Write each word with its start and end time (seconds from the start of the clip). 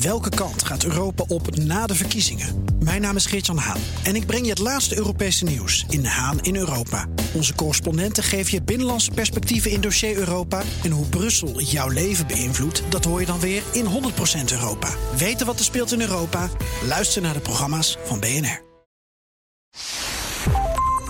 Welke 0.00 0.28
kant 0.28 0.64
gaat 0.64 0.84
Europa 0.84 1.24
op 1.28 1.56
na 1.56 1.86
de 1.86 1.94
verkiezingen? 1.94 2.64
Mijn 2.78 3.00
naam 3.00 3.16
is 3.16 3.26
Geert-Jan 3.26 3.58
Haan 3.58 3.80
en 4.02 4.16
ik 4.16 4.26
breng 4.26 4.44
je 4.44 4.50
het 4.50 4.58
laatste 4.58 4.96
Europese 4.96 5.44
nieuws 5.44 5.84
in 5.88 6.04
Haan 6.04 6.40
in 6.40 6.56
Europa. 6.56 7.06
Onze 7.34 7.54
correspondenten 7.54 8.22
geven 8.22 8.52
je 8.52 8.62
binnenlandse 8.62 9.10
perspectieven 9.10 9.70
in 9.70 9.80
dossier 9.80 10.16
Europa. 10.16 10.62
En 10.82 10.90
hoe 10.90 11.06
Brussel 11.06 11.60
jouw 11.60 11.88
leven 11.88 12.26
beïnvloedt, 12.26 12.82
dat 12.88 13.04
hoor 13.04 13.20
je 13.20 13.26
dan 13.26 13.40
weer 13.40 13.62
in 13.72 13.84
100% 13.84 13.88
Europa. 14.52 14.88
Weten 15.16 15.46
wat 15.46 15.58
er 15.58 15.64
speelt 15.64 15.92
in 15.92 16.00
Europa? 16.00 16.50
Luister 16.86 17.22
naar 17.22 17.34
de 17.34 17.40
programma's 17.40 17.96
van 18.04 18.20
BNR. 18.20 18.62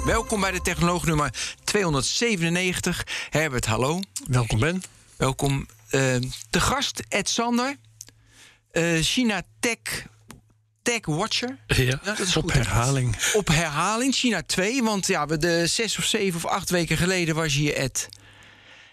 Welkom 0.05 0.41
bij 0.41 0.51
de 0.51 0.61
Technoloog 0.61 1.07
nummer 1.07 1.57
297. 1.65 3.07
Herbert, 3.31 3.67
hallo. 3.67 4.01
Welkom 4.27 4.59
Ben. 4.59 4.83
Welkom. 5.17 5.67
Uh, 5.91 6.01
de 6.51 6.61
gast, 6.61 7.03
Ed 7.09 7.29
Sander. 7.29 7.77
Uh, 8.77 8.99
China 9.01 9.43
Tech, 9.61 10.07
Tech 10.83 11.01
Watcher. 11.05 11.59
Ja, 11.67 12.01
dat 12.03 12.19
is 12.19 12.37
op 12.37 12.53
herhaling. 12.53 13.17
Op 13.35 13.49
herhaling, 13.49 14.15
China 14.15 14.43
2. 14.43 14.83
Want 14.83 15.07
ja, 15.07 15.27
we 15.27 15.39
de 15.39 15.67
zes 15.67 15.99
of 15.99 16.05
zeven 16.05 16.37
of 16.45 16.51
acht 16.51 16.71
weken 16.71 16.97
geleden 16.97 17.35
was 17.35 17.55
hier 17.55 17.75
Ed. 17.75 18.09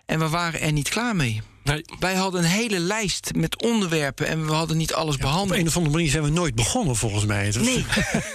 En 0.05 0.19
we 0.19 0.29
waren 0.29 0.61
er 0.61 0.71
niet 0.71 0.89
klaar 0.89 1.15
mee. 1.15 1.41
Nee. 1.63 1.85
Wij 1.99 2.15
hadden 2.15 2.43
een 2.43 2.49
hele 2.49 2.79
lijst 2.79 3.31
met 3.35 3.63
onderwerpen 3.63 4.27
en 4.27 4.45
we 4.45 4.51
hadden 4.51 4.77
niet 4.77 4.93
alles 4.93 5.17
behandeld. 5.17 5.51
Op 5.51 5.57
een 5.57 5.67
of 5.67 5.75
andere 5.77 5.95
manier 5.95 6.09
zijn 6.09 6.23
we 6.23 6.29
nooit 6.29 6.55
begonnen, 6.55 6.95
volgens 6.95 7.25
mij. 7.25 7.53
Nee, 7.59 7.85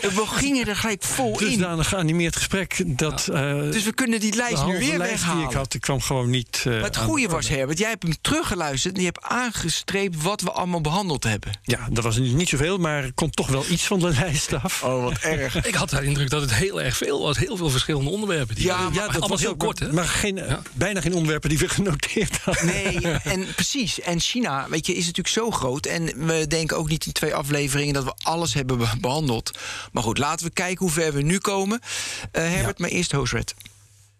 we 0.00 0.22
gingen 0.26 0.66
er 0.66 0.76
gelijk 0.76 1.02
vol 1.02 1.36
dus 1.38 1.52
in. 1.52 1.62
een 1.62 1.84
geanimeerd 1.84 2.36
gesprek. 2.36 2.82
Dat, 2.86 3.28
ja. 3.32 3.54
uh, 3.54 3.72
dus 3.72 3.84
we 3.84 3.92
kunnen 3.92 4.20
die 4.20 4.34
lijst 4.34 4.64
nu 4.66 4.78
weer 4.78 4.98
lijst 4.98 5.12
weghalen. 5.12 5.38
Die 5.38 5.48
ik 5.48 5.56
had, 5.56 5.74
ik 5.74 5.80
kwam 5.80 6.00
gewoon 6.00 6.30
niet. 6.30 6.64
Uh, 6.66 6.74
maar 6.74 6.82
het 6.82 6.96
goede 6.96 7.28
was, 7.28 7.48
Herbert, 7.48 7.78
jij 7.78 7.88
hebt 7.88 8.02
hem 8.02 8.14
teruggeluisterd 8.20 8.94
en 8.94 9.00
je 9.00 9.06
hebt 9.06 9.22
aangestreept 9.22 10.22
wat 10.22 10.40
we 10.40 10.52
allemaal 10.52 10.80
behandeld 10.80 11.24
hebben. 11.24 11.58
Ja, 11.62 11.88
dat 11.90 12.04
was 12.04 12.18
niet 12.18 12.48
zoveel, 12.48 12.78
maar 12.78 13.04
er 13.04 13.12
komt 13.12 13.36
toch 13.36 13.48
wel 13.48 13.64
iets 13.70 13.86
van 13.86 13.98
de 13.98 14.10
lijst 14.20 14.52
af. 14.52 14.82
Oh, 14.82 15.02
wat 15.02 15.18
erg. 15.18 15.66
ik 15.66 15.74
had 15.74 15.90
de 15.90 16.02
indruk 16.02 16.30
dat 16.30 16.40
het 16.40 16.54
heel 16.54 16.82
erg 16.82 16.96
veel 16.96 17.22
was. 17.22 17.38
Heel 17.38 17.56
veel 17.56 17.70
verschillende 17.70 18.10
onderwerpen. 18.10 18.54
Die 18.54 18.64
ja, 18.64 18.82
maar, 18.82 18.92
ja, 18.92 19.08
dat 19.08 19.28
was 19.28 19.40
heel 19.40 19.50
ook, 19.50 19.58
kort, 19.58 19.78
hè? 19.78 19.92
Maar 19.92 20.04
geen, 20.04 20.36
ja. 20.36 20.62
bijna 20.72 21.00
geen 21.00 21.14
onderwerpen 21.14 21.48
die 21.48 21.58
we 21.58 21.68
genoteerd 21.78 22.38
hadden. 22.38 22.66
Nee, 22.66 23.17
en 23.32 23.54
precies. 23.54 24.00
En 24.00 24.20
China, 24.20 24.66
weet 24.68 24.86
je, 24.86 24.94
is 24.94 25.06
natuurlijk 25.06 25.34
zo 25.34 25.50
groot. 25.50 25.86
En 25.86 26.26
we 26.26 26.46
denken 26.46 26.76
ook 26.76 26.88
niet 26.88 27.06
in 27.06 27.12
twee 27.12 27.34
afleveringen 27.34 27.94
dat 27.94 28.04
we 28.04 28.14
alles 28.22 28.54
hebben 28.54 29.00
behandeld. 29.00 29.58
Maar 29.92 30.02
goed, 30.02 30.18
laten 30.18 30.46
we 30.46 30.52
kijken 30.52 30.78
hoe 30.78 30.94
ver 30.94 31.12
we 31.12 31.22
nu 31.22 31.38
komen. 31.38 31.80
Uh, 31.82 32.42
Herbert, 32.42 32.78
ja. 32.78 32.84
maar 32.84 32.90
eerst 32.90 33.12
Hostred. 33.12 33.54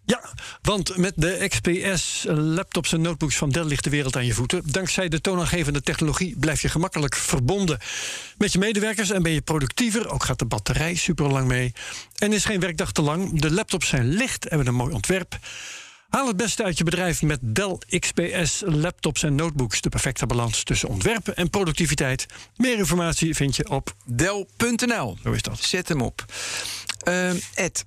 Ja, 0.09 0.21
want 0.61 0.97
met 0.97 1.13
de 1.15 1.45
XPS 1.47 2.25
laptops 2.27 2.93
en 2.93 3.01
notebooks 3.01 3.35
van 3.35 3.49
Dell 3.49 3.63
ligt 3.63 3.83
de 3.83 3.89
wereld 3.89 4.15
aan 4.15 4.25
je 4.25 4.33
voeten. 4.33 4.61
Dankzij 4.65 5.07
de 5.07 5.21
toonaangevende 5.21 5.81
technologie 5.81 6.35
blijf 6.39 6.61
je 6.61 6.69
gemakkelijk 6.69 7.15
verbonden 7.15 7.79
met 8.37 8.53
je 8.53 8.59
medewerkers 8.59 9.09
en 9.09 9.23
ben 9.23 9.31
je 9.31 9.41
productiever. 9.41 10.09
Ook 10.09 10.23
gaat 10.23 10.39
de 10.39 10.45
batterij 10.45 10.95
super 10.95 11.31
lang 11.31 11.47
mee. 11.47 11.73
En 12.17 12.33
is 12.33 12.45
geen 12.45 12.59
werkdag 12.59 12.91
te 12.91 13.01
lang. 13.01 13.41
De 13.41 13.51
laptops 13.51 13.87
zijn 13.87 14.07
licht 14.07 14.43
en 14.43 14.49
hebben 14.49 14.67
een 14.67 14.79
mooi 14.79 14.93
ontwerp. 14.93 15.39
Haal 16.09 16.27
het 16.27 16.37
beste 16.37 16.63
uit 16.63 16.77
je 16.77 16.83
bedrijf 16.83 17.21
met 17.21 17.39
Dell 17.41 17.77
XPS 17.99 18.63
laptops 18.65 19.23
en 19.23 19.35
notebooks. 19.35 19.81
De 19.81 19.89
perfecte 19.89 20.25
balans 20.25 20.63
tussen 20.63 20.89
ontwerpen 20.89 21.35
en 21.35 21.49
productiviteit. 21.49 22.25
Meer 22.55 22.77
informatie 22.77 23.35
vind 23.35 23.55
je 23.55 23.69
op 23.69 23.95
Dell.nl. 24.05 25.17
Zo 25.23 25.31
is 25.31 25.41
dat. 25.41 25.59
Zet 25.59 25.87
hem 25.87 26.01
op. 26.01 26.25
Uh, 27.07 27.31
Ed, 27.53 27.85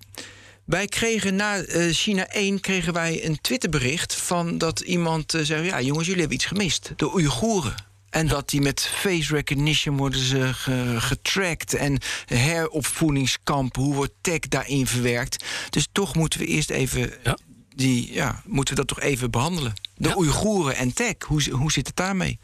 wij 0.64 0.86
kregen 0.86 1.36
na 1.36 1.66
uh, 1.66 1.92
China 1.92 2.26
1 2.28 2.60
kregen 2.60 2.92
wij 2.92 3.24
een 3.24 3.40
Twitterbericht 3.40 4.14
van 4.14 4.58
dat 4.58 4.80
iemand 4.80 5.34
uh, 5.34 5.42
zei: 5.44 5.64
ja, 5.64 5.80
jongens, 5.80 6.06
jullie 6.06 6.20
hebben 6.20 6.38
iets 6.38 6.46
gemist. 6.46 6.92
De 6.96 7.12
Oeigoeren. 7.14 7.74
En 8.10 8.28
dat 8.28 8.48
die 8.48 8.60
met 8.60 8.80
face 8.80 9.34
recognition 9.34 9.96
worden 9.96 10.20
ze 10.20 10.50
getracked. 10.98 11.74
En 11.74 11.98
heropvoedingskampen, 12.26 13.82
hoe 13.82 13.94
wordt 13.94 14.12
tech 14.20 14.38
daarin 14.38 14.86
verwerkt? 14.86 15.44
Dus 15.70 15.88
toch 15.92 16.14
moeten 16.14 16.40
we 16.40 16.46
eerst 16.46 16.70
even 16.70 17.12
ja 17.22 17.36
die 17.74 18.12
ja, 18.12 18.42
moeten 18.46 18.74
we 18.74 18.80
dat 18.84 18.96
toch 18.96 19.04
even 19.04 19.30
behandelen. 19.30 19.72
De 19.96 20.08
ja. 20.08 20.16
Oeigoeren 20.16 20.76
en 20.76 20.94
tech, 20.94 21.14
hoe, 21.26 21.50
hoe 21.50 21.72
zit 21.72 21.86
het 21.86 21.96
daarmee? 21.96 22.38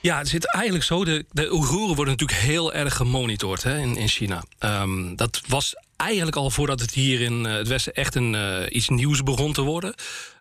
Ja, 0.00 0.18
het 0.18 0.28
zit 0.28 0.54
eigenlijk 0.54 0.84
zo. 0.84 1.04
De, 1.04 1.24
de 1.30 1.52
Oeigoeren 1.52 1.96
worden 1.96 2.16
natuurlijk 2.18 2.40
heel 2.40 2.74
erg 2.74 2.96
gemonitord 2.96 3.62
hè, 3.62 3.78
in, 3.78 3.96
in 3.96 4.08
China. 4.08 4.44
Um, 4.60 5.16
dat 5.16 5.40
was 5.46 5.74
eigenlijk 5.96 6.36
al 6.36 6.50
voordat 6.50 6.80
het 6.80 6.94
hier 6.94 7.20
in 7.20 7.44
uh, 7.44 7.52
het 7.52 7.68
Westen 7.68 7.94
echt 7.94 8.14
een, 8.14 8.32
uh, 8.34 8.58
iets 8.68 8.88
nieuws 8.88 9.22
begon 9.22 9.52
te 9.52 9.62
worden. 9.62 9.94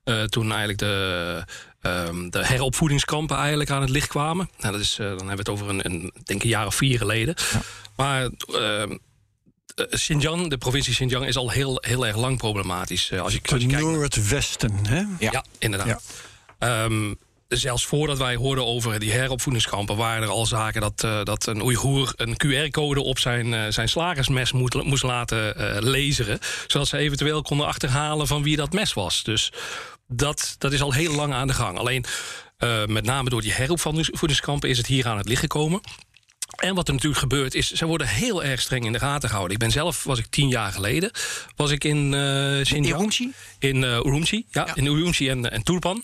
Uh, 0.05 0.23
toen 0.23 0.49
eigenlijk 0.49 0.79
de, 0.79 1.45
um, 1.81 2.29
de 2.29 2.45
heropvoedingskampen 2.45 3.37
eigenlijk 3.37 3.69
aan 3.69 3.81
het 3.81 3.89
licht 3.89 4.07
kwamen. 4.07 4.49
Nou, 4.59 4.73
dat 4.73 4.81
is, 4.81 4.95
dan 4.95 5.07
hebben 5.07 5.27
we 5.27 5.35
het 5.35 5.49
over 5.49 5.69
een, 5.69 5.85
een 5.85 6.11
denk 6.23 6.43
een 6.43 6.49
jaar 6.49 6.65
of 6.65 6.75
vier 6.75 6.97
geleden. 6.97 7.35
Ja. 7.51 7.61
Maar 7.95 8.29
ehm, 8.47 8.97
Xinjiang, 9.75 10.49
de 10.49 10.57
provincie 10.57 10.93
Xinjiang, 10.93 11.25
is 11.25 11.37
al 11.37 11.49
heel, 11.49 11.77
heel 11.81 12.05
erg 12.05 12.15
lang 12.15 12.37
problematisch. 12.37 13.11
Uh, 13.11 13.21
als 13.21 13.33
je, 13.33 13.39
als 13.51 13.61
je 13.61 13.67
Noordwesten, 13.67 14.85
hè? 14.85 14.97
Ja, 14.97 15.31
ja 15.31 15.43
inderdaad. 15.59 16.03
Ja. 16.59 16.83
Um, 16.83 17.17
zelfs 17.47 17.85
voordat 17.85 18.17
wij 18.17 18.35
hoorden 18.35 18.65
over 18.65 18.99
die 18.99 19.11
heropvoedingskampen... 19.11 19.95
waren 19.95 20.23
er 20.23 20.29
al 20.29 20.45
zaken 20.45 20.81
dat, 20.81 21.03
uh, 21.03 21.23
dat 21.23 21.45
een 21.45 21.61
Oeigoer 21.61 22.13
een 22.15 22.35
QR-code 22.45 23.01
op 23.01 23.19
zijn, 23.19 23.73
zijn 23.73 23.89
slagersmes 23.89 24.51
moet, 24.51 24.83
moest 24.83 25.03
laten 25.03 25.53
lezen... 25.83 26.39
zodat 26.67 26.87
ze 26.87 26.97
eventueel 26.97 27.41
konden 27.41 27.67
achterhalen 27.67 28.27
van 28.27 28.43
wie 28.43 28.55
dat 28.55 28.73
mes 28.73 28.93
was. 28.93 29.23
Dus 29.23 29.51
dat, 30.07 30.55
dat 30.57 30.71
is 30.71 30.81
al 30.81 30.93
heel 30.93 31.13
lang 31.13 31.33
aan 31.33 31.47
de 31.47 31.53
gang. 31.53 31.77
Alleen 31.77 32.05
met 32.87 33.05
name 33.05 33.29
door 33.29 33.41
die 33.41 33.53
heropvoedingskampen 33.53 34.69
is 34.69 34.77
het 34.77 34.87
hier 34.87 35.07
aan 35.07 35.17
het 35.17 35.27
licht 35.27 35.41
gekomen... 35.41 35.81
En 36.63 36.75
wat 36.75 36.87
er 36.87 36.93
natuurlijk 36.93 37.21
gebeurt 37.21 37.55
is, 37.55 37.71
ze 37.71 37.85
worden 37.85 38.07
heel 38.07 38.43
erg 38.43 38.61
streng 38.61 38.85
in 38.85 38.91
de 38.91 38.99
gaten 38.99 39.29
gehouden. 39.29 39.53
Ik 39.53 39.59
ben 39.63 39.71
zelf, 39.71 40.03
was 40.03 40.19
ik 40.19 40.25
tien 40.25 40.47
jaar 40.47 40.71
geleden, 40.71 41.11
was 41.55 41.71
ik 41.71 41.83
in 41.83 42.13
uh, 42.13 42.61
Xinjiang. 42.61 42.85
In 42.85 42.85
Urumqi? 42.85 43.31
In 43.59 43.81
uh, 43.81 43.97
Urumqi, 43.97 44.45
ja, 44.51 44.65
ja, 44.65 44.75
in 44.75 44.85
Urumqi 44.85 45.29
en, 45.29 45.51
en 45.51 45.63
Turpan. 45.63 46.03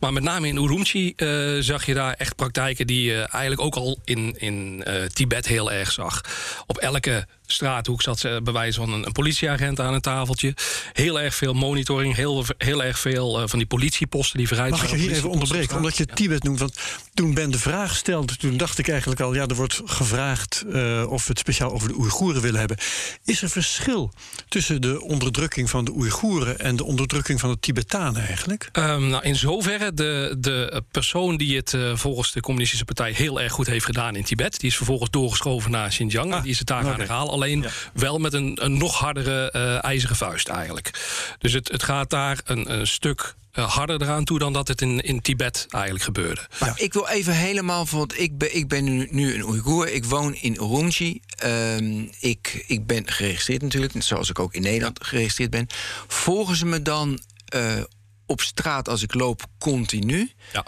Maar 0.00 0.12
met 0.12 0.22
name 0.22 0.48
in 0.48 0.56
Urumqi 0.56 1.12
uh, 1.16 1.62
zag 1.62 1.86
je 1.86 1.94
daar 1.94 2.14
echt 2.14 2.36
praktijken 2.36 2.86
die 2.86 3.02
je 3.02 3.18
eigenlijk 3.18 3.60
ook 3.60 3.74
al 3.74 3.98
in, 4.04 4.34
in 4.38 4.84
Tibet 5.12 5.46
heel 5.46 5.72
erg 5.72 5.92
zag. 5.92 6.20
Op 6.66 6.76
elke 6.76 7.26
straathoek 7.46 8.02
zat 8.02 8.18
ze 8.18 8.40
bij 8.42 8.52
wijze 8.52 8.80
van 8.80 8.92
een, 8.92 9.06
een, 9.06 9.12
politieagent 9.12 9.80
aan 9.80 9.94
een 9.94 10.00
tafeltje. 10.00 10.54
Heel 10.92 11.20
erg 11.20 11.34
veel 11.34 11.54
monitoring, 11.54 12.14
heel, 12.14 12.44
heel 12.58 12.84
erg 12.84 12.98
veel 12.98 13.40
uh, 13.40 13.48
van 13.48 13.58
die 13.58 13.68
politieposten 13.68 14.38
die 14.38 14.48
vooruit 14.48 14.70
Mag 14.70 14.82
ik 14.82 14.90
je 14.90 14.96
hier 14.96 15.10
even 15.10 15.30
onderbreken, 15.30 15.76
omdat 15.76 15.96
je 15.96 16.06
Tibet 16.06 16.42
noemt? 16.42 16.58
Want 16.58 16.76
toen 17.14 17.34
Ben 17.34 17.50
de 17.50 17.58
vraag 17.58 17.96
stelde, 17.96 18.36
toen 18.36 18.56
dacht 18.56 18.78
ik 18.78 18.88
eigenlijk 18.88 19.20
al... 19.20 19.34
ja, 19.34 19.46
er 19.46 19.54
wordt 19.54 19.80
gevraagd 19.84 20.64
uh, 20.66 21.10
of 21.10 21.22
we 21.22 21.30
het 21.30 21.38
speciaal 21.38 21.72
over 21.72 21.88
de 21.88 21.98
Oeigoeren 21.98 22.42
willen 22.42 22.58
hebben. 22.58 22.76
Is 23.24 23.42
er 23.42 23.48
verschil 23.48 24.12
tussen 24.48 24.80
de 24.80 25.02
onderdrukking 25.02 25.70
van 25.70 25.84
de 25.84 25.92
Oeigoeren... 25.92 26.58
en 26.58 26.76
de 26.76 26.84
onderdrukking 26.84 27.40
van 27.40 27.50
de 27.50 27.58
Tibetanen 27.60 28.26
eigenlijk? 28.26 28.68
Um, 28.72 29.08
nou, 29.08 29.22
in 29.22 29.36
zoverre, 29.36 29.94
de, 29.94 30.36
de 30.38 30.82
persoon 30.90 31.36
die 31.36 31.56
het 31.56 31.72
uh, 31.72 31.96
volgens 31.96 32.32
de 32.32 32.40
communistische 32.40 32.84
partij... 32.84 33.12
heel 33.12 33.40
erg 33.40 33.52
goed 33.52 33.66
heeft 33.66 33.84
gedaan 33.84 34.16
in 34.16 34.24
Tibet... 34.24 34.60
die 34.60 34.70
is 34.70 34.76
vervolgens 34.76 35.10
doorgeschoven 35.10 35.70
naar 35.70 35.88
Xinjiang. 35.88 36.32
Ah, 36.32 36.42
die 36.42 36.50
is 36.50 36.58
het 36.58 36.66
daar 36.66 36.78
okay. 36.78 36.90
gaan 36.90 37.00
herhalen. 37.00 37.33
Alleen 37.34 37.62
ja. 37.62 37.70
wel 37.94 38.18
met 38.18 38.32
een, 38.32 38.58
een 38.64 38.78
nog 38.78 38.98
hardere 38.98 39.52
uh, 39.56 39.84
ijzeren 39.84 40.16
vuist 40.16 40.48
eigenlijk. 40.48 40.90
Dus 41.38 41.52
het, 41.52 41.70
het 41.70 41.82
gaat 41.82 42.10
daar 42.10 42.40
een, 42.44 42.72
een 42.72 42.86
stuk 42.86 43.34
uh, 43.54 43.74
harder 43.74 44.02
eraan 44.02 44.24
toe 44.24 44.38
dan 44.38 44.52
dat 44.52 44.68
het 44.68 44.80
in, 44.80 45.00
in 45.00 45.20
Tibet 45.20 45.66
eigenlijk 45.70 46.04
gebeurde. 46.04 46.48
Maar 46.60 46.68
ja. 46.68 46.84
ik 46.84 46.92
wil 46.92 47.08
even 47.08 47.34
helemaal, 47.34 47.86
want 47.90 48.18
ik 48.18 48.38
ben, 48.38 48.56
ik 48.56 48.68
ben 48.68 48.84
nu, 48.84 49.08
nu 49.10 49.34
een 49.34 49.44
Oeigoer. 49.44 49.88
Ik 49.88 50.04
woon 50.04 50.34
in 50.34 50.54
Urumqi. 50.54 51.20
Um, 51.44 52.10
ik, 52.20 52.64
ik 52.66 52.86
ben 52.86 53.10
geregistreerd 53.10 53.62
natuurlijk, 53.62 53.94
zoals 53.98 54.30
ik 54.30 54.38
ook 54.38 54.54
in 54.54 54.62
Nederland 54.62 55.04
geregistreerd 55.04 55.50
ben. 55.50 55.66
Volgen 56.06 56.56
ze 56.56 56.66
me 56.66 56.82
dan 56.82 57.20
uh, 57.54 57.82
op 58.26 58.40
straat 58.40 58.88
als 58.88 59.02
ik 59.02 59.14
loop 59.14 59.46
continu? 59.58 60.32
Ja. 60.52 60.64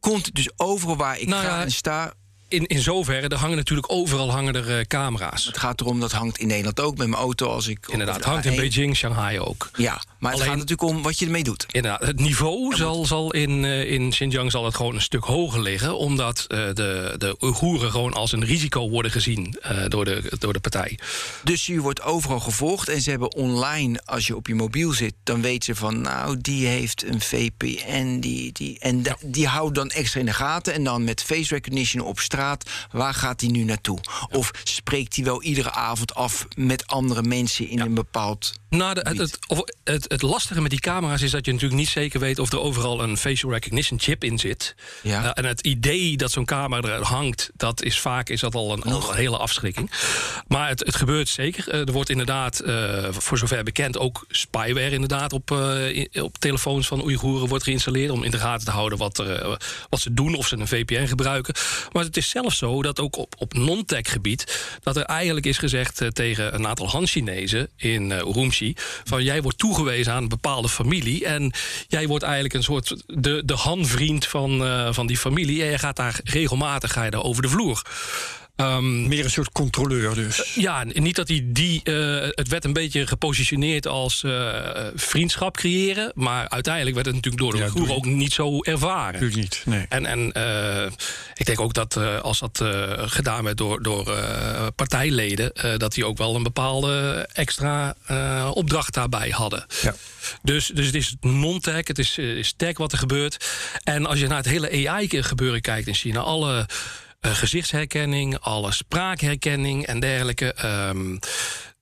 Komt 0.00 0.34
dus 0.34 0.50
overal 0.56 0.96
waar 0.96 1.18
ik 1.18 1.28
nou, 1.28 1.44
ga 1.44 1.56
ja, 1.56 1.62
en 1.62 1.70
sta 1.70 2.14
in, 2.48 2.66
in 2.66 2.80
zoverre, 2.80 3.28
er 3.28 3.36
hangen 3.36 3.56
natuurlijk 3.56 3.92
overal 3.92 4.30
hangen 4.30 4.54
er 4.54 4.78
uh, 4.78 4.84
camera's. 4.84 5.44
Het 5.44 5.58
gaat 5.58 5.80
erom, 5.80 6.00
dat 6.00 6.12
hangt 6.12 6.38
in 6.38 6.46
Nederland 6.46 6.80
ook 6.80 6.96
met 6.96 7.06
mijn 7.06 7.20
auto 7.20 7.48
als 7.48 7.66
ik. 7.66 7.86
Inderdaad, 7.88 8.16
het 8.16 8.24
hangt 8.24 8.44
in 8.44 8.56
Beijing, 8.56 8.96
Shanghai 8.96 9.40
ook. 9.40 9.70
Ja, 9.76 10.02
maar 10.18 10.32
Alleen, 10.32 10.44
het 10.44 10.48
gaat 10.48 10.68
natuurlijk 10.68 10.96
om 10.96 11.02
wat 11.02 11.18
je 11.18 11.24
ermee 11.24 11.42
doet. 11.42 11.66
Inderdaad, 11.70 12.06
het 12.06 12.20
niveau 12.20 12.70
ja, 12.70 12.76
zal, 12.76 13.04
zal 13.04 13.32
in, 13.32 13.62
uh, 13.62 13.90
in 13.90 14.10
Xinjiang 14.10 14.50
zal 14.50 14.64
het 14.64 14.74
gewoon 14.74 14.94
een 14.94 15.00
stuk 15.00 15.24
hoger 15.24 15.60
liggen, 15.60 15.98
omdat 15.98 16.44
uh, 16.48 16.58
de, 16.74 17.14
de 17.18 17.36
Oeigoeren 17.42 17.90
gewoon 17.90 18.12
als 18.12 18.32
een 18.32 18.44
risico 18.44 18.88
worden 18.88 19.10
gezien 19.10 19.58
door, 19.88 20.04
de, 20.04 20.32
door 20.38 20.52
de 20.52 20.60
partij. 20.60 20.98
Dus 21.42 21.66
je 21.66 21.80
wordt 21.80 22.02
overal 22.02 22.40
gevolgd 22.40 22.88
en 22.88 23.00
ze 23.00 23.10
hebben 23.10 23.34
online, 23.34 24.00
als 24.04 24.26
je 24.26 24.36
op 24.36 24.46
je 24.46 24.54
mobiel 24.54 24.92
zit, 24.92 25.14
dan 25.22 25.42
weet 25.42 25.64
ze 25.64 25.74
van, 25.74 26.00
nou, 26.00 26.36
die 26.40 26.66
heeft 26.66 27.04
een 27.04 27.20
VPN, 27.20 28.18
die, 28.20 28.52
die, 28.52 28.78
en 28.78 29.02
ja. 29.02 29.16
die 29.24 29.46
houdt 29.46 29.74
dan 29.74 29.90
extra 29.90 30.20
in 30.20 30.26
de 30.26 30.32
gaten 30.32 30.74
en 30.74 30.84
dan 30.84 31.04
met 31.04 31.22
face 31.22 31.54
recognition 31.54 32.04
op 32.04 32.18
straat, 32.18 32.34
waar 32.90 33.14
gaat 33.14 33.40
hij 33.40 33.50
nu 33.50 33.64
naartoe? 33.64 33.98
Of 34.30 34.50
spreekt 34.64 35.16
hij 35.16 35.24
wel 35.24 35.42
iedere 35.42 35.72
avond 35.72 36.14
af 36.14 36.46
met 36.56 36.86
andere 36.86 37.22
mensen 37.22 37.68
in 37.68 37.80
een 37.80 37.94
bepaald 37.94 38.52
Nou, 38.68 38.94
de- 38.94 39.00
het, 39.08 39.18
het, 39.18 39.76
het, 39.84 40.04
het 40.08 40.22
lastige 40.22 40.60
met 40.60 40.70
die 40.70 40.80
camera's 40.80 41.22
is 41.22 41.30
dat 41.30 41.44
je 41.46 41.52
natuurlijk 41.52 41.80
niet 41.80 41.88
zeker 41.88 42.20
weet 42.20 42.38
of 42.38 42.52
er 42.52 42.60
overal 42.60 43.02
een 43.02 43.16
facial 43.16 43.52
recognition 43.52 44.00
chip 44.00 44.24
in 44.24 44.38
zit. 44.38 44.74
Ja. 45.02 45.24
Eh, 45.24 45.30
en 45.34 45.44
het 45.44 45.60
idee 45.60 46.16
dat 46.16 46.30
zo'n 46.32 46.44
camera 46.44 46.88
er 46.88 47.02
hangt, 47.02 47.50
dat 47.56 47.82
is 47.82 47.98
vaak 48.00 48.28
is 48.28 48.40
dat 48.40 48.54
al 48.54 48.72
een, 48.72 48.82
al 48.82 49.10
een 49.10 49.16
hele 49.16 49.36
afschrikking. 49.36 49.90
Maar 50.48 50.68
het, 50.68 50.80
het 50.86 50.94
gebeurt 50.94 51.28
zeker. 51.28 51.68
Eh, 51.68 51.80
er 51.80 51.92
wordt 51.92 52.10
inderdaad, 52.10 52.60
eh, 52.60 53.04
voor 53.10 53.38
zover 53.38 53.62
bekend, 53.64 53.98
ook 53.98 54.24
spyware 54.28 54.90
inderdaad 54.90 55.32
op, 55.32 55.50
in- 55.92 56.22
op 56.22 56.38
telefoons 56.38 56.86
van 56.86 57.02
Oeigoeren 57.02 57.48
wordt 57.48 57.64
geïnstalleerd 57.64 58.10
om 58.10 58.22
in 58.22 58.30
de 58.30 58.38
gaten 58.38 58.64
te 58.66 58.70
houden 58.72 58.98
wat, 58.98 59.18
er, 59.18 59.60
wat 59.88 60.00
ze 60.00 60.14
doen, 60.14 60.34
of 60.34 60.46
ze 60.46 60.56
een 60.56 60.68
VPN 60.68 61.06
gebruiken. 61.06 61.54
Maar 61.92 62.04
het 62.04 62.16
is 62.16 62.28
zelfs 62.28 62.58
zo 62.58 62.82
dat 62.82 63.00
ook 63.00 63.16
op, 63.16 63.34
op 63.38 63.54
non-tech 63.54 64.10
gebied 64.12 64.74
dat 64.82 64.96
er 64.96 65.02
eigenlijk 65.04 65.46
is 65.46 65.58
gezegd 65.58 66.02
tegen 66.12 66.54
een 66.54 66.66
aantal 66.66 66.88
Han-Chinezen 66.88 67.68
in 67.76 68.10
uh, 68.10 68.26
Van 69.04 69.22
jij 69.22 69.42
wordt 69.42 69.58
toegewezen 69.58 70.12
aan 70.12 70.22
een 70.22 70.28
bepaalde 70.28 70.68
familie 70.68 71.24
en 71.24 71.52
jij 71.88 72.06
wordt 72.06 72.24
eigenlijk 72.24 72.54
een 72.54 72.62
soort 72.62 73.02
de, 73.06 73.42
de 73.44 73.54
Han-vriend 73.54 74.26
van, 74.26 74.64
eh, 74.64 74.92
van 74.92 75.06
die 75.06 75.16
familie 75.16 75.62
en 75.62 75.70
je 75.70 75.78
gaat 75.78 75.96
daar 75.96 76.20
regelmatig 76.24 76.92
ga 76.92 77.04
je 77.04 77.22
over 77.22 77.42
de 77.42 77.48
vloer. 77.48 77.82
Ehm, 78.56 79.08
Meer 79.08 79.24
een 79.24 79.30
soort 79.30 79.52
controleur 79.52 80.14
dus. 80.14 80.54
ja, 80.54 80.84
n- 80.84 81.02
niet 81.02 81.16
dat 81.16 81.28
hij 81.28 81.40
die. 81.46 81.80
eh, 81.84 82.28
het 82.30 82.48
werd 82.48 82.64
een 82.64 82.72
beetje 82.72 83.06
gepositioneerd 83.06 83.86
als 83.86 84.22
eh, 84.24 84.54
vriendschap 84.94 85.56
creëren. 85.56 86.12
Maar 86.14 86.48
uiteindelijk 86.48 86.94
werd 86.94 87.06
het 87.06 87.14
natuurlijk 87.14 87.42
door 87.42 87.52
de 87.52 87.58
Ja, 87.58 87.70
doe 87.86 87.94
ook 87.96 88.04
niet 88.04 88.32
zo 88.32 88.62
ervaren. 88.62 89.12
Natuurlijk 89.12 89.36
niet. 89.40 89.62
Nee. 89.64 89.86
En, 89.88 90.06
en 90.06 90.32
eh, 90.32 90.86
ik 91.34 91.46
denk 91.46 91.60
ook 91.60 91.74
dat 91.74 91.96
eh, 91.96 92.20
als 92.20 92.38
dat 92.38 92.60
eh, 92.60 92.92
gedaan 92.96 93.44
werd 93.44 93.56
door, 93.56 93.82
door 93.82 94.16
eh, 94.16 94.66
partijleden, 94.76 95.52
eh, 95.52 95.76
dat 95.76 95.94
die 95.94 96.04
ook 96.06 96.18
wel 96.18 96.34
een 96.34 96.42
bepaalde 96.42 97.28
extra 97.32 97.94
eh, 98.06 98.50
opdracht 98.54 98.94
daarbij 98.94 99.28
hadden. 99.30 99.66
Ja. 99.82 99.94
Dus, 100.42 100.66
dus 100.74 100.86
het 100.86 100.94
is 100.94 101.14
non-tech, 101.20 101.86
het 101.88 101.98
is, 101.98 102.18
eh, 102.18 102.24
is 102.36 102.54
tech 102.56 102.78
wat 102.78 102.92
er 102.92 102.98
gebeurt. 102.98 103.46
En 103.84 104.06
als 104.06 104.18
je 104.18 104.26
naar 104.26 104.36
het 104.36 104.46
hele 104.48 104.88
AI-gebeuren 104.88 105.60
kijkt 105.60 105.86
in 105.86 105.94
China, 105.94 106.20
alle 106.20 106.58
eh, 106.58 106.64
gezichtsherkenning, 107.34 108.38
alle 108.38 108.72
spraakherkenning 108.72 109.86
en 109.86 110.00
dergelijke, 110.00 110.52
ehm, 110.52 111.16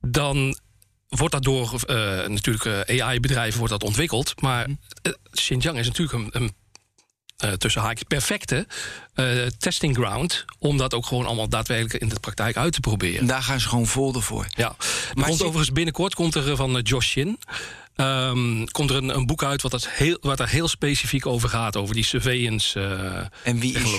dan 0.00 0.58
wordt 1.08 1.32
dat 1.35 1.43
door 1.43 1.81
eh, 1.87 1.96
natuurlijk 2.26 2.64
eh, 2.88 3.02
AI-bedrijven 3.06 3.58
wordt 3.58 3.73
dat 3.73 3.82
ontwikkeld. 3.85 4.41
Maar 4.41 4.67
eh, 5.02 5.12
Xinjiang 5.31 5.79
is 5.79 5.87
natuurlijk 5.87 6.35
een, 6.35 6.43
een 6.43 6.55
eh, 7.37 7.52
tussen 7.52 7.82
haakjes 7.82 8.02
perfecte 8.08 8.67
eh, 9.14 9.46
testing 9.58 9.96
ground 9.96 10.44
om 10.58 10.76
dat 10.76 10.94
ook 10.94 11.06
gewoon 11.06 11.26
allemaal 11.26 11.49
daadwerkelijk 11.49 11.94
in 12.02 12.08
de 12.08 12.20
praktijk 12.20 12.56
uit 12.56 12.73
te 12.73 12.81
proberen. 12.81 13.20
En 13.20 13.26
daar 13.26 13.43
gaan 13.43 13.61
ze 13.61 13.69
gewoon 13.69 13.87
vol 13.87 14.12
voor. 14.12 14.47
Ja, 14.56 14.69
er 14.69 14.76
Maar 15.14 15.25
komt 15.25 15.37
zit- 15.37 15.47
overigens 15.47 15.73
binnenkort 15.73 16.14
komt 16.14 16.35
er 16.35 16.50
eh, 16.50 16.56
van 16.56 16.76
eh, 16.76 16.82
Josh 16.82 17.06
Shin. 17.08 17.38
Ehm, 17.96 18.64
komt 18.64 18.91
er 18.91 18.96
een, 18.96 19.17
een 19.17 19.26
boek 19.26 19.44
uit 19.44 19.62
wat, 19.62 19.70
dat 19.70 19.88
heel, 19.88 20.19
wat 20.20 20.38
daar 20.38 20.49
heel 20.49 20.69
specifiek 20.69 21.26
over 21.26 21.49
gaat, 21.49 21.76
over 21.76 21.94
die 21.94 22.05
surveillance. 22.05 22.81
eh 22.81 23.52
En 23.52 23.58
wie 23.61 23.75
is? 23.79 23.96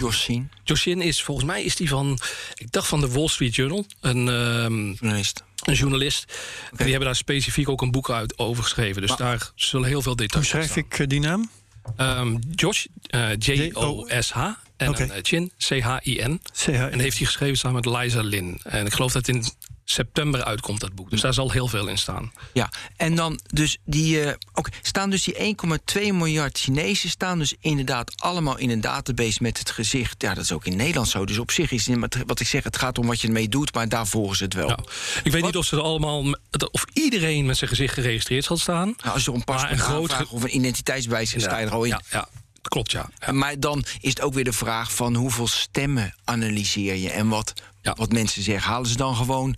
Josh 0.63 0.79
Shin 0.81 1.01
is 1.01 1.23
volgens 1.23 1.47
mij 1.47 1.63
is 1.63 1.75
die 1.75 1.89
van, 1.89 2.19
ik 2.55 2.71
dacht 2.71 2.87
van 2.87 2.99
de 2.99 3.09
Wall 3.11 3.27
Street 3.27 3.55
Journal, 3.55 3.85
een, 4.01 4.29
ehm, 4.29 4.91
Journalist. 4.91 5.43
een 5.63 5.73
journalist. 5.73 6.25
En 6.71 6.77
die 6.77 6.87
hebben 6.87 7.05
daar 7.05 7.15
specifiek 7.15 7.69
ook 7.69 7.81
een 7.81 7.91
boek 7.91 8.09
uit 8.09 8.37
over 8.37 8.63
geschreven. 8.63 9.01
Dus 9.01 9.15
daar 9.15 9.51
zullen 9.55 9.87
heel 9.87 10.01
veel 10.01 10.11
Hoe 10.15 10.21
details 10.21 10.47
schrijf 10.47 10.69
staan. 10.69 10.83
ik 10.83 10.99
eh, 10.99 11.07
die 11.07 11.19
naam? 11.19 11.49
Ehm, 11.97 12.35
Josh, 12.55 12.85
eh, 13.09 13.29
J-O-S-H. 13.37 14.49
En 14.77 14.91
dan, 14.91 15.11
eh, 15.11 15.19
Chin, 15.21 15.51
C-H-I-N. 15.57 16.41
CH. 16.53 16.67
En 16.67 16.99
heeft 16.99 17.17
hij 17.17 17.25
geschreven 17.25 17.57
samen 17.57 17.81
met 17.83 17.97
Liza 17.97 18.21
Lin. 18.21 18.59
En 18.63 18.85
ik 18.85 18.93
geloof 18.93 19.11
dat 19.11 19.27
in 19.27 19.45
september 19.85 20.43
uitkomt, 20.43 20.79
dat 20.79 20.93
boek. 20.93 21.09
Dus 21.09 21.21
daar 21.21 21.33
zal 21.33 21.51
heel 21.51 21.67
veel 21.67 21.87
in 21.87 21.97
staan. 21.97 22.31
Ja, 22.53 22.71
en 22.97 23.15
dan 23.15 23.39
dus 23.47 23.77
die. 23.85 24.35
oké, 24.53 24.69
staan 24.81 25.09
dus 25.09 25.23
die 25.23 25.37
1,2 25.37 26.13
miljard 26.13 26.57
Chinezen 26.57 27.09
staan 27.09 27.39
dus 27.39 27.55
inderdaad 27.59 28.21
allemaal 28.21 28.57
in 28.57 28.69
een 28.69 28.81
database 28.81 29.37
met 29.41 29.59
het 29.59 29.71
gezicht. 29.71 30.21
Ja, 30.21 30.33
dat 30.33 30.43
is 30.43 30.51
ook 30.51 30.65
in 30.65 30.75
Nederland 30.75 31.07
zo. 31.07 31.25
Dus 31.25 31.37
op 31.37 31.51
zich 31.51 31.71
is 31.71 31.87
het, 31.87 32.17
wat 32.25 32.39
ik 32.39 32.47
zeg, 32.47 32.63
het 32.63 32.77
gaat 32.77 32.97
om 32.97 33.07
wat 33.07 33.21
je 33.21 33.27
ermee 33.27 33.49
doet, 33.49 33.73
maar 33.73 33.89
daar 33.89 34.07
volgen 34.07 34.35
ze 34.35 34.43
het 34.43 34.53
wel. 34.53 34.67
Ja. 34.67 34.79
Ik 35.23 35.31
weet 35.31 35.43
niet 35.43 35.57
of 35.57 35.65
ze 35.65 35.75
er 35.75 35.81
allemaal, 35.81 36.35
of 36.71 36.85
iedereen 36.93 37.45
met 37.45 37.57
zijn 37.57 37.69
gezicht 37.69 37.93
geregistreerd 37.93 38.45
zal 38.45 38.57
staan. 38.57 38.93
Nou, 38.97 39.13
als 39.13 39.25
je 39.25 39.31
Maar 39.31 39.43
paspoort 39.43 39.71
een 39.71 39.79
groot 39.79 40.25
of 40.29 40.43
een 40.43 40.55
identiteitsbewijs 40.55 41.29
sta 41.37 41.57
je 41.57 41.65
er 41.65 41.71
al 41.71 41.83
in. 41.83 41.89
Ja, 41.89 42.01
ja, 42.09 42.27
klopt, 42.67 42.91
ja. 42.91 43.09
ja. 43.19 43.31
Maar 43.31 43.59
dan 43.59 43.83
is 44.01 44.09
het 44.09 44.21
ook 44.21 44.33
weer 44.33 44.43
de 44.43 44.53
vraag 44.53 44.93
van 44.93 45.15
hoeveel 45.15 45.47
stemmen 45.47 46.15
analyseer 46.23 46.95
je 46.95 47.09
en 47.11 47.27
wat, 47.27 47.53
Ja. 47.81 47.93
wat 47.97 48.11
mensen 48.11 48.43
zeggen. 48.43 48.71
Halen 48.71 48.89
ze 48.89 48.97
dan 48.97 49.15
gewoon. 49.15 49.55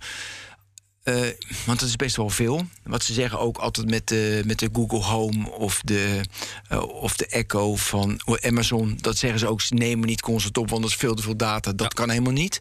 eh, 1.02 1.14
want 1.66 1.80
dat 1.80 1.88
is 1.88 1.96
best 1.96 2.16
wel 2.16 2.30
veel. 2.30 2.66
Wat 2.84 3.04
ze 3.04 3.12
zeggen 3.12 3.38
ook 3.38 3.58
altijd 3.58 3.90
met 3.90 4.08
de, 4.08 4.42
met 4.46 4.58
de 4.58 4.68
Google 4.72 4.98
Home 5.02 5.50
of 5.50 5.80
de, 5.84 6.20
eh, 6.68 6.82
of 6.82 7.16
de 7.16 7.26
Echo 7.26 7.76
van 7.76 8.20
Amazon. 8.40 8.96
Dat 9.00 9.16
zeggen 9.18 9.38
ze 9.38 9.46
ook, 9.46 9.60
ze 9.60 9.74
nemen 9.74 10.06
niet 10.06 10.20
constant 10.20 10.58
op, 10.58 10.70
want 10.70 10.82
dat 10.82 10.90
is 10.90 10.96
veel 10.96 11.14
te 11.14 11.22
veel 11.22 11.36
data. 11.36 11.72
Dat 11.72 11.80
Ja. 11.80 11.88
kan 12.02 12.10
helemaal 12.10 12.32
niet. 12.32 12.60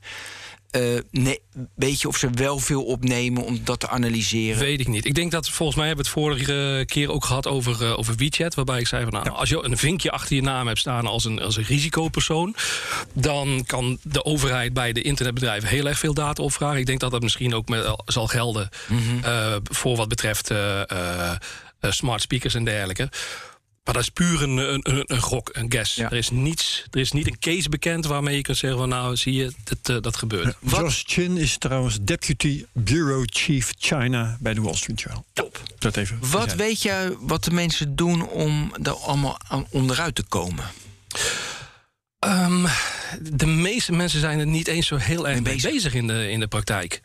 Eh, 0.71 0.81
nee, 1.11 1.39
weet 1.75 2.01
je 2.01 2.07
of 2.07 2.17
ze 2.17 2.29
wel 2.29 2.59
veel 2.59 2.83
opnemen 2.83 3.43
om 3.43 3.59
dat 3.63 3.79
te 3.79 3.89
analyseren? 3.89 4.59
Weet 4.59 4.79
ik 4.79 4.87
niet. 4.87 5.05
Ik 5.05 5.15
denk 5.15 5.31
dat 5.31 5.49
volgens 5.49 5.77
mij 5.77 5.87
hebben 5.87 6.05
we 6.05 6.11
het 6.11 6.19
vorige 6.19 6.83
keer 6.85 7.11
ook 7.11 7.25
gehad 7.25 7.47
over, 7.47 7.83
eh, 7.85 7.99
over 7.99 8.15
WeChat. 8.15 8.55
Waarbij 8.55 8.79
ik 8.79 8.87
zei 8.87 9.03
van 9.03 9.13
nou, 9.13 9.29
als 9.29 9.49
je 9.49 9.63
een 9.63 9.77
vinkje 9.77 10.11
achter 10.11 10.35
je 10.35 10.41
naam 10.41 10.67
hebt 10.67 10.79
staan 10.79 11.07
als 11.07 11.25
een, 11.25 11.41
als 11.41 11.57
een 11.57 11.63
risicopersoon. 11.63 12.55
Dan 13.13 13.63
kan 13.65 13.99
de 14.01 14.25
overheid 14.25 14.73
bij 14.73 14.93
de 14.93 15.01
internetbedrijven 15.01 15.69
heel 15.69 15.87
erg 15.87 15.99
veel 15.99 16.13
data 16.13 16.43
opvragen. 16.43 16.79
Ik 16.79 16.85
denk 16.85 16.99
dat 16.99 17.11
dat 17.11 17.21
misschien 17.21 17.55
ook 17.55 17.69
met, 17.69 17.95
zal 18.05 18.27
gelden 18.27 18.69
eh, 19.21 19.55
voor 19.63 19.95
wat 19.95 20.07
betreft 20.07 20.51
eh, 20.51 20.91
eh, 20.91 21.35
eh, 21.79 21.91
smart 21.91 22.21
speakers 22.21 22.55
en 22.55 22.63
dergelijke. 22.63 23.09
Maar 23.87 23.95
dat 23.95 24.05
is 24.05 24.09
puur 24.09 24.41
een, 24.41 24.57
een, 24.57 24.79
een, 24.83 25.03
een 25.05 25.21
gok, 25.21 25.49
een 25.53 25.71
guess. 25.71 25.95
Ja. 25.95 26.05
Er, 26.11 26.17
is 26.17 26.29
niets, 26.29 26.83
er 26.91 26.99
is 26.99 27.11
niet 27.11 27.27
een 27.27 27.39
case 27.39 27.69
bekend 27.69 28.05
waarmee 28.05 28.35
je 28.35 28.41
kunt 28.41 28.57
zeggen 28.57 28.79
van 28.79 28.89
nou 28.89 29.15
zie 29.15 29.33
je, 29.33 29.51
dat, 29.63 29.95
eh, 29.95 30.01
dat 30.01 30.15
gebeurt. 30.17 30.55
Wat- 30.59 30.79
Josh 30.79 31.03
Chin 31.05 31.37
is 31.37 31.57
trouwens 31.57 31.97
Deputy 32.01 32.65
Bureau 32.73 33.23
Chief 33.31 33.73
China 33.79 34.37
bij 34.39 34.53
de 34.53 34.61
Wall 34.61 34.75
Street 34.75 35.01
Journal. 35.01 35.25
Top. 35.33 35.61
Dat 35.77 35.97
even. 35.97 36.17
Wat 36.19 36.29
gezegd. 36.41 36.55
weet 36.55 36.81
jij 36.81 37.11
wat 37.19 37.43
de 37.43 37.51
mensen 37.51 37.95
doen 37.95 38.27
om 38.29 38.73
er 38.83 38.95
allemaal 38.95 39.37
aan 39.47 39.65
onderuit 39.69 40.15
te 40.15 40.23
komen? 40.23 40.65
Ehm, 42.19 42.65
de 43.31 43.45
meeste 43.45 43.91
mensen 43.91 44.19
zijn 44.19 44.39
er 44.39 44.47
niet 44.47 44.67
eens 44.67 44.87
zo 44.87 44.95
heel 44.95 45.27
erg 45.27 45.33
Mee 45.33 45.43
mee 45.43 45.53
bezig. 45.53 45.71
bezig, 45.71 45.93
in, 45.93 46.07
de, 46.07 46.29
in 46.29 46.39
de 46.39 46.47
praktijk. 46.47 47.01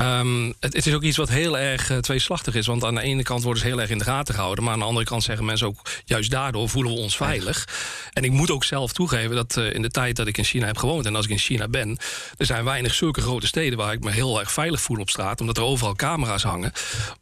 Ehm, 0.00 0.52
het, 0.60 0.72
het 0.72 0.86
is 0.86 0.94
ook 0.94 1.02
iets 1.02 1.16
wat 1.16 1.28
heel 1.28 1.58
erg 1.58 1.90
eh, 1.90 1.98
tweeslachtig 1.98 2.54
is. 2.54 2.66
Want 2.66 2.84
aan 2.84 2.94
de 2.94 3.00
ene 3.00 3.22
kant 3.22 3.42
worden 3.42 3.62
ze 3.62 3.68
heel 3.68 3.80
erg 3.80 3.90
in 3.90 3.98
de 3.98 4.04
gaten 4.04 4.34
gehouden. 4.34 4.64
Maar 4.64 4.72
aan 4.72 4.78
de 4.78 4.84
andere 4.84 5.06
kant 5.06 5.22
zeggen 5.22 5.44
mensen 5.44 5.66
ook... 5.66 5.80
juist 6.04 6.30
daardoor 6.30 6.68
voelen 6.68 6.92
we 6.92 6.98
ons 6.98 7.16
veilig. 7.16 7.68
En 8.12 8.24
ik 8.24 8.30
moet 8.30 8.50
ook 8.50 8.64
zelf 8.64 8.92
toegeven 8.92 9.36
dat 9.36 9.56
eh, 9.56 9.74
in 9.74 9.82
de 9.82 9.90
tijd 9.90 10.16
dat 10.16 10.26
ik 10.26 10.38
in 10.38 10.44
China 10.44 10.66
heb 10.66 10.76
gewoond... 10.76 11.06
en 11.06 11.16
als 11.16 11.24
ik 11.24 11.30
in 11.30 11.38
China 11.38 11.68
ben... 11.68 11.98
er 12.36 12.46
zijn 12.46 12.64
weinig 12.64 12.94
zulke 12.94 13.20
grote 13.20 13.46
steden... 13.46 13.78
waar 13.78 13.92
ik 13.92 14.04
me 14.04 14.10
heel 14.10 14.40
erg 14.40 14.52
veilig 14.52 14.80
voel 14.80 15.00
op 15.00 15.10
straat. 15.10 15.40
Omdat 15.40 15.56
er 15.56 15.62
overal 15.62 15.94
camera's 15.94 16.42
hangen. 16.42 16.72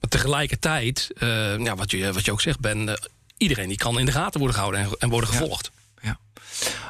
Maar 0.00 0.08
tegelijkertijd, 0.08 1.10
eh, 1.18 1.58
ja, 1.58 1.76
wat, 1.76 1.90
je, 1.90 2.12
wat 2.12 2.24
je 2.24 2.32
ook 2.32 2.40
zegt, 2.40 2.60
Ben... 2.60 2.98
iedereen 3.36 3.68
die 3.68 3.76
kan 3.76 3.98
in 3.98 4.06
de 4.06 4.12
gaten 4.12 4.38
worden 4.38 4.56
gehouden 4.56 4.80
en, 4.80 4.90
en 4.98 5.08
worden 5.08 5.28
gevolgd. 5.28 5.70
Ja. 5.72 5.77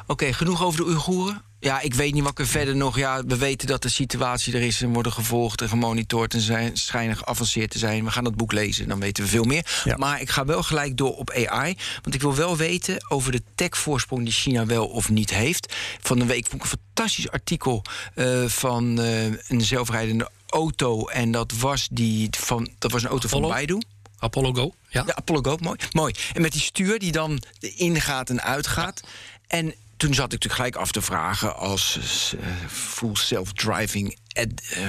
Oké, 0.07 0.33
genoeg 0.33 0.63
over 0.63 0.79
de 0.79 0.85
Oeigoeren. 0.85 1.43
Ja, 1.59 1.81
ik 1.81 1.93
weet 1.93 2.13
niet 2.13 2.23
wat 2.23 2.31
ik 2.31 2.39
er 2.39 2.47
verder 2.47 2.75
nog... 2.75 2.97
Ja, 2.97 3.23
we 3.25 3.37
weten 3.37 3.67
dat 3.67 3.81
de 3.81 3.89
situatie 3.89 4.53
er 4.53 4.61
is 4.61 4.81
en 4.81 4.93
worden 4.93 5.11
gevolgd 5.11 5.61
en 5.61 5.69
gemonitord... 5.69 6.33
en 6.33 6.39
zijn, 6.39 6.77
schijnen 6.77 7.17
geavanceerd 7.17 7.71
te 7.71 7.77
zijn. 7.77 8.03
We 8.03 8.11
gaan 8.11 8.23
dat 8.23 8.35
boek 8.35 8.51
lezen, 8.51 8.87
dan 8.87 8.99
weten 8.99 9.23
we 9.23 9.29
veel 9.29 9.43
meer. 9.43 9.81
Ja. 9.83 9.97
Maar 9.97 10.21
ik 10.21 10.29
ga 10.29 10.45
wel 10.45 10.63
gelijk 10.63 10.97
door 10.97 11.15
op 11.15 11.31
AI. 11.31 11.77
Want 12.01 12.15
ik 12.15 12.21
wil 12.21 12.35
wel 12.35 12.57
weten 12.57 13.05
over 13.09 13.31
de 13.31 13.41
tech-voorsprong 13.55 14.23
die 14.23 14.33
China 14.33 14.65
wel 14.65 14.87
of 14.87 15.09
niet 15.09 15.29
heeft. 15.29 15.73
Van 16.01 16.19
de 16.19 16.25
week 16.25 16.47
vond 16.47 16.63
ik 16.63 16.71
een 16.71 16.79
fantastisch 16.93 17.31
artikel 17.31 17.83
eh, 18.13 18.45
van 18.45 18.99
eh, 18.99 19.25
een 19.25 19.61
zelfrijdende 19.61 20.29
auto. 20.49 21.07
En 21.07 21.31
dat 21.31 21.51
was, 21.51 21.87
die 21.91 22.27
van, 22.31 22.69
dat 22.77 22.91
was 22.91 23.03
een 23.03 23.09
auto 23.09 23.27
van? 23.27 23.41
Baidu. 23.41 23.77
Apollo 24.19 24.53
Go, 24.53 24.73
ja. 24.89 25.03
Ja, 25.05 25.15
Apollo 25.15 25.41
Go, 25.41 25.57
mooi. 25.59 25.77
mooi. 25.91 26.13
En 26.33 26.41
met 26.41 26.51
die 26.51 26.61
stuur 26.61 26.99
die 26.99 27.11
dan 27.11 27.41
ingaat 27.59 28.29
en 28.29 28.41
uitgaat. 28.41 29.01
En 29.49 29.73
toen 29.97 30.13
zat 30.13 30.25
ik 30.25 30.31
natuurlijk 30.31 30.53
gelijk 30.53 30.75
af 30.75 30.91
te 30.91 31.01
vragen 31.01 31.55
als 31.55 31.99
eh, 32.39 32.47
full 32.67 33.15
self-driving, 33.15 34.17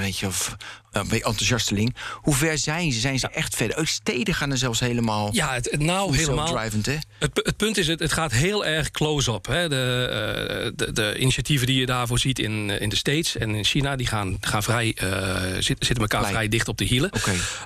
weet 0.00 0.18
je, 0.18 0.26
of 0.26 0.56
uh, 0.92 1.02
enthousiasteling. 1.12 1.96
Hoe 2.14 2.34
ver 2.34 2.58
zijn 2.58 2.92
ze? 2.92 3.00
Zijn 3.00 3.18
ze 3.18 3.28
echt 3.28 3.56
verder? 3.56 3.76
Ook 3.76 3.86
steden 3.86 4.34
gaan 4.34 4.50
er 4.50 4.58
zelfs 4.58 4.80
helemaal 4.80 5.28
Ja, 5.32 5.52
het, 5.54 5.70
het 5.70 5.80
nou 5.80 6.16
helemaal. 6.16 6.58
hè? 6.58 6.96
Het, 7.18 7.32
pu- 7.32 7.40
het 7.44 7.56
punt 7.56 7.76
is, 7.76 7.86
het, 7.86 8.00
het 8.00 8.12
gaat 8.12 8.32
heel 8.32 8.64
erg 8.66 8.90
close-up. 8.90 9.44
De, 9.44 9.60
eh, 9.66 10.70
de, 10.76 10.92
de 10.92 11.18
initiatieven 11.18 11.66
die 11.66 11.80
je 11.80 11.86
daarvoor 11.86 12.18
ziet 12.18 12.38
in, 12.38 12.70
eh, 12.70 12.80
in 12.80 12.88
de 12.88 12.96
States 12.96 13.36
en 13.36 13.54
in 13.54 13.64
China... 13.64 13.96
die 13.96 14.06
gaan, 14.06 14.36
gaan 14.40 14.62
vrij, 14.62 14.94
eh, 14.96 15.42
zit- 15.52 15.84
zitten 15.86 15.96
elkaar 15.96 16.26
vrij 16.26 16.48
dicht 16.48 16.68
op 16.68 16.78
de 16.78 16.84
hielen. 16.84 17.10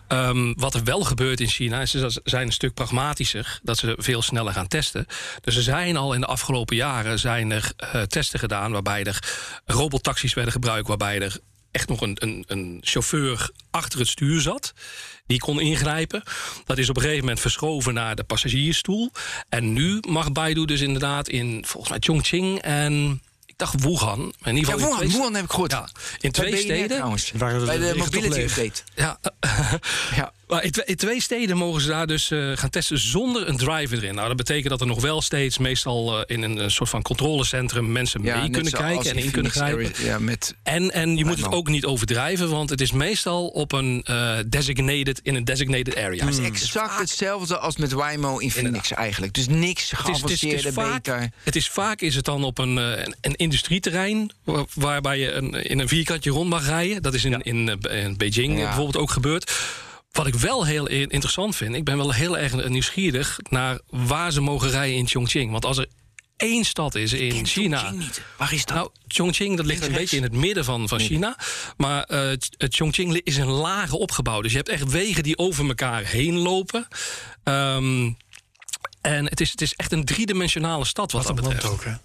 Ehm, 0.09 0.53
wat 0.57 0.75
er 0.75 0.85
wel 0.85 1.01
gebeurt 1.01 1.41
in 1.41 1.49
China 1.49 1.81
is 1.81 1.91
dat 1.91 2.13
ze 2.13 2.21
zijn 2.25 2.47
een 2.47 2.53
stuk 2.53 2.75
pragmatischer. 2.75 3.61
Dat 3.63 3.79
ze 3.79 3.95
veel 3.99 4.23
sneller 4.23 4.53
gaan 4.53 4.69
testen. 4.69 5.07
Dus 5.41 5.57
er 5.57 5.63
zijn 5.63 5.97
al 5.97 6.13
in 6.15 6.21
de 6.21 6.27
afgelopen 6.27 6.77
jaren 6.77 7.19
zijn 7.19 7.51
er, 7.53 7.73
eh, 7.77 8.03
testen 8.03 8.39
gedaan... 8.39 8.73
waarbij 8.73 9.05
er 9.05 9.19
robottaxis 9.65 10.35
werden 10.35 10.53
gebruikt... 10.53 10.89
waarbij 10.89 11.21
er 11.21 11.39
echt 11.75 11.89
nog 11.89 12.01
een, 12.01 12.17
een, 12.21 12.45
een 12.47 12.79
chauffeur 12.83 13.51
achter 13.71 13.99
het 13.99 14.09
stuur 14.09 14.41
zat. 14.41 14.73
Die 15.27 15.39
kon 15.39 15.61
ingrijpen. 15.61 16.23
Dat 16.65 16.79
is 16.79 16.89
op 16.89 16.97
een 16.97 17.03
gegeven 17.03 17.23
moment 17.25 17.41
verschoven 17.41 17.95
naar 17.95 18.15
de 18.17 18.25
passagiersstoel. 18.25 19.11
En 19.49 19.73
nu 19.73 19.99
mag 20.09 20.33
Baidu 20.33 20.65
dus 20.65 20.81
inderdaad 20.81 21.29
in 21.29 21.65
volgens 21.67 21.91
mij 21.91 22.01
Chongqing 22.03 22.59
en 22.63 23.23
ik 23.47 23.55
dacht 23.59 23.81
Wuhan. 23.85 24.35
In 24.45 24.57
ieder 24.57 24.71
Ja, 24.71 24.77
geval 24.77 24.77
in 24.77 24.79
Wuhan, 24.81 24.97
twee- 24.99 25.09
Wuhan 25.11 25.35
heb 25.35 25.45
ik 25.45 25.51
gehoord. 25.51 25.71
Ja, 25.73 25.89
in 26.21 26.31
twee 26.33 26.57
steden. 26.57 26.89
trouwens. 26.97 27.33
Er- 27.33 27.39
Bij 27.65 27.79
de 27.79 27.95
mobility 27.97 28.41
update. 28.41 28.83
Ja, 28.95 29.19
Ja. 30.17 30.33
Maar 30.55 30.65
in, 30.65 30.97
twee, 30.97 31.21
steden 31.21 31.57
mogen 31.57 31.81
ze 31.81 31.89
daar 31.89 32.07
dus 32.07 32.31
eh, 32.31 32.51
gaan 32.55 32.71
testen 32.71 32.99
zonder 32.99 33.49
een 33.49 33.57
driver 33.57 33.99
erin. 33.99 34.15
Nou, 34.15 34.29
dat 34.29 34.37
betekent 34.37 34.69
dat 34.69 34.81
er 34.81 34.87
nog 34.87 35.01
wel 35.01 35.23
steeds 35.23 35.59
meestal 35.59 36.25
eh, 36.25 36.37
in 36.37 36.43
een 36.43 36.71
soort 36.71 36.91
van 36.91 37.03
controlecentrum 37.03 37.93
mensen 37.93 38.23
Ja, 38.23 38.41
mee 38.41 38.51
kunnen 38.51 38.73
kijken 38.73 39.11
en 39.11 39.17
in 39.17 39.25
in 39.25 39.31
kunnen 39.31 39.53
grijpen. 39.53 39.93
Ja, 40.05 40.19
met 40.19 40.55
En, 40.63 40.91
en 40.91 41.17
je 41.17 41.25
moet 41.25 41.37
het 41.37 41.53
ook 41.53 41.69
niet 41.69 41.85
overdrijven, 41.85 42.51
want 42.51 42.71
het 42.71 42.81
is 42.81 42.93
meestal 42.93 43.47
op 43.47 43.73
een 43.73 44.03
eh, 44.05 44.37
designated, 44.47 45.21
in 45.23 45.35
een 45.35 45.45
designated 45.45 45.97
area. 45.97 46.25
Het 46.25 46.39
is 46.39 46.45
exact 46.45 46.99
hetzelfde 46.99 47.59
als 47.59 47.77
met 47.77 47.93
Waymo 47.93 48.39
in 48.39 48.51
Phoenix 48.51 48.93
eigenlijk. 48.93 49.35
Dus 49.35 49.49
niks 49.49 49.93
vaak, 50.73 51.03
beter. 51.03 51.31
het 51.45 51.57
is 51.57 51.69
vaak 51.69 52.01
is 52.01 52.15
het 52.15 52.25
dan 52.25 52.45
op 52.45 52.59
een, 52.59 52.77
een, 52.77 53.15
een 53.21 53.35
industrieterrein 53.35 54.31
waar- 54.45 54.65
waarbij 54.75 55.19
je 55.19 55.33
een, 55.33 55.53
in 55.53 55.79
een 55.79 55.89
vierkantje 55.89 56.31
rond 56.31 56.49
mag 56.49 56.67
rijden. 56.67 57.03
Dat 57.03 57.15
is 57.15 57.25
in, 57.25 57.43
in, 57.43 57.81
in 57.91 58.17
Beijing 58.17 58.57
bijvoorbeeld 58.57 58.97
ook 58.97 59.11
gebeurd. 59.11 59.53
Wat 60.15 60.27
ik 60.27 60.35
wel 60.35 60.67
heel 60.67 60.87
interessant 60.89 61.57
vind, 61.57 61.75
ik 61.75 61.85
ben 61.85 61.97
wel 61.97 62.13
heel 62.13 62.39
erg 62.39 62.69
nieuwsgierig 62.69 63.39
naar 63.51 63.81
waar 63.87 64.33
ze 64.33 64.41
mogen 64.41 64.71
rijden 64.71 64.97
in 64.97 65.09
Chongqing. 65.09 65.51
Want 65.51 65.65
als 65.65 65.79
er 65.79 65.89
één 66.37 66.65
stad 66.65 66.95
is 66.95 67.13
in 67.13 67.47
China. 67.47 67.91
Niet. 67.91 68.23
Waar 68.37 68.53
is 68.53 68.65
dat? 68.65 68.77
Nou, 68.77 68.91
Chongqing 69.07 69.57
dat 69.57 69.67
ligt 69.67 69.87
een 69.87 69.93
beetje 69.93 70.17
in 70.17 70.23
het 70.23 70.33
midden 70.33 70.65
van, 70.65 70.89
van 70.89 71.01
China. 71.01 71.39
Maar 71.77 72.03
eh, 72.03 72.33
eh, 72.33 72.39
Chongqing 72.57 73.21
is 73.25 73.37
een 73.37 73.51
lage 73.51 73.99
opgebouwd. 73.99 74.43
Dus 74.43 74.53
je 74.53 74.57
hebt 74.57 74.69
echt 74.69 74.91
wegen 74.91 75.23
die 75.23 75.39
over 75.39 75.69
elkaar 75.69 76.05
heen 76.05 76.37
lopen. 76.37 76.89
Ehm, 77.43 78.13
en 79.05 79.25
het 79.25 79.41
is, 79.41 79.51
het 79.51 79.61
is 79.61 79.75
echt 79.75 79.93
een 79.93 80.05
driedimensionale 80.05 80.85
stad 80.85 81.13
wat, 81.13 81.27
Wat 81.27 81.37
dat 81.37 81.45
betreft. 81.45 81.73
ook, 81.73 81.85
hè? 81.85 81.93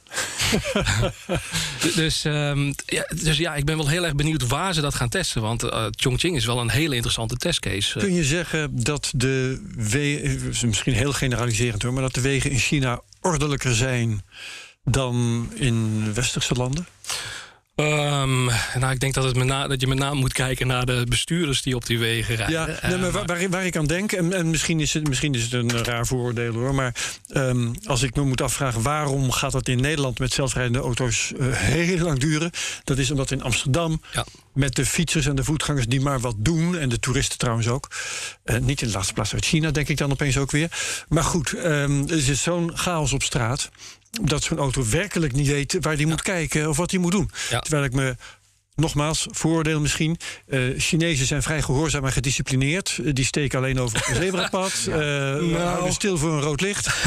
Dus, 1.95 2.25
ehm, 2.25 2.73
ja, 2.85 3.07
dus 3.23 3.37
ja, 3.37 3.55
ik 3.55 3.65
ben 3.65 3.77
wel 3.77 3.87
heel 3.87 4.03
erg 4.05 4.15
benieuwd 4.15 4.47
waar 4.47 4.73
ze 4.73 4.81
dat 4.81 4.95
gaan 4.95 5.09
testen. 5.09 5.41
Want 5.41 5.63
eh, 5.63 5.85
Chongqing 5.91 6.35
is 6.35 6.45
wel 6.45 6.59
een 6.59 6.69
hele 6.69 6.93
interessante 6.95 7.35
testcase. 7.35 7.99
eh. 7.99 8.05
Kun 8.05 8.13
je 8.13 8.23
zeggen 8.23 8.83
dat 8.83 9.11
de 9.15 9.61
wegen, 9.75 10.67
misschien 10.67 10.93
heel 10.93 11.13
generaliserend 11.13 11.81
hoor, 11.83 11.93
maar 11.93 12.01
dat 12.01 12.13
de 12.13 12.21
wegen 12.21 12.51
in 12.51 12.59
China 12.59 13.01
ordelijker 13.21 13.75
zijn 13.75 14.23
dan 14.83 15.47
in 15.55 16.13
westerse 16.13 16.53
landen? 16.53 16.87
Ehm, 17.79 18.45
nou, 18.79 18.91
ik 18.91 18.99
denk 18.99 19.13
dat, 19.13 19.23
het 19.23 19.35
met 19.35 19.47
na- 19.47 19.67
dat 19.67 19.81
je 19.81 19.87
met 19.87 19.97
name 19.97 20.19
moet 20.19 20.33
kijken 20.33 20.67
naar 20.67 20.85
de 20.85 21.05
bestuurders 21.09 21.61
die 21.61 21.75
op 21.75 21.85
die 21.85 21.99
wegen 21.99 22.35
rijden. 22.35 22.55
Ja, 22.81 22.87
nee, 22.89 22.97
maar 22.97 23.11
waar, 23.11 23.25
waar, 23.25 23.41
ik- 23.41 23.49
waar 23.49 23.65
ik 23.65 23.75
aan 23.77 23.85
denk, 23.85 24.11
en, 24.11 24.33
en 24.33 24.49
misschien, 24.49 24.79
is 24.79 24.93
het, 24.93 25.07
misschien 25.07 25.33
is 25.33 25.43
het 25.43 25.53
een 25.53 25.83
raar 25.83 26.05
vooroordeel 26.07 26.53
hoor, 26.53 26.75
maar 26.75 26.95
ehm, 27.27 27.73
als 27.85 28.01
ik 28.01 28.15
me 28.15 28.21
moet 28.23 28.41
afvragen 28.41 28.81
waarom 28.81 29.31
gaat 29.31 29.51
dat 29.51 29.67
in 29.67 29.81
Nederland 29.81 30.19
met 30.19 30.33
zelfrijdende 30.33 30.79
auto's 30.79 31.33
eh, 31.39 31.47
heel 31.51 31.97
lang 31.97 32.19
duren, 32.19 32.51
dat 32.83 32.97
is 32.97 33.11
omdat 33.11 33.31
in 33.31 33.41
Amsterdam 33.43 34.01
Ja. 34.11 34.25
met 34.53 34.75
de 34.75 34.85
fietsers 34.85 35.25
en 35.25 35.35
de 35.35 35.43
voetgangers 35.43 35.85
die 35.87 36.01
maar 36.01 36.19
wat 36.19 36.35
doen, 36.37 36.77
en 36.77 36.89
de 36.89 36.99
toeristen 36.99 37.37
trouwens 37.37 37.67
ook, 37.67 37.87
eh, 38.43 38.57
niet 38.57 38.81
in 38.81 38.87
de 38.87 38.93
laatste 38.93 39.13
plaats 39.13 39.33
uit 39.33 39.45
China, 39.45 39.71
denk 39.71 39.87
ik 39.87 39.97
dan 39.97 40.11
opeens 40.11 40.37
ook 40.37 40.51
weer. 40.51 40.71
Maar 41.09 41.23
goed, 41.23 41.53
ehm, 41.53 42.01
er 42.07 42.29
is 42.29 42.41
zo'n 42.41 42.71
chaos 42.77 43.13
op 43.13 43.23
straat 43.23 43.69
dat 44.21 44.43
zo'n 44.43 44.57
auto 44.57 44.85
werkelijk 44.89 45.33
niet 45.33 45.47
weet 45.47 45.77
waar 45.81 45.97
die 45.97 46.07
moet 46.07 46.21
kijken 46.21 46.69
of 46.69 46.77
wat 46.77 46.91
hij 46.91 46.99
moet 46.99 47.11
doen. 47.11 47.29
Ja. 47.49 47.59
Terwijl 47.59 47.83
ik 47.83 47.93
me 47.93 48.15
Nogmaals, 48.79 49.27
vooroordeel 49.31 49.79
misschien. 49.79 50.17
Eh 50.47 50.61
Chinezen 50.77 51.25
zijn 51.25 51.43
vrij 51.43 51.61
gehoorzaam 51.61 52.05
en 52.05 52.11
gedisciplineerd. 52.11 52.99
Eh, 53.05 53.13
die 53.13 53.25
steken 53.25 53.59
alleen 53.59 53.79
over 53.79 54.05
een 54.09 54.15
zebrapad. 54.23 54.71
Eh 54.87 54.95
Nou. 54.95 55.53
houden 55.53 55.93
stil 55.93 56.17
voor 56.17 56.31
een 56.31 56.41
rood 56.41 56.61
licht. 56.61 56.87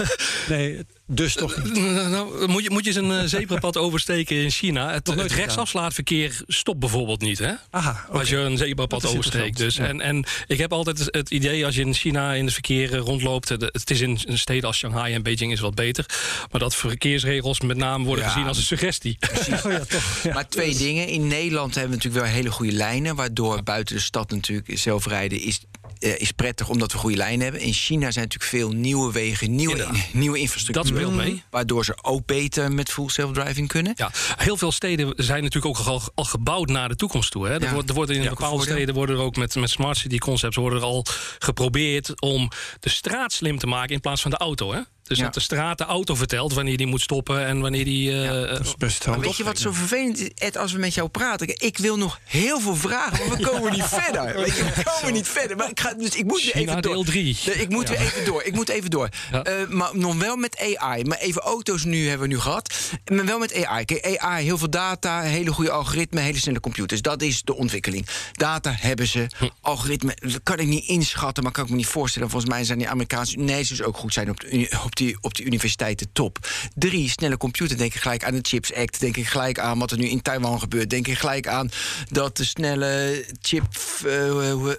Nee, 0.48 0.78
dus 1.14 1.34
toch 1.34 1.62
niet. 1.64 1.74
Nou, 1.74 2.08
nou, 2.10 2.48
moet 2.48 2.62
je, 2.62 2.70
moet 2.70 2.84
je 2.84 2.90
eens 2.90 2.98
een 3.08 3.12
eh, 3.20 3.26
zebrapad 3.26 3.76
oversteken 3.86 4.36
in 4.36 4.50
China? 4.50 4.92
Het, 4.92 5.06
het 5.06 5.32
rechtsafslaatverkeer 5.32 6.42
stopt 6.46 6.78
bijvoorbeeld 6.78 7.20
niet, 7.20 7.38
hè? 7.38 7.52
Aha. 7.70 8.06
Als 8.10 8.28
je 8.28 8.36
een 8.36 8.56
zebrapad 8.56 9.06
oversteekt. 9.06 9.56
Dus, 9.56 9.78
en, 9.78 10.00
en 10.00 10.24
ik 10.46 10.58
heb 10.58 10.72
altijd 10.72 10.98
het- 11.10 11.30
idee 11.30 11.64
als 11.66 11.74
je 11.74 11.80
in 11.80 11.94
China 11.94 12.34
in 12.34 12.44
het 12.44 12.52
verkeer 12.52 12.92
eh, 12.94 12.98
rondloopt. 13.00 13.50
eh, 13.50 13.58
Het 13.58 13.90
is 13.90 14.00
in 14.00 14.18
een 14.26 14.38
steden 14.38 14.64
als 14.64 14.76
Shanghai 14.78 15.14
en 15.14 15.22
Beijing 15.22 15.52
is 15.52 15.60
wat 15.60 15.74
beter. 15.74 16.06
Maar 16.50 16.60
dat 16.60 16.74
verkeersregels 16.74 17.60
met 17.60 17.76
name 17.76 18.04
worden 18.04 18.24
Ja. 18.24 18.30
gezien 18.30 18.46
als 18.46 18.56
een 18.56 18.62
suggestie. 18.62 19.18
Oh 19.64 19.72
ja, 19.72 19.84
toch. 19.84 20.20
Ja. 20.22 20.32
Maar 20.34 20.48
twee 20.48 20.76
dingen. 20.76 21.06
In 21.08 21.26
Nederland 21.26 21.74
hebben 21.74 21.90
we 21.90 21.96
natuurlijk 21.96 22.24
wel 22.24 22.34
hele 22.34 22.50
goede 22.50 22.72
lijnen. 22.72 23.14
Waardoor 23.16 23.62
buiten 23.62 23.94
de 23.96 24.00
stad 24.02 24.30
natuurlijk 24.30 24.70
zelfrijden 24.78 25.40
is, 25.40 25.60
eh, 26.02 26.20
is 26.20 26.32
prettig 26.32 26.68
omdat 26.68 26.92
we 26.92 26.98
goede 26.98 27.16
lijnen 27.16 27.40
hebben. 27.42 27.60
In 27.60 27.72
China 27.72 28.10
zijn 28.10 28.24
natuurlijk 28.24 28.50
veel 28.50 28.70
nieuwe 28.70 29.12
wegen, 29.12 29.54
nieuwe, 29.54 29.86
nieuwe 30.12 30.38
infrastructuur. 30.38 30.82
Dat 30.84 31.00
speelt 31.00 31.14
mee. 31.14 31.42
Waardoor 31.50 31.84
ze 31.84 31.94
ook 32.02 32.26
beter 32.26 32.72
met 32.72 32.90
full 32.90 33.08
self-driving 33.08 33.68
kunnen. 33.68 33.92
Ja, 33.96 34.10
heel 34.36 34.56
veel 34.56 34.72
steden 34.72 35.12
zijn 35.16 35.42
natuurlijk 35.42 35.78
ook 35.78 35.86
al, 35.86 36.02
al 36.14 36.24
gebouwd 36.24 36.68
naar 36.68 36.88
de 36.88 36.96
toekomst 36.96 37.30
toe. 37.30 37.46
Hè. 37.46 37.54
Er, 37.54 37.62
Ja. 37.62 37.72
wordt, 37.72 37.88
er 37.88 37.94
worden 37.94 38.16
in 38.16 38.22
Ja, 38.22 38.28
bepaalde 38.28 38.56
voordeel. 38.56 38.74
steden 38.74 38.94
worden 38.94 39.16
er 39.16 39.22
ook 39.22 39.36
met, 39.36 39.54
met 39.54 39.70
smart 39.70 39.96
city 39.96 40.18
concepts 40.18 40.56
worden 40.56 40.78
er 40.78 40.84
al 40.84 41.06
geprobeerd 41.38 42.20
om 42.20 42.48
de 42.80 42.88
straat 42.88 43.32
slim 43.32 43.58
te 43.58 43.66
maken 43.66 43.94
in 43.94 44.00
plaats 44.00 44.22
van 44.22 44.30
de 44.30 44.36
auto. 44.36 44.72
Hè. 44.72 44.80
Dus 45.12 45.20
Ja. 45.20 45.26
dat 45.26 45.34
de 45.34 45.40
straat 45.40 45.78
de 45.78 45.84
auto 45.84 46.14
vertelt 46.14 46.52
wanneer 46.54 46.76
die 46.76 46.86
moet 46.86 47.00
stoppen 47.00 47.46
en 47.46 47.60
wanneer 47.60 47.84
die. 47.84 48.22
eh, 48.24 48.48
Dat 48.48 48.60
is 48.66 48.74
best 48.76 49.04
handig. 49.04 49.24
weet 49.24 49.36
je 49.36 49.44
wat 49.44 49.58
zo 49.58 49.72
vervelend 49.72 50.20
is, 50.20 50.28
Ed, 50.34 50.56
als 50.56 50.72
we 50.72 50.78
met 50.78 50.94
jou 50.94 51.08
praten? 51.08 51.48
Ik 51.48 51.78
wil 51.78 51.96
nog 51.98 52.18
heel 52.24 52.60
veel 52.60 52.76
vragen, 52.76 53.28
maar 53.28 53.36
we 53.38 53.44
komen 53.50 53.72
niet 53.72 53.84
verder. 53.84 54.34
Weet 54.36 54.56
je, 54.56 54.64
we 54.64 54.82
komen 55.00 55.12
niet 55.12 55.28
verder. 55.28 55.56
Maar 55.56 55.70
ik, 55.70 55.80
ga, 55.80 55.94
dus 55.94 56.16
ik 56.16 56.24
moet 56.24 56.42
weer 56.42 56.52
China 56.52 56.70
even 56.70 56.82
door. 56.82 56.92
deel 56.92 57.04
drie. 57.04 57.38
Nee, 57.46 57.54
Ik 57.54 57.68
moet 57.68 57.88
weer 57.88 58.00
even 58.00 58.24
door. 58.24 58.42
Ik 58.42 58.54
moet 58.54 58.68
even 58.68 58.90
door. 58.90 59.08
Ja. 59.32 59.42
Eh, 59.42 59.68
maar 59.68 59.90
nog 59.92 60.14
wel 60.16 60.36
met 60.36 60.76
AI. 60.78 61.04
Maar 61.04 61.18
even 61.18 61.42
auto's 61.42 61.84
nu 61.84 62.08
hebben 62.08 62.28
we 62.28 62.34
nu 62.34 62.40
gehad. 62.40 62.74
Maar 63.12 63.24
wel 63.24 63.38
met 63.38 63.64
AI. 63.64 63.84
Kijk, 63.84 64.16
AI, 64.18 64.44
heel 64.44 64.58
veel 64.58 64.70
data, 64.70 65.20
hele 65.20 65.52
goede 65.52 65.70
algoritmen, 65.70 66.22
hele 66.22 66.38
snelle 66.38 66.60
computers. 66.60 67.02
Dat 67.02 67.22
is 67.22 67.42
de 67.42 67.56
ontwikkeling. 67.56 68.06
Data 68.32 68.74
hebben 68.78 69.06
ze. 69.06 69.26
Hm. 69.38 69.48
Algoritmen, 69.60 70.14
dat 70.20 70.40
kan 70.42 70.58
ik 70.58 70.66
niet 70.66 70.84
inschatten, 70.84 71.42
maar 71.42 71.52
kan 71.52 71.64
ik 71.64 71.70
me 71.70 71.76
niet 71.76 71.86
voorstellen. 71.86 72.30
Volgens 72.30 72.50
mij 72.50 72.64
zijn 72.64 72.78
die 72.78 72.88
Amerikaanse 72.88 73.32
Chinezen 73.32 73.86
ook 73.86 73.96
goed 73.96 74.12
zijn 74.12 74.30
op, 74.30 74.40
de, 74.40 74.80
op, 74.84 74.94
die, 75.04 75.16
op 75.20 75.34
die 75.34 75.46
universiteiten 75.46 76.12
top. 76.12 76.38
Drie, 76.74 77.10
snelle 77.10 77.36
computer. 77.36 77.76
Denk 77.76 77.94
ik 77.94 78.00
gelijk 78.00 78.24
aan 78.24 78.34
de 78.34 78.38
Chips 78.42 78.74
Act. 78.74 79.00
Denk 79.00 79.16
ik 79.16 79.26
gelijk 79.26 79.58
aan 79.58 79.78
wat 79.78 79.90
er 79.90 79.98
nu 79.98 80.08
in 80.08 80.22
Taiwan 80.22 80.60
gebeurt. 80.60 80.90
Denk 80.90 81.06
ik 81.06 81.18
gelijk 81.18 81.46
aan 81.46 81.70
dat 82.08 82.36
de 82.36 82.44
snelle 82.44 83.24
chip 83.40 83.66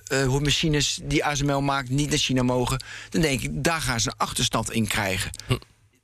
hoe 0.10 0.40
machines 0.42 1.00
die 1.04 1.26
ASML 1.26 1.62
maakt 1.62 1.90
niet 1.90 2.10
naar 2.10 2.18
China 2.18 2.44
mogen. 2.44 2.84
Dan 3.10 3.22
denk 3.22 3.42
ik, 3.42 3.50
daar 3.52 3.82
gaan 3.82 4.00
ze 4.00 4.08
een 4.08 4.18
achterstand 4.18 4.72
in 4.72 4.88
krijgen. 4.88 5.32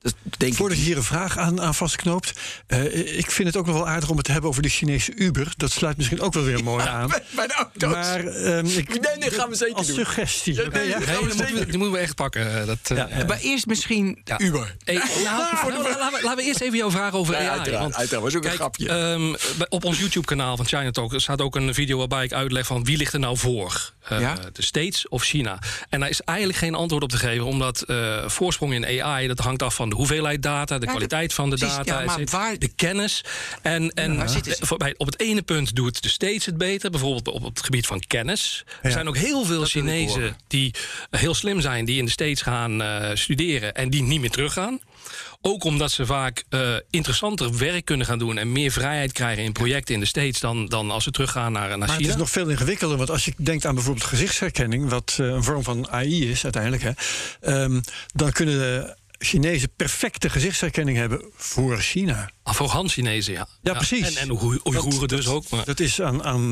Dat 0.01 0.13
denk 0.37 0.53
Voordat 0.55 0.77
ik. 0.77 0.83
je 0.83 0.89
hier 0.89 0.97
een 0.97 1.03
vraag 1.03 1.37
aan, 1.37 1.61
aan 1.61 1.75
vastknoopt. 1.75 2.33
eh, 2.67 3.17
ik 3.17 3.31
vind 3.31 3.47
het 3.47 3.57
ook 3.57 3.65
nog 3.65 3.75
wel 3.75 3.87
aardig 3.87 4.09
om 4.09 4.15
het 4.15 4.25
te 4.25 4.31
hebben 4.31 4.49
over 4.49 4.61
de 4.61 4.69
Chinese 4.69 5.13
Uber. 5.15 5.53
Dat 5.57 5.71
sluit 5.71 5.97
misschien 5.97 6.21
ook 6.21 6.33
wel 6.33 6.43
weer 6.43 6.63
mooi 6.63 6.85
aan. 6.87 7.07
Bij- 7.35 7.47
de 7.47 7.53
auto's. 7.53 7.91
Maar 7.91 8.25
ehm, 8.25 8.65
ik, 8.65 8.89
Nee, 9.01 9.17
nee, 9.19 9.31
gaan 9.31 9.49
we 9.49 9.55
zeker 9.55 9.75
als 9.75 9.87
doen. 9.87 9.95
suggestie. 9.95 10.53
Ja, 10.55 10.67
nee, 10.67 10.87
Ja? 10.87 10.97
die, 10.99 11.07
moeten 11.19 11.37
we, 11.37 11.65
die 11.65 11.77
moeten 11.77 11.91
we 11.91 11.97
echt 11.97 12.15
pakken. 12.15 12.59
eh, 12.61 12.65
Dat, 12.67 12.77
eh, 12.83 12.97
Ja, 12.97 13.25
Maar 13.27 13.39
eerst 13.39 13.65
misschien 13.65 14.21
Ja. 14.23 14.39
Uber. 14.39 14.75
Hey, 14.83 14.93
nou, 14.95 15.23
nou, 15.23 15.71
laten, 15.71 15.83
we, 15.83 16.19
laten 16.23 16.35
we 16.35 16.43
eerst 16.43 16.61
even 16.61 16.77
jouw 16.77 16.91
vraag 16.91 17.13
over 17.13 17.33
Ja, 17.33 17.39
AI. 17.39 17.49
uiteraard, 17.49 17.81
want, 17.83 17.95
uiteraard, 17.95 18.23
was 18.23 18.35
ook 18.35 18.43
een 18.43 18.47
kijk, 18.57 18.61
grapje. 18.61 18.89
ehm, 18.89 19.33
op 19.69 19.83
ons 19.83 19.99
YouTube-kanaal 19.99 20.57
van 20.57 20.65
China 20.65 20.91
Talk 20.91 21.13
staat 21.15 21.41
ook 21.41 21.55
een 21.55 21.73
video 21.73 21.97
waarbij 21.97 22.23
ik 22.23 22.33
uitleg 22.33 22.65
van 22.65 22.83
wie 22.83 22.97
ligt 22.97 23.13
er 23.13 23.19
nou 23.19 23.37
voor. 23.37 23.93
Ja? 24.09 24.35
De 24.53 24.61
States 24.63 25.07
of 25.07 25.23
China. 25.23 25.59
En 25.89 25.99
daar 25.99 26.09
is 26.09 26.21
eigenlijk 26.21 26.59
geen 26.59 26.75
antwoord 26.75 27.03
op 27.03 27.09
te 27.09 27.17
geven, 27.17 27.45
omdat 27.45 27.81
eh, 27.81 28.27
voorsprong 28.29 28.73
in 28.73 29.03
AI 29.03 29.27
dat 29.27 29.39
hangt 29.39 29.63
af 29.63 29.75
van 29.75 29.88
de 29.89 29.95
hoeveelheid 29.95 30.41
data, 30.43 30.77
de 30.77 30.85
Ja, 30.85 30.91
kwaliteit 30.91 31.33
van 31.33 31.49
de 31.49 31.55
precies, 31.55 31.75
data, 31.75 31.99
ja, 32.17 32.23
waar- 32.25 32.57
de 32.59 32.67
kennis. 32.75 33.23
En, 33.61 33.89
en 33.93 34.29
voor- 34.59 34.77
bij- 34.77 34.95
op 34.97 35.05
het 35.05 35.19
ene 35.19 35.41
punt 35.41 35.75
doet 35.75 36.01
de 36.03 36.09
States 36.09 36.45
het 36.45 36.57
beter, 36.57 36.89
bijvoorbeeld 36.91 37.27
op, 37.27 37.43
op 37.43 37.55
het 37.55 37.63
gebied 37.65 37.87
van 37.87 37.99
kennis. 38.07 38.63
Er 38.81 38.91
zijn 38.91 39.07
ook 39.07 39.17
heel 39.17 39.45
veel 39.45 39.65
Chinezen 39.65 40.35
die 40.47 40.73
heel 41.09 41.33
slim 41.33 41.61
zijn, 41.61 41.85
die 41.85 41.97
in 41.97 42.05
de 42.05 42.11
States 42.11 42.41
gaan 42.41 42.81
eh, 42.81 43.09
studeren 43.15 43.75
en 43.75 43.89
die 43.89 44.01
niet 44.03 44.19
meer 44.21 44.29
teruggaan. 44.29 44.79
Ook 45.41 45.63
omdat 45.63 45.91
ze 45.91 46.05
vaak 46.05 46.43
eh, 46.49 46.75
interessanter 46.89 47.57
werk 47.57 47.85
kunnen 47.85 48.05
gaan 48.05 48.19
doen 48.19 48.37
en 48.37 48.51
meer 48.51 48.71
vrijheid 48.71 49.11
krijgen 49.11 49.43
in 49.43 49.51
projecten 49.51 49.93
in 49.93 49.99
de 49.99 50.05
States 50.05 50.39
dan, 50.39 50.65
dan 50.65 50.91
als 50.91 51.03
ze 51.03 51.11
teruggaan 51.11 51.51
naar, 51.51 51.67
naar 51.69 51.77
Maar 51.77 51.87
het 51.87 51.97
China. 51.97 52.09
is 52.09 52.15
nog 52.15 52.29
veel 52.29 52.47
ingewikkelder. 52.49 52.97
Want 52.97 53.09
als 53.09 53.25
je 53.25 53.33
denkt 53.37 53.65
aan 53.65 53.75
bijvoorbeeld 53.75 54.05
gezichtsherkenning, 54.05 54.89
wat 54.89 55.17
eh, 55.19 55.25
een 55.25 55.43
vorm 55.43 55.63
van 55.63 55.89
AI 55.91 56.29
is 56.29 56.43
uiteindelijk, 56.43 56.83
hè, 56.83 56.91
ehm, 57.41 57.79
dan 58.13 58.31
kunnen 58.31 58.57
de 58.59 58.95
Chinezen 59.19 59.69
perfecte 59.75 60.29
gezichtsherkenning 60.29 60.97
hebben 60.97 61.21
voor 61.35 61.77
China. 61.77 62.29
Ah, 62.43 62.53
Voor 62.53 62.67
Han 62.69 62.89
Chinezen, 62.89 63.33
ja. 63.33 63.47
Ja, 63.61 63.73
precies. 63.73 64.15
En, 64.15 64.21
en 64.21 64.31
Oei- 64.43 64.59
Oeigoeren 64.63 65.07
dus 65.07 65.27
ook. 65.27 65.49
Maar, 65.49 65.65
Dat 65.65 65.79
is 65.79 66.01
aan, 66.01 66.23
aan 66.23 66.51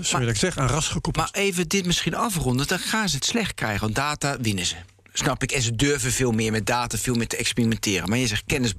sorry 0.00 0.24
dat 0.24 0.34
ik 0.34 0.40
zeg, 0.40 0.58
aan 0.58 0.68
ras 0.68 0.86
gekoppeld. 0.88 1.16
Maar 1.32 1.42
even 1.42 1.68
dit 1.68 1.86
misschien 1.86 2.14
afronden, 2.14 2.66
dan 2.66 2.78
gaan 2.78 3.08
ze 3.08 3.16
het 3.16 3.24
slecht 3.24 3.54
krijgen. 3.54 3.80
Want 3.80 3.94
data 3.94 4.36
winnen 4.40 4.66
ze. 4.66 4.74
Snap 5.12 5.42
ik. 5.42 5.52
En 5.52 5.62
ze 5.62 5.76
durven 5.76 6.12
veel 6.12 6.30
meer 6.30 6.52
met 6.52 6.66
data, 6.66 6.98
veel 6.98 7.14
meer 7.14 7.26
te 7.26 7.36
experimenteren. 7.36 8.08
Maar 8.08 8.18
je 8.18 8.26
zegt 8.26 8.42
kennis. 8.46 8.72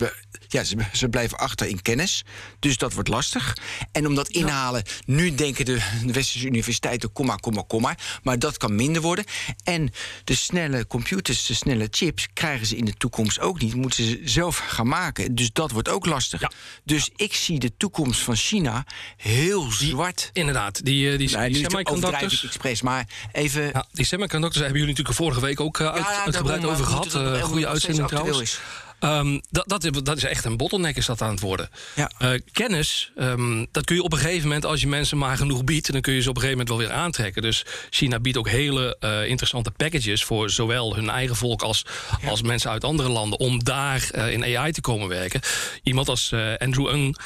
Ja, 0.50 0.64
ze, 0.64 0.76
ze 0.94 1.10
blijven 1.10 1.38
achter 1.38 1.68
in 1.68 1.82
kennis. 1.82 2.24
Dus 2.60 2.78
dat 2.78 2.94
wordt 2.94 3.10
lastig. 3.10 3.58
En 3.92 4.08
om 4.08 4.16
dat 4.16 4.28
inhalen, 4.28 4.84
nu 5.06 5.36
denken 5.36 5.66
de, 5.66 5.80
de 6.06 6.14
westerse 6.14 6.48
universiteiten, 6.48 7.12
komma, 7.12 7.36
komma, 7.36 7.64
komma. 7.68 7.96
Maar 8.24 8.40
dat 8.40 8.58
kan 8.58 8.76
minder 8.76 9.02
worden. 9.02 9.26
En 9.64 9.92
de 10.24 10.36
snelle 10.36 10.88
computers, 10.88 11.46
de 11.46 11.54
snelle 11.54 11.88
chips, 11.92 12.28
krijgen 12.34 12.68
ze 12.68 12.76
in 12.76 12.86
de 12.86 12.94
toekomst 12.94 13.40
ook 13.40 13.62
niet. 13.62 13.76
Moeten 13.76 14.04
ze 14.04 14.22
zelf 14.24 14.58
gaan 14.58 14.88
maken. 14.88 15.36
Dus 15.36 15.50
dat 15.54 15.72
wordt 15.72 15.90
ook 15.90 16.06
lastig. 16.06 16.42
Ja. 16.42 16.52
Dus 16.84 17.10
ik 17.16 17.34
zie 17.34 17.60
de 17.60 17.72
toekomst 17.78 18.22
van 18.22 18.36
China 18.36 18.86
heel 19.18 19.72
zwart. 19.72 20.30
Inderdaad, 20.34 20.86
die, 20.86 21.12
eh, 21.12 21.18
die, 21.18 21.38
Nee, 21.38 21.50
die 21.50 21.64
ik 21.64 21.70
semiconductors. 21.70 22.46
expres, 22.46 22.82
maar 22.82 23.08
even... 23.32 23.64
Ja, 23.64 23.86
die 23.92 24.06
semiconductors 24.06 24.64
hebben 24.64 24.80
jullie 24.80 24.96
natuurlijk 24.96 25.18
vorige 25.18 25.42
week 25.42 25.60
ook 25.60 25.80
uh, 25.80 25.88
uit, 25.88 26.04
ja, 26.04 26.24
uitgebreid 26.24 26.66
over 26.66 26.86
gehad. 26.86 27.16
Eh, 27.16 27.44
goede 27.44 27.68
uitzending 27.68 28.08
trouwens. 28.08 28.42
is. 28.42 28.60
Ehm, 29.00 29.40
dat, 29.50 29.64
dat, 29.68 29.84
is- 29.84 30.04
dat 30.04 30.18
is 30.18 30.24
echt 30.24 30.46
een 30.46 30.58
bottleneck 30.58 30.96
is 30.96 31.06
dat 31.06 31.22
aan 31.22 31.30
het 31.32 31.40
worden. 31.40 31.70
Ja. 31.96 32.12
Eh, 32.18 32.30
kennis, 32.52 33.12
ehm, 33.16 33.66
dat 33.72 33.86
kun 33.86 33.96
je 33.96 34.04
op 34.04 34.12
een 34.14 34.18
gegeven 34.20 34.44
moment... 34.48 34.66
als 34.66 34.82
je 34.82 34.88
mensen 34.88 35.18
maar 35.18 35.38
genoeg 35.38 35.64
biedt... 35.64 35.92
dan 35.92 36.02
kun 36.02 36.14
je 36.14 36.22
ze 36.22 36.30
op 36.30 36.36
een 36.36 36.42
gegeven 36.42 36.66
moment 36.66 36.78
wel 36.82 36.88
weer 36.90 37.04
aantrekken. 37.04 37.42
Dus 37.42 37.66
China 37.90 38.20
biedt 38.20 38.38
ook 38.38 38.50
hele 38.50 38.98
eh, 39.00 39.26
interessante 39.28 39.72
packages... 39.72 40.24
voor 40.24 40.50
zowel 40.50 40.96
hun 40.96 41.10
eigen 41.10 41.36
volk 41.36 41.62
als, 41.62 41.86
als 42.26 42.42
mensen 42.42 42.72
uit 42.72 42.84
andere 42.84 43.10
landen... 43.10 43.40
om 43.40 43.64
daar 43.64 44.10
eh, 44.12 44.32
in 44.32 44.58
AI 44.58 44.72
te 44.72 44.82
komen 44.82 45.08
werken. 45.08 45.42
Iemand 45.84 46.10
als 46.10 46.34
Andrew 46.58 46.96
Ng, 46.96 47.18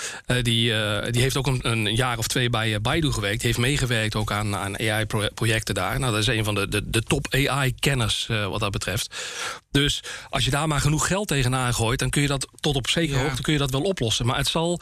die, 0.42 0.74
die 1.12 1.22
heeft 1.22 1.38
ook 1.38 1.48
een, 1.48 1.60
een 1.72 1.96
jaar 1.96 2.18
of 2.18 2.28
twee 2.28 2.50
bij 2.50 2.82
Baidu 2.82 3.12
gewerkt. 3.12 3.38
Die 3.38 3.48
heeft 3.48 3.60
meegewerkt 3.60 4.16
ook 4.16 4.32
aan, 4.32 4.56
aan 4.56 4.80
AI-projecten 4.80 5.76
daar. 5.76 6.00
Nou, 6.00 6.12
dat 6.12 6.22
is 6.22 6.28
een 6.28 6.44
van 6.44 6.56
de, 6.56 6.68
de, 6.68 6.90
de 6.90 7.02
top 7.04 7.28
AI-kenners 7.34 8.28
wat 8.50 8.60
dat 8.60 8.72
betreft. 8.72 9.16
Dus 9.72 10.04
als 10.30 10.46
je 10.46 10.52
daar 10.52 10.68
maar 10.68 10.82
genoeg 10.82 11.08
geld 11.08 11.28
tegenaan 11.28 11.63
gooit... 11.72 12.00
dan 12.00 12.10
kun 12.10 12.22
je 12.22 12.28
dat 12.28 12.48
tot 12.60 12.76
op 12.76 12.88
zekere 12.90 13.18
Ja. 13.20 13.24
hoogte 13.24 13.42
kun 13.42 13.54
je 13.54 13.60
dat 13.60 13.72
wel 13.72 13.82
oplossen. 13.82 14.26
Maar 14.26 14.38
het 14.38 14.48
zal... 14.48 14.80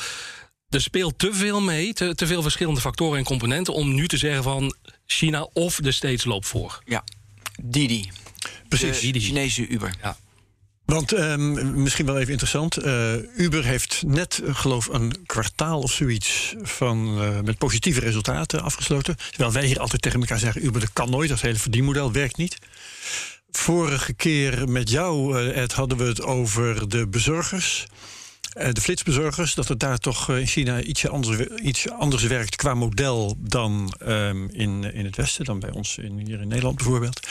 Er 0.69 0.81
speelt 0.81 1.19
te 1.19 1.33
veel 1.33 1.61
mee, 1.61 1.93
te, 1.93 2.15
te 2.15 2.27
veel 2.27 2.41
verschillende 2.41 2.81
factoren 2.81 3.17
en 3.17 3.23
componenten... 3.23 3.73
om 3.73 3.93
nu 3.95 4.07
te 4.07 4.17
zeggen 4.17 4.43
van 4.43 4.75
China 5.05 5.47
of 5.53 5.75
de 5.75 5.91
States 5.91 6.23
loopt 6.25 6.47
voor. 6.47 6.81
Ja, 6.85 7.03
Didi. 7.61 8.09
Precies. 8.69 9.11
De 9.13 9.19
Chinese 9.19 9.67
Uber. 9.67 9.93
Ja. 10.01 10.17
Want 10.85 11.11
ehm, 11.13 11.81
misschien 11.81 12.05
wel 12.05 12.17
even 12.17 12.31
interessant. 12.31 12.77
eh, 12.77 13.13
Uber 13.37 13.63
heeft 13.65 14.03
net, 14.05 14.41
geloof 14.45 14.87
ik, 14.87 14.93
een 14.93 15.13
kwartaal 15.25 15.79
of 15.79 15.91
zoiets 15.91 16.53
van, 16.61 17.21
eh, 17.21 17.39
met 17.39 17.57
positieve 17.57 17.99
resultaten 17.99 18.61
afgesloten. 18.61 19.15
Terwijl 19.29 19.51
wij 19.51 19.65
hier 19.65 19.79
altijd 19.79 20.01
tegen 20.01 20.19
elkaar 20.19 20.39
zeggen: 20.39 20.65
Uber, 20.65 20.81
dat 20.81 20.93
kan 20.93 21.09
nooit, 21.09 21.29
dat 21.29 21.41
hele 21.41 21.57
verdienmodel 21.57 22.11
werkt 22.11 22.37
niet. 22.37 22.57
Vorige 23.51 24.13
keer 24.13 24.69
met 24.69 24.89
jou, 24.89 25.37
eh, 25.37 25.61
Ed, 25.61 25.73
hadden 25.73 25.97
we 25.97 26.03
het 26.03 26.21
over 26.21 26.89
de 26.89 27.07
bezorgers. 27.07 27.85
Eh, 28.51 28.71
de 28.71 28.81
flitsbezorgers, 28.81 29.53
dat 29.53 29.67
het 29.67 29.79
daar 29.79 29.97
toch 29.97 30.29
eh, 30.29 30.37
in 30.39 30.47
China 30.47 30.81
ietsje 30.81 31.09
anders, 31.09 31.37
ietsje 31.63 31.93
anders 31.93 32.23
werkt 32.23 32.55
qua 32.55 32.73
model 32.73 33.35
dan 33.39 33.93
ehm, 33.99 34.47
in, 34.47 34.93
in 34.93 35.05
het 35.05 35.15
Westen, 35.15 35.45
dan 35.45 35.59
bij 35.59 35.71
ons 35.71 35.97
in, 35.97 36.17
hier 36.25 36.41
in 36.41 36.47
Nederland 36.47 36.75
bijvoorbeeld. 36.75 37.27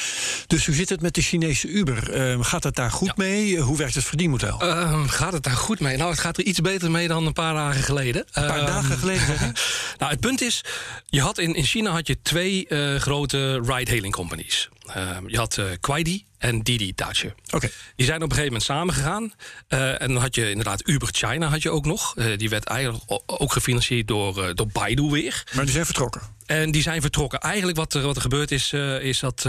Dus 0.46 0.66
hoe 0.66 0.74
zit 0.74 0.88
het 0.88 1.00
met 1.00 1.14
de 1.14 1.22
Chinese 1.22 1.68
Uber? 1.68 2.12
Ehm, 2.12 2.40
gaat 2.40 2.62
het 2.62 2.74
daar 2.74 2.90
goed 2.90 3.06
Ja. 3.06 3.14
mee? 3.16 3.58
Hoe 3.60 3.76
werkt 3.76 3.94
het 3.94 4.04
verdienmodel? 4.04 4.60
Ehm, 4.60 5.06
gaat 5.06 5.32
het 5.32 5.42
daar 5.42 5.56
goed 5.56 5.80
mee? 5.80 5.96
Nou, 5.96 6.10
het 6.10 6.20
gaat 6.20 6.38
er 6.38 6.44
iets 6.44 6.60
beter 6.60 6.90
mee 6.90 7.08
dan 7.08 7.26
een 7.26 7.32
paar 7.32 7.54
dagen 7.54 7.82
geleden. 7.82 8.24
Een 8.32 8.46
paar 8.46 8.66
dagen 8.66 8.98
geleden? 8.98 9.36
Nou, 9.98 10.12
het 10.12 10.20
punt 10.20 10.40
is, 10.40 10.64
je 11.06 11.20
had 11.20 11.38
in, 11.38 11.54
in 11.54 11.64
China 11.64 11.90
had 11.90 12.06
je 12.06 12.22
twee 12.22 12.66
grote 12.98 13.54
ride-hailing 13.54 14.12
companies. 14.12 14.68
Ehm, 14.94 15.28
je 15.28 15.37
had 15.37 15.59
eh 15.59 15.64
Kuaidi 15.80 16.25
en 16.38 16.62
Didi 16.62 16.92
Dacia. 16.94 17.35
Oké. 17.50 17.70
Die 17.97 18.06
zijn 18.06 18.23
op 18.23 18.30
een 18.30 18.37
gegeven 18.37 18.52
moment 18.52 18.62
samengegaan. 18.62 19.32
Eh, 19.68 20.02
en 20.02 20.09
dan 20.09 20.16
had 20.16 20.35
je 20.35 20.50
inderdaad 20.50 20.88
Uber 20.88 21.09
China 21.12 21.47
had 21.49 21.62
je 21.62 21.70
ook 21.70 21.85
nog. 21.85 22.16
Eh, 22.16 22.38
die 22.38 22.49
werd 22.49 22.64
eigenlijk 22.64 23.04
ook 23.26 23.52
gefinancierd 23.52 24.09
door, 24.09 24.54
door 24.54 24.66
Baidu 24.66 25.02
weer. 25.02 25.44
Maar 25.54 25.64
die 25.64 25.73
zijn 25.73 25.85
vertrokken. 25.85 26.20
En 26.47 26.70
die 26.70 26.82
zijn 26.82 27.00
vertrokken. 27.00 27.40
Eigenlijk 27.40 27.78
wat 27.78 27.94
er, 27.94 28.02
wat 28.02 28.16
er 28.16 28.23
gebeurd 28.23 28.50
is, 28.50 28.73
is 29.00 29.18
dat 29.18 29.44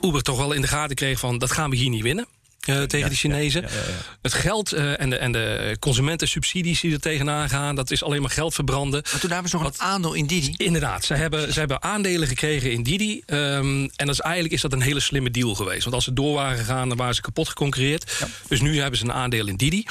Uber 0.00 0.22
toch 0.22 0.36
wel 0.36 0.52
in 0.52 0.60
de 0.60 0.66
gaten 0.66 0.96
kreeg 0.96 1.18
van... 1.18 1.38
dat 1.38 1.52
gaan 1.52 1.70
we 1.70 1.76
hier 1.76 1.90
niet 1.90 2.02
winnen. 2.02 2.26
Eh, 2.64 2.82
tegen 2.82 3.10
de 3.10 3.16
Chinezen. 3.16 3.62
ja, 3.62 3.68
ja, 3.68 3.74
ja. 3.74 4.16
Het 4.22 4.32
geld 4.34 4.72
eh, 4.72 5.00
en, 5.00 5.10
de, 5.10 5.16
en 5.16 5.32
de 5.32 5.76
consumentensubsidies 5.80 6.80
die 6.80 6.92
er 6.92 7.00
tegenaan 7.00 7.48
gaan... 7.48 7.74
dat 7.74 7.90
is 7.90 8.02
alleen 8.04 8.20
maar 8.20 8.30
geld 8.30 8.54
verbranden. 8.54 9.02
Maar 9.12 9.20
toen 9.20 9.30
hebben 9.30 9.50
ze 9.50 9.56
nog 9.56 9.64
Wat- 9.64 9.74
een 9.74 9.86
aandeel 9.86 10.14
in 10.14 10.26
Didi. 10.26 10.54
Inderdaad, 10.56 11.04
ze 11.04 11.14
hebben, 11.14 11.52
ze 11.52 11.58
hebben 11.58 11.82
aandelen 11.82 12.28
gekregen 12.28 12.72
in 12.72 12.82
Didi. 12.82 13.22
ehm, 13.26 13.88
en 13.96 14.06
dat 14.06 14.08
is, 14.14 14.20
eigenlijk 14.20 14.54
is 14.54 14.60
dat 14.60 14.72
een 14.72 14.80
hele 14.82 15.00
slimme 15.00 15.30
deal 15.30 15.54
geweest. 15.54 15.82
Want 15.82 15.94
als 15.94 16.04
ze 16.04 16.12
door 16.12 16.34
waren 16.34 16.58
gegaan, 16.58 16.88
dan 16.88 16.96
waren 16.98 17.14
ze 17.14 17.20
kapot 17.20 17.48
geconcurreerd. 17.48 18.24
Dus 18.48 18.60
nu 18.60 18.80
hebben 18.80 18.98
ze 18.98 19.04
een 19.04 19.12
aandeel 19.12 19.46
in 19.46 19.56
Didi. 19.56 19.84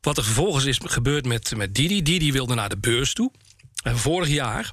Wat 0.00 0.16
er 0.16 0.24
vervolgens 0.24 0.64
is 0.64 0.78
gebeurd 0.84 1.26
met, 1.26 1.52
met 1.56 1.74
Didi. 1.74 2.02
Didi 2.02 2.32
wilde 2.32 2.54
naar 2.54 2.68
de 2.68 2.78
beurs 2.78 3.12
toe. 3.12 3.30
En 3.82 3.98
vorig 3.98 4.28
jaar, 4.28 4.72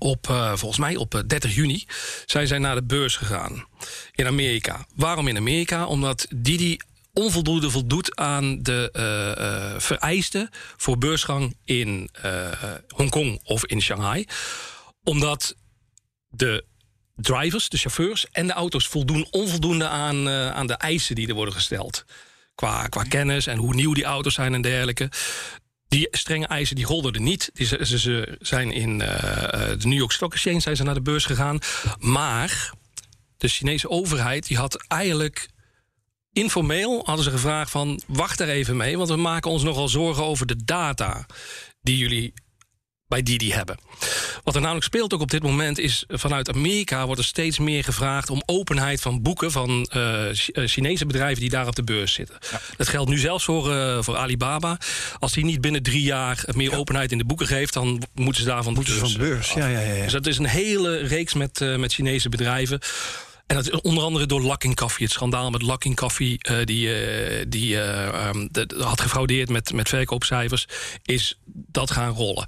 op, 0.00 0.28
eh, 0.30 0.48
volgens 0.54 0.80
mij 0.80 0.96
op 0.96 1.14
eh, 1.14 1.20
30 1.26 1.54
juni, 1.54 1.84
zijn 2.26 2.46
zij 2.46 2.58
naar 2.58 2.74
de 2.74 2.82
beurs 2.82 3.16
gegaan 3.16 3.66
in 4.14 4.26
Amerika. 4.26 4.86
Waarom 4.94 5.28
in 5.28 5.36
Amerika? 5.36 5.86
Omdat 5.86 6.26
Didi 6.34 6.78
onvoldoende 7.12 7.70
voldoet 7.70 8.16
aan 8.16 8.62
de 8.62 8.88
eh, 8.92 9.30
eh, 9.30 9.80
vereisten 9.80 10.48
voor 10.76 10.98
beursgang 10.98 11.56
in 11.64 12.08
eh, 12.12 12.50
Hongkong 12.88 13.40
of 13.44 13.66
in 13.66 13.82
Shanghai. 13.82 14.26
Omdat 15.04 15.56
de 16.28 16.64
drivers, 17.22 17.68
de 17.68 17.78
chauffeurs 17.78 18.26
en 18.30 18.46
de 18.46 18.52
auto's 18.52 18.88
voldoen 18.88 19.26
onvoldoende 19.30 19.88
aan, 19.88 20.28
eh, 20.28 20.50
aan 20.50 20.66
de 20.66 20.74
eisen 20.74 21.14
die 21.14 21.28
er 21.28 21.34
worden 21.34 21.54
gesteld. 21.54 22.04
Qua, 22.54 22.86
qua 22.86 23.02
kennis 23.02 23.46
en 23.46 23.58
hoe 23.58 23.74
nieuw 23.74 23.92
die 23.92 24.04
auto's 24.04 24.34
zijn 24.34 24.54
en 24.54 24.62
dergelijke. 24.62 25.10
Die 25.90 26.08
strenge 26.10 26.46
eisen 26.46 26.76
die 26.76 26.84
golden 26.84 27.12
er 27.12 27.20
niet. 27.20 27.50
Die, 27.52 27.66
ze 27.66 28.36
zijn 28.40 28.72
in 28.72 29.00
eh, 29.00 29.70
eh, 29.70 29.80
de 29.80 29.86
New 29.88 29.98
York 29.98 30.12
Stock 30.12 30.32
Exchange 30.32 30.60
zijn 30.60 30.76
ze 30.76 30.82
naar 30.82 30.94
de 30.94 31.00
beurs 31.00 31.24
gegaan. 31.24 31.58
Maar 31.98 32.72
de 33.36 33.48
Chinese 33.48 33.88
overheid 33.88 34.46
die 34.46 34.56
had 34.56 34.84
eigenlijk 34.86 35.48
informeel 36.32 37.02
hadden 37.04 37.24
ze 37.24 37.30
gevraagd 37.30 37.70
van 37.70 38.00
wacht 38.06 38.40
er 38.40 38.48
even 38.48 38.76
mee, 38.76 38.96
want 38.96 39.08
we 39.08 39.16
maken 39.16 39.50
ons 39.50 39.62
nogal 39.62 39.88
zorgen 39.88 40.24
over 40.24 40.46
de 40.46 40.64
data 40.64 41.26
die 41.82 41.96
jullie 41.96 42.34
bij 43.10 43.22
Didi 43.22 43.52
hebben. 43.52 43.78
Wat 44.44 44.54
er 44.54 44.60
namelijk 44.60 44.84
speelt 44.84 45.14
ook 45.14 45.20
op 45.20 45.30
dit 45.30 45.42
moment 45.42 45.78
is 45.78 46.04
vanuit 46.08 46.48
Amerika 46.48 47.04
wordt 47.06 47.20
er 47.20 47.26
steeds 47.26 47.58
meer 47.58 47.84
gevraagd 47.84 48.30
om 48.30 48.42
openheid 48.46 49.00
van 49.00 49.22
boeken 49.22 49.50
van 49.50 49.86
eh, 49.90 50.28
eh, 50.28 50.34
Chinese 50.52 51.06
bedrijven 51.06 51.40
die 51.40 51.50
daar 51.50 51.66
op 51.66 51.74
de 51.74 51.82
beurs 51.82 52.12
zitten. 52.12 52.38
Dat 52.76 52.88
geldt 52.88 53.10
nu 53.10 53.18
zelfs 53.18 53.44
voor, 53.44 53.72
eh, 53.72 54.02
voor 54.02 54.16
Alibaba. 54.16 54.78
Als 55.18 55.32
die 55.32 55.44
niet 55.44 55.60
binnen 55.60 55.82
drie 55.82 56.02
jaar 56.02 56.44
meer 56.54 56.76
openheid 56.76 57.12
in 57.12 57.18
de 57.18 57.24
boeken 57.24 57.46
geeft, 57.46 57.72
dan 57.72 58.02
moeten 58.14 58.42
ze 58.42 58.48
daarvan 58.48 58.74
Moeten 58.74 58.92
ze 58.92 58.98
van 58.98 59.12
de 59.12 59.18
beurs? 59.18 59.52
Ja, 59.52 59.66
ja, 59.66 59.80
ja. 59.80 59.92
ja. 59.92 60.02
dus 60.02 60.12
dat 60.12 60.26
is 60.26 60.38
een 60.38 60.46
hele 60.46 60.96
reeks 60.96 61.34
met, 61.34 61.60
met 61.76 61.92
Chinese 61.92 62.28
bedrijven. 62.28 62.80
En 63.50 63.56
dat 63.56 63.64
is 63.64 63.80
onder 63.80 64.04
andere 64.04 64.26
door 64.26 64.42
Luckin 64.42 64.74
Coffee. 64.74 65.04
Het 65.04 65.14
schandaal 65.14 65.50
met 65.50 65.62
Luckin 65.62 65.94
Coffee, 65.94 66.38
eh, 66.38 66.56
die, 66.64 66.94
eh, 66.94 67.44
die 67.48 67.74
de- 68.50 68.76
had 68.78 69.00
gefraudeerd 69.00 69.48
met, 69.48 69.72
met 69.72 69.88
verkoopcijfers, 69.88 70.66
is 71.04 71.38
dat 71.46 71.90
gaan 71.90 72.12
rollen. 72.14 72.46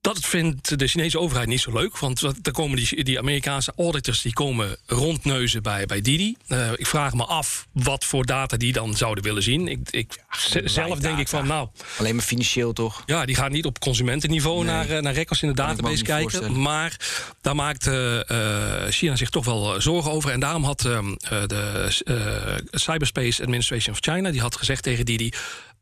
Dat 0.00 0.18
vindt 0.18 0.78
de 0.78 0.86
Chinese 0.86 1.18
overheid 1.18 1.48
niet 1.48 1.60
zo 1.60 1.72
leuk. 1.72 1.98
Want 1.98 2.20
dan 2.20 2.52
komen 2.52 2.76
die, 2.76 3.04
die 3.04 3.18
Amerikaanse 3.18 3.72
auditors 3.76 4.22
die 4.22 4.32
komen 4.32 4.76
rondneuzen 4.86 5.62
bij, 5.62 5.86
bij 5.86 6.00
Didi. 6.00 6.36
Eh, 6.46 6.70
ik 6.76 6.86
vraag 6.86 7.14
me 7.14 7.24
af 7.24 7.66
wat 7.72 8.04
voor 8.04 8.26
data 8.26 8.56
die 8.56 8.72
dan 8.72 8.96
zouden 8.96 9.24
willen 9.24 9.42
zien. 9.42 9.68
Ik, 9.68 9.90
ik, 9.90 10.24
zelf 10.64 10.98
denk 10.98 11.18
ik 11.18 11.28
van, 11.28 11.46
nou, 11.46 11.68
Alleen 11.98 12.14
maar 12.14 12.24
financieel 12.24 12.72
toch? 12.72 13.02
ja, 13.06 13.24
die 13.24 13.34
gaan 13.34 13.52
niet 13.52 13.64
op 13.64 13.78
consumentenniveau 13.78 14.64
Nee. 14.64 14.74
naar, 14.74 14.90
eh, 14.90 15.02
naar 15.02 15.12
records 15.12 15.42
in 15.42 15.48
de 15.48 15.54
database 15.54 16.02
kijken. 16.02 16.30
voorstellen. 16.30 16.60
Maar 16.60 16.96
daar 17.40 17.54
maakt 17.54 17.86
eh, 17.86 18.30
eh, 18.30 18.90
China 18.92 19.16
zich 19.16 19.30
toch 19.30 19.44
wel 19.44 19.80
zorgen 19.80 20.10
over. 20.10 20.30
En 20.30 20.40
daarom 20.40 20.64
had 20.64 20.84
ehm, 20.84 21.12
eh, 21.12 21.42
de 21.46 21.86
eh, 22.04 22.54
Cyberspace 22.70 23.42
Administration 23.42 23.94
of 23.94 24.00
China... 24.00 24.30
die 24.30 24.40
had 24.40 24.56
gezegd 24.56 24.82
tegen 24.82 25.04
Didi... 25.04 25.32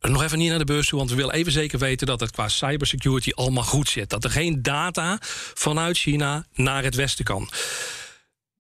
nog 0.00 0.22
even 0.22 0.38
niet 0.38 0.48
naar 0.48 0.59
de 0.59 0.64
beurs 0.64 0.88
toe, 0.88 0.98
want 0.98 1.11
we 1.11 1.16
willen 1.16 1.35
even 1.35 1.52
zeker 1.52 1.78
weten... 1.78 2.06
dat 2.06 2.20
het 2.20 2.30
qua 2.30 2.48
cybersecurity 2.48 3.30
allemaal 3.35 3.64
goed 3.64 3.88
zit. 3.88 4.11
Dat 4.11 4.24
er 4.24 4.30
geen 4.30 4.62
data 4.62 5.18
vanuit 5.54 5.98
China 5.98 6.44
naar 6.54 6.82
het 6.82 6.94
westen 6.94 7.24
kan. 7.24 7.48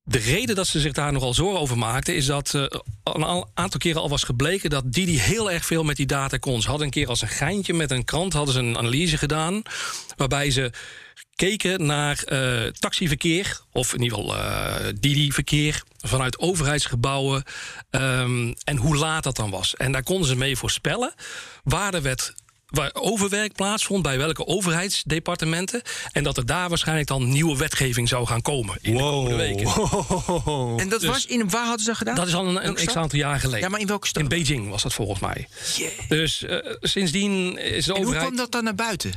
De 0.08 0.18
reden 0.18 0.54
dat 0.54 0.66
ze 0.66 0.80
zich 0.80 0.92
daar 0.92 1.12
nogal 1.12 1.34
zorgen 1.34 1.60
over 1.60 1.78
maakten... 1.78 2.16
is 2.16 2.26
dat 2.26 2.54
eh, 2.54 2.62
een 3.02 3.22
al- 3.22 3.50
aantal 3.54 3.80
keren 3.80 4.00
al 4.00 4.08
was 4.08 4.22
gebleken... 4.22 4.70
dat 4.70 4.92
Didi 4.92 5.18
heel 5.18 5.50
erg 5.50 5.66
veel 5.66 5.84
met 5.84 5.96
die 5.96 6.06
data 6.06 6.36
kon. 6.36 6.62
Ze 6.62 6.68
hadden 6.68 6.86
een 6.86 6.92
keer 6.92 7.08
als 7.08 7.22
een 7.22 7.28
geintje 7.28 7.74
met 7.74 7.90
een 7.90 8.04
krant... 8.04 8.32
hadden 8.32 8.54
ze 8.54 8.60
een 8.60 8.78
analyse 8.78 9.18
gedaan... 9.18 9.62
waarbij 10.16 10.50
ze 10.50 10.72
keken 11.34 11.86
naar 11.86 12.22
eh, 12.22 12.72
taxiverkeer... 12.72 13.60
of 13.72 13.94
in 13.94 14.02
ieder 14.02 14.18
geval 14.18 14.36
eh, 14.36 14.92
Didi-verkeer 15.00 15.82
vanuit 15.96 16.38
overheidsgebouwen... 16.38 17.42
ehm, 17.90 18.52
en 18.64 18.76
hoe 18.76 18.96
laat 18.96 19.22
dat 19.22 19.36
dan 19.36 19.50
was. 19.50 19.76
En 19.76 19.92
daar 19.92 20.02
konden 20.02 20.28
ze 20.28 20.36
mee 20.36 20.56
voorspellen 20.56 21.14
waar 21.64 21.94
er 21.94 22.02
werd 22.02 22.34
waar 22.66 22.90
overwerk 22.94 23.52
plaatsvond 23.52 24.02
bij 24.02 24.18
welke 24.18 24.46
overheidsdepartementen. 24.46 25.82
En 26.12 26.24
dat 26.24 26.36
er 26.36 26.46
daar 26.46 26.68
waarschijnlijk 26.68 27.08
dan 27.08 27.28
nieuwe 27.28 27.56
wetgeving 27.56 28.08
zou 28.08 28.26
gaan 28.26 28.42
komen 28.42 28.78
in 28.80 28.92
de 28.94 29.00
komende 29.00 29.36
weken. 29.36 29.66
En 30.82 30.88
dat 30.88 31.00
Dus- 31.00 31.08
was 31.08 31.26
in 31.26 31.48
waar 31.50 31.62
hadden 31.64 31.80
ze 31.80 31.86
dat 31.86 31.96
gedaan? 31.96 32.14
Dat 32.14 32.26
is 32.26 32.34
al 32.34 32.46
een, 32.46 32.66
een 32.66 32.74
x 32.74 32.96
aantal 32.96 33.18
jaar 33.18 33.40
geleden. 33.40 33.60
Ja, 33.60 33.68
maar 33.68 33.80
in 33.80 33.86
welke 33.86 34.06
stad? 34.06 34.22
In 34.22 34.28
Beijing 34.28 34.68
was 34.70 34.82
dat 34.82 34.94
volgens 34.94 35.20
mij. 35.20 35.48
Dus 36.08 36.42
eh, 36.42 36.58
sindsdien 36.80 37.58
is 37.58 37.84
de 37.84 37.90
En 37.92 37.96
hoe 37.96 38.06
overheid. 38.06 38.26
kwam 38.26 38.36
dat 38.36 38.52
dan 38.52 38.64
naar 38.64 38.74
buiten? 38.74 39.12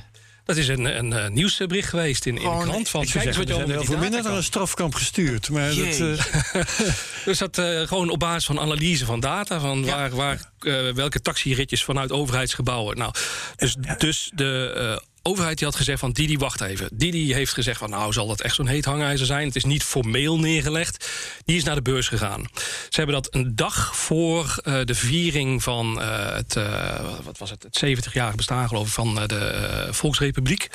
Dat 0.50 0.58
is 0.58 0.68
een, 0.68 0.98
een, 0.98 1.14
eh, 1.14 1.30
nieuwsbericht 1.30 1.90
geweest 1.90 2.26
in, 2.26 2.38
in 2.38 2.42
de 2.42 2.58
krant. 2.64 2.90
Van, 2.90 3.02
Ik 3.02 3.10
kijk 3.10 3.24
zeggen, 3.24 3.48
veel 3.48 3.66
die 3.66 3.76
data 3.76 3.98
minder 3.98 4.24
naar 4.24 4.34
een 4.34 4.44
strafkamp 4.44 4.96
gestuurd. 4.96 5.50
Maar 5.50 5.76
dat, 5.76 6.00
eh, 6.00 6.62
Dus 7.26 7.38
dat 7.38 7.58
eh, 7.58 7.82
gewoon 7.82 8.10
op 8.10 8.20
basis 8.20 8.46
van 8.46 8.60
analyse 8.60 9.06
van 9.06 9.20
data, 9.20 9.60
van 9.60 9.84
Ja. 9.84 9.96
waar, 9.96 10.16
waar, 10.16 10.52
eh, 10.60 10.94
welke 10.94 11.22
taxiritjes 11.22 11.84
vanuit 11.84 12.12
overheidsgebouwen. 12.12 12.98
Nou, 12.98 13.14
dus, 13.56 13.76
dus 13.98 14.32
de 14.34 15.02
overheid 15.30 15.58
die 15.58 15.68
had 15.68 15.76
gezegd 15.76 16.00
van 16.00 16.12
Didi, 16.12 16.38
wacht 16.38 16.62
even. 16.62 16.90
Didi 16.92 17.34
heeft 17.34 17.54
gezegd 17.54 17.80
van 17.80 17.90
nou 17.90 18.14
zal 18.14 18.28
dat 18.28 18.42
echt 18.42 18.56
zo'n 18.56 18.68
heet 18.68 18.86
hangijzer 18.86 19.26
zijn. 19.26 19.48
Het 19.48 19.56
is 19.56 19.64
niet 19.64 19.84
formeel 19.84 20.40
neergelegd. 20.40 21.10
Die 21.46 21.58
is 21.58 21.64
naar 21.64 21.76
de 21.76 21.82
beurs 21.82 22.08
gegaan. 22.08 22.48
Ze 22.90 23.02
hebben 23.02 23.16
dat 23.16 23.34
een 23.34 23.56
dag 23.56 23.98
voor 23.98 24.60
eh, 24.64 24.80
de 24.84 24.96
viering 24.96 25.64
van 25.64 26.02
eh, 26.02 26.36
het, 26.36 26.56
eh, 26.56 27.00
wat 27.24 27.38
was 27.38 27.50
het, 27.50 27.64
het 27.64 27.86
70-jarige 27.86 28.38
bestaan 28.38 28.68
geloof 28.68 28.88
ik 28.88 28.94
van 28.94 29.16
de 29.16 29.88
Volksrepubliek. 29.92 30.70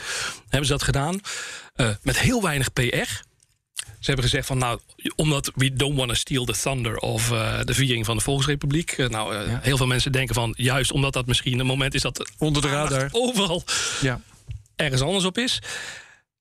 Hebben 0.49 0.67
ze 0.67 0.73
dat 0.73 0.83
gedaan. 0.83 1.21
Met 2.03 2.21
heel 2.21 2.43
weinig 2.43 2.73
PR. 2.73 3.23
Ze 4.01 4.11
hebben 4.11 4.25
gezegd 4.25 4.47
van 4.47 4.59
nou, 4.59 4.79
omdat 5.17 5.51
we 5.55 5.73
don't 5.73 5.97
want 5.97 6.09
to 6.09 6.14
steal 6.14 6.45
the 6.45 6.53
thunder 6.53 6.97
of 6.97 7.29
de 7.64 7.75
viering 7.75 8.05
van 8.05 8.17
de 8.17 8.23
Volksrepubliek. 8.23 9.09
Nou, 9.09 9.49
heel 9.49 9.77
veel 9.77 9.87
mensen 9.87 10.12
denken 10.12 10.35
van 10.35 10.55
juist 10.57 10.93
omdat 10.93 11.12
dat 11.12 11.27
misschien 11.27 11.59
een 11.59 11.67
moment 11.67 11.95
is 11.95 12.03
dat 12.03 12.31
onder 12.38 12.62
de 12.62 12.69
radar. 12.69 13.09
overal 13.12 13.64
Ja. 14.01 14.21
Ergens 14.77 15.03
anders 15.03 15.25
op 15.25 15.39
is. 15.39 15.59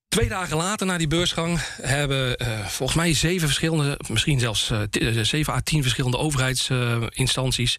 Twee 0.08 0.30
dagen 0.30 0.58
later, 0.58 0.86
na 0.88 0.98
die 0.98 1.08
beursgang, 1.08 1.60
hebben 1.82 2.38
eh, 2.38 2.66
volgens 2.66 2.98
mij 2.98 3.14
zeven 3.14 3.48
verschillende, 3.48 4.00
misschien 4.10 4.40
zelfs 4.40 4.70
eh, 4.70 5.22
zeven 5.22 5.54
à 5.54 5.62
tien 5.62 5.82
verschillende 5.82 6.18
overheidsinstanties 6.18 7.78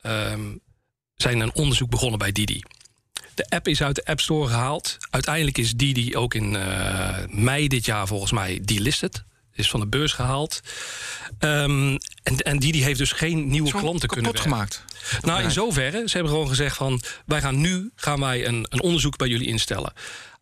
ehm, 0.00 0.54
zijn 1.14 1.40
een 1.40 1.54
onderzoek 1.54 1.90
begonnen 1.90 2.18
bij 2.18 2.32
Didi. 2.32 2.62
De 3.34 3.46
app 3.48 3.68
is 3.68 3.82
uit 3.82 3.94
de 3.96 4.04
App 4.04 4.20
Store 4.20 4.48
gehaald. 4.48 4.96
Uiteindelijk 5.10 5.58
is 5.58 5.74
Didi 5.74 6.16
ook 6.16 6.34
in 6.34 6.56
mei 7.28 7.68
dit 7.68 7.84
jaar 7.84 8.06
volgens 8.06 8.32
mij 8.32 8.60
delisted. 8.64 9.24
Is 9.56 9.70
van 9.70 9.80
de 9.80 9.86
beurs 9.86 10.12
gehaald. 10.12 10.60
Ehm, 11.38 11.96
en, 12.22 12.36
en 12.36 12.58
Didi 12.58 12.82
heeft 12.82 12.98
dus 12.98 13.12
geen 13.12 13.48
nieuwe 13.48 13.70
klanten 13.70 14.08
kunnen 14.08 14.32
werven. 14.32 14.50
gemaakt. 14.50 14.84
Nou, 15.22 15.42
in 15.42 15.50
zoverre. 15.50 16.02
Ze 16.08 16.12
hebben 16.16 16.32
gewoon 16.32 16.48
gezegd 16.48 16.76
van... 16.76 17.00
wij 17.26 17.40
gaan 17.40 17.60
nu 17.60 17.90
gaan 17.96 18.20
wij 18.20 18.46
een, 18.46 18.66
een 18.68 18.82
onderzoek 18.82 19.16
bij 19.16 19.28
jullie 19.28 19.46
instellen. 19.46 19.92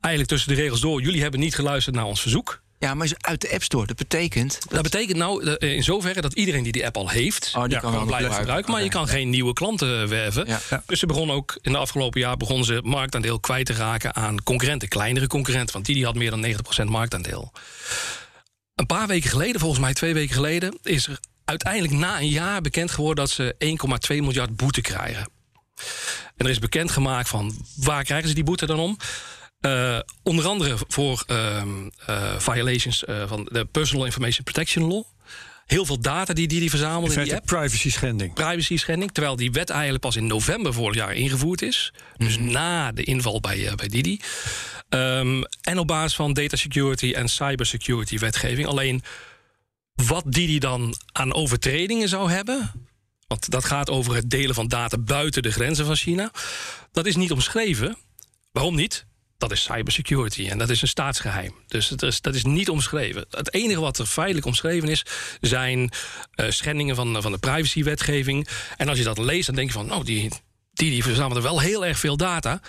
Eigenlijk 0.01 0.35
tussen 0.35 0.55
de 0.55 0.63
regels 0.63 0.81
door. 0.81 1.03
Jullie 1.03 1.23
hebben 1.23 1.41
niet 1.41 1.55
geluisterd 1.55 1.97
naar 1.97 2.05
ons 2.05 2.21
verzoek. 2.21 2.63
Ja, 2.79 2.95
maar 2.95 3.09
uit 3.19 3.41
de 3.41 3.53
App 3.53 3.63
Store. 3.63 3.87
Dat 3.87 3.97
betekent... 3.97 4.59
Dat 4.69 4.83
betekent 4.83 5.19
nou 5.19 5.55
eh, 5.55 5.73
in 5.75 5.83
zoverre 5.83 6.21
dat 6.21 6.33
iedereen 6.33 6.63
die 6.63 6.73
die 6.73 6.87
app 6.87 6.97
al 6.97 7.09
heeft... 7.09 7.53
Oh, 7.57 7.63
die 7.63 7.73
Ja, 7.73 7.79
kan 7.79 7.93
kan 7.93 8.07
blijven 8.07 8.35
gebruiken. 8.35 8.73
Maar 8.73 8.83
je 8.83 8.89
kan 8.89 9.09
geen 9.09 9.31
nieuwe 9.31 9.53
klanten 9.53 10.09
werven. 10.09 10.47
Ja. 10.47 10.61
Ja. 10.71 10.83
Dus 10.87 10.99
ze 10.99 11.07
begonnen 11.07 11.37
ook 11.37 11.59
in 11.61 11.73
de 11.73 11.79
afgelopen 11.79 12.21
jaar... 12.21 12.37
begonnen 12.37 12.65
ze 12.67 12.81
marktaandeel 12.83 13.41
kwijt 13.41 13.67
te 13.67 13.73
raken 13.73 14.15
aan 14.15 14.43
concurrenten. 14.43 14.89
Kleinere 14.89 15.27
concurrenten. 15.27 15.73
Want 15.73 15.87
die, 15.87 15.95
die 15.95 16.05
had 16.05 16.15
meer 16.15 16.31
dan 16.31 16.47
90% 16.47 16.85
marktaandeel. 16.85 17.53
Een 18.75 18.87
paar 18.87 19.07
weken 19.07 19.31
geleden, 19.31 19.61
volgens 19.61 19.81
mij 19.81 19.95
twee 19.95 20.15
weken 20.15 20.35
geleden... 20.35 20.79
is 20.83 21.07
er 21.07 21.19
uiteindelijk 21.45 21.93
na 21.93 22.21
een 22.21 22.29
jaar 22.29 22.61
bekend 22.61 22.91
geworden... 22.91 23.25
dat 23.25 23.31
ze 23.35 23.55
1,2 24.13 24.17
miljard 24.17 24.57
boete 24.57 24.81
krijgen. 24.81 25.29
En 26.37 26.45
er 26.47 26.51
is 26.51 26.59
bekendgemaakt 26.59 27.29
van 27.29 27.67
waar 27.77 28.05
krijgen 28.05 28.29
ze 28.29 28.35
die 28.35 28.45
boete 28.45 28.67
dan 28.67 28.79
om? 28.79 28.97
Eh, 29.61 29.99
onder 30.23 30.47
andere 30.47 30.77
voor 30.89 31.25
ehm, 31.27 31.89
eh, 32.07 32.39
violations 32.39 33.05
eh, 33.05 33.29
van 33.29 33.49
de 33.53 33.65
Personal 33.65 34.05
Information 34.05 34.45
Protection 34.45 34.89
Law. 34.89 35.05
Heel 35.67 35.85
veel 35.85 36.01
data 36.01 36.33
die 36.33 36.49
die, 36.49 36.61
die 36.61 36.63
In 36.63 36.71
verzamelen 36.71 37.17
in 37.17 37.25
die 37.25 37.35
app. 37.35 37.47
privacy 37.47 37.91
schending. 37.91 38.35
Privacy 38.35 38.77
schending. 38.77 39.13
Terwijl 39.13 39.37
die 39.37 39.53
wet 39.53 39.71
eigenlijk 39.71 40.01
pas 40.01 40.17
in 40.17 40.27
november 40.27 40.73
vorig 40.75 40.97
jaar 40.97 41.15
ingevoerd 41.15 41.63
is. 41.63 41.93
Dus 42.17 42.39
na 42.39 42.93
de 42.93 43.05
inval 43.05 43.41
bij, 43.41 43.67
eh, 43.69 43.75
bij 43.75 43.89
Didi. 43.89 44.21
Ehm, 44.89 45.43
en 45.61 45.79
op 45.79 45.87
basis 45.87 46.15
van 46.15 46.33
data 46.33 46.57
security 46.57 47.13
en 47.13 47.29
cybersecurity 47.29 48.19
wetgeving. 48.19 48.67
Alleen 48.67 49.03
wat 49.95 50.25
Didi 50.27 50.59
dan 50.59 50.95
aan 51.13 51.35
overtredingen 51.35 52.09
zou 52.09 52.31
hebben. 52.31 52.73
Want 53.27 53.51
dat 53.51 53.65
gaat 53.65 53.91
over 53.91 54.15
het 54.15 54.31
delen 54.31 54.55
van 54.55 54.69
data 54.69 54.99
buiten 54.99 55.43
de 55.43 55.53
grenzen 55.53 55.87
van 55.87 55.97
China. 55.97 56.31
Dat 56.93 57.07
is 57.07 57.17
niet 57.17 57.33
omschreven. 57.33 57.97
Waarom 58.53 58.75
niet? 58.75 59.07
Dat 59.39 59.53
is 59.53 59.63
cybersecurity 59.63 60.49
en 60.49 60.59
dat 60.59 60.71
is 60.71 60.83
een 60.83 60.89
staatsgeheim. 60.89 61.55
Dus 61.67 61.89
het 61.89 62.03
is, 62.03 62.21
dat 62.21 62.35
is 62.35 62.45
niet 62.45 62.69
omschreven. 62.69 63.27
Het 63.31 63.55
enige 63.55 63.81
wat 63.81 63.99
er 63.99 64.07
feitelijk 64.07 64.47
omschreven 64.47 64.89
is, 64.89 65.05
zijn 65.41 65.91
eh, 66.31 66.51
schendingen 66.51 66.97
van, 66.97 67.23
van 67.23 67.33
de 67.33 67.39
privacywetgeving. 67.39 68.49
En 68.77 68.89
als 68.89 68.99
je 68.99 69.05
dat 69.05 69.19
leest, 69.19 69.47
dan 69.47 69.55
denk 69.55 69.69
je 69.69 69.75
van, 69.75 69.87
nou, 69.87 70.05
die, 70.05 70.31
die, 70.73 70.91
die 70.91 71.03
verzamelen 71.03 71.43
wel 71.43 71.61
heel 71.61 71.87
erg 71.87 71.99
veel 71.99 72.17
data. 72.17 72.61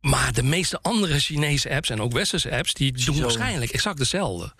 Maar 0.00 0.32
de 0.32 0.42
meeste 0.42 0.78
andere 0.82 1.18
Chinese 1.18 1.70
apps 1.70 1.90
en 1.90 2.02
ook 2.02 2.12
westerse 2.12 2.50
apps, 2.50 2.74
die 2.74 2.92
doen 2.92 3.14
Zo. 3.14 3.22
waarschijnlijk 3.22 3.70
exact 3.70 3.98
hetzelfde. 3.98 4.52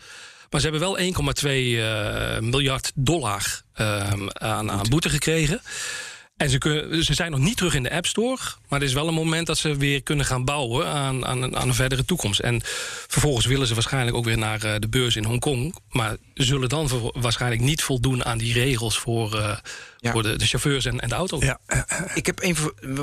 Maar 0.50 0.60
ze 0.60 0.68
hebben 0.68 0.80
wel 0.80 0.98
1,2 0.98 1.46
eh, 1.46 2.38
miljard 2.38 2.92
dollar 2.94 3.62
ehm, 3.72 4.28
aan, 4.32 4.70
aan 4.70 4.88
boete 4.88 5.08
gekregen. 5.08 5.60
En 6.40 6.50
ze, 6.50 6.58
kunnen, 6.58 7.04
ze 7.04 7.14
zijn 7.14 7.30
nog 7.30 7.40
niet 7.40 7.56
terug 7.56 7.74
in 7.74 7.82
de 7.82 7.90
App 7.90 8.06
Store. 8.06 8.38
Maar 8.68 8.80
er 8.80 8.86
is 8.86 8.92
wel 8.92 9.08
een 9.08 9.14
moment 9.14 9.46
dat 9.46 9.58
ze 9.58 9.76
weer 9.76 10.02
kunnen 10.02 10.26
gaan 10.26 10.44
bouwen 10.44 10.86
aan, 10.86 11.26
aan, 11.26 11.42
een, 11.42 11.56
aan 11.56 11.68
een 11.68 11.74
verdere 11.74 12.04
toekomst. 12.04 12.40
En 12.40 12.60
vervolgens 13.08 13.46
willen 13.46 13.66
ze 13.66 13.74
waarschijnlijk 13.74 14.16
ook 14.16 14.24
weer 14.24 14.38
naar 14.38 14.62
eh, 14.64 14.74
de 14.78 14.88
beurs 14.88 15.16
in 15.16 15.24
Hongkong. 15.24 15.74
Maar 15.90 16.16
zullen 16.34 16.68
dan 16.68 17.12
waarschijnlijk 17.14 17.62
niet 17.62 17.82
voldoen 17.82 18.24
aan 18.24 18.38
die 18.38 18.52
regels 18.52 18.98
voor, 18.98 19.38
eh, 19.38 19.56
Ja. 19.98 20.12
voor 20.12 20.22
de, 20.22 20.36
de 20.36 20.46
chauffeurs 20.46 20.84
en, 20.84 21.00
en 21.00 21.08
de 21.08 21.14
auto. 21.14 21.38
Ja, 21.40 21.58
Ik 22.14 22.26
heb 22.26 22.42
een, 22.42 22.56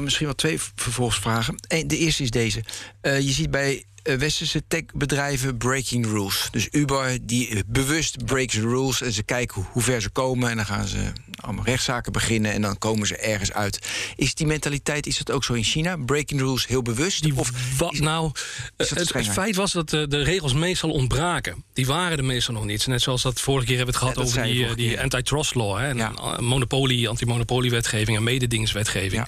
misschien 0.04 0.26
wel 0.26 0.36
twee 0.36 0.60
vervolgsvragen. 0.76 1.56
De 1.86 1.98
eerste 1.98 2.24
is 2.24 2.32
deze. 2.32 2.64
Eh, 3.02 3.20
je 3.20 3.32
ziet 3.32 3.52
bij 3.52 3.84
westerse 4.16 4.64
techbedrijven 4.68 5.58
breaking 5.58 6.06
rules. 6.06 6.48
Dus 6.52 6.68
Uber 6.72 7.18
die 7.22 7.50
eh, 7.50 7.60
bewust 7.68 8.26
breaks 8.26 8.54
the 8.54 8.62
rules 8.62 9.02
en 9.02 9.12
ze 9.12 9.24
kijken 9.24 9.68
hoe 9.72 9.82
ver 9.82 10.02
ze 10.02 10.10
komen 10.10 10.50
en 10.50 10.56
dan 10.56 10.66
gaan 10.66 10.88
ze 10.88 11.12
allemaal 11.36 11.66
rechtszaken 11.66 12.12
beginnen 12.12 12.52
en 12.52 12.62
dan 12.62 12.78
komen 12.78 13.08
ze 13.08 13.18
ergens 13.18 13.54
uit. 13.54 13.80
Is 14.16 14.36
die 14.36 14.48
mentaliteit 14.48 15.08
is 15.08 15.18
dat 15.18 15.32
ook 15.32 15.44
zo 15.44 15.54
in 15.54 15.64
China? 15.64 15.98
Breaking 15.98 16.40
rules 16.40 16.68
heel 16.68 16.82
bewust? 16.82 17.24
Die 17.24 17.36
of 17.36 17.52
wa- 17.78 17.92
nou, 17.94 18.32
het, 18.78 19.12
feit 19.28 19.56
was 19.56 19.72
dat 19.72 19.90
de, 19.90 20.08
de 20.08 20.22
regels 20.24 20.54
meestal 20.54 20.92
ontbraken. 20.92 21.64
Die 21.78 21.86
waren 21.86 22.18
er 22.18 22.26
meestal 22.26 22.54
nog 22.54 22.66
niet. 22.66 22.88
Net 22.88 23.02
zoals 23.02 23.22
dat 23.22 23.42
vorige 23.42 23.66
keer 23.66 23.78
hebben 23.78 23.94
we 23.96 24.00
het 24.00 24.10
gehad 24.14 24.28
over 24.28 24.44
die, 24.44 24.66
eh, 24.66 24.76
die 24.76 25.02
antitrust 25.02 25.56
law. 25.56 25.78
Hè, 25.78 25.88
en 25.88 25.98
Ja. 25.98 26.12
eh, 26.16 26.38
monopolie, 26.40 27.10
antimonopoliewetgeving 27.10 28.18
en 28.18 28.24
mededingingswetgeving. 28.24 29.28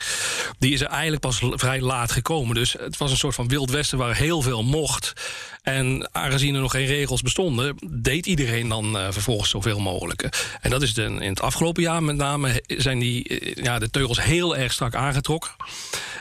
Die 0.59 0.73
is 0.73 0.81
er 0.81 0.87
eigenlijk 0.87 1.21
pas 1.21 1.41
vrij 1.41 1.81
laat 1.81 2.11
gekomen. 2.11 2.55
Dus 2.55 2.73
het 2.79 2.97
was 2.97 3.11
een 3.11 3.17
soort 3.17 3.35
van 3.35 3.47
wild 3.47 3.69
westen 3.69 3.97
waar 3.97 4.15
heel 4.15 4.41
veel 4.41 4.63
mocht. 4.63 5.13
En 5.61 6.09
aangezien 6.11 6.55
er 6.55 6.61
nog 6.61 6.71
geen 6.71 6.85
regels 6.85 7.21
bestonden, 7.21 7.75
deed 7.89 8.25
iedereen 8.25 8.67
dan 8.67 8.97
eh, 8.97 9.07
vervolgens 9.11 9.49
zoveel 9.49 9.79
mogelijk. 9.79 10.29
En 10.61 10.69
dat 10.69 10.81
is 10.81 10.93
de, 10.93 11.03
in 11.03 11.21
het 11.21 11.41
afgelopen 11.41 11.83
jaar 11.83 12.03
met 12.03 12.15
name 12.15 12.63
zijn 12.67 12.99
die, 12.99 13.27
eh, 13.27 13.63
ja, 13.63 13.79
de 13.79 13.89
teugels 13.89 14.23
heel 14.23 14.57
erg 14.57 14.71
strak 14.73 14.95
aangetrokken. 14.95 15.51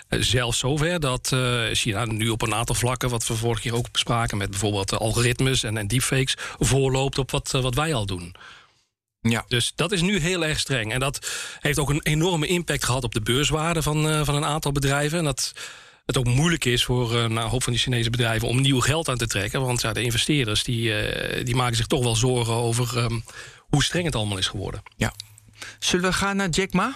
Eh, 0.08 0.20
Zelfs 0.20 0.58
zover 0.58 1.00
dat 1.00 1.32
eh, 1.32 1.62
China 1.72 2.04
nu 2.04 2.28
op 2.28 2.42
een 2.42 2.54
aantal 2.54 2.74
vlakken, 2.74 3.10
wat 3.10 3.26
we 3.26 3.34
vorige 3.34 3.62
keer 3.62 3.74
ook 3.74 3.90
bespraken, 3.92 4.38
met 4.38 4.50
bijvoorbeeld 4.50 4.92
eh, 4.92 4.98
algoritmes 4.98 5.62
en, 5.62 5.76
en 5.76 5.86
deepfakes, 5.86 6.34
voorloopt 6.58 7.18
op 7.18 7.30
wat, 7.30 7.54
eh, 7.54 7.60
wat 7.62 7.74
wij 7.74 7.94
al 7.94 8.06
doen. 8.06 8.34
Ja. 9.20 9.44
Dus 9.48 9.72
dat 9.74 9.92
is 9.92 10.00
nu 10.00 10.18
heel 10.18 10.44
erg 10.44 10.58
streng. 10.58 10.92
En 10.92 11.00
dat 11.00 11.30
heeft 11.60 11.78
ook 11.78 11.90
een 11.90 12.02
enorme 12.02 12.46
impact 12.46 12.84
gehad 12.84 13.04
op 13.04 13.14
de 13.14 13.20
beurswaarde 13.20 13.82
van, 13.82 14.08
eh, 14.08 14.24
van 14.24 14.34
een 14.34 14.44
aantal 14.44 14.72
bedrijven. 14.72 15.18
En 15.18 15.24
dat 15.24 15.52
het 16.08 16.16
ook 16.18 16.26
moeilijk 16.34 16.64
is 16.64 16.84
voor 16.84 17.14
eh, 17.16 17.22
een 17.22 17.36
hoop 17.36 17.62
van 17.62 17.72
die 17.72 17.82
Chinese 17.82 18.10
bedrijven 18.10 18.48
om 18.48 18.60
nieuw 18.60 18.80
geld 18.80 19.08
aan 19.08 19.16
te 19.16 19.26
trekken. 19.26 19.60
Want 19.60 19.80
ja, 19.80 19.92
de 19.92 20.02
investeerders 20.02 20.64
die, 20.64 20.94
eh, 20.94 21.44
die 21.44 21.56
maken 21.56 21.76
zich 21.76 21.86
toch 21.86 22.02
wel 22.02 22.16
zorgen 22.16 22.54
over 22.54 22.98
ehm, 22.98 23.20
hoe 23.58 23.84
streng 23.84 24.04
het 24.04 24.14
allemaal 24.14 24.38
is 24.38 24.46
geworden. 24.48 24.82
ja. 24.96 25.12
Zullen 25.78 26.10
we 26.10 26.16
gaan 26.16 26.36
naar 26.36 26.48
Jack 26.48 26.72
Ma? 26.72 26.94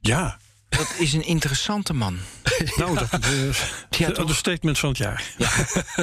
ja. 0.00 0.38
Dat 0.68 0.94
is 0.98 1.12
een 1.12 1.26
interessante 1.26 1.92
man. 1.92 2.18
Nou, 2.76 2.98
dat 2.98 3.08
Ja, 3.90 4.08
is 4.08 4.14
toch? 4.14 4.26
de 4.26 4.34
statement 4.34 4.78
van 4.78 4.88
het 4.88 4.98
jaar. 4.98 5.24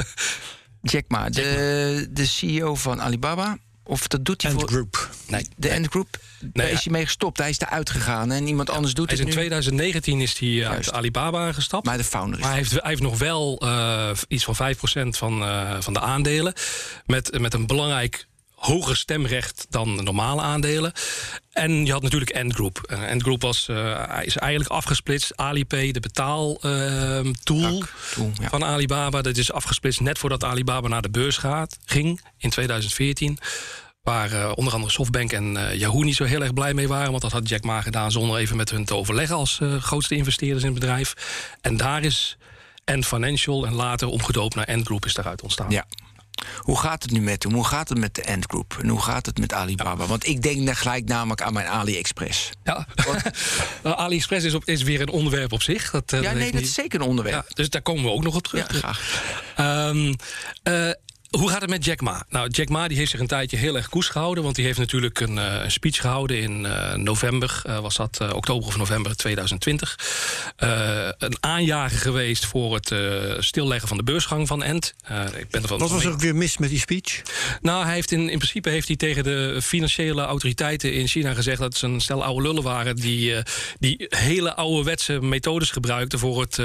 Jack 0.82 1.04
Ma, 1.08 1.30
de, 1.30 2.08
de 2.12 2.26
CEO 2.26 2.76
van 2.76 3.02
Alibaba. 3.02 3.58
Of 3.90 4.08
dat 4.08 4.26
doet 4.26 4.42
hij 4.42 4.52
And 4.52 4.60
voor 4.60 4.70
Group. 4.70 5.10
Nee, 5.28 5.48
de 5.56 5.74
Ant 5.74 5.88
Group. 5.88 6.18
Daar 6.40 6.68
ja. 6.68 6.72
is 6.72 6.84
hij 6.84 6.94
mee 6.94 7.06
gestopt. 7.06 7.38
Hij 7.38 7.50
is 7.50 7.60
eruit 7.60 7.90
gegaan 7.90 8.32
en 8.32 8.48
iemand 8.48 8.70
anders 8.70 8.94
doet 8.94 9.06
Hij 9.06 9.14
is 9.14 9.20
het 9.20 9.30
in 9.30 9.36
nu. 9.36 9.48
2019 9.48 10.22
is 10.22 10.40
hij 10.40 10.50
uit 10.50 10.74
Juist. 10.74 10.92
Alibaba 10.92 11.52
gestapt. 11.52 11.86
Maar 11.86 11.98
de 11.98 12.04
founder 12.04 12.36
is 12.36 12.40
Maar 12.40 12.50
hij 12.50 12.60
heeft, 12.60 12.72
hij 12.72 12.90
heeft 12.90 13.02
nog 13.02 13.18
wel 13.18 13.60
eh, 13.60 14.10
iets 14.28 14.44
van 14.44 14.56
5% 14.56 14.58
van, 15.10 15.44
eh, 15.44 15.82
van 15.82 15.94
de 15.94 16.00
aandelen. 16.00 16.54
Met, 17.06 17.40
met 17.40 17.54
een 17.54 17.68
belangrijk 17.68 18.28
hoger 18.60 18.96
stemrecht 18.96 19.66
dan 19.70 20.04
normale 20.04 20.42
aandelen. 20.42 20.92
En 21.52 21.86
je 21.86 21.92
had 21.92 22.02
natuurlijk 22.02 22.36
Ant 22.36 22.54
Group. 22.54 22.90
Uh, 22.92 23.10
Ant 23.10 23.22
Group 23.22 23.42
was, 23.42 23.68
uh, 23.72 24.20
is 24.22 24.38
eigenlijk 24.38 24.72
afgesplitst. 24.72 25.38
Alipay, 25.38 25.92
de 25.92 26.00
betaaltool 26.00 27.84
ja. 28.40 28.50
van 28.50 28.64
Alibaba. 28.64 29.22
Dat 29.22 29.38
is 29.38 29.52
afgesplitst 29.52 30.02
net 30.02 30.18
voordat 30.18 30.44
Alibaba 30.44 30.88
naar 30.88 31.02
de 31.02 31.10
beurs 31.10 31.38
gaat, 31.38 31.78
ging 31.86 32.22
in 32.38 32.50
2014. 32.50 33.38
Waar 34.02 34.54
onder 34.54 34.74
andere 34.74 34.92
Softbank 34.92 35.32
en 35.32 35.78
Yahoo 35.78 36.04
niet 36.04 36.16
zo 36.16 36.24
heel 36.24 36.42
erg 36.42 36.54
blij 36.54 36.74
mee 36.74 36.88
waren. 36.88 37.10
Want 37.10 37.22
dat 37.22 37.32
had 37.32 37.50
Jack 37.50 37.64
Ma 37.64 37.82
gedaan 37.82 38.12
zonder 38.12 38.38
even 38.38 38.58
met 38.58 38.70
hun 38.70 38.86
te 38.86 38.96
overleggen 38.96 39.36
als 39.36 39.60
grootste 39.80 40.16
investeerders 40.16 40.64
in 40.64 40.72
het 40.72 40.80
bedrijf. 40.80 41.14
En 41.62 41.78
daar 41.78 42.04
is 42.04 42.38
Ant 42.86 43.06
Financial 43.06 43.66
en 43.66 43.74
later 43.74 44.08
omgedoopt 44.08 44.56
naar 44.56 44.66
Ant 44.66 44.86
Group 44.86 45.06
is 45.06 45.14
daaruit 45.14 45.42
ontstaan. 45.42 45.70
Ja. 45.70 45.86
Hoe 46.58 46.80
gaat 46.80 47.04
het 47.04 47.12
nu 47.12 47.22
met 47.22 47.44
hem? 47.44 47.54
Hoe 47.54 47.66
gaat 47.66 47.90
het 47.90 47.98
met 47.98 48.16
de 48.16 48.26
Ant 48.28 48.46
Group? 48.48 48.78
En 48.82 48.88
hoe 48.88 49.02
gaat 49.02 49.26
het 49.26 49.40
met 49.40 49.54
Alibaba? 49.54 50.06
Want 50.06 50.28
ik 50.28 50.42
denk 50.42 50.66
dan 50.66 50.76
gelijk 50.76 51.06
namelijk 51.06 51.42
aan 51.42 51.54
mijn 51.54 51.68
AliExpress. 51.68 52.50
Ja, 52.64 52.88
AliExpress 53.84 54.46
is, 54.46 54.54
op, 54.54 54.66
is 54.66 54.84
weer 54.84 55.02
een 55.02 55.10
onderwerp 55.10 55.52
op 55.52 55.62
zich. 55.62 55.92
Dat, 55.92 56.18
ja, 56.22 56.34
nee, 56.34 56.52
dat 56.52 56.62
is 56.62 56.74
zeker 56.74 57.02
een 57.02 57.08
onderwerp. 57.08 57.46
Ja, 57.48 57.54
dus 57.56 57.70
daar 57.70 57.82
komen 57.82 58.04
we 58.04 58.10
ook 58.10 58.24
nog 58.24 58.36
op 58.36 58.48
terug. 58.48 58.74
Ja, 58.74 58.78
graag. 58.78 59.24
Um, 59.90 60.16
uh, 60.64 60.92
hoe 61.30 61.50
gaat 61.50 61.62
het 61.62 61.70
met 61.70 61.86
Jack 61.86 62.02
Ma? 62.02 62.24
Nou, 62.30 62.50
Jack 62.50 62.70
Ma 62.70 62.88
die 62.88 62.98
heeft 62.98 63.12
zich 63.12 63.20
een 63.20 63.28
tijdje 63.28 63.58
heel 63.58 63.76
erg 63.76 63.90
koers 63.90 64.08
gehouden. 64.08 64.44
Want 64.44 64.56
die 64.56 64.66
heeft 64.66 64.78
natuurlijk 64.78 65.20
een, 65.20 65.36
uh, 65.36 65.64
een 65.64 65.72
speech 65.72 66.02
gehouden 66.02 66.40
in 66.40 66.64
uh, 66.64 66.94
november. 66.94 67.62
Uh, 67.68 67.80
was 67.80 67.96
dat 67.96 68.34
oktober 68.34 68.68
of 68.68 68.78
november 68.78 69.16
2020. 69.16 69.98
een 71.18 71.38
aanjager 71.40 71.98
geweest 71.98 72.46
voor 72.46 72.74
het 72.74 72.94
stilleggen 73.40 73.88
van 73.88 73.98
de 73.98 74.04
beursgang 74.04 74.48
van 74.48 74.64
Ent. 74.64 74.94
ik 75.38 75.50
ben 75.50 75.68
Wat 75.68 75.90
was 75.90 76.04
er 76.04 76.12
ook 76.12 76.20
weer 76.20 76.36
mis 76.36 76.58
met 76.58 76.70
die 76.70 76.80
speech? 76.80 77.22
Nou, 77.62 77.86
hij 77.86 77.94
heeft 77.94 78.12
in, 78.12 78.30
in 78.30 78.38
principe 78.38 78.70
heeft 78.70 78.88
hij 78.88 78.98
tegen 78.98 79.24
de 79.24 79.60
financiële 79.62 80.22
autoriteiten 80.22 80.94
in 80.94 81.08
China 81.08 81.34
gezegd... 81.34 81.60
dat 81.60 81.78
ze 81.78 81.86
een 81.86 82.02
stel 82.02 82.24
oude 82.24 82.42
lullen 82.42 82.64
waren 82.64 82.96
die, 82.96 83.36
die 83.80 84.06
hele 84.10 84.56
ouderwetse 84.56 85.22
methodes 85.22 85.72
gebruikten... 85.72 86.20
voor 86.20 86.42
het, 86.42 86.56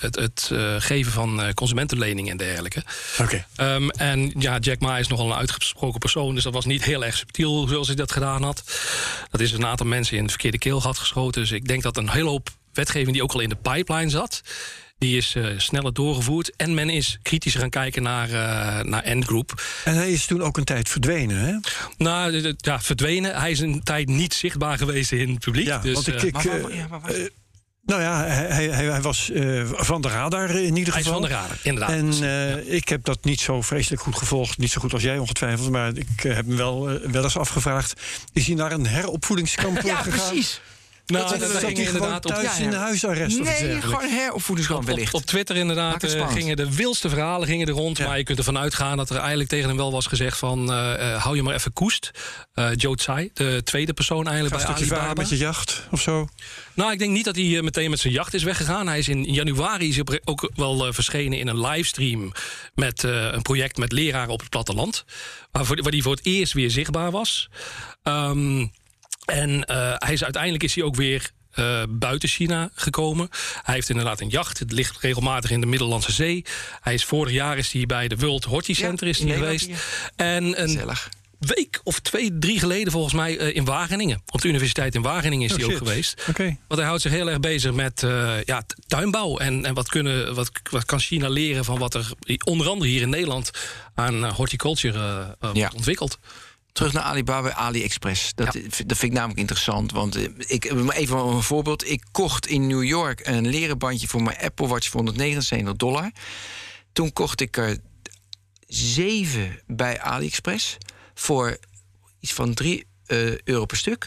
het, 0.00 0.16
het 0.16 0.50
geven 0.78 1.12
van 1.12 1.54
consumentenleningen 1.54 2.30
en 2.30 2.36
dergelijke. 2.36 2.82
Oké. 3.18 3.44
Okay. 3.56 3.74
Um, 3.74 3.90
en 3.98 4.32
ja, 4.38 4.58
Jack 4.58 4.80
Ma 4.80 4.98
is 4.98 5.08
nogal 5.08 5.26
een 5.30 5.36
uitgesproken 5.36 5.98
persoon, 5.98 6.34
dus 6.34 6.44
dat 6.44 6.52
was 6.52 6.64
niet 6.64 6.84
heel 6.84 7.04
erg 7.04 7.16
subtiel 7.16 7.66
zoals 7.68 7.86
hij 7.86 7.96
dat 7.96 8.12
gedaan 8.12 8.42
had. 8.42 8.62
Dat 9.30 9.40
is 9.40 9.52
een 9.52 9.66
aantal 9.66 9.86
mensen 9.86 10.16
in 10.16 10.22
het 10.22 10.30
verkeerde 10.30 10.58
keelgat 10.58 10.98
geschoten. 10.98 11.40
Dus 11.40 11.52
ik 11.52 11.68
denk 11.68 11.82
dat 11.82 11.96
een 11.96 12.10
hele 12.10 12.28
hoop 12.28 12.48
wetgeving 12.72 13.12
die 13.12 13.22
ook 13.22 13.32
al 13.32 13.40
in 13.40 13.48
de 13.48 13.56
pipeline 13.56 14.10
zat, 14.10 14.42
die 14.98 15.16
is 15.16 15.34
uh, 15.34 15.46
sneller 15.56 15.92
doorgevoerd. 15.92 16.56
En 16.56 16.74
men 16.74 16.90
is 16.90 17.18
kritisch 17.22 17.54
gaan 17.54 17.70
kijken 17.70 18.02
naar, 18.02 18.28
uh, 18.28 18.80
naar 18.80 19.02
Endgroup. 19.02 19.62
En 19.84 19.94
hij 19.94 20.12
is 20.12 20.26
toen 20.26 20.42
ook 20.42 20.56
een 20.56 20.64
tijd 20.64 20.88
verdwenen, 20.88 21.38
hè? 21.38 21.58
Nou, 21.96 22.54
ja, 22.56 22.80
verdwenen. 22.80 23.40
Hij 23.40 23.50
is 23.50 23.60
een 23.60 23.82
tijd 23.82 24.08
niet 24.08 24.34
zichtbaar 24.34 24.78
geweest 24.78 25.12
in 25.12 25.30
het 25.30 25.38
publiek. 25.38 25.66
Ja, 25.66 25.78
dus, 25.78 25.94
want 25.94 26.06
ik... 26.08 26.22
ik 26.22 26.32
maar, 26.32 26.74
ja, 26.74 26.86
maar 26.88 27.12
nou 27.88 28.02
ja, 28.02 28.24
hij, 28.24 28.68
hij, 28.68 28.84
hij 28.84 29.00
was 29.00 29.30
uh, 29.30 29.70
van 29.72 30.00
de 30.00 30.08
radar 30.08 30.50
in 30.50 30.76
ieder 30.76 30.92
geval. 30.92 30.92
Hij 30.92 31.00
is 31.00 31.08
van 31.08 31.22
de 31.22 31.28
radar, 31.28 31.58
inderdaad. 31.62 31.90
En 31.90 32.06
uh, 32.06 32.50
ja. 32.50 32.56
ik 32.76 32.88
heb 32.88 33.04
dat 33.04 33.24
niet 33.24 33.40
zo 33.40 33.62
vreselijk 33.62 34.02
goed 34.02 34.16
gevolgd. 34.16 34.58
Niet 34.58 34.70
zo 34.70 34.80
goed 34.80 34.92
als 34.92 35.02
jij 35.02 35.18
ongetwijfeld. 35.18 35.70
Maar 35.70 35.96
ik 35.96 36.24
uh, 36.24 36.34
heb 36.34 36.46
me 36.46 36.56
wel, 36.56 36.84
wel 37.10 37.22
eens 37.22 37.36
afgevraagd. 37.36 38.00
Is 38.32 38.46
hij 38.46 38.54
naar 38.54 38.72
een 38.72 38.86
heropvoedingskamp 38.86 39.80
ja, 39.82 39.96
gegaan? 39.96 40.16
Ja, 40.16 40.30
precies. 40.30 40.60
Nou, 41.08 41.28
dat, 41.28 41.40
dat, 41.40 41.52
dat 41.52 41.64
ging 41.64 41.78
inderdaad 41.78 42.22
thuis 42.22 42.46
op, 42.46 42.58
ja, 42.58 42.64
in 42.64 42.70
de 42.70 42.76
huisarrest 42.76 43.40
Nee, 43.40 43.80
gewoon 43.80 44.02
een 44.02 44.10
heropvoedingskamp 44.10 44.84
wellicht. 44.84 45.14
Op, 45.14 45.20
op 45.20 45.26
Twitter 45.26 45.56
inderdaad 45.56 46.14
uh, 46.14 46.32
gingen 46.32 46.56
de 46.56 46.74
wildste 46.74 47.08
verhalen 47.08 47.48
gingen 47.48 47.66
er 47.66 47.72
rond. 47.72 47.98
Ja. 47.98 48.06
Maar 48.06 48.18
je 48.18 48.24
kunt 48.24 48.38
ervan 48.38 48.58
uitgaan 48.58 48.96
dat 48.96 49.10
er 49.10 49.16
eigenlijk 49.16 49.48
tegen 49.48 49.68
hem 49.68 49.76
wel 49.76 49.92
was 49.92 50.06
gezegd 50.06 50.38
van... 50.38 50.72
Uh, 50.72 50.92
uh, 50.98 51.22
hou 51.22 51.36
je 51.36 51.42
maar 51.42 51.54
even 51.54 51.72
koest. 51.72 52.10
Joe 52.74 52.96
Tsai, 52.96 53.30
de 53.34 53.60
tweede 53.64 53.92
persoon 53.92 54.26
eigenlijk 54.26 54.62
Ga 54.62 54.66
bij 54.66 54.76
Alibaba. 54.76 55.12
met 55.12 55.28
je 55.28 55.36
jacht 55.36 55.86
of 55.90 56.00
zo? 56.00 56.28
Nou, 56.74 56.92
ik 56.92 56.98
denk 56.98 57.12
niet 57.12 57.24
dat 57.24 57.36
hij 57.36 57.62
meteen 57.62 57.90
met 57.90 58.00
zijn 58.00 58.12
jacht 58.12 58.34
is 58.34 58.42
weggegaan. 58.42 58.88
Hij 58.88 58.98
is 58.98 59.08
in 59.08 59.24
januari 59.24 59.88
is 59.88 60.00
ook 60.24 60.50
wel 60.54 60.92
verschenen 60.92 61.38
in 61.38 61.48
een 61.48 61.60
livestream... 61.60 62.32
met 62.74 63.02
een 63.02 63.42
project 63.42 63.76
met 63.76 63.92
leraren 63.92 64.32
op 64.32 64.40
het 64.40 64.50
platteland. 64.50 65.04
Waar, 65.50 65.64
waar 65.64 65.92
hij 65.92 66.02
voor 66.02 66.14
het 66.14 66.26
eerst 66.26 66.52
weer 66.52 66.70
zichtbaar 66.70 67.10
was. 67.10 67.48
Um, 68.02 68.70
en 69.28 69.50
uh, 69.50 69.92
hij 69.98 70.12
is, 70.12 70.24
uiteindelijk 70.24 70.62
is 70.62 70.74
hij 70.74 70.84
ook 70.84 70.96
weer 70.96 71.30
uh, 71.54 71.82
buiten 71.88 72.28
China 72.28 72.70
gekomen. 72.74 73.28
Hij 73.62 73.74
heeft 73.74 73.88
inderdaad 73.88 74.20
een 74.20 74.28
jacht. 74.28 74.58
Het 74.58 74.72
ligt 74.72 75.00
regelmatig 75.00 75.50
in 75.50 75.60
de 75.60 75.66
Middellandse 75.66 76.12
Zee. 76.12 76.44
Hij 76.80 76.94
is 76.94 77.04
vorig 77.04 77.32
jaar 77.32 77.58
is 77.58 77.72
hij 77.72 77.86
bij 77.86 78.08
de 78.08 78.16
World 78.16 78.44
Horti 78.44 78.74
Center 78.74 79.06
ja, 79.06 79.12
is 79.12 79.18
hij 79.18 79.32
geweest. 79.32 79.70
En 80.16 80.62
een 80.62 80.80
week 81.38 81.80
of 81.84 82.00
twee, 82.00 82.38
drie 82.38 82.58
geleden 82.58 82.92
volgens 82.92 83.14
mij 83.14 83.38
uh, 83.40 83.56
in 83.56 83.64
Wageningen. 83.64 84.22
Op 84.30 84.40
de 84.40 84.48
universiteit 84.48 84.94
in 84.94 85.02
Wageningen 85.02 85.44
is 85.44 85.52
oh, 85.52 85.58
hij 85.58 85.66
shit. 85.66 85.80
ook 85.80 85.86
geweest. 85.86 86.24
Okay. 86.28 86.46
Want 86.46 86.80
hij 86.80 86.88
houdt 86.88 87.02
zich 87.02 87.12
heel 87.12 87.28
erg 87.28 87.40
bezig 87.40 87.72
met 87.72 88.02
uh, 88.02 88.42
ja, 88.44 88.62
tuinbouw. 88.86 89.36
En, 89.36 89.64
en 89.64 89.74
wat, 89.74 89.88
kunnen, 89.88 90.34
wat, 90.34 90.50
wat 90.70 90.84
kan 90.84 91.00
China 91.00 91.28
leren 91.28 91.64
van 91.64 91.78
wat 91.78 91.94
er 91.94 92.10
onder 92.44 92.68
andere 92.68 92.90
hier 92.90 93.02
in 93.02 93.10
Nederland 93.10 93.50
aan 93.94 94.24
horticulture 94.24 95.36
ja. 95.52 95.70
ontwikkelt. 95.74 96.18
Terug 96.78 96.92
naar 96.92 97.02
Alibaba, 97.02 97.52
AliExpress. 97.52 98.34
Dat, 98.34 98.54
ja. 98.54 98.60
dat 98.60 98.72
vind 98.98 99.02
ik 99.02 99.12
namelijk 99.12 99.38
interessant. 99.38 99.92
Want 99.92 100.16
ik, 100.50 100.64
even 100.90 101.18
een 101.18 101.42
voorbeeld. 101.42 101.90
Ik 101.90 102.04
kocht 102.12 102.46
in 102.46 102.66
New 102.66 102.84
York 102.84 103.26
een 103.26 103.48
leren 103.48 103.78
bandje 103.78 104.08
voor 104.08 104.22
mijn 104.22 104.38
Apple 104.38 104.66
Watch 104.66 104.88
voor 104.88 105.00
179 105.00 105.76
dollar. 105.76 106.10
Toen 106.92 107.12
kocht 107.12 107.40
ik 107.40 107.56
er 107.56 107.78
zeven 108.66 109.60
bij 109.66 110.00
AliExpress 110.00 110.76
voor 111.14 111.58
iets 112.20 112.32
van 112.32 112.54
3 112.54 112.86
uh, 113.06 113.38
euro 113.38 113.64
per 113.64 113.76
stuk. 113.76 114.06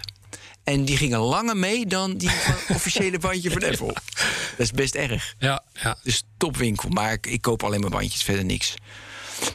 En 0.64 0.86
die 0.86 0.98
gingen 0.98 1.20
langer 1.20 1.58
mee 1.58 1.86
dan 1.86 2.18
die 2.18 2.32
officiële 2.76 3.20
bandje 3.20 3.52
van 3.52 3.64
Apple. 3.64 3.94
Dat 4.58 4.58
is 4.58 4.72
best 4.72 4.96
erg. 4.96 5.36
Ja, 5.40 5.64
ja. 5.74 5.98
Dus 6.04 6.24
topwinkel. 6.38 6.90
Maar 6.90 7.12
ik, 7.12 7.28
ik 7.28 7.42
koop 7.42 7.64
alleen 7.64 7.82
maar 7.82 7.90
bandjes, 7.90 8.24
verder 8.24 8.46
niks. 8.46 8.76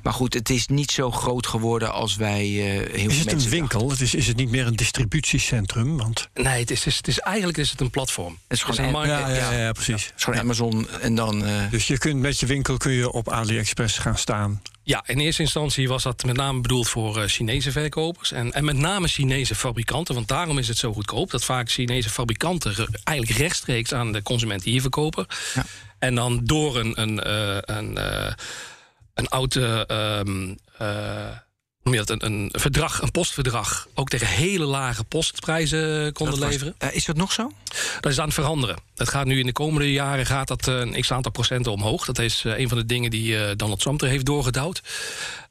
Maar 0.03 0.13
goed, 0.13 0.35
het 0.35 0.51
is 0.51 0.67
niet 0.67 0.91
zo 0.91 1.11
groot 1.11 1.47
geworden 1.47 1.93
als 1.93 2.17
wij 2.17 2.49
uh, 2.49 2.95
heel 2.95 3.11
Is 3.11 3.19
het 3.19 3.33
een 3.33 3.49
winkel? 3.49 3.91
Het 3.91 4.01
is, 4.01 4.15
is 4.15 4.27
het 4.27 4.37
niet 4.37 4.51
meer 4.51 4.67
een 4.67 4.77
distributiecentrum? 4.77 5.97
Want... 5.97 6.29
Nee, 6.35 6.61
het 6.61 6.71
is, 6.71 6.79
het 6.79 6.87
is, 6.87 6.97
het 6.97 7.09
is 7.09 7.19
eigenlijk 7.19 7.59
is 7.59 7.71
het 7.71 7.81
een 7.81 7.91
platform. 7.91 8.39
Het 8.49 8.57
is 8.57 8.63
gewoon 8.63 8.87
een 8.87 8.93
markt. 8.93 9.09
Ja, 9.09 9.29
ja, 9.29 9.53
ja, 9.53 9.53
ja, 9.53 9.73
precies. 9.73 10.05
Het 10.05 10.13
is 10.17 10.25
gewoon 10.25 10.41
Amazon 10.41 10.89
en 11.01 11.15
dan. 11.15 11.45
Uh... 11.45 11.71
Dus 11.71 11.87
je 11.87 11.99
kunt 11.99 12.21
met 12.21 12.41
je 12.41 12.47
winkel 12.47 12.77
kun 12.77 12.93
je 12.93 13.13
op 13.13 13.29
AliExpress 13.31 13.99
gaan 13.99 14.19
staan. 14.19 14.63
Ja, 14.83 15.03
in 15.07 15.19
eerste 15.19 15.43
instantie 15.43 15.89
was 15.89 16.03
dat 16.03 16.25
met 16.25 16.37
name 16.37 16.61
bedoeld 16.61 16.89
voor 16.89 17.19
uh, 17.19 17.25
Chinese 17.27 17.73
verkopers. 17.73 18.33
En, 18.33 18.53
en 18.53 18.65
met 18.65 18.77
name 18.77 19.09
Chinese 19.09 19.55
fabrikanten. 19.55 20.15
Want 20.15 20.29
daarom 20.29 20.59
is 20.59 20.69
het 20.69 20.79
zo 20.79 20.93
goedkoop. 20.93 21.31
Dat 21.31 21.45
vaak 21.45 21.71
Chinese 21.71 22.11
fabrikanten 22.11 22.89
eigenlijk 23.05 23.39
rechtstreeks 23.39 23.93
aan 23.93 24.13
de 24.13 24.23
consumenten 24.23 24.71
hier 24.71 24.81
verkopen. 24.81 25.27
Ja. 25.55 25.65
En 25.99 26.15
dan 26.15 26.41
door 26.45 26.79
een. 26.79 27.01
een, 27.01 27.21
uh, 27.27 27.59
een 27.61 27.99
uh, 27.99 28.33
een 29.17 29.29
oud 29.29 29.55
uh, 29.55 29.81
um, 30.19 30.59
uh, 30.83 31.37
een, 31.83 32.27
een 32.27 32.49
verdrag, 32.53 33.03
een 33.03 33.11
postverdrag, 33.11 33.89
ook 33.95 34.09
tegen 34.09 34.27
hele 34.27 34.65
lage 34.65 35.05
postprijzen 35.05 36.13
konden 36.13 36.39
leveren. 36.39 36.75
Uh, 36.83 36.95
is 36.95 37.05
dat 37.05 37.17
nog 37.17 37.33
zo? 37.33 37.53
Dat 38.01 38.13
is 38.13 38.19
aan 38.19 38.25
het 38.25 38.35
veranderen. 38.35 38.77
Dat 38.95 39.09
gaat 39.09 39.27
nu 39.27 39.39
in 39.39 39.47
de 39.47 39.53
komende 39.53 39.93
jaren 39.93 40.27
gaat 40.27 40.49
dat 40.49 40.67
een 40.67 41.01
x 41.01 41.13
aantal 41.13 41.33
procenten 41.33 41.73
omhoog. 41.73 42.05
Dat 42.05 42.19
is 42.19 42.45
een 42.45 42.69
van 42.69 42.79
de 42.79 42.87
dingen 42.87 43.11
die 43.11 43.57
Donald 43.57 43.81
Trump 43.81 44.03
er 44.03 44.09
heeft 44.09 44.27
doorgedouwd. 44.27 44.83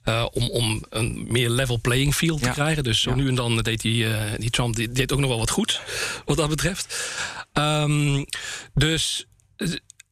Uh, 0.05 0.25
om, 0.31 0.49
om 0.49 0.85
een 0.89 1.25
meer 1.27 1.49
level 1.49 1.79
playing 1.81 2.15
field 2.15 2.43
te 2.43 2.49
krijgen. 2.49 2.83
Dus 2.83 3.01
zo 3.01 3.09
Ja. 3.09 3.15
nu 3.15 3.27
en 3.27 3.35
dan 3.35 3.57
deed 3.57 3.81
die, 3.81 4.03
uh, 4.03 4.21
die 4.37 4.49
Trump 4.49 4.75
die 4.75 4.91
deed 4.91 5.11
ook 5.13 5.19
nog 5.19 5.29
wel 5.29 5.39
wat 5.39 5.49
goed, 5.49 5.81
wat 6.25 6.37
dat 6.37 6.49
betreft. 6.49 7.09
Um, 7.53 8.25
dus 8.73 9.25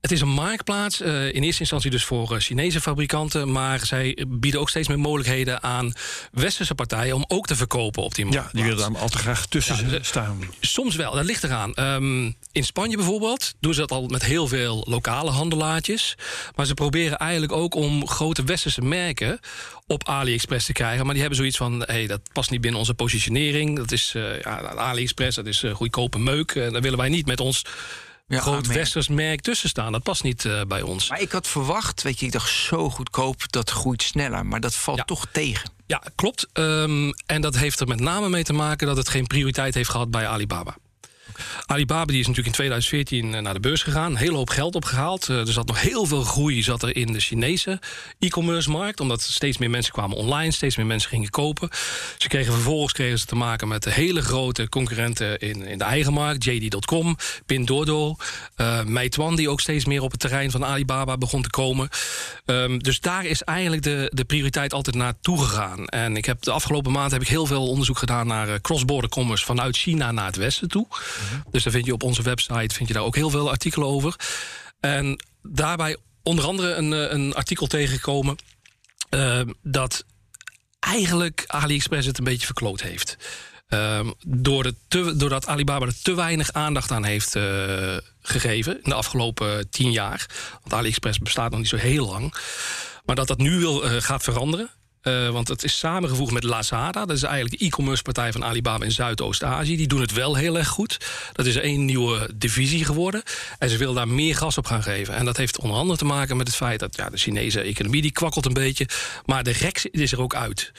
het 0.04 0.12
is 0.12 0.22
een 0.22 0.30
marktplaats, 0.30 1.02
uh, 1.02 1.34
in 1.34 1.44
eerste 1.44 1.60
instantie 1.60 1.92
dus 1.92 2.06
voor 2.06 2.34
uh, 2.34 2.40
Chinese 2.40 2.82
fabrikanten... 2.82 3.52
maar 3.52 3.86
zij 3.86 4.26
bieden 4.28 4.60
ook 4.60 4.70
steeds 4.70 4.88
meer 4.88 5.00
mogelijkheden 5.00 5.64
aan 5.64 5.94
westerse 6.32 6.76
partijen... 6.76 7.16
om 7.16 7.26
ook 7.28 7.48
te 7.48 7.56
verkopen 7.56 8.04
op 8.04 8.16
die 8.16 8.26
marktplaats. 8.26 8.52
Ja, 8.54 8.60
die 8.60 8.70
willen 8.76 8.94
daar 8.94 9.02
al 9.02 9.10
te 9.10 9.18
graag 9.18 9.46
tussen 9.46 9.90
ja, 9.90 9.98
staan. 10.02 10.40
Soms 10.60 10.96
wel, 10.96 11.14
dat 11.14 11.26
ligt 11.26 11.44
eraan. 11.44 11.74
Um, 11.80 12.36
in 12.52 12.64
Spanje 12.64 12.96
bijvoorbeeld 12.96 13.54
doen 13.60 13.74
ze 13.74 13.80
dat 13.80 13.92
al 13.92 14.08
met 14.08 14.24
heel 14.26 14.48
veel 14.48 14.86
lokale 14.90 15.32
handelaartjes. 15.32 16.16
Maar 16.56 16.66
ze 16.66 16.74
proberen 16.74 17.18
eigenlijk 17.18 17.52
ook 17.52 17.76
om 17.76 18.08
grote 18.08 18.44
westerse 18.44 18.82
merken 18.82 19.40
op 19.88 20.08
AliExpress 20.08 20.66
te 20.66 20.74
krijgen. 20.74 21.04
Maar 21.04 21.14
die 21.14 21.22
hebben 21.22 21.40
zoiets 21.40 21.58
van, 21.58 21.84
hey, 21.86 22.08
dat 22.08 22.22
past 22.34 22.50
niet 22.50 22.62
binnen 22.62 22.80
onze 22.80 22.94
positionering. 22.94 23.78
Dat 23.78 23.92
is 23.92 24.14
uh, 24.16 24.42
ja, 24.42 24.60
AliExpress, 24.76 25.36
dat 25.36 25.46
is 25.46 25.64
uh, 25.64 25.74
goedkope 25.74 26.20
meuk. 26.20 26.56
Uh, 26.56 26.72
daar 26.72 26.82
willen 26.82 27.00
wij 27.00 27.10
niet 27.10 27.26
met 27.26 27.40
ons 27.40 27.66
ja, 28.26 28.40
groot 28.40 28.68
westers 28.68 29.08
merk 29.08 29.42
tussen 29.42 29.70
staan. 29.70 29.92
Dat 29.92 30.04
past 30.04 30.24
niet 30.24 30.44
uh, 30.44 30.62
bij 30.68 30.82
ons. 30.82 31.10
Maar 31.10 31.22
ik 31.22 31.32
had 31.32 31.48
verwacht, 31.48 32.02
weet 32.02 32.20
je, 32.20 32.26
ik 32.26 32.32
dacht 32.32 32.50
zo 32.50 32.90
goedkoop, 32.90 33.52
dat 33.52 33.70
groeit 33.70 34.02
sneller. 34.02 34.46
Maar 34.46 34.60
dat 34.60 34.76
valt 34.76 34.98
ja. 34.98 35.04
toch 35.04 35.26
tegen. 35.32 35.72
Ja, 35.88 36.02
klopt. 36.16 36.48
Um, 36.54 37.14
en 37.26 37.42
dat 37.42 37.56
heeft 37.56 37.80
er 37.80 37.88
met 37.88 38.00
name 38.00 38.30
mee 38.30 38.44
te 38.44 38.54
maken 38.54 38.88
dat 38.88 38.98
het 38.98 39.10
geen 39.10 39.28
prioriteit 39.28 39.74
heeft 39.74 39.90
gehad 39.90 40.12
bij 40.12 40.28
Alibaba. 40.28 40.76
Alibaba 41.66 42.12
die 42.12 42.20
is 42.20 42.28
natuurlijk 42.28 42.58
in 42.58 42.64
2014 42.64 43.44
naar 43.44 43.54
de 43.54 43.60
beurs 43.60 43.84
gegaan. 43.84 44.12
Een 44.12 44.18
hele 44.18 44.36
hoop 44.36 44.50
geld 44.50 44.76
opgehaald. 44.76 45.28
er 45.28 45.52
zat 45.52 45.68
nog 45.68 45.82
heel 45.82 46.06
veel 46.06 46.24
groei 46.24 46.64
zat 46.64 46.84
er 46.84 46.96
in 46.96 47.14
de 47.14 47.20
Chinese 47.20 47.80
e-commerce 48.20 48.70
markt. 48.70 49.00
Omdat 49.00 49.22
steeds 49.22 49.58
meer 49.58 49.70
mensen 49.70 49.94
kwamen 49.94 50.18
online, 50.18 50.52
steeds 50.52 50.78
meer 50.78 50.86
mensen 50.86 51.10
gingen 51.10 51.30
kopen. 51.30 51.70
Ze 52.18 52.28
kregen 52.28 52.54
vervolgens 52.54 52.94
kregen 52.94 53.20
ze 53.20 53.26
te 53.26 53.36
maken 53.36 53.68
met 53.68 53.86
hele 53.86 54.22
grote 54.22 54.70
concurrenten 54.70 55.40
in, 55.40 55.66
in 55.66 55.78
de 55.78 55.84
eigen 55.84 56.14
markt. 56.14 56.44
JD.com, 56.44 57.18
Pinduoduo, 57.46 58.16
uh, 58.58 58.84
Meituan 58.84 59.36
die 59.36 59.50
ook 59.50 59.62
steeds 59.62 59.86
meer 59.86 60.02
op 60.02 60.12
het 60.12 60.20
terrein 60.20 60.52
van 60.52 60.66
Alibaba 60.66 61.18
begon 61.18 61.42
te 61.42 61.50
komen. 61.50 61.90
Um, 62.46 62.84
dus 62.84 63.00
daar 63.00 63.26
is 63.26 63.42
eigenlijk 63.42 63.84
de, 63.84 64.12
de 64.14 64.24
prioriteit 64.24 64.74
altijd 64.74 64.96
naartoe 64.96 65.46
gegaan. 65.46 65.86
En 65.86 66.18
ik 66.18 66.26
heb 66.26 66.42
de 66.42 66.52
afgelopen 66.52 66.92
maand 66.92 67.12
heb 67.12 67.22
ik 67.22 67.28
heel 67.28 67.46
veel 67.46 67.68
onderzoek 67.68 67.98
gedaan 67.98 68.28
naar 68.28 68.62
cross-border 68.62 69.10
commerce 69.10 69.46
vanuit 69.46 69.78
China 69.78 70.12
naar 70.12 70.26
het 70.26 70.36
westen 70.36 70.68
toe. 70.68 70.88
Dus 71.52 71.64
daar 71.64 71.74
vind 71.74 71.86
je 71.86 71.94
op 71.94 72.04
onze 72.04 72.22
website 72.22 72.76
vind 72.76 72.88
je 72.88 72.94
daar 72.94 73.04
ook 73.04 73.16
heel 73.16 73.30
veel 73.30 73.50
artikelen 73.50 73.88
over. 73.88 74.16
En 74.80 75.24
daarbij 75.42 75.98
onder 76.24 76.46
andere 76.46 76.74
een, 76.74 76.94
eh, 76.94 77.12
een 77.12 77.34
artikel 77.34 77.68
tegengekomen 77.68 78.38
uh, 79.10 79.42
dat 79.62 80.06
eigenlijk 80.80 81.44
AliExpress 81.48 82.08
het 82.08 82.18
een 82.18 82.24
beetje 82.24 82.46
verkloot 82.46 82.82
heeft. 82.82 83.18
Uh, 83.70 84.10
door 84.28 84.64
de 84.64 84.76
doordat 84.88 85.48
Alibaba 85.48 85.86
er 85.86 86.02
te 86.02 86.14
weinig 86.14 86.52
aandacht 86.52 86.92
aan 86.92 87.04
heeft 87.04 87.36
uh, 87.36 87.98
gegeven 88.22 88.74
in 88.76 88.90
de 88.90 88.94
afgelopen 88.94 89.70
tien 89.70 89.92
jaar. 89.92 90.26
Want 90.62 90.74
AliExpress 90.74 91.20
bestaat 91.20 91.52
nog 91.52 91.60
niet 91.60 91.70
zo 91.70 91.76
heel 91.76 92.06
lang. 92.06 92.34
Maar 93.06 93.16
dat 93.16 93.28
dat 93.28 93.38
nu 93.38 93.60
wil, 93.60 93.86
uh, 93.86 94.02
gaat 94.02 94.24
veranderen. 94.24 94.70
Uh, 95.04 95.30
want 95.30 95.48
het 95.48 95.64
is 95.64 95.78
samengevoegd 95.78 96.32
met 96.32 96.44
Lazada. 96.44 97.06
Dat 97.06 97.16
is 97.16 97.24
eigenlijk 97.24 97.60
de 97.60 97.66
e-commerce 97.66 98.02
partij 98.02 98.32
van 98.32 98.44
Alibaba 98.44 98.86
in 98.86 98.92
Zuidoost-Azië. 98.92 99.78
Die 99.78 99.88
doen 99.88 100.02
het 100.02 100.14
wel 100.14 100.36
heel 100.36 100.58
erg 100.58 100.68
goed. 100.68 100.98
Dat 101.34 101.46
is 101.46 101.56
één 101.56 101.86
nieuwe 101.86 102.30
divisie 102.36 102.86
geworden. 102.86 103.24
En 103.58 103.70
ze 103.70 103.78
willen 103.78 103.96
daar 103.96 104.08
meer 104.08 104.36
gas 104.36 104.58
op 104.58 104.66
gaan 104.66 104.84
geven. 104.84 105.16
En 105.16 105.26
dat 105.26 105.38
heeft 105.38 105.60
onder 105.60 105.78
andere 105.78 105.98
te 105.98 106.06
maken 106.06 106.38
met 106.38 106.48
het 106.48 106.56
feit 106.56 106.80
dat 106.80 106.96
ja, 106.96 107.10
de 107.10 107.18
Chinese 107.18 107.62
economie 107.62 108.02
die 108.02 108.12
kwakkelt 108.12 108.46
een 108.46 108.54
beetje. 108.54 108.88
Maar 109.26 109.44
de 109.44 109.52
rek 109.52 109.88
is 109.92 110.12
er 110.12 110.22
ook 110.22 110.36
uit. 110.36 110.72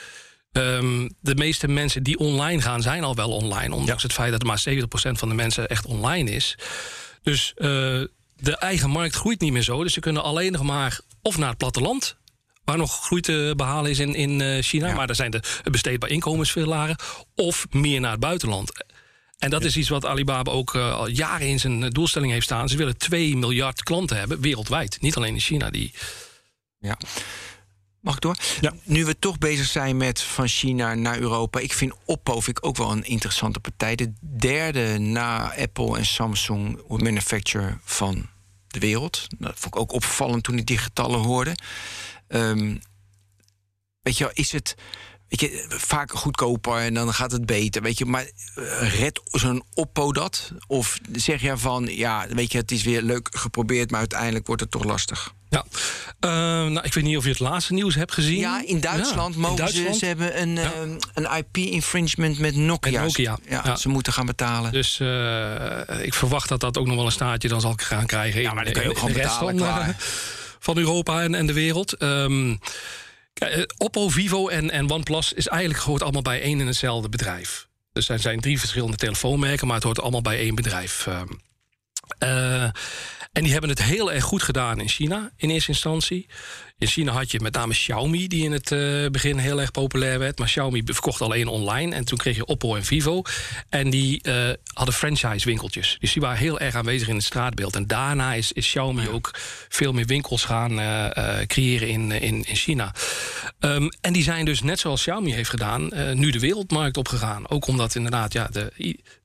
Um, 0.52 1.10
de 1.20 1.34
meeste 1.34 1.68
mensen 1.68 2.02
die 2.02 2.18
online 2.18 2.62
gaan, 2.62 2.82
zijn 2.82 3.04
al 3.04 3.14
wel 3.14 3.30
online. 3.30 3.74
Ondanks 3.74 4.02
ja. 4.02 4.08
het 4.08 4.16
feit 4.16 4.32
dat 4.32 4.42
maar 4.42 4.64
70% 4.68 4.82
van 4.92 5.28
de 5.28 5.34
mensen 5.34 5.68
echt 5.68 5.86
online 5.86 6.30
is. 6.30 6.58
Dus 7.22 7.52
uh, 7.56 7.66
de 8.36 8.56
eigen 8.58 8.90
markt 8.90 9.14
groeit 9.14 9.40
niet 9.40 9.52
meer 9.52 9.62
zo. 9.62 9.82
Dus 9.82 9.92
ze 9.92 10.00
kunnen 10.00 10.22
alleen 10.22 10.52
nog 10.52 10.62
maar 10.62 11.00
of 11.22 11.38
naar 11.38 11.48
het 11.48 11.58
platteland 11.58 12.16
waar 12.64 12.76
nog 12.76 13.04
groei 13.04 13.20
te 13.20 13.52
behalen 13.56 13.90
is 13.90 13.98
in, 13.98 14.14
in 14.14 14.40
uh, 14.40 14.62
China. 14.62 14.86
Ja. 14.86 14.94
Maar 14.94 15.06
daar 15.06 15.16
zijn 15.16 15.30
de 15.30 15.42
besteedbaar 15.70 16.10
inkomens 16.10 16.52
veel 16.52 16.66
lager. 16.66 16.98
Of 17.34 17.66
meer 17.70 18.00
naar 18.00 18.10
het 18.10 18.20
buitenland. 18.20 18.84
En 19.38 19.50
dat 19.50 19.60
ja. 19.62 19.66
is 19.66 19.76
iets 19.76 19.88
wat 19.88 20.06
Alibaba 20.06 20.50
ook 20.50 20.74
uh, 20.74 20.94
al 20.94 21.08
jaren 21.08 21.46
in 21.46 21.60
zijn 21.60 21.90
doelstelling 21.90 22.32
heeft 22.32 22.44
staan. 22.44 22.68
Ze 22.68 22.76
willen 22.76 22.96
2 22.96 23.36
miljard 23.36 23.82
klanten 23.82 24.16
hebben 24.16 24.40
wereldwijd. 24.40 25.00
Niet 25.00 25.16
alleen 25.16 25.34
in 25.34 25.40
China. 25.40 25.70
Die... 25.70 25.92
Ja. 26.78 26.98
Mag 28.00 28.14
ik 28.14 28.20
door? 28.20 28.36
Ja. 28.60 28.72
Nu 28.82 29.04
we 29.04 29.18
toch 29.18 29.38
bezig 29.38 29.66
zijn 29.66 29.96
met 29.96 30.20
van 30.20 30.48
China 30.48 30.94
naar 30.94 31.18
Europa. 31.18 31.58
Ik 31.58 31.72
vind 31.72 31.92
Oppo 32.04 32.40
vind 32.40 32.58
ik 32.58 32.66
ook 32.66 32.76
wel 32.76 32.90
een 32.90 33.04
interessante 33.04 33.60
partij. 33.60 33.94
De 33.94 34.12
derde 34.20 34.98
na 34.98 35.56
Apple 35.56 35.96
en 35.98 36.06
Samsung 36.06 36.80
manufacturer 36.88 37.78
van 37.82 38.28
de 38.68 38.78
wereld. 38.78 39.26
Dat 39.38 39.52
vond 39.54 39.74
ik 39.74 39.80
ook 39.80 39.92
opvallend 39.92 40.44
toen 40.44 40.58
ik 40.58 40.66
die 40.66 40.78
getallen 40.78 41.20
hoorde. 41.20 41.56
Um, 42.28 42.80
weet 44.02 44.18
je, 44.18 44.30
is 44.32 44.52
het 44.52 44.74
weet 45.28 45.40
je, 45.40 45.66
vaak 45.68 46.12
goedkoper 46.12 46.76
en 46.76 46.94
dan 46.94 47.14
gaat 47.14 47.32
het 47.32 47.46
beter. 47.46 47.82
Weet 47.82 47.98
je, 47.98 48.04
maar 48.04 48.30
red 48.80 49.20
zo'n 49.24 49.62
Oppo 49.74 50.12
dat? 50.12 50.52
Of 50.66 50.98
zeg 51.12 51.40
je 51.40 51.56
van, 51.56 51.86
ja, 51.86 52.26
weet 52.28 52.52
je, 52.52 52.58
het 52.58 52.70
is 52.70 52.82
weer 52.82 53.02
leuk 53.02 53.28
geprobeerd, 53.32 53.90
maar 53.90 54.00
uiteindelijk 54.00 54.46
wordt 54.46 54.62
het 54.62 54.70
toch 54.70 54.84
lastig? 54.84 55.34
Ja, 55.48 55.64
uh, 56.20 56.30
nou, 56.72 56.80
ik 56.82 56.94
weet 56.94 57.04
niet 57.04 57.16
of 57.16 57.24
je 57.24 57.30
het 57.30 57.38
laatste 57.38 57.72
nieuws 57.72 57.94
hebt 57.94 58.12
gezien. 58.12 58.38
Ja, 58.38 58.62
in 58.66 58.80
Duitsland 58.80 59.34
ja, 59.34 59.40
mogen 59.40 59.56
in 59.56 59.62
Duitsland? 59.62 59.92
Ze, 59.94 59.98
ze 59.98 60.06
hebben 60.06 60.40
een, 60.40 60.54
ja. 60.54 60.72
uh, 60.84 60.96
een 61.14 61.36
IP-infringement 61.36 62.38
met 62.38 62.56
Nokia. 62.56 62.90
Met 62.90 63.00
Nokia. 63.00 63.38
Ja, 63.48 63.62
ja, 63.64 63.76
ze 63.76 63.88
moeten 63.88 64.12
gaan 64.12 64.26
betalen. 64.26 64.72
Dus 64.72 64.98
uh, 64.98 66.04
ik 66.04 66.14
verwacht 66.14 66.48
dat 66.48 66.60
dat 66.60 66.78
ook 66.78 66.86
nog 66.86 66.96
wel 66.96 67.06
een 67.06 67.12
staartje 67.12 67.48
dan 67.48 67.60
zal 67.60 67.74
gaan 67.76 68.06
krijgen. 68.06 68.40
Ja, 68.40 68.52
maar 68.52 68.64
dan 68.64 68.72
kun 68.72 68.82
je 68.82 68.88
ook 68.88 68.98
gewoon 68.98 69.12
betalen, 69.12 69.56
uh, 69.58 69.88
van 70.64 70.78
Europa 70.78 71.22
en, 71.22 71.34
en 71.34 71.46
de 71.46 71.52
wereld. 71.52 72.02
Um, 72.02 72.58
Oppo, 73.76 74.08
Vivo 74.08 74.48
en, 74.48 74.70
en 74.70 74.90
OnePlus 74.90 75.32
is 75.32 75.46
eigenlijk 75.46 75.82
hoort 75.82 76.02
allemaal 76.02 76.22
bij 76.22 76.40
één 76.40 76.60
en 76.60 76.66
hetzelfde 76.66 77.08
bedrijf. 77.08 77.68
Dus 77.92 78.08
er 78.08 78.18
zijn 78.18 78.40
drie 78.40 78.58
verschillende 78.58 78.96
telefoonmerken, 78.96 79.66
maar 79.66 79.76
het 79.76 79.84
hoort 79.84 80.00
allemaal 80.00 80.22
bij 80.22 80.38
één 80.38 80.54
bedrijf. 80.54 81.06
Um, 81.06 82.72
en 83.32 83.42
die 83.42 83.52
hebben 83.52 83.70
het 83.70 83.82
heel 83.82 84.12
erg 84.12 84.24
goed 84.24 84.42
gedaan 84.42 84.80
in 84.80 84.88
China 84.88 85.30
in 85.36 85.50
eerste 85.50 85.70
instantie. 85.70 86.26
In 86.84 86.90
China 86.90 87.12
had 87.12 87.30
je 87.30 87.40
met 87.40 87.54
name 87.54 87.72
Xiaomi, 87.72 88.28
die 88.28 88.44
in 88.44 88.52
het 88.52 88.70
uh, 88.70 89.08
begin 89.08 89.38
heel 89.38 89.60
erg 89.60 89.70
populair 89.70 90.18
werd. 90.18 90.38
Maar 90.38 90.48
Xiaomi 90.48 90.82
verkocht 90.84 91.22
alleen 91.22 91.48
online. 91.48 91.94
En 91.94 92.04
toen 92.04 92.18
kreeg 92.18 92.36
je 92.36 92.44
Oppo 92.44 92.76
en 92.76 92.84
Vivo. 92.84 93.22
En 93.68 93.90
die 93.90 94.20
uh, 94.22 94.50
hadden 94.72 94.94
franchise-winkeltjes. 94.94 95.96
Dus 96.00 96.12
die 96.12 96.22
waren 96.22 96.38
heel 96.38 96.60
erg 96.60 96.74
aanwezig 96.74 97.08
in 97.08 97.14
het 97.14 97.24
straatbeeld. 97.24 97.74
En 97.74 97.86
daarna 97.86 98.34
is, 98.34 98.52
is 98.52 98.66
Xiaomi 98.66 99.02
ja. 99.02 99.08
ook 99.08 99.30
veel 99.68 99.92
meer 99.92 100.06
winkels 100.06 100.44
gaan 100.44 100.72
uh, 100.72 101.08
creëren 101.46 101.88
in, 101.88 102.12
in, 102.12 102.44
in 102.44 102.56
China. 102.56 102.94
Um, 103.60 103.88
en 104.00 104.12
die 104.12 104.22
zijn 104.22 104.44
dus, 104.44 104.62
net 104.62 104.78
zoals 104.78 105.00
Xiaomi 105.00 105.32
heeft 105.32 105.50
gedaan, 105.50 105.90
nu 106.14 106.30
de 106.30 106.40
wereldmarkt 106.40 106.96
opgegaan. 106.96 107.48
Ook 107.50 107.66
omdat 107.66 107.94
inderdaad 107.94 108.32
ja, 108.32 108.48
de, 108.52 108.72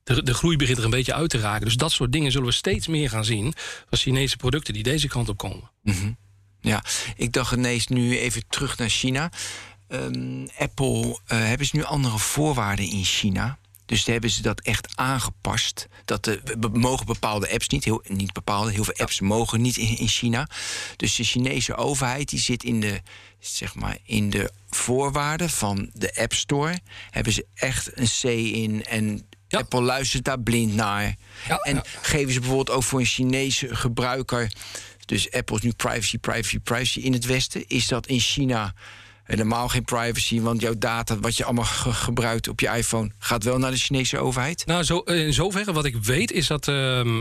de, 0.04 0.22
de 0.22 0.34
groei 0.34 0.56
begint 0.56 0.78
er 0.78 0.84
een 0.84 0.90
beetje 0.90 1.14
uit 1.14 1.30
te 1.30 1.38
raken. 1.38 1.64
Dus 1.64 1.76
dat 1.76 1.92
soort 1.92 2.12
dingen 2.12 2.32
zullen 2.32 2.46
we 2.46 2.52
steeds 2.52 2.86
meer 2.86 3.10
gaan 3.10 3.24
zien. 3.24 3.54
Van 3.88 3.98
Chinese 3.98 4.36
producten 4.36 4.74
die 4.74 4.82
deze 4.82 5.08
kant 5.08 5.28
op 5.28 5.36
komen. 5.36 5.70
Mm 5.82 5.94
-hmm. 5.94 6.16
Ja, 6.60 6.84
ik 7.16 7.32
dacht 7.32 7.52
ineens 7.52 7.86
nu 7.86 8.18
even 8.18 8.42
terug 8.48 8.78
naar 8.78 8.88
China. 8.88 9.30
Um, 9.88 10.48
Apple, 10.58 11.06
uh, 11.06 11.16
hebben 11.26 11.66
ze 11.66 11.76
nu 11.76 11.84
andere 11.84 12.18
voorwaarden 12.18 12.90
in 12.90 13.04
China? 13.04 13.58
Dus 13.90 14.04
hebben 14.04 14.30
ze 14.30 14.42
dat 14.42 14.60
echt 14.60 14.96
aangepast. 14.96 15.88
Dat 16.04 16.24
de, 16.24 16.40
mogen 16.72 17.06
bepaalde 17.06 17.52
apps 17.52 17.68
niet, 17.68 17.84
heel, 17.84 18.02
niet 18.08 18.32
bepaalde, 18.32 18.72
heel 18.72 18.84
veel 18.84 18.96
apps 18.96 19.18
ja. 19.18 19.26
mogen 19.26 19.60
niet 19.60 19.76
in, 19.76 19.98
in, 19.98 20.08
China. 20.08 20.48
Dus 20.96 21.14
de 21.14 21.24
Chinese 21.24 21.74
overheid 21.74 22.28
die 22.28 22.38
zit 22.38 22.64
in 22.64 22.80
de, 22.80 23.00
zeg 23.38 23.74
maar, 23.74 23.98
in 24.04 24.30
de 24.30 24.50
voorwaarden 24.68 25.50
van 25.50 25.90
de 25.92 26.16
App 26.16 26.32
Store. 26.32 26.78
Hebben 27.10 27.32
ze 27.32 27.46
echt 27.54 27.98
een 27.98 28.08
C 28.20 28.24
in 28.54 28.84
en 28.84 29.26
ja. 29.48 29.58
Apple 29.58 29.82
luistert 29.82 30.24
daar 30.24 30.40
blind 30.40 30.74
naar. 30.74 31.16
Ja, 31.48 31.56
en 31.56 31.82
geven 32.00 32.32
ze 32.32 32.40
bijvoorbeeld 32.40 32.76
ook 32.76 32.82
voor 32.82 33.00
een 33.00 33.06
Chinese 33.06 33.76
gebruiker. 33.76 34.52
Dus 35.10 35.30
Apple 35.30 35.56
is 35.56 35.62
nu 35.62 35.72
privacy, 35.72 36.18
privacy, 36.18 36.58
privacy 36.58 37.00
in 37.00 37.12
het 37.12 37.26
Westen. 37.26 37.64
Is 37.66 37.88
dat 37.88 38.06
in 38.06 38.20
China 38.20 38.74
helemaal 39.24 39.68
geen 39.68 39.84
privacy? 39.84 40.40
Want 40.40 40.60
jouw 40.60 40.74
data, 40.78 41.18
wat 41.18 41.36
je 41.36 41.44
allemaal 41.44 41.64
ge 41.64 41.92
gebruikt 41.92 42.48
op 42.48 42.60
je 42.60 42.68
iPhone, 42.68 43.10
gaat 43.18 43.44
wel 43.44 43.58
naar 43.58 43.70
de 43.70 43.76
Chinese 43.76 44.18
overheid? 44.18 44.66
Nou, 44.66 44.82
zo, 44.82 44.98
in 44.98 45.32
zoverre 45.32 45.72
wat 45.72 45.84
ik 45.84 45.96
weet 45.96 46.32
is 46.32 46.46
dat. 46.46 46.68
Uh, 46.68 47.04
uh, 47.04 47.12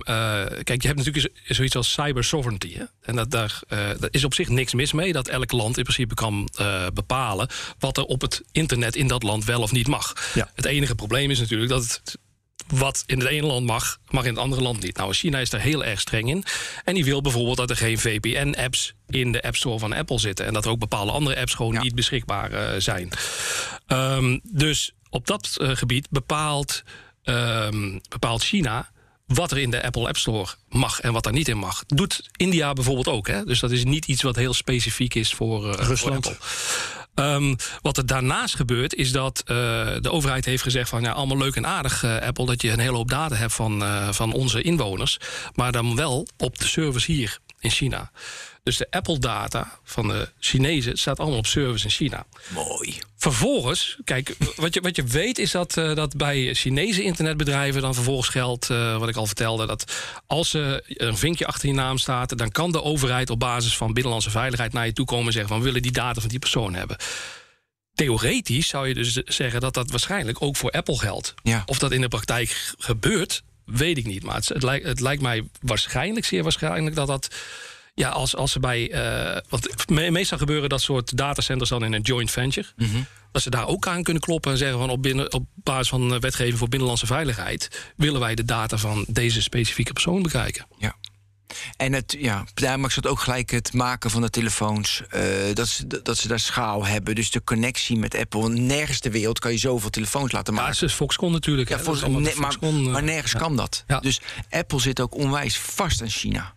kijk, 0.64 0.82
je 0.82 0.88
hebt 0.88 0.98
natuurlijk 1.06 1.34
zoiets 1.46 1.76
als 1.76 1.92
cyber 1.92 2.24
sovereignty. 2.24 2.74
Hè? 2.74 2.84
En 3.02 3.16
dat, 3.16 3.32
daar, 3.32 3.60
uh, 3.70 3.80
daar 4.00 4.10
is 4.12 4.24
op 4.24 4.34
zich 4.34 4.50
niks 4.50 4.74
mis 4.74 4.94
mee. 4.94 5.14
Dat 5.14 5.28
elk 5.28 5.52
land 5.52 5.78
in 5.78 5.84
principe 5.84 6.14
kan 6.14 6.50
uh, 6.62 6.88
bepalen 6.94 7.50
wat 7.80 7.98
er 7.98 8.04
op 8.04 8.22
het 8.22 8.44
internet 8.52 8.96
in 8.96 9.08
dat 9.08 9.24
land 9.24 9.46
wel 9.46 9.62
of 9.62 9.72
niet 9.72 9.88
mag. 9.88 10.32
Ja. 10.34 10.52
Het 10.56 10.66
enige 10.66 10.96
probleem 10.96 11.32
is 11.32 11.40
natuurlijk 11.40 11.70
dat 11.70 11.84
het 11.84 12.18
wat 12.74 13.04
in 13.06 13.20
het 13.20 13.28
ene 13.28 13.46
land 13.46 13.66
mag, 13.66 14.00
mag 14.10 14.24
in 14.24 14.30
het 14.30 14.40
andere 14.40 14.62
land 14.62 14.84
niet. 14.84 14.98
Nou, 14.98 15.14
China 15.14 15.40
is 15.40 15.50
daar 15.50 15.62
heel 15.62 15.84
erg 15.84 16.00
streng 16.00 16.30
in. 16.30 16.44
En 16.84 16.94
die 16.94 17.06
wil 17.06 17.22
bijvoorbeeld 17.22 17.58
dat 17.58 17.70
er 17.70 17.76
geen 17.76 18.00
VPN-apps 18.00 18.94
in 19.08 19.32
de 19.32 19.44
App 19.44 19.56
Store 19.56 19.80
van 19.80 19.94
Apple 19.94 20.20
zitten. 20.20 20.46
En 20.46 20.54
dat 20.54 20.66
er 20.66 20.72
ook 20.72 20.80
bepaalde 20.80 21.12
andere 21.12 21.40
apps 21.40 21.54
gewoon 21.54 21.74
ja. 21.74 21.82
niet 21.82 21.96
beschikbaar 21.96 22.52
uh, 22.52 22.70
zijn. 22.78 23.10
Um, 23.88 24.40
dus 24.44 24.92
op 25.10 25.28
dat 25.28 25.58
uh, 25.58 25.76
gebied 25.76 26.08
bepaalt, 26.10 26.84
um, 27.24 28.02
bepaalt 28.10 28.44
China 28.44 28.90
wat 29.26 29.52
er 29.52 29.58
in 29.58 29.72
de 29.72 29.84
Apple 29.84 30.08
App 30.08 30.18
Store 30.18 30.48
mag 30.70 31.00
en 31.00 31.14
wat 31.14 31.26
er 31.26 31.32
niet 31.32 31.48
in 31.48 31.58
mag. 31.58 31.84
Doet 31.88 32.30
India 32.36 32.74
bijvoorbeeld 32.74 33.08
ook. 33.08 33.28
Hè? 33.28 33.44
Dus 33.44 33.60
dat 33.60 33.72
is 33.72 33.84
niet 33.84 34.06
iets 34.06 34.22
wat 34.22 34.36
heel 34.36 34.54
specifiek 34.54 35.16
is 35.16 35.34
voor, 35.34 35.68
uh, 35.68 35.74
Rusland. 35.74 36.26
Voor 36.26 36.99
Um, 37.20 37.56
wat 37.82 37.98
er 37.98 38.06
daarnaast 38.06 38.56
gebeurt, 38.56 38.96
is 38.96 39.12
dat 39.12 39.44
uh, 39.48 39.56
de 40.02 40.12
overheid 40.12 40.46
heeft 40.46 40.64
gezegd 40.64 40.90
van 40.90 41.02
ja, 41.02 41.12
allemaal 41.12 41.38
leuk 41.38 41.56
en 41.56 41.68
aardig, 41.68 42.04
uh, 42.04 42.18
Apple, 42.18 42.46
dat 42.46 42.62
je 42.62 42.72
een 42.72 42.80
hele 42.80 42.96
hoop 42.96 43.10
data 43.10 43.36
hebt 43.36 43.54
van, 43.54 43.84
uh, 43.84 44.12
van 44.12 44.34
onze 44.34 44.62
inwoners. 44.62 45.18
Maar 45.56 45.72
dan 45.72 45.96
wel 45.96 46.28
op 46.38 46.60
de 46.60 46.68
servers 46.68 47.06
hier 47.06 47.40
in 47.60 47.70
China. 47.70 48.12
Dus 48.70 48.78
de 48.78 48.88
Apple-data 48.90 49.80
van 49.84 50.08
de 50.08 50.30
Chinezen 50.40 50.98
staat 50.98 51.20
allemaal 51.20 51.38
op 51.38 51.46
servers 51.46 51.84
in 51.84 51.90
China. 51.90 52.26
Mooi. 52.48 52.98
Vervolgens, 53.18 53.98
kijk, 54.04 54.36
wat 54.56 54.74
je, 54.74 54.82
wat 54.82 54.96
je 54.96 55.04
weet 55.04 55.38
is 55.38 55.52
dat, 55.52 55.78
uh, 55.78 55.96
dat 55.96 56.18
bij 56.18 56.54
Chinese 56.54 57.04
internetbedrijven 57.04 57.82
dan 57.82 57.94
vervolgens 57.94 58.28
geldt, 58.28 58.70
uh, 58.70 58.98
wat 58.98 59.10
ik 59.10 59.16
al 59.16 59.26
vertelde, 59.26 59.66
dat 59.66 59.94
als 60.28 60.54
er 60.54 60.82
een 60.88 61.18
vinkje 61.18 61.48
achter 61.48 61.68
je 61.68 61.74
naam 61.74 61.98
staat, 61.98 62.38
dan 62.38 62.52
kan 62.52 62.72
de 62.72 62.84
overheid 62.84 63.30
op 63.30 63.40
basis 63.40 63.78
van 63.78 63.94
binnenlandse 63.94 64.30
veiligheid 64.30 64.74
naar 64.74 64.86
je 64.86 64.94
toe 64.94 65.06
komen 65.06 65.26
en 65.26 65.32
zeggen 65.32 65.50
van 65.50 65.60
we 65.60 65.66
willen 65.66 65.82
die 65.82 65.92
data 65.92 66.22
van 66.22 66.30
die 66.30 66.40
persoon 66.40 66.74
hebben. 66.74 66.98
Theoretisch 67.94 68.68
zou 68.68 68.88
je 68.88 68.94
dus 68.94 69.14
zeggen 69.14 69.62
dat 69.62 69.74
dat 69.74 69.92
waarschijnlijk 69.92 70.42
ook 70.42 70.56
voor 70.56 70.72
Apple 70.72 70.98
geldt. 70.98 71.34
Ja. 71.44 71.64
Of 71.66 71.80
dat 71.80 71.92
in 71.92 72.02
de 72.02 72.08
praktijk 72.08 72.74
gebeurt, 72.78 73.44
weet 73.66 73.98
ik 73.98 74.06
niet. 74.06 74.24
Maar 74.24 74.36
het, 74.36 74.48
het, 74.48 74.64
lijkt, 74.64 74.86
het 74.86 75.00
lijkt 75.00 75.22
mij 75.22 75.44
waarschijnlijk, 75.62 76.26
zeer 76.26 76.44
waarschijnlijk, 76.44 76.96
dat 76.96 77.08
dat. 77.08 77.28
Ja, 78.00 78.10
als, 78.10 78.36
als 78.36 78.52
ze 78.52 78.60
bij. 78.60 78.92
eh, 78.92 79.42
want 79.50 79.90
me- 79.90 80.12
meestal 80.12 80.38
gebeuren 80.38 80.70
dat 80.70 80.82
soort 80.82 81.18
datacenters 81.18 81.70
dan 81.70 81.84
in 81.84 81.94
een 81.94 82.02
joint 82.02 82.32
venture. 82.32 82.68
Dat 83.32 83.42
ze 83.42 83.50
daar 83.50 83.68
ook 83.68 83.88
aan 83.88 84.04
kunnen 84.04 84.22
kloppen 84.22 84.52
en 84.52 84.58
zeggen 84.58 84.80
van 84.80 84.90
op, 84.90 85.02
binnen, 85.02 85.34
op 85.34 85.46
basis 85.56 85.90
van 85.90 86.14
eh, 86.14 86.20
wetgeving 86.20 86.58
voor 86.58 86.68
binnenlandse 86.70 87.06
veiligheid. 87.06 87.92
willen 87.98 88.20
wij 88.20 88.36
de 88.36 88.46
data 88.46 88.78
van 88.78 89.06
deze 89.08 89.42
specifieke 89.42 89.94
persoon 89.94 90.22
bekijken. 90.22 90.66
Ja. 90.78 90.96
En 91.78 91.94
het, 91.94 92.16
ja, 92.20 92.46
daar 92.54 92.80
maakt 92.80 92.96
het 92.96 93.08
ook 93.08 93.20
gelijk 93.20 93.50
het 93.52 93.74
maken 93.74 94.10
van 94.10 94.22
de 94.22 94.30
telefoons. 94.30 95.02
eh, 95.10 95.24
dat, 95.54 95.68
ze, 95.68 95.88
dat 96.04 96.18
ze 96.18 96.28
daar 96.28 96.40
schaal 96.40 96.86
hebben. 96.86 97.16
Dus 97.16 97.32
de 97.32 97.44
connectie 97.44 97.98
met 97.98 98.16
Apple. 98.16 98.42
Want 98.42 98.54
Nergens 98.60 99.00
ter 99.00 99.12
wereld 99.12 99.40
kan 99.40 99.52
je 99.52 99.58
zoveel 99.58 99.90
telefoons 99.90 100.32
laten 100.32 100.54
maken. 100.54 100.72
het 100.74 100.82
is 100.82 100.94
Foxconn 100.94 101.32
natuurlijk. 101.34 101.70
Ja, 101.70 101.76
maar, 101.76 101.86
Foxconn, 101.86 102.92
maar 102.92 103.04
nergens 103.04 103.34
kan 103.36 103.56
dat. 103.56 103.84
Ja. 103.88 104.00
Dus 104.00 104.22
Apple 104.50 104.80
zit 104.80 105.00
ook 105.00 105.16
onwijs 105.16 105.58
vast 105.58 106.02
aan 106.02 106.10
China. 106.10 106.54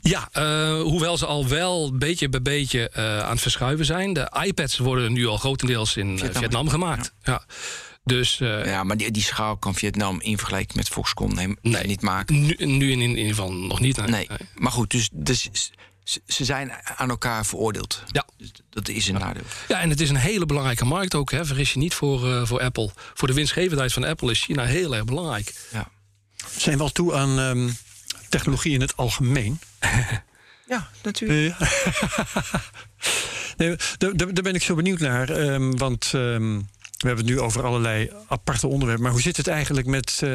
Ja, 0.00 0.28
eh, 0.32 0.80
hoewel 0.80 1.18
ze 1.18 1.26
al 1.26 1.48
wel 1.48 1.96
beetje 1.98 2.28
bij 2.28 2.42
beetje 2.42 2.88
eh, 2.88 3.18
aan 3.20 3.30
het 3.30 3.40
verschuiven 3.40 3.84
zijn. 3.86 4.12
De 4.12 4.32
iPads 4.46 4.78
worden 4.78 5.12
nu 5.12 5.26
al 5.26 5.36
grotendeels 5.36 5.96
in 5.96 6.12
eh, 6.12 6.18
Vietnam. 6.20 6.42
Vietnam, 6.42 6.68
gemaakt. 6.68 7.12
Ja. 7.22 7.44
Dus 8.04 8.40
eh, 8.40 8.64
Ja, 8.66 8.84
maar 8.84 8.96
die, 8.96 9.10
die 9.10 9.22
schaal 9.22 9.56
kan 9.56 9.74
Vietnam 9.74 10.20
in 10.20 10.38
vergelijking 10.38 10.76
met 10.76 10.88
Foxconn 10.88 11.56
Nee. 11.62 11.86
niet 11.86 12.02
maken. 12.02 12.40
nu, 12.46 12.54
nu 12.58 12.90
in, 12.92 13.00
in 13.00 13.08
ieder 13.16 13.34
geval 13.34 13.52
nog 13.52 13.80
niet. 13.80 13.96
Nee. 13.96 14.06
Nee. 14.08 14.26
Nee. 14.28 14.38
Maar 14.54 14.72
goed, 14.72 14.90
dus, 14.90 15.08
dus 15.12 15.48
ze- 16.04 16.44
zijn 16.44 16.72
aan 16.96 17.10
elkaar 17.10 17.46
veroordeeld. 17.46 18.02
Ja. 18.06 18.24
Dus 18.38 18.50
dat 18.70 18.88
is 18.88 19.08
een 19.08 19.14
nadeel. 19.14 19.42
ja, 19.68 19.80
en 19.80 19.90
het 19.90 20.00
is 20.00 20.10
een 20.10 20.16
hele 20.16 20.46
belangrijke 20.46 20.84
markt 20.84 21.14
ook. 21.14 21.30
Hè. 21.30 21.44
Vergis 21.44 21.72
je 21.72 21.78
niet 21.78 21.94
voor, 21.94 22.32
eh, 22.32 22.46
voor 22.46 22.60
Apple. 22.60 22.90
Voor 23.14 23.28
de 23.28 23.34
winstgevendheid 23.34 23.92
van 23.92 24.04
Apple 24.04 24.30
is 24.30 24.42
China 24.42 24.64
heel 24.64 24.94
erg 24.94 25.04
belangrijk. 25.04 25.54
Ja, 25.72 25.88
Zijn 26.58 26.76
we 26.76 26.82
al 26.82 26.92
toe 26.92 27.14
aan 27.14 27.38
ehm, 27.38 27.68
technologie 28.36 28.74
in 28.74 28.80
het 28.80 28.96
algemeen? 28.96 29.60
ja 30.72 30.88
natuurlijk. 31.02 31.58
Ja. 31.58 31.68
nee, 33.56 33.76
daar, 33.98 34.16
daar 34.16 34.42
ben 34.42 34.54
ik 34.54 34.62
zo 34.62 34.74
benieuwd 34.74 35.00
naar. 35.00 35.30
ehm, 35.30 35.70
want 35.70 36.10
ehm, 36.14 36.60
we 36.96 37.06
hebben 37.06 37.24
het 37.24 37.34
nu 37.34 37.40
over 37.40 37.64
allerlei 37.64 38.10
aparte 38.28 38.66
onderwerpen. 38.66 39.02
Maar 39.02 39.12
hoe 39.12 39.20
zit 39.20 39.36
het 39.36 39.46
eigenlijk 39.46 39.86
met 39.86 40.22
eh, 40.22 40.32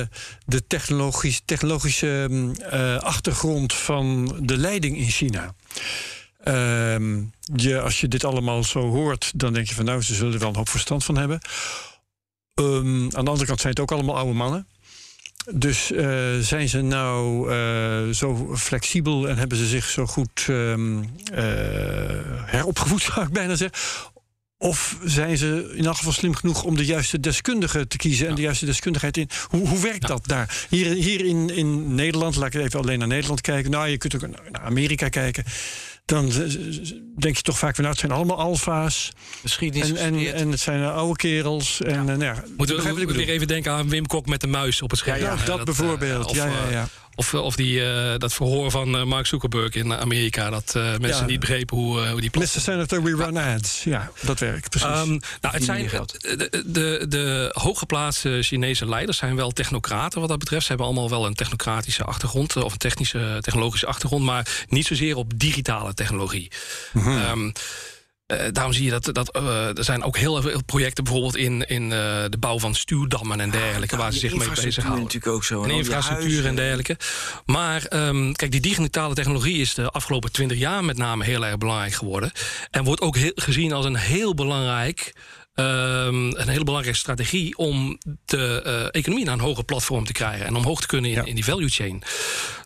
eh, 0.00 0.06
de 0.46 0.66
technologisch, 0.66 1.42
technologische 1.44 2.26
ehm, 2.28 2.50
eh, 2.50 2.96
achtergrond 2.96 3.74
van 3.74 4.36
de 4.42 4.56
leiding 4.56 4.96
in 4.96 5.10
China? 5.10 5.54
Je, 7.54 7.80
als 7.80 8.00
je 8.00 8.08
dit 8.08 8.24
allemaal 8.24 8.64
zo 8.64 8.80
hoort, 8.80 9.32
dan 9.34 9.52
denk 9.52 9.66
je 9.66 9.74
van 9.74 9.84
nou, 9.84 10.02
ze 10.02 10.14
zullen 10.14 10.32
er 10.32 10.38
wel 10.38 10.48
een 10.48 10.56
hoop 10.56 10.68
verstand 10.68 11.04
van 11.04 11.16
hebben. 11.16 11.40
Aan 12.54 13.08
de 13.08 13.30
andere 13.30 13.46
kant 13.46 13.60
zijn 13.60 13.72
het 13.72 13.80
ook 13.80 13.92
allemaal 13.92 14.16
oude 14.16 14.32
mannen. 14.32 14.66
Dus 15.48 15.92
eh, 15.92 16.38
zijn 16.40 16.68
ze 16.68 16.80
nou 16.80 17.52
eh, 17.52 18.14
zo 18.14 18.56
flexibel 18.56 19.28
en 19.28 19.38
hebben 19.38 19.58
ze 19.58 19.66
zich 19.66 19.84
zo 19.84 20.06
goed 20.06 20.46
ehm, 20.46 21.02
eh, 21.32 21.44
heropgevoed, 22.44 23.02
zou 23.14 23.26
ik 23.26 23.32
bijna 23.32 23.54
zeggen? 23.54 23.78
Of 24.58 24.98
zijn 25.04 25.36
ze 25.36 25.72
in 25.76 25.84
elk 25.84 25.96
geval 25.96 26.12
slim 26.12 26.34
genoeg 26.34 26.64
om 26.64 26.76
de 26.76 26.84
juiste 26.84 27.20
deskundige 27.20 27.86
te 27.86 27.96
kiezen 27.96 28.28
en 28.28 28.34
de 28.34 28.42
juiste 28.42 28.66
deskundigheid 28.66 29.16
in? 29.16 29.28
Hoe, 29.48 29.68
hoe 29.68 29.80
werkt 29.80 30.06
dat 30.06 30.26
daar? 30.26 30.66
Hier, 30.68 30.86
hier 30.86 31.24
in, 31.24 31.50
in 31.50 31.94
Nederland, 31.94 32.36
laat 32.36 32.54
ik 32.54 32.60
even 32.60 32.80
alleen 32.80 32.98
naar 32.98 33.08
Nederland 33.08 33.40
kijken. 33.40 33.70
Nou, 33.70 33.88
je 33.88 33.98
kunt 33.98 34.14
ook 34.14 34.26
naar 34.28 34.60
Amerika 34.62 35.08
kijken. 35.08 35.44
Dan 36.10 36.32
denk 37.16 37.36
je 37.36 37.42
toch 37.42 37.58
vaak 37.58 37.74
van 37.74 37.84
nou, 37.84 37.96
het 37.96 38.06
zijn 38.06 38.12
allemaal 38.12 38.38
alfa's. 38.38 39.10
Geschiedenis 39.42 39.92
En, 39.92 39.96
en, 39.96 40.34
en 40.34 40.50
het 40.50 40.60
zijn 40.60 40.82
eh, 40.82 40.94
oude 40.94 41.16
kerels. 41.16 41.80
En, 41.80 41.98
eh, 41.98 42.04
nou 42.04 42.22
ja, 42.22 42.44
Moeten 42.56 42.76
we 42.76 43.00
ik 43.00 43.08
weer 43.08 43.28
even 43.28 43.46
denken 43.46 43.72
aan 43.72 43.88
Wim 43.88 44.06
Kok 44.06 44.26
met 44.26 44.40
de 44.40 44.46
muis 44.46 44.82
op 44.82 44.90
het 44.90 44.98
scherm. 44.98 45.20
Ja, 45.20 45.36
dat, 45.44 45.58
eh, 45.58 45.64
bijvoorbeeld. 45.64 46.26
of, 46.26 46.36
ja, 46.36 46.46
ja, 46.46 46.70
ja. 46.70 46.88
Of, 47.14 47.34
of 47.34 47.56
die, 47.56 47.84
eh, 47.90 48.18
dat 48.18 48.32
verhoor 48.32 48.70
van 48.70 48.96
eh, 48.96 49.04
Mark 49.04 49.26
Zuckerberg 49.26 49.74
in 49.74 49.94
Amerika. 49.94 50.50
Dat 50.50 50.74
eh, 50.76 50.82
mensen 50.82 51.08
Ja. 51.08 51.24
niet 51.26 51.40
begrepen 51.40 51.76
hoe, 51.76 52.02
eh, 52.02 52.10
hoe 52.10 52.20
die 52.20 52.30
Mr. 52.38 52.46
Senator, 52.46 53.02
we 53.02 53.16
run 53.16 53.36
ads. 53.36 53.84
Ja, 53.84 54.10
dat 54.20 54.38
werkt 54.38 54.68
precies. 54.70 54.88
Ehm, 54.88 55.08
nou, 55.40 55.54
het 55.54 55.64
zijn 55.64 55.90
de, 56.20 56.62
de, 56.66 57.06
de 57.08 57.50
hooggeplaatste 57.52 58.38
Chinese 58.42 58.88
leiders 58.88 59.18
zijn 59.18 59.36
wel 59.36 59.50
technocraten 59.50 60.20
wat 60.20 60.28
dat 60.28 60.38
betreft. 60.38 60.62
Ze 60.62 60.68
hebben 60.68 60.86
allemaal 60.86 61.10
wel 61.10 61.26
een 61.26 61.34
technocratische 61.34 62.04
achtergrond 62.04 62.56
eh, 62.56 62.64
of 62.64 62.72
een 62.72 62.78
technische, 62.78 63.38
technologische 63.40 63.86
achtergrond, 63.86 64.24
maar 64.24 64.64
niet 64.68 64.86
zozeer 64.86 65.16
op 65.16 65.32
digitale 65.38 65.94
technologie. 65.94 66.50
Eh, 66.94 67.32
daarom 68.52 68.72
zie 68.72 68.84
je 68.84 68.90
dat, 68.90 69.14
dat 69.14 69.30
eh, 69.32 69.78
er 69.78 69.84
zijn 69.84 70.02
ook 70.02 70.16
heel 70.16 70.42
veel 70.42 70.62
projecten, 70.66 71.04
bijvoorbeeld 71.04 71.36
in, 71.36 71.66
in 71.66 71.82
eh, 71.82 71.98
de 72.28 72.38
bouw 72.38 72.58
van 72.58 72.74
stuwdammen 72.74 73.40
en 73.40 73.50
dergelijke, 73.50 73.96
waar 73.96 74.12
ze 74.12 74.18
zich 74.18 74.34
mee 74.34 74.48
bezighouden. 74.48 75.02
natuurlijk 75.04 75.32
ook 75.32 75.44
zo. 75.44 75.62
En 75.62 75.70
infrastructuur 75.70 76.46
en 76.46 76.54
dergelijke. 76.54 76.96
Maar 77.46 77.84
ehm, 77.84 78.32
kijk, 78.32 78.50
die 78.50 78.60
digitale 78.60 79.14
technologie 79.14 79.60
is 79.60 79.74
de 79.74 79.90
afgelopen 79.90 80.32
twintig 80.32 80.58
jaar 80.58 80.84
met 80.84 80.96
name 80.96 81.24
heel 81.24 81.46
erg 81.46 81.58
belangrijk 81.58 81.92
geworden. 81.92 82.32
En 82.70 82.84
wordt 82.84 83.00
ook 83.00 83.16
heel- 83.16 83.32
gezien 83.34 83.72
als 83.72 83.84
een 83.84 83.96
heel 83.96 84.34
belangrijk. 84.34 85.12
Ehm, 85.54 86.14
een 86.14 86.48
hele 86.48 86.64
belangrijke 86.64 86.98
strategie 86.98 87.56
om 87.56 87.98
de 88.24 88.62
eh, 88.62 89.00
economie 89.00 89.24
naar 89.24 89.34
een 89.34 89.40
hoger 89.40 89.64
platform 89.64 90.04
te 90.04 90.12
krijgen 90.12 90.46
en 90.46 90.56
omhoog 90.56 90.80
te 90.80 90.86
kunnen 90.86 91.10
in, 91.10 91.16
Ja. 91.16 91.24
in 91.24 91.34
die 91.34 91.44
value 91.44 91.68
chain. 91.68 92.02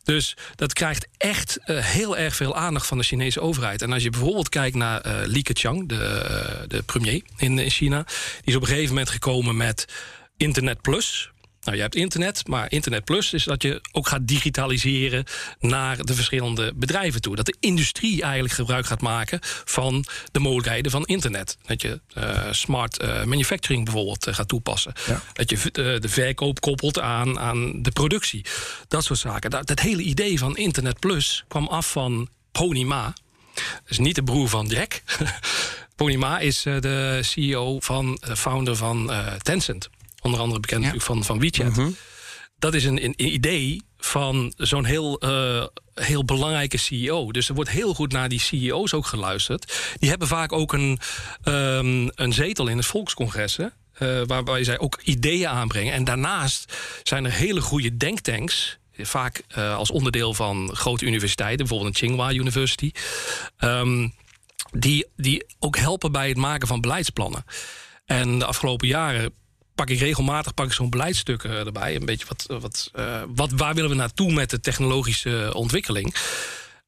Dus 0.03 0.37
dat 0.55 0.73
krijgt 0.73 1.09
echt 1.17 1.57
eh, 1.65 1.79
heel 1.85 2.17
erg 2.17 2.37
veel 2.37 2.57
aandacht 2.57 2.87
van 2.87 2.99
de 2.99 3.05
Chinese 3.05 3.41
overheid. 3.41 3.83
En 3.83 3.93
als 3.93 4.03
je 4.03 4.11
bijvoorbeeld 4.11 4.49
kijkt 4.49 4.77
naar 4.77 5.01
eh 5.01 5.13
Li 5.27 5.43
Keqiang, 5.43 5.89
de, 5.89 6.65
de 6.69 6.83
premier 6.83 7.23
in, 7.37 7.59
in 7.59 7.71
China, 7.71 8.03
die 8.03 8.43
is 8.45 8.55
op 8.55 8.63
een 8.63 8.69
gegeven 8.69 8.89
moment 8.89 9.09
gekomen 9.11 9.57
met 9.57 9.85
Internet 10.37 10.81
Plus. 10.81 11.31
Nou, 11.65 11.77
je 11.77 11.83
hebt 11.83 11.95
internet, 11.95 12.47
maar 12.47 12.71
internet 12.71 13.05
plus 13.05 13.33
is 13.33 13.45
dat 13.45 13.63
je 13.63 13.81
ook 13.93 14.09
gaat 14.09 14.27
digitaliseren 14.29 15.25
naar 15.61 16.05
de 16.05 16.15
verschillende 16.15 16.73
bedrijven 16.75 17.21
toe. 17.21 17.37
Dat 17.37 17.47
de 17.47 17.57
industrie 17.61 18.23
eigenlijk 18.23 18.55
gebruik 18.55 18.87
gaat 18.87 19.01
maken 19.01 19.39
van 19.65 20.05
de 20.33 20.39
mogelijkheden 20.39 20.91
van 20.91 21.05
internet. 21.05 21.57
Dat 21.67 21.83
je 21.83 22.01
eh, 22.15 22.43
smart 22.51 22.99
eh, 22.99 23.25
manufacturing 23.25 23.85
bijvoorbeeld 23.85 24.27
eh, 24.27 24.35
gaat 24.35 24.49
toepassen. 24.49 24.93
Ja. 25.07 25.23
Dat 25.33 25.51
je 25.51 25.71
de 26.01 26.09
verkoop 26.09 26.61
koppelt 26.61 27.01
aan, 27.01 27.39
aan 27.39 27.83
de 27.83 27.91
productie. 27.91 28.45
Dat 28.89 29.05
soort 29.05 29.19
zaken. 29.19 29.51
Dat, 29.51 29.67
dat 29.67 29.81
hele 29.81 30.03
idee 30.03 30.39
van 30.39 30.57
internet 30.57 30.99
plus 30.99 31.45
kwam 31.49 31.67
af 31.67 31.91
van 31.91 32.29
Pony 32.53 32.83
Ma. 32.83 33.15
Dat 33.55 33.65
is 33.89 33.99
niet 33.99 34.15
de 34.15 34.23
broer 34.23 34.49
van 34.49 34.67
Jack. 34.67 35.03
Pony 35.97 36.17
Ma 36.17 36.39
is 36.39 36.63
de 36.63 37.21
CEO 37.23 37.81
van, 37.81 38.19
founder 38.35 38.77
van 38.77 39.13
Tencent. 39.43 39.89
Onder 40.25 40.41
andere 40.41 40.61
bekend 40.61 40.83
Ja. 40.85 40.87
natuurlijk 40.93 41.27
van, 41.27 41.39
van 41.39 41.39
WeChat. 41.41 41.95
Dat 42.59 42.75
is 42.75 42.85
een, 42.85 43.05
een 43.05 43.15
idee 43.35 43.83
van 43.99 44.53
zo'n 44.57 44.85
heel, 44.85 45.19
eh, 45.19 45.65
heel 45.95 46.25
belangrijke 46.25 46.77
CEO. 46.77 47.33
Dus 47.33 47.49
er 47.49 47.55
wordt 47.55 47.71
heel 47.71 47.95
goed 47.95 48.13
naar 48.13 48.29
die 48.29 48.41
CEO's 48.41 48.93
ook 48.93 49.07
geluisterd. 49.07 49.95
Die 49.99 50.09
hebben 50.09 50.29
vaak 50.29 50.53
ook 50.53 50.73
een, 50.73 50.99
ehm, 51.43 52.09
een 52.15 52.33
zetel 52.33 52.67
in 52.67 52.77
het 52.77 52.87
volkscongres. 52.87 53.57
hè, 53.57 53.67
eh, 53.95 54.27
waarbij 54.27 54.65
zij 54.65 54.79
ook 54.79 55.01
ideeën 55.05 55.49
aanbrengen. 55.49 55.93
En 55.93 56.05
daarnaast 56.05 56.77
zijn 57.03 57.25
er 57.25 57.33
hele 57.33 57.61
goede 57.61 57.97
denktanks. 57.97 58.79
Vaak 58.99 59.43
eh, 59.49 59.77
als 59.77 59.91
onderdeel 59.91 60.35
van 60.35 60.71
grote 60.75 61.05
universiteiten, 61.05 61.59
bijvoorbeeld 61.59 61.89
een 61.89 61.95
Tsinghua 62.07 62.33
University. 62.33 62.91
ehm, 63.57 64.09
die, 64.73 65.07
die 65.17 65.45
ook 65.59 65.77
helpen 65.77 66.13
bij 66.13 66.29
het 66.29 66.37
maken 66.37 66.69
van 66.69 66.81
beleidsplannen. 66.81 67.45
En 68.05 68.39
de 68.39 68.45
afgelopen 68.45 68.89
jaren 68.89 69.33
pak 69.75 69.91
ik 69.91 69.99
regelmatig 69.99 70.55
pak 70.55 70.67
ik 70.67 70.73
zo'n 70.73 70.91
beleidstuk 70.91 71.45
eh, 71.45 71.67
erbij. 71.67 71.95
Een 71.95 72.05
beetje 72.05 72.27
wat, 72.29 72.61
wat, 72.61 72.91
eh, 72.93 73.23
wat, 73.29 73.51
waar 73.51 73.75
willen 73.75 73.91
we 73.91 73.97
naartoe 73.97 74.33
met 74.33 74.51
de 74.51 74.61
technologische 74.61 75.51
ontwikkeling? 75.55 76.15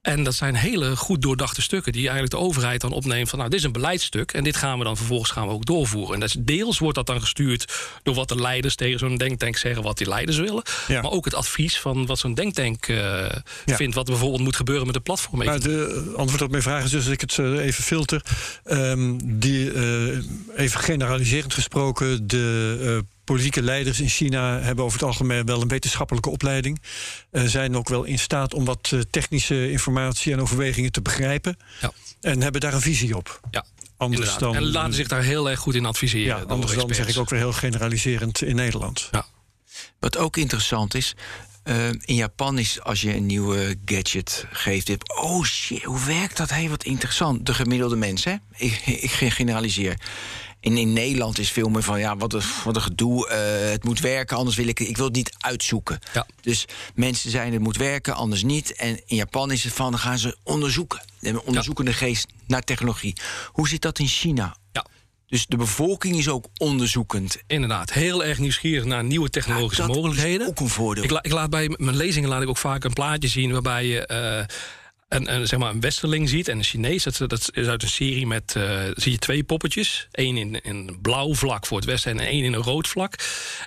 En 0.07 0.22
dat 0.22 0.34
zijn 0.34 0.54
hele 0.54 0.96
goed 0.96 1.22
doordachte 1.22 1.62
stukken 1.62 1.92
die 1.92 2.02
eigenlijk 2.02 2.30
de 2.32 2.40
overheid 2.40 2.80
dan 2.80 2.92
opneemt 2.92 3.28
van 3.28 3.38
nou, 3.38 3.50
dit 3.50 3.59
is 3.59 3.64
een 3.64 3.72
beleidstuk 3.72 4.32
en 4.32 4.44
dit 4.44 4.57
gaan 4.57 4.78
we 4.78 4.84
dan 4.84 4.96
vervolgens 4.96 5.30
gaan 5.30 5.46
we 5.46 5.52
ook 5.52 5.66
doorvoeren. 5.66 6.14
En 6.14 6.20
dat 6.20 6.28
is, 6.28 6.36
deels 6.38 6.78
wordt 6.78 6.96
dat 6.96 7.07
dan 7.07 7.20
gestuurd 7.20 7.72
door 8.02 8.14
wat 8.14 8.28
de 8.28 8.40
leiders 8.40 8.74
tegen 8.74 8.98
zo'n 8.98 9.16
denktank 9.16 9.57
zeggen 9.57 9.82
wat 9.82 9.98
die 9.98 10.09
leiders 10.09 10.36
willen. 10.38 10.62
Ja. 10.88 11.02
Maar 11.02 11.11
ook 11.11 11.24
het 11.24 11.34
advies 11.34 11.78
van 11.78 12.07
wat 12.07 12.18
zo'n 12.18 12.34
denktank 12.34 12.86
eh, 12.86 13.26
vindt, 13.66 13.94
wat 13.94 14.07
bijvoorbeeld 14.07 14.42
moet 14.42 14.57
gebeuren 14.57 14.86
met 14.86 14.94
de 14.94 15.00
platform. 15.00 15.44
Maar 15.44 15.61
de 15.61 16.12
antwoord 16.16 16.42
op 16.42 16.50
mijn 16.50 16.62
vraag 16.62 16.84
is 16.84 16.90
dus 16.90 17.04
dat 17.04 17.12
ik 17.12 17.20
het 17.20 17.38
eh, 17.38 17.64
even 17.64 17.84
filter. 17.84 18.22
Ehm, 18.64 19.14
die, 19.24 19.72
eh, 19.72 20.18
even 20.57 20.80
generaliserend 20.80 21.54
gesproken, 21.54 22.26
de 22.26 23.04
politieke 23.27 23.62
leiders 23.62 24.01
in 24.01 24.09
China 24.09 24.61
hebben 24.61 24.85
over 24.85 24.99
het 24.99 25.09
algemeen 25.09 25.45
wel 25.45 25.62
een 25.62 25.68
wetenschappelijke 25.68 26.31
opleiding. 26.31 26.81
Eh, 27.31 27.45
zijn 27.45 27.77
ook 27.77 27.89
wel 27.89 28.05
in 28.05 28.18
staat 28.18 28.55
om 28.55 28.64
wat 28.64 28.91
eh, 28.93 29.01
technische 29.11 29.70
informatie 29.70 30.33
en 30.33 30.41
overwegingen 30.41 30.93
te 30.93 31.03
begrijpen. 31.03 31.57
Ja. 31.81 31.93
En 32.20 32.43
hebben 32.43 32.61
daar 32.61 32.74
een 32.74 32.81
visie 32.81 33.16
op. 33.16 33.41
Ja, 33.51 33.64
Anders 33.97 34.37
dan, 34.37 34.55
en 34.55 34.70
laten 34.70 34.95
zich 34.95 35.09
daar 35.09 35.22
heel 35.22 35.51
erg 35.51 35.59
goed 35.59 35.74
in 35.74 35.87
adviseren. 35.87 36.39
ja, 36.39 36.45
anders 36.47 36.74
dan 36.74 36.95
zeg 36.95 37.09
ik 37.09 37.18
ook 37.18 37.31
weer 37.31 37.39
heel 37.39 37.53
generaliserend 37.53 38.43
in 38.43 38.57
Nederland. 38.57 39.11
Wat 39.99 40.16
ook 40.16 40.37
interessant 40.37 40.95
is. 40.95 41.14
Eh, 41.62 41.89
in 41.89 42.14
Japan 42.14 42.59
is 42.59 42.81
als 42.83 43.01
je 43.01 43.14
een 43.14 43.27
nieuwe 43.27 43.77
gadget 43.85 44.47
geeft, 44.51 44.87
dit, 44.87 45.14
oh 45.14 45.45
shit, 45.45 45.83
hoe 45.83 46.05
werkt 46.05 46.37
dat? 46.37 46.51
Hey, 46.51 46.68
wat 46.68 46.85
interessant. 46.85 47.47
De 47.47 47.55
gemiddelde 47.55 47.97
mens, 47.97 48.24
hè? 48.24 48.35
Ik, 48.57 48.87
ik 48.87 49.11
generaliseer. 49.11 49.97
In, 50.67 50.77
in 50.77 50.93
Nederland 50.93 51.39
is 51.39 51.51
veel 51.51 51.69
meer 51.69 51.83
van 51.83 51.99
ja, 51.99 52.17
wat 52.17 52.33
een, 52.33 52.43
wat 52.64 52.77
een 52.77 52.83
gedoe. 52.83 53.29
eh, 53.29 53.71
het 53.71 53.85
moet 53.85 54.01
werken, 54.01 54.37
anders 54.37 54.57
wil 54.57 54.67
ik 54.67 54.81
ik 54.81 54.97
wil 54.97 55.05
het 55.07 55.14
niet 55.14 55.35
uitzoeken. 55.39 55.99
Ja. 56.12 56.27
Dus 56.41 56.64
mensen 56.95 57.31
zijn 57.31 57.53
het 57.53 57.62
moet 57.62 57.77
werken, 57.77 58.14
anders 58.14 58.43
niet. 58.43 58.75
En 58.75 59.01
in 59.07 59.17
Japan 59.17 59.51
is 59.51 59.64
het 59.64 59.73
van 59.73 59.91
dan 59.91 60.01
gaan 60.01 60.19
ze 60.19 60.37
onderzoeken. 60.43 61.01
Een 61.21 61.41
onderzoekende 61.41 61.93
geest 61.93 62.27
naar 62.47 62.62
technologie. 62.62 63.17
Hoe 63.47 63.69
zit 63.69 63.83
dat 63.83 63.99
in 63.99 64.07
China? 64.07 64.57
Ja. 64.73 64.87
Dus 65.27 65.47
de 65.47 65.57
bevolking 65.57 66.17
is 66.17 66.29
ook 66.29 66.47
onderzoekend. 66.57 67.37
Inderdaad, 67.47 67.93
heel 67.93 68.25
erg 68.25 68.39
nieuwsgierig 68.39 68.85
naar 68.85 69.05
nieuwe 69.05 69.31
technologische 69.31 69.83
Ja, 69.83 69.87
dat 69.89 69.97
is 69.97 70.03
mogelijkheden. 70.03 70.47
ook 70.47 70.61
een 70.61 70.69
voordeel. 70.69 71.05
Ik, 71.05 71.11
la- 71.11 71.23
ik 71.23 71.33
laat 71.33 71.51
bij 71.51 71.75
mijn 71.77 71.97
lezingen 71.97 72.29
laat 72.29 72.43
ik 72.43 72.49
ook 72.49 72.57
vaak 72.57 72.85
een 72.85 72.93
plaatje 72.93 73.29
zien 73.29 73.53
waarbij 73.53 73.87
je 73.87 74.07
eh, 74.07 74.45
een, 75.09 75.34
een, 75.34 75.46
zeg 75.46 75.59
maar 75.59 75.70
een 75.70 75.80
westerling 75.80 76.28
ziet 76.28 76.48
en 76.48 76.59
een 76.59 76.64
Chinees. 76.64 77.02
Dat, 77.02 77.18
dat 77.18 77.50
is 77.52 77.66
uit 77.66 77.82
een 77.82 77.88
serie 77.88 78.26
met 78.26 78.54
eh, 78.57 78.80
zie 78.94 79.12
je 79.12 79.18
twee 79.18 79.44
poppetjes. 79.44 80.09
Eén 80.11 80.36
in 80.36 80.61
een 80.62 80.98
blauw 81.02 81.34
vlak 81.34 81.66
voor 81.66 81.76
het 81.76 81.86
westen 81.86 82.11
en 82.11 82.26
één 82.26 82.44
in 82.44 82.52
een 82.52 82.62
rood 82.62 82.88
vlak. 82.88 83.14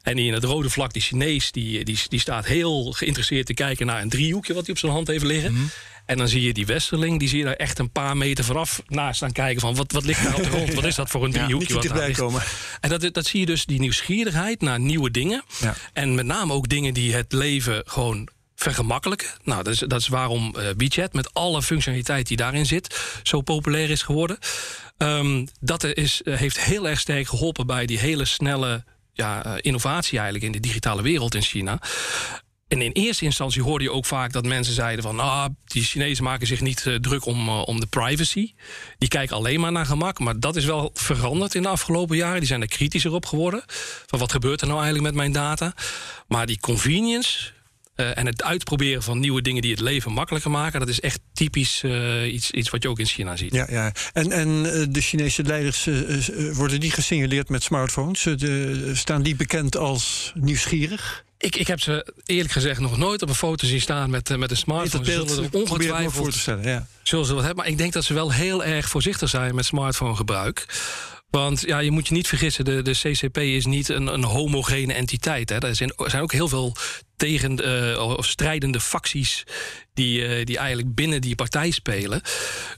En 0.03 0.15
die 0.15 0.27
in 0.27 0.33
het 0.33 0.43
rode 0.43 0.69
vlak, 0.69 0.93
die 0.93 1.01
Chinees, 1.01 1.51
die, 1.51 1.83
die, 1.85 1.99
die 2.07 2.19
staat 2.19 2.45
heel 2.45 2.91
geïnteresseerd 2.91 3.45
te 3.45 3.53
kijken 3.53 3.85
naar 3.85 4.01
een 4.01 4.09
driehoekje 4.09 4.53
wat 4.53 4.65
hij 4.65 4.73
op 4.73 4.79
zijn 4.79 4.91
hand 4.91 5.07
heeft 5.07 5.23
liggen. 5.23 5.53
Mhm. 5.53 5.63
En 6.05 6.17
dan 6.17 6.27
zie 6.27 6.41
je 6.41 6.53
die 6.53 6.65
westerling, 6.65 7.19
die 7.19 7.27
zie 7.27 7.37
je 7.37 7.43
daar 7.43 7.53
echt 7.53 7.79
een 7.79 7.91
paar 7.91 8.17
meter 8.17 8.43
vanaf 8.43 8.81
naast 8.87 9.15
staan 9.15 9.31
kijken 9.31 9.61
van 9.61 9.75
wat, 9.75 9.91
wat 9.91 10.05
ligt 10.05 10.23
daar 10.23 10.35
op 10.35 10.43
de 10.43 10.49
grond? 10.49 10.73
Wat 10.73 10.85
is 10.85 10.95
dat 10.95 11.09
voor 11.09 11.23
een 11.23 11.31
driehoekje? 11.31 11.73
Wat 11.73 11.83
daar 11.83 12.11
komen. 12.11 12.41
En 12.79 12.89
dat, 12.89 13.13
dat 13.13 13.25
zie 13.25 13.39
je 13.39 13.45
dus, 13.45 13.65
die 13.65 13.79
nieuwsgierigheid 13.79 14.61
naar 14.61 14.79
nieuwe 14.79 15.11
dingen. 15.11 15.43
Ja. 15.59 15.75
En 15.93 16.15
met 16.15 16.25
name 16.25 16.53
ook 16.53 16.69
dingen 16.69 16.93
die 16.93 17.13
het 17.13 17.31
leven 17.31 17.83
gewoon 17.85 18.29
vergemakkelijken. 18.59 19.27
Nou, 19.43 19.63
dat 19.63 19.73
is, 19.73 19.79
dat 19.79 19.99
is 19.99 20.07
waarom 20.07 20.55
eh, 20.55 20.67
WeChat 20.77 21.13
met 21.13 21.33
alle 21.33 21.61
functionaliteit 21.61 22.27
die 22.27 22.37
daarin 22.37 22.65
zit... 22.65 22.99
zo 23.23 23.41
populair 23.41 23.89
is 23.89 24.01
geworden. 24.01 24.37
Ehm, 24.97 25.45
dat 25.59 25.83
is, 25.83 26.21
eh, 26.21 26.37
heeft 26.37 26.59
heel 26.59 26.87
erg 26.87 26.99
sterk 26.99 27.27
geholpen 27.27 27.67
bij 27.67 27.85
die 27.85 27.99
hele 27.99 28.25
snelle 28.25 28.83
ja, 29.13 29.45
eh, 29.45 29.53
innovatie 29.57 30.17
eigenlijk... 30.17 30.45
in 30.45 30.51
de 30.51 30.67
digitale 30.67 31.01
wereld 31.01 31.35
in 31.35 31.41
China. 31.41 31.79
En 32.67 32.81
in 32.81 32.91
eerste 32.91 33.25
instantie 33.25 33.61
hoorde 33.61 33.83
je 33.83 33.91
ook 33.91 34.05
vaak 34.05 34.31
dat 34.31 34.45
mensen 34.45 34.73
zeiden 34.73 35.03
van... 35.03 35.19
ah, 35.19 35.45
die 35.65 35.83
Chinezen 35.83 36.23
maken 36.23 36.47
zich 36.47 36.61
niet 36.61 36.97
druk 37.01 37.25
om, 37.25 37.49
om 37.49 37.79
de 37.79 37.87
privacy. 37.87 38.53
Die 38.97 39.09
kijken 39.09 39.35
alleen 39.35 39.59
maar 39.59 39.71
naar 39.71 39.85
gemak. 39.85 40.19
Maar 40.19 40.39
dat 40.39 40.55
is 40.55 40.65
wel 40.65 40.91
veranderd 40.93 41.55
in 41.55 41.61
de 41.61 41.67
afgelopen 41.67 42.17
jaren. 42.17 42.39
Die 42.39 42.47
zijn 42.47 42.61
er 42.61 42.67
kritischer 42.67 43.13
op 43.13 43.25
geworden. 43.25 43.63
Van 44.05 44.19
wat 44.19 44.31
gebeurt 44.31 44.61
er 44.61 44.67
nou 44.67 44.79
eigenlijk 44.79 45.07
met 45.07 45.17
mijn 45.17 45.31
data? 45.31 45.73
Maar 46.27 46.45
die 46.45 46.59
convenience... 46.59 47.57
eh, 47.99 48.17
en 48.17 48.25
het 48.25 48.43
uitproberen 48.43 49.03
van 49.03 49.19
nieuwe 49.19 49.41
dingen 49.41 49.61
die 49.61 49.71
het 49.71 49.79
leven 49.79 50.11
makkelijker 50.11 50.51
maken... 50.51 50.79
dat 50.79 50.89
is 50.89 50.99
echt 50.99 51.19
typisch 51.33 51.83
eh, 51.83 52.33
iets, 52.33 52.51
iets 52.51 52.69
wat 52.69 52.83
je 52.83 52.89
ook 52.89 52.99
in 52.99 53.05
China 53.05 53.35
ziet. 53.35 53.53
Ja, 53.53 53.67
ja. 53.69 53.91
En, 54.13 54.31
en 54.31 54.73
eh, 54.73 54.85
de 54.89 55.01
Chinese 55.01 55.43
leiders, 55.43 55.87
worden 56.53 56.79
die 56.79 56.91
gesignaleerd 56.91 57.49
met 57.49 57.63
smartphones? 57.63 58.23
De, 58.23 58.91
staan 58.93 59.21
die 59.21 59.35
bekend 59.35 59.77
als 59.77 60.31
nieuwsgierig? 60.35 61.23
Ik, 61.37 61.55
ik 61.55 61.67
heb 61.67 61.79
ze 61.79 62.13
eerlijk 62.25 62.51
gezegd 62.51 62.79
nog 62.79 62.97
nooit 62.97 63.21
op 63.21 63.29
een 63.29 63.35
foto 63.35 63.67
zien 63.67 63.81
staan 63.81 64.09
met, 64.09 64.37
met 64.37 64.51
een 64.51 64.57
smartphone. 64.57 65.05
Ze 65.05 65.11
zullen 65.11 65.43
er 65.43 65.59
ongetwijfeld 65.59 66.13
voor 66.13 66.31
te 66.31 66.39
stellen. 66.39 66.63
Ja. 66.63 66.87
zullen 67.03 67.25
ze 67.25 67.33
wat 67.33 67.43
hebben. 67.43 67.63
Maar 67.63 67.71
ik 67.71 67.77
denk 67.77 67.93
dat 67.93 68.03
ze 68.03 68.13
wel 68.13 68.31
heel 68.31 68.63
erg 68.63 68.89
voorzichtig 68.89 69.29
zijn 69.29 69.55
met 69.55 69.65
smartphonegebruik. 69.65 70.65
Want 71.29 71.61
ja, 71.61 71.79
je 71.79 71.91
moet 71.91 72.07
je 72.07 72.13
niet 72.13 72.27
vergissen, 72.27 72.65
de, 72.65 72.81
de 72.81 72.91
CCP 72.91 73.37
is 73.37 73.65
niet 73.65 73.89
een, 73.89 74.07
een 74.07 74.23
homogene 74.23 74.93
entiteit. 74.93 75.49
Hè. 75.49 75.57
Er, 75.57 75.75
zijn, 75.75 75.93
er 75.97 76.09
zijn 76.09 76.23
ook 76.23 76.31
heel 76.31 76.47
veel 76.47 76.75
tegen 77.19 77.63
eh, 77.93 78.15
of 78.17 78.25
strijdende 78.25 78.79
facties 78.79 79.43
die, 79.93 80.25
eh, 80.25 80.45
die 80.45 80.57
eigenlijk 80.57 80.95
binnen 80.95 81.21
die 81.21 81.35
partij 81.35 81.71
spelen. 81.71 82.21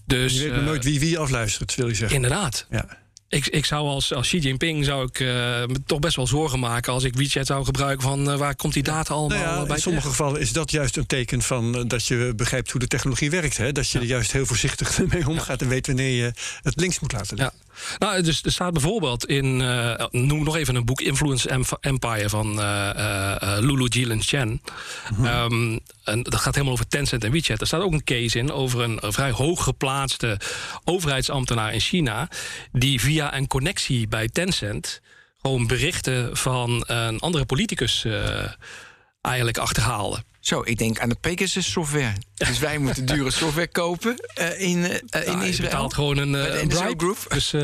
Dus 0.05 0.33
Je 0.33 0.39
weet 0.39 0.49
eh, 0.49 0.55
maar 0.55 0.65
nooit 0.65 0.83
wie 0.83 0.99
wie 0.99 1.17
afluistert, 1.17 1.75
wil 1.75 1.87
je 1.87 1.95
zeggen. 1.95 2.15
inderdaad. 2.15 2.65
Ja. 2.69 2.99
Ik, 3.31 3.47
ik 3.47 3.65
zou 3.65 3.87
als, 3.87 4.13
als 4.13 4.27
Xi 4.27 4.37
Jinping 4.37 4.85
zou 4.85 5.05
ik, 5.05 5.19
me 5.19 5.81
toch 5.85 5.99
best 5.99 6.15
wel 6.15 6.27
zorgen 6.27 6.59
maken 6.59 6.93
als 6.93 7.03
ik 7.03 7.15
WeChat 7.15 7.45
zou 7.45 7.65
gebruiken 7.65 8.01
van 8.01 8.31
eh, 8.31 8.37
waar 8.37 8.55
komt 8.55 8.73
die 8.73 8.83
data 8.83 9.13
allemaal 9.13 9.37
Nou 9.37 9.59
ja, 9.59 9.65
bij 9.65 9.75
in 9.75 9.81
sommige 9.81 10.07
gevallen 10.07 10.41
is 10.41 10.53
dat 10.53 10.71
juist 10.71 10.97
een 10.97 11.05
teken 11.05 11.41
van 11.41 11.75
eh, 11.75 11.81
dat 11.87 12.07
je 12.07 12.33
begrijpt 12.35 12.71
hoe 12.71 12.79
de 12.79 12.87
technologie 12.87 13.29
werkt. 13.29 13.57
Hè? 13.57 13.71
Dat 13.71 13.89
je 13.89 13.99
er 13.99 14.05
juist 14.05 14.31
heel 14.31 14.45
voorzichtig 14.45 14.99
mee 15.13 15.27
omgaat 15.27 15.61
en 15.61 15.67
weet 15.67 15.87
wanneer 15.87 16.23
je 16.23 16.33
het 16.61 16.79
links 16.79 16.99
moet 16.99 17.11
laten 17.11 17.37
liggen. 17.37 17.55
Ja. 17.57 18.07
Nou, 18.07 18.21
dus 18.21 18.43
er 18.43 18.51
staat 18.51 18.73
bijvoorbeeld 18.73 19.25
in, 19.25 19.57
noem 20.11 20.43
nog 20.43 20.55
even 20.55 20.75
een 20.75 20.85
boek, 20.85 21.01
Influence 21.01 21.49
Em- 21.49 21.63
Empire 21.79 22.29
van 22.29 22.55
Lulu 23.59 23.87
Jilen 23.87 24.21
Chen. 24.21 24.61
En 26.11 26.23
dat 26.23 26.35
gaat 26.39 26.53
helemaal 26.53 26.73
over 26.73 26.87
Tencent 26.87 27.23
en 27.23 27.31
WeChat. 27.31 27.61
Er 27.61 27.67
staat 27.67 27.81
ook 27.81 27.91
een 27.93 28.03
case 28.03 28.37
in 28.37 28.51
over 28.51 28.81
een, 28.81 28.99
vrij 29.13 29.31
hooggeplaatste 29.31 30.39
overheidsambtenaar 30.83 31.73
in 31.73 31.79
China. 31.79 32.29
die 32.71 32.99
via 32.99 33.35
een 33.35 33.47
connectie 33.47 34.07
bij 34.07 34.27
Tencent 34.29 35.01
gewoon 35.41 35.67
berichten 35.67 36.37
van 36.37 36.83
een 36.87 37.19
andere 37.19 37.45
politicus 37.45 38.05
eh, 38.05 38.45
eigenlijk 39.21 39.57
achterhaalde. 39.57 40.23
Zo, 40.39 40.61
ik 40.65 40.77
denk 40.77 40.99
aan 40.99 41.09
de 41.09 41.17
Pegasus 41.21 41.71
software. 41.71 42.13
Dus 42.35 42.59
wij 42.59 42.77
moeten 42.77 43.05
dure 43.05 43.31
software 43.31 43.67
kopen 43.67 44.15
eh, 44.33 44.59
in, 44.61 44.83
eh, 44.85 45.25
Ja, 45.25 45.31
in 45.33 45.39
je 45.39 45.47
Israël. 45.47 45.69
betaalt 45.69 45.93
gewoon 45.93 46.17
een, 46.17 46.35
eh, 46.35 46.67
bribe. 46.67 46.93
Group. 46.97 47.25
Dus 47.29 47.53
eh, 47.53 47.61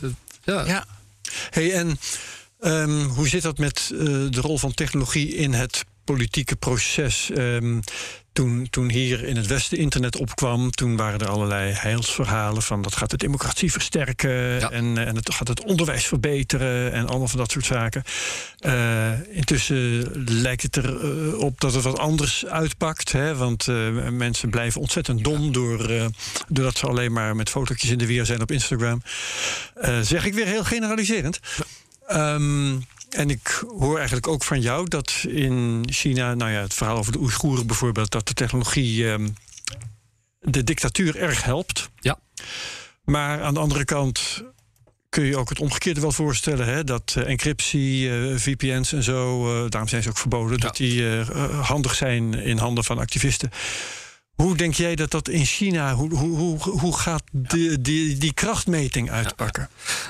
dat- 0.00 0.12
ja. 0.44 0.64
Ja. 0.66 0.84
Hey, 1.50 1.72
en 1.72 1.98
ehm, 2.60 3.02
hoe 3.02 3.28
zit 3.28 3.42
dat 3.42 3.58
met 3.58 3.90
eh, 3.92 3.98
de 4.04 4.40
rol 4.40 4.58
van 4.58 4.74
technologie 4.74 5.34
in 5.34 5.52
het 5.52 5.84
politieke 6.12 6.56
proces? 6.56 7.30
Ehm, 7.30 7.80
toen, 8.32 8.66
toen 8.70 8.90
hier 8.90 9.24
in 9.24 9.36
het 9.36 9.46
Westen 9.46 9.78
internet 9.78 10.16
opkwam, 10.16 10.70
toen 10.70 10.96
waren 10.96 11.20
er 11.20 11.28
allerlei 11.28 11.72
heilsverhalen 11.72 12.62
van 12.62 12.82
dat 12.82 12.96
gaat 12.96 13.10
de 13.10 13.16
democratie 13.16 13.72
versterken 13.72 14.30
Ja. 14.30 14.70
en, 14.70 14.98
en 15.06 15.16
het 15.16 15.34
gaat 15.34 15.48
het 15.48 15.64
onderwijs 15.64 16.06
verbeteren 16.06 16.92
en 16.92 17.06
allemaal 17.06 17.28
van 17.28 17.38
dat 17.38 17.50
soort 17.50 17.64
zaken. 17.64 18.02
Eh, 18.58 19.36
intussen 19.36 20.10
lijkt 20.24 20.62
het 20.62 20.76
er 20.76 21.00
eh, 21.40 21.46
dat 21.56 21.74
het 21.74 21.82
wat 21.82 21.98
anders 21.98 22.46
uitpakt, 22.46 23.12
hè, 23.12 23.36
want 23.36 23.68
eh, 23.68 24.08
mensen 24.08 24.50
blijven 24.50 24.80
ontzettend 24.80 25.24
dom 25.24 25.52
door, 25.52 25.88
eh, 25.88 26.06
doordat 26.48 26.76
ze 26.78 26.86
alleen 26.86 27.12
maar 27.12 27.36
met 27.36 27.50
fotootjes 27.50 27.90
in 27.90 27.98
de 27.98 28.06
weer 28.06 28.26
zijn 28.26 28.42
op 28.42 28.50
Instagram. 28.50 29.02
Eh, 29.74 29.98
zeg 30.00 30.24
ik 30.24 30.34
weer 30.34 30.46
heel 30.46 30.64
generaliserend. 30.64 31.40
Ehm, 32.06 32.76
en 33.10 33.30
ik 33.30 33.64
hoor 33.78 33.96
eigenlijk 33.96 34.26
ook 34.26 34.44
van 34.44 34.60
jou 34.60 34.88
dat 34.88 35.24
in 35.28 35.84
China, 35.90 36.34
nou 36.34 36.50
ja, 36.50 36.60
het 36.60 36.74
verhaal 36.74 36.96
over 36.96 37.12
de 37.12 37.18
Oeigoeren 37.18 37.66
bijvoorbeeld, 37.66 38.10
dat 38.10 38.28
de 38.28 38.34
technologie 38.34 39.10
ehm, 39.10 39.28
de 40.40 40.64
dictatuur 40.64 41.16
erg 41.16 41.44
helpt. 41.44 41.90
Ja. 42.00 42.18
Maar 43.04 43.42
aan 43.42 43.54
de 43.54 43.60
andere 43.60 43.84
kant 43.84 44.42
kun 45.08 45.24
je 45.24 45.36
ook 45.36 45.48
het 45.48 45.60
omgekeerde 45.60 46.00
wel 46.00 46.12
voorstellen, 46.12 46.66
hè? 46.66 46.84
dat 46.84 47.14
eh, 47.16 47.28
encryptie, 47.28 48.10
eh, 48.10 48.36
VPN's 48.36 48.92
en 48.92 49.02
zo, 49.02 49.46
eh, 49.46 49.70
daarom 49.70 49.88
zijn 49.88 50.02
ze 50.02 50.08
ook 50.08 50.18
verboden, 50.18 50.60
dat 50.60 50.76
die 50.76 51.04
handig 51.62 51.94
zijn 51.94 52.34
in 52.34 52.58
handen 52.58 52.84
van 52.84 52.98
activisten. 52.98 53.50
Hoe 54.42 54.56
denk 54.56 54.74
jij 54.74 54.94
dat 54.94 55.10
dat 55.10 55.28
in 55.28 55.44
China, 55.44 55.94
hoe, 55.94 56.14
hoe, 56.14 56.36
hoe, 56.36 56.58
hoe 56.58 56.98
gaat 56.98 57.22
die, 57.32 57.80
die, 57.80 58.16
die 58.16 58.32
krachtmeting 58.32 59.10
uitpakken? 59.10 59.68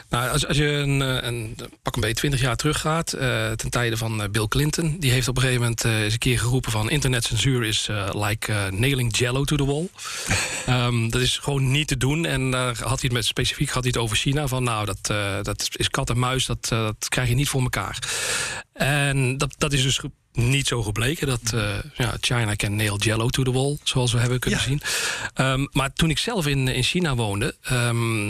Nou, 0.08 0.30
als, 0.30 0.46
als 0.46 0.56
je 0.56 0.66
een, 0.66 1.02
eh, 1.02 1.28
een, 1.28 1.56
pak 1.82 1.94
een 1.94 2.00
beetje 2.00 2.16
20 2.16 2.40
jaar 2.40 2.56
teruggaat, 2.56 3.12
eh 3.12 3.50
ten 3.50 3.70
tijde 3.70 3.96
van 3.96 4.22
eh, 4.22 4.28
Bill 4.28 4.48
Clinton, 4.48 4.96
die 4.98 5.10
heeft 5.10 5.28
op 5.28 5.36
een 5.36 5.42
gegeven 5.42 5.62
moment 5.62 5.84
eens 5.84 6.12
een 6.12 6.18
keer 6.18 6.38
geroepen 6.38 6.72
van 6.72 6.90
internetcensuur 6.90 7.64
is 7.64 7.88
like 8.12 8.70
nailing 8.70 9.16
jello 9.16 9.44
to 9.44 9.56
the 9.56 9.64
wall. 9.64 9.88
Ehm, 10.66 11.08
dat 11.08 11.20
is 11.20 11.38
gewoon 11.38 11.70
niet 11.70 11.88
te 11.88 11.96
doen. 11.96 12.26
En 12.26 12.50
daar 12.50 12.76
had 12.78 12.88
hij 12.88 12.98
het 13.00 13.12
met 13.12 13.24
specifiek 13.24 13.70
had 13.70 13.82
hij 13.82 13.92
het 13.92 14.02
over 14.02 14.16
China 14.16 14.46
van, 14.46 14.62
nou 14.62 14.86
dat, 14.86 15.06
dat 15.44 15.68
is 15.72 15.88
kat 15.88 16.10
en 16.10 16.18
muis, 16.18 16.46
dat, 16.46 16.68
dat 16.68 17.08
krijg 17.08 17.28
je 17.28 17.34
niet 17.34 17.48
voor 17.48 17.62
elkaar. 17.62 17.98
En 18.72 19.38
dat, 19.38 19.54
dat 19.58 19.72
is 19.72 19.82
dus 19.82 20.00
niet 20.38 20.66
zo 20.66 20.82
gebleken. 20.82 21.26
Dat 21.26 21.52
eh, 21.54 21.78
ja, 21.96 22.16
China 22.20 22.54
can 22.56 22.76
nail 22.76 22.98
jello 22.98 23.28
to 23.28 23.42
the 23.42 23.52
wall, 23.52 23.76
zoals 23.82 24.12
we 24.12 24.18
hebben 24.18 24.38
kunnen 24.38 24.60
Ja. 24.60 24.64
zien. 24.66 24.80
Ehm, 25.34 25.66
maar 25.70 25.92
toen 25.92 26.10
ik 26.10 26.18
zelf 26.18 26.46
in, 26.46 26.68
in 26.68 26.82
China 26.82 27.14
woonde. 27.14 27.56
ehm, 27.62 28.24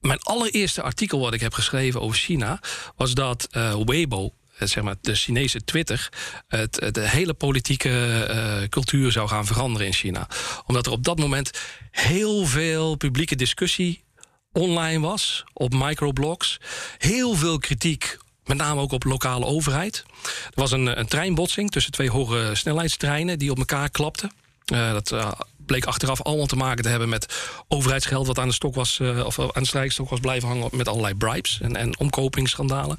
mijn 0.00 0.20
allereerste 0.22 0.82
artikel 0.82 1.18
wat 1.20 1.34
ik 1.34 1.40
heb 1.40 1.52
geschreven 1.54 2.00
over 2.00 2.16
China 2.18 2.60
was 2.96 3.14
dat 3.14 3.48
eh, 3.50 3.76
Weibo, 3.84 4.32
eh, 4.58 4.68
zeg 4.68 4.82
maar 4.82 4.94
de 5.00 5.14
Chinese 5.14 5.64
Twitter, 5.64 6.08
het, 6.48 6.88
de 6.94 7.08
hele 7.08 7.34
politieke 7.34 8.66
cultuur 8.70 9.12
zou 9.12 9.28
gaan 9.28 9.46
veranderen 9.46 9.86
in 9.86 9.92
China. 9.92 10.28
Omdat 10.66 10.86
er 10.86 10.92
op 10.92 11.04
dat 11.04 11.18
moment 11.18 11.50
heel 11.90 12.46
veel 12.46 12.94
publieke 12.96 13.36
discussie 13.36 14.04
online 14.52 15.00
was, 15.00 15.44
op 15.52 15.72
microblogs. 15.74 16.58
Heel 16.98 17.34
veel 17.34 17.58
kritiek, 17.58 18.18
met 18.46 18.56
name 18.56 18.80
ook 18.80 18.92
op 18.92 19.04
lokale 19.04 19.44
overheid. 19.44 20.04
Er 20.24 20.50
was 20.54 20.72
een, 20.72 20.98
een 20.98 21.06
treinbotsing 21.06 21.70
tussen 21.70 21.92
twee 21.92 22.10
hoge 22.10 22.50
snelheidstreinen 22.52 23.38
die 23.38 23.50
op 23.50 23.58
elkaar 23.58 23.90
klapten. 23.90 24.30
Eh, 24.66 24.92
dat 24.92 25.12
eh, 25.12 25.32
bleek 25.56 25.84
achteraf 25.84 26.22
allemaal 26.22 26.46
te 26.46 26.56
maken 26.56 26.82
te 26.82 26.88
hebben 26.88 27.08
met 27.08 27.34
overheidsgeld 27.68 28.26
wat 28.26 28.38
aan 28.38 28.48
de 28.48 28.54
stok 28.54 28.74
was, 28.74 29.00
eh, 29.00 29.24
of 29.24 29.38
aan 29.38 29.62
de 29.62 29.66
strijkstok 29.66 30.08
was 30.08 30.20
blijven 30.20 30.48
hangen 30.48 30.68
met 30.72 30.88
allerlei 30.88 31.14
bribes 31.14 31.58
en, 31.62 31.76
en 31.76 31.98
omkopingsschandalen. 31.98 32.96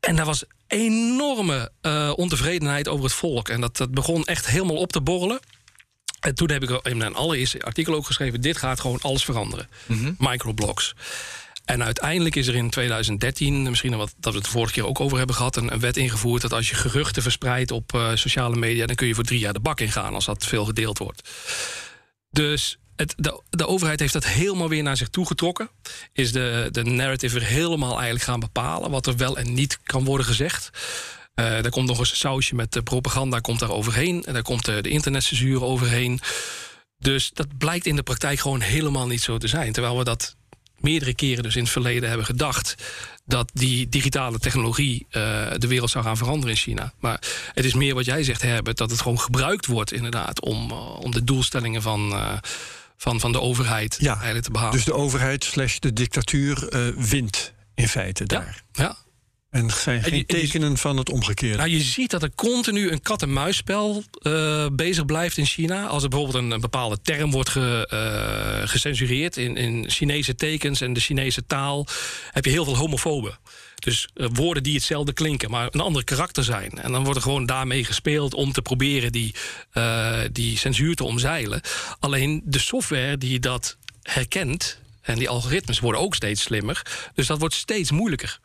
En 0.00 0.16
daar 0.16 0.24
was 0.24 0.44
enorme 0.66 1.70
ontevredenheid 2.16 2.88
over 2.88 3.04
het 3.04 3.14
volk. 3.14 3.48
En 3.48 3.60
dat, 3.60 3.76
dat 3.76 3.90
begon 3.90 4.24
echt 4.24 4.46
helemaal 4.46 4.76
op 4.76 4.92
te 4.92 5.00
borrelen. 5.00 5.40
En 6.20 6.34
toen 6.34 6.50
heb 6.50 6.62
ik 6.62 6.70
in 6.82 6.96
mijn 6.96 7.14
allereerste 7.14 7.62
artikel 7.62 7.94
ook 7.94 8.06
geschreven: 8.06 8.40
dit 8.40 8.56
gaat 8.56 8.80
gewoon 8.80 9.00
alles 9.00 9.24
veranderen. 9.24 9.68
Mm 9.86 10.14
Microblogs. 10.18 10.94
En 11.72 11.84
uiteindelijk 11.84 12.36
is 12.36 12.46
er 12.46 12.54
in 12.54 12.70
2013, 12.70 13.62
misschien 13.62 13.96
wat 13.96 14.14
dat 14.16 14.32
we 14.32 14.38
het 14.38 14.46
de 14.46 14.52
vorige 14.52 14.72
keer 14.72 14.86
ook 14.86 15.00
over 15.00 15.18
hebben 15.18 15.36
gehad, 15.36 15.56
een, 15.56 15.80
wet 15.80 15.96
ingevoerd 15.96 16.42
dat 16.42 16.52
als 16.52 16.68
je 16.68 16.74
geruchten 16.74 17.22
verspreidt 17.22 17.70
op 17.70 17.92
uh, 17.94 18.10
sociale 18.14 18.56
media, 18.56 18.86
dan 18.86 18.96
kun 18.96 19.06
je 19.06 19.14
voor 19.14 19.24
drie 19.24 19.38
jaar 19.38 19.52
de 19.52 19.60
bak 19.60 19.80
ingaan 19.80 20.14
als 20.14 20.24
dat 20.24 20.46
veel 20.46 20.64
gedeeld 20.64 20.98
wordt. 20.98 21.28
Dus 22.30 22.78
het, 22.96 23.14
de, 23.16 23.42
de, 23.50 23.66
overheid 23.66 24.00
heeft 24.00 24.12
dat 24.12 24.26
helemaal 24.26 24.68
weer 24.68 24.82
naar 24.82 24.96
zich 24.96 25.08
toe 25.08 25.26
getrokken. 25.26 25.70
Is 26.12 26.32
de, 26.32 26.68
de 26.70 26.84
narrative 26.84 27.38
weer 27.38 27.48
helemaal 27.48 27.94
eigenlijk 27.94 28.24
gaan 28.24 28.40
bepalen 28.40 28.90
wat 28.90 29.06
er 29.06 29.16
wel 29.16 29.36
en 29.38 29.54
niet 29.54 29.78
kan 29.82 30.04
worden 30.04 30.26
gezegd. 30.26 30.70
Uh, 31.34 31.44
daar 31.44 31.70
komt 31.70 31.88
nog 31.88 31.98
eens 31.98 32.10
een 32.10 32.16
sausje 32.16 32.54
met 32.54 32.72
de 32.72 32.82
propaganda 32.82 33.38
komt 33.38 33.58
daar 33.58 33.70
overheen. 33.70 34.24
En 34.24 34.32
daar 34.32 34.42
komt 34.42 34.64
de, 34.64 34.82
de 34.82 34.88
internetcensuur 34.88 35.62
overheen. 35.62 36.20
Dus 36.98 37.30
dat 37.34 37.58
blijkt 37.58 37.86
in 37.86 37.96
de 37.96 38.02
praktijk 38.02 38.38
gewoon 38.38 38.60
helemaal 38.60 39.06
niet 39.06 39.22
zo 39.22 39.38
te 39.38 39.48
zijn. 39.48 39.72
Terwijl 39.72 39.98
we 39.98 40.04
dat 40.04 40.36
meerdere 40.82 41.14
keren 41.14 41.42
dus 41.42 41.56
in 41.56 41.62
het 41.62 41.72
verleden 41.72 42.08
hebben 42.08 42.26
gedacht 42.26 42.74
dat 43.24 43.50
die 43.54 43.88
digitale 43.88 44.38
technologie 44.38 45.06
uh, 45.10 45.22
de 45.56 45.66
wereld 45.66 45.90
zou 45.90 46.04
gaan 46.04 46.16
veranderen 46.16 46.50
in 46.50 46.60
China. 46.60 46.92
Maar 47.00 47.20
het 47.54 47.64
is 47.64 47.74
meer 47.74 47.94
wat 47.94 48.04
jij 48.04 48.22
zegt, 48.22 48.42
Herbert, 48.42 48.76
dat 48.76 48.90
het 48.90 49.00
gewoon 49.00 49.20
gebruikt 49.20 49.66
wordt 49.66 49.92
inderdaad 49.92 50.40
om, 50.40 50.70
uh, 50.70 51.00
om 51.00 51.10
de 51.10 51.24
doelstellingen 51.24 51.82
van. 51.82 52.12
Uh, 52.12 52.32
van, 52.96 53.20
van 53.20 53.32
de 53.32 53.40
overheid 53.40 53.96
ja, 54.00 54.14
eigenlijk 54.14 54.44
te 54.44 54.50
behalen. 54.50 54.74
Dus 54.74 54.84
de 54.84 54.94
overheid 54.94 55.44
slash 55.44 55.78
de 55.78 55.92
dictatuur 55.92 56.68
wint 56.96 57.52
in 57.74 57.88
feite 57.88 58.24
daar. 58.24 58.62
Ja, 58.72 58.82
ja. 58.82 58.96
En 59.52 59.70
zijn 59.70 60.02
geen 60.02 60.26
tekenen 60.26 60.76
van 60.76 60.96
het 60.96 61.10
omgekeerde. 61.10 61.56
Nou, 61.56 61.68
je 61.68 61.80
ziet 61.80 62.10
dat 62.10 62.22
er 62.22 62.34
continu 62.34 62.90
een 62.90 63.02
kat-en-muisspel 63.02 64.04
uh, 64.22 64.66
bezig 64.72 65.04
blijft 65.04 65.36
in 65.36 65.46
China. 65.46 65.86
Als 65.86 66.02
er 66.02 66.08
bijvoorbeeld 66.08 66.44
een, 66.44 66.50
een 66.50 66.60
bepaalde 66.60 66.98
term 67.02 67.30
wordt 67.30 67.48
ge, 67.48 67.88
uh, 67.92 68.68
gecensureerd 68.68 69.36
in, 69.36 69.56
in 69.56 69.90
Chinese 69.90 70.34
tekens 70.34 70.80
en 70.80 70.92
de 70.92 71.00
Chinese 71.00 71.46
taal, 71.46 71.86
heb 72.30 72.44
je 72.44 72.50
heel 72.50 72.64
veel 72.64 72.76
homofoben. 72.76 73.38
Dus 73.74 74.08
uh, 74.14 74.26
woorden 74.32 74.62
die 74.62 74.74
hetzelfde 74.74 75.12
klinken, 75.12 75.50
maar 75.50 75.68
een 75.70 75.80
ander 75.80 76.04
karakter 76.04 76.44
zijn. 76.44 76.70
En 76.70 76.92
dan 76.92 77.02
wordt 77.02 77.16
er 77.16 77.22
gewoon 77.22 77.46
daarmee 77.46 77.84
gespeeld 77.84 78.34
om 78.34 78.52
te 78.52 78.62
proberen 78.62 79.12
die, 79.12 79.34
die 80.32 80.58
censuur 80.58 80.94
te 80.94 81.04
omzeilen. 81.04 81.60
Alleen 81.98 82.42
de 82.44 82.58
software 82.58 83.18
die 83.18 83.38
dat 83.38 83.76
herkent, 84.02 84.78
en 85.02 85.18
die 85.18 85.28
algoritmes 85.28 85.80
worden 85.80 86.00
ook 86.00 86.14
steeds 86.14 86.42
slimmer. 86.42 86.82
Dus 87.14 87.26
dat 87.26 87.38
wordt 87.38 87.54
steeds 87.54 87.90
moeilijker. 87.90 88.40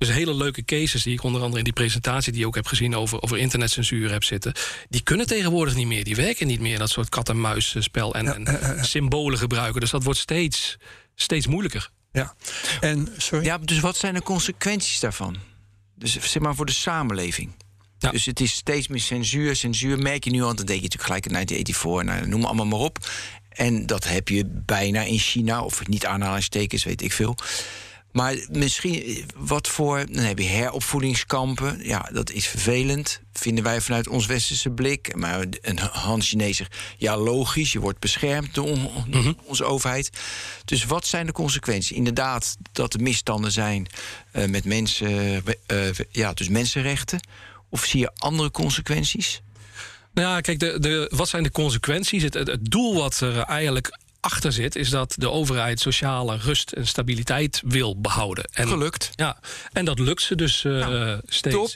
Dus 0.00 0.10
hele 0.10 0.34
leuke 0.34 0.64
cases 0.64 1.02
die 1.02 1.12
ik 1.12 1.22
onder 1.22 1.40
andere 1.40 1.58
in 1.58 1.64
die 1.64 1.72
presentatie 1.72 2.32
die 2.32 2.40
je 2.40 2.46
ook 2.46 2.54
heb 2.54 2.66
gezien 2.66 2.96
over, 2.96 3.22
over 3.22 3.38
internetcensuur 3.38 4.10
heb 4.10 4.24
zitten. 4.24 4.52
Die 4.88 5.02
kunnen 5.02 5.26
tegenwoordig 5.26 5.74
niet 5.74 5.86
meer. 5.86 6.04
Die 6.04 6.16
werken 6.16 6.46
niet 6.46 6.60
meer. 6.60 6.78
Dat 6.78 6.90
soort 6.90 7.08
kat-en-muisspel 7.08 8.14
en, 8.14 8.46
en 8.46 8.84
symbolen 8.84 9.38
gebruiken. 9.38 9.80
Dus 9.80 9.90
dat 9.90 10.02
wordt 10.02 10.18
steeds, 10.18 10.76
steeds 11.14 11.46
moeilijker. 11.46 11.90
Ja. 12.12 12.34
En, 12.80 13.08
sorry? 13.16 13.44
ja, 13.44 13.58
dus 13.58 13.80
wat 13.80 13.96
zijn 13.96 14.14
de 14.14 14.22
consequenties 14.22 15.00
daarvan? 15.00 15.36
Dus 15.94 16.12
zeg 16.20 16.42
maar 16.42 16.54
voor 16.54 16.66
de 16.66 16.72
samenleving. 16.72 17.52
Ja. 17.98 18.10
Dus 18.10 18.26
het 18.26 18.40
is 18.40 18.52
steeds 18.52 18.88
meer 18.88 19.00
censuur. 19.00 19.56
Censuur 19.56 19.98
merk 19.98 20.24
je 20.24 20.30
nu 20.30 20.42
al, 20.42 20.54
dan 20.54 20.66
denk 20.66 20.80
je 20.80 20.88
natuurlijk 20.88 21.02
gelijk 21.02 21.26
aan 21.26 21.32
1984, 21.32 22.04
nou, 22.04 22.28
noem 22.28 22.44
allemaal 22.44 22.78
maar 22.78 22.86
op. 22.86 22.98
En 23.48 23.86
dat 23.86 24.04
heb 24.04 24.28
je 24.28 24.44
bijna 24.46 25.02
in 25.02 25.18
China, 25.18 25.62
of 25.62 25.86
niet 25.86 26.06
aanhalingstekens, 26.06 26.84
weet 26.84 27.02
ik 27.02 27.12
veel. 27.12 27.36
Maar 28.12 28.36
misschien 28.50 29.24
wat 29.36 29.68
voor. 29.68 30.06
Dan 30.10 30.24
heb 30.24 30.38
je 30.38 30.44
heropvoedingskampen. 30.44 31.80
Ja, 31.82 32.08
dat 32.12 32.30
is 32.30 32.46
vervelend. 32.46 33.20
Vinden 33.32 33.64
wij 33.64 33.80
vanuit 33.80 34.08
ons 34.08 34.26
westerse 34.26 34.70
blik. 34.70 35.16
Maar 35.16 35.46
een 35.60 35.78
Han 35.78 36.22
Chinees 36.22 36.56
zegt. 36.56 36.76
Ja, 36.96 37.16
logisch. 37.16 37.72
Je 37.72 37.80
wordt 37.80 37.98
beschermd 37.98 38.54
door 38.54 38.78
mhm. 39.06 39.32
onze 39.44 39.64
overheid. 39.64 40.10
Dus 40.64 40.84
wat 40.84 41.06
zijn 41.06 41.26
de 41.26 41.32
consequenties? 41.32 41.96
Inderdaad, 41.96 42.56
dat 42.72 42.94
er 42.94 43.02
misstanden 43.02 43.52
zijn 43.52 43.86
uh, 44.32 44.44
met 44.44 44.64
mensen. 44.64 45.42
Uh, 45.72 45.90
ja, 46.10 46.32
dus 46.32 46.48
mensenrechten. 46.48 47.20
Of 47.68 47.84
zie 47.84 48.00
je 48.00 48.10
andere 48.16 48.50
consequenties? 48.50 49.42
Nou 50.14 50.28
ja, 50.28 50.40
kijk, 50.40 50.58
de, 50.58 50.80
de, 50.80 51.10
wat 51.14 51.28
zijn 51.28 51.42
de 51.42 51.50
consequenties? 51.50 52.22
Het, 52.22 52.34
het, 52.34 52.46
het 52.46 52.70
doel 52.70 52.94
wat 52.94 53.20
er 53.20 53.38
eigenlijk 53.38 53.98
achter 54.20 54.52
zit, 54.52 54.76
is 54.76 54.90
dat 54.90 55.14
de 55.16 55.30
overheid 55.30 55.80
sociale 55.80 56.36
rust 56.36 56.72
en 56.72 56.86
stabiliteit 56.86 57.62
wil 57.64 58.00
behouden. 58.00 58.44
En, 58.52 58.68
Gelukt. 58.68 59.10
Ja, 59.14 59.38
en 59.72 59.84
dat 59.84 59.98
lukt 59.98 60.22
ze 60.22 60.34
dus 60.34 60.64
uh, 60.64 61.18
steeds. 61.26 61.54
Top. 61.54 61.70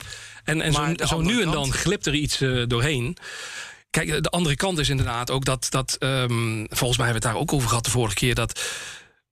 En, 0.45 0.61
en 0.61 0.73
zo, 0.73 0.95
zo 1.07 1.21
nu 1.21 1.43
en 1.43 1.51
dan 1.51 1.73
glipt 1.73 2.07
er 2.07 2.15
iets 2.15 2.41
uh, 2.41 2.65
doorheen. 2.67 3.17
Kijk, 3.91 4.23
de 4.23 4.31
andere 4.31 4.57
kant 4.57 4.79
is 4.79 4.89
inderdaad 4.89 5.31
ook 5.31 5.45
dat, 5.45 5.67
dat 5.71 5.97
um, 6.01 6.67
volgens 6.71 6.99
mij 6.99 7.07
hebben 7.07 7.23
we 7.23 7.29
het 7.29 7.37
daar 7.37 7.37
ook 7.37 7.53
over 7.53 7.69
gehad 7.69 7.85
de 7.85 7.91
vorige 7.91 8.15
keer, 8.15 8.35
dat 8.35 8.61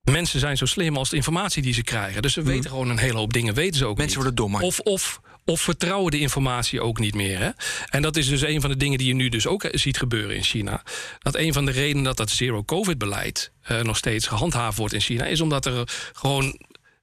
mensen 0.02 0.40
zijn 0.40 0.56
zo 0.56 0.66
slim 0.66 0.96
als 0.96 1.10
de 1.10 1.16
informatie 1.16 1.62
die 1.62 1.74
ze 1.74 1.82
krijgen. 1.82 2.22
Dus 2.22 2.32
ze 2.32 2.40
mm. 2.40 2.46
weten 2.46 2.70
gewoon 2.70 2.88
een 2.88 2.98
hele 2.98 3.18
hoop 3.18 3.32
dingen, 3.32 3.54
weten 3.54 3.76
ze 3.76 3.86
ook 3.86 3.96
Mensen 3.96 4.06
niet. 4.06 4.14
worden 4.14 4.34
dommer. 4.34 4.60
Of, 4.60 4.78
of 4.78 5.20
of 5.44 5.60
vertrouwen 5.60 6.10
de 6.10 6.18
informatie 6.18 6.80
ook 6.80 6.98
niet 6.98 7.14
meer. 7.14 7.38
Hè? 7.38 7.50
En 7.88 8.02
dat 8.02 8.16
is 8.16 8.28
dus 8.28 8.42
een 8.42 8.60
van 8.60 8.70
de 8.70 8.76
dingen 8.76 8.98
die 8.98 9.06
je 9.06 9.14
nu 9.14 9.28
dus 9.28 9.46
ook 9.46 9.68
ziet 9.70 9.98
gebeuren 9.98 10.36
in 10.36 10.42
China. 10.42 10.82
Dat 11.18 11.36
een 11.36 11.52
van 11.52 11.64
de 11.64 11.72
redenen 11.72 12.04
dat 12.04 12.16
dat 12.16 12.30
zero-covid-beleid 12.30 13.52
uh, 13.70 13.80
nog 13.80 13.96
steeds 13.96 14.26
gehandhaafd 14.26 14.78
wordt 14.78 14.94
in 14.94 15.00
China, 15.00 15.24
is 15.24 15.40
omdat 15.40 15.66
er 15.66 15.88
gewoon 16.12 16.58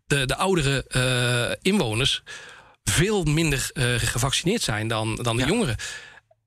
de, 0.08 0.26
de 0.26 0.36
oudere 0.36 0.86
uh, 0.90 1.56
inwoners 1.72 2.24
veel 2.84 3.24
minder 3.24 3.70
uh, 3.74 3.86
gevaccineerd 3.98 4.62
zijn 4.62 4.88
dan, 4.88 5.16
dan 5.16 5.36
de 5.36 5.42
ja. 5.42 5.48
jongeren. 5.48 5.76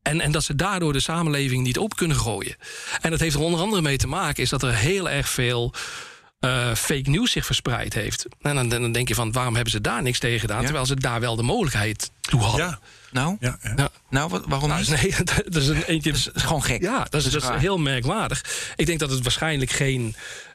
En, 0.03 0.20
en 0.20 0.32
dat 0.32 0.45
ze 0.45 0.55
daardoor 0.55 0.93
de 0.93 1.01
samenleving 1.01 1.62
niet 1.62 1.78
op 1.78 1.97
kunnen 1.97 2.16
gooien. 2.16 2.57
En 3.01 3.11
dat 3.11 3.20
heeft 3.20 3.34
er 3.34 3.40
onder 3.40 3.61
andere 3.61 3.82
mee 3.82 3.97
te 3.97 4.07
maken, 4.07 4.43
is 4.43 4.49
dat 4.49 4.62
er 4.62 4.74
heel 4.74 5.11
erg 5.11 5.28
veel 5.28 5.74
uh, 6.45 6.74
fake 6.74 7.11
news 7.11 7.30
zich 7.30 7.47
verspreid 7.47 7.95
heeft. 7.95 8.26
En 8.40 8.55
dan, 8.55 8.68
dan, 8.68 8.93
denk 8.93 9.09
je 9.09 9.14
van, 9.14 9.32
waarom 9.32 9.55
hebben 9.55 9.72
ze 9.72 9.80
daar 9.80 10.03
niks 10.03 10.18
tegen 10.18 10.40
gedaan... 10.40 10.59
Ja. 10.59 10.64
terwijl 10.64 10.86
ze 10.86 10.95
daar 10.95 11.20
wel 11.20 11.36
de 11.36 11.43
mogelijkheid 11.43 12.11
toe 12.20 12.40
hadden. 12.40 12.66
Ja. 12.66 12.78
Nou, 13.11 13.36
ja, 13.40 13.59
ja. 13.76 13.90
nou 14.11 14.28
wat, 14.30 14.45
waarom 14.47 14.68
nou, 14.68 14.84
Nee, 14.88 15.14
dat 15.49 15.62
is, 15.62 15.68
een, 15.68 15.82
eentje, 15.82 16.12
dat 16.12 16.20
is 16.34 16.43
gewoon 16.43 16.62
gek. 16.62 16.82
Ja, 16.82 16.99
dat 16.99 17.14
is, 17.14 17.24
dat 17.24 17.43
is, 17.43 17.49
dat 17.49 17.55
is 17.55 17.61
heel 17.61 17.78
merkwaardig. 17.78 18.45
Ik 18.76 18.86
denk 18.86 18.99
dat 18.99 19.11
het 19.11 19.22
waarschijnlijk 19.22 19.70
geen, 19.70 20.14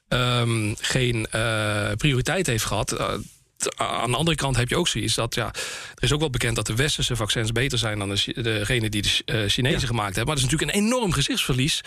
um, 0.09 0.75
geen 0.79 1.27
uh, 1.35 1.91
prioriteit 1.97 2.47
heeft 2.47 2.65
gehad... 2.65 2.99
Uh, 2.99 3.13
aan 3.75 4.11
de 4.11 4.17
andere 4.17 4.37
kant 4.37 4.55
heb 4.55 4.69
je 4.69 4.77
ook 4.77 4.87
zoiets 4.87 5.15
dat 5.15 5.35
ja, 5.35 5.45
er 5.95 6.03
is 6.03 6.13
ook 6.13 6.19
wel 6.19 6.29
bekend 6.29 6.55
dat 6.55 6.65
de 6.65 6.75
westerse 6.75 7.15
vaccins 7.15 7.51
beter 7.51 7.77
zijn 7.77 7.99
dan 7.99 8.09
de, 8.09 8.41
degene 8.41 8.89
die 8.89 9.01
de 9.01 9.21
uh, 9.25 9.49
Chinezen 9.49 9.81
ja. 9.81 9.87
gemaakt 9.87 10.15
hebben. 10.15 10.25
Maar 10.25 10.35
dat 10.35 10.43
is 10.43 10.51
natuurlijk 10.51 10.71
een 10.71 10.83
enorm 10.83 11.11
gezichtsverlies 11.11 11.81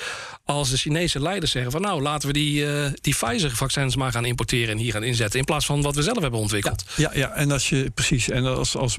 als 0.44 0.70
de 0.70 0.76
Chinese 0.76 1.20
leiders 1.20 1.50
zeggen 1.50 1.72
van 1.72 1.80
nou 1.80 2.02
laten 2.02 2.28
we 2.28 2.34
die, 2.34 2.64
uh, 2.64 2.86
die 3.00 3.14
Pfizer-vaccins 3.14 3.96
maar 3.96 4.12
gaan 4.12 4.24
importeren 4.24 4.68
en 4.68 4.78
hier 4.78 4.92
gaan 4.92 5.02
inzetten 5.02 5.38
in 5.38 5.44
plaats 5.44 5.66
van 5.66 5.82
wat 5.82 5.94
we 5.94 6.02
zelf 6.02 6.20
hebben 6.20 6.40
ontwikkeld. 6.40 6.84
Ja, 6.96 7.10
ja, 7.12 7.18
ja. 7.18 7.32
en 7.32 7.50
als 7.50 7.68
je 7.68 7.90
precies 7.90 8.28
en 8.28 8.44
als, 8.44 8.76
als 8.76 8.96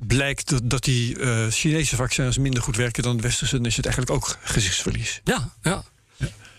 blijkt 0.00 0.48
dat, 0.48 0.70
dat 0.70 0.84
die 0.84 1.18
uh, 1.18 1.46
Chinese 1.50 1.96
vaccins 1.96 2.38
minder 2.38 2.62
goed 2.62 2.76
werken 2.76 3.02
dan 3.02 3.16
de 3.16 3.22
westerse, 3.22 3.56
dan 3.56 3.66
is 3.66 3.76
het 3.76 3.86
eigenlijk 3.86 4.16
ook 4.16 4.38
gezichtsverlies. 4.42 5.20
Ja, 5.24 5.54
ja. 5.62 5.84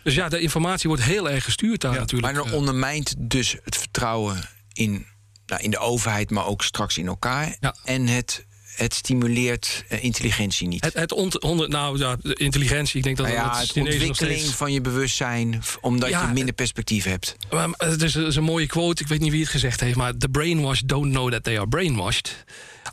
Dus 0.03 0.15
ja, 0.15 0.29
de 0.29 0.39
informatie 0.39 0.87
wordt 0.87 1.03
heel 1.03 1.29
erg 1.29 1.43
gestuurd 1.43 1.81
daar 1.81 1.93
natuurlijk. 1.93 2.33
Maar 2.33 2.43
dan 2.43 2.53
ondermijnt 2.53 3.15
dus 3.17 3.55
het 3.63 3.75
vertrouwen 3.77 4.49
in 4.73 5.05
nou, 5.45 5.61
in 5.61 5.71
de 5.71 5.77
overheid, 5.77 6.29
maar 6.29 6.45
ook 6.45 6.63
straks 6.63 6.97
in 6.97 7.07
elkaar. 7.07 7.57
Ja. 7.59 7.75
En 7.83 8.07
het 8.07 8.45
het 8.75 8.93
stimuleert 8.93 9.85
uh, 9.89 10.03
intelligentie 10.03 10.67
niet. 10.67 10.83
Het, 10.83 10.93
het 10.93 11.11
ont, 11.11 11.41
onder, 11.41 11.69
nou 11.69 11.97
ja, 11.97 12.15
de 12.21 12.33
intelligentie, 12.33 12.97
ik 12.97 13.03
denk 13.03 13.17
dat 13.17 13.25
nou 13.25 13.37
ja, 13.37 13.59
het, 13.59 13.77
ontwikkeling 13.77 14.15
steeds... 14.15 14.55
van 14.55 14.73
je 14.73 14.81
bewustzijn, 14.81 15.63
omdat 15.81 16.09
ja, 16.09 16.27
je 16.27 16.33
minder 16.33 16.53
perspectief 16.53 17.03
hebt. 17.03 17.35
Maar, 17.49 17.69
het, 17.77 18.01
is, 18.01 18.13
het 18.13 18.27
is 18.27 18.35
een 18.35 18.43
mooie 18.43 18.67
quote, 18.67 19.01
ik 19.03 19.07
weet 19.07 19.19
niet 19.19 19.31
wie 19.31 19.41
het 19.41 19.49
gezegd 19.49 19.79
heeft, 19.79 19.95
maar 19.95 20.17
the 20.17 20.29
brainwashed 20.29 20.89
don't 20.89 21.11
know 21.11 21.31
that 21.31 21.43
they 21.43 21.57
are 21.57 21.67
brainwashed. 21.67 22.43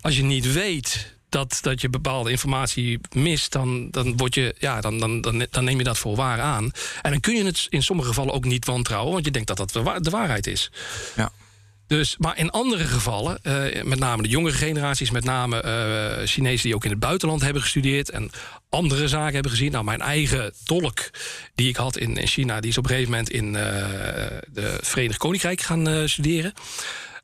Als 0.01 0.17
je 0.17 0.23
niet 0.23 0.53
weet 0.53 1.15
dat, 1.29 1.59
dat 1.61 1.81
je 1.81 1.89
bepaalde 1.89 2.31
informatie 2.31 3.01
mist, 3.13 3.53
dan, 3.53 3.91
dan, 3.91 4.17
word 4.17 4.35
je, 4.35 4.55
ja, 4.59 4.81
dan, 4.81 4.99
dan, 4.99 5.21
dan, 5.21 5.47
dan 5.51 5.65
neem 5.65 5.79
je 5.79 5.85
dat 5.85 5.99
voor 5.99 6.17
waar 6.17 6.41
aan. 6.41 6.71
En 7.03 7.11
dan 7.11 7.21
kun 7.21 7.35
je 7.35 7.45
het 7.45 7.67
in 7.69 7.83
sommige 7.83 8.09
gevallen 8.09 8.35
ook 8.35 8.45
niet 8.45 8.67
wantrouwen, 8.67 9.13
want 9.13 9.25
je 9.25 9.31
denkt 9.31 9.49
dat 9.49 9.57
dat 9.57 10.05
de 10.05 10.11
waarheid 10.11 10.47
is. 10.47 10.71
Ja. 11.17 11.33
Dus, 11.93 12.17
maar 12.19 12.39
in 12.39 12.51
andere 12.51 12.85
gevallen, 12.85 13.39
uh, 13.43 13.83
met 13.83 13.99
name 13.99 14.23
de 14.23 14.29
jongere 14.29 14.57
generaties, 14.57 15.11
met 15.11 15.25
name 15.25 15.63
uh, 15.65 16.27
Chinezen 16.27 16.63
die 16.63 16.75
ook 16.75 16.85
in 16.85 16.91
het 16.91 16.99
buitenland 16.99 17.43
hebben 17.43 17.63
gestudeerd 17.63 18.11
en 18.11 18.31
andere 18.69 19.09
zaken 19.09 19.33
hebben 19.33 19.51
gezien. 19.51 19.73
Nou, 19.73 19.85
mijn 19.85 20.01
eigen 20.01 20.53
tolk 20.65 21.11
die 21.55 21.69
ik 21.69 21.77
had 21.77 21.97
in, 21.97 22.17
in 22.17 22.27
China, 22.27 22.61
die 22.61 22.71
is 22.71 22.79
op 22.79 22.85
een 22.85 22.91
gegeven 22.91 23.11
moment 23.11 23.31
in 23.31 23.47
uh, 23.47 23.53
de 24.53 24.79
Verenigd 24.81 25.19
Koninkrijk 25.19 25.61
gaan 25.61 26.09
studeren. 26.09 26.53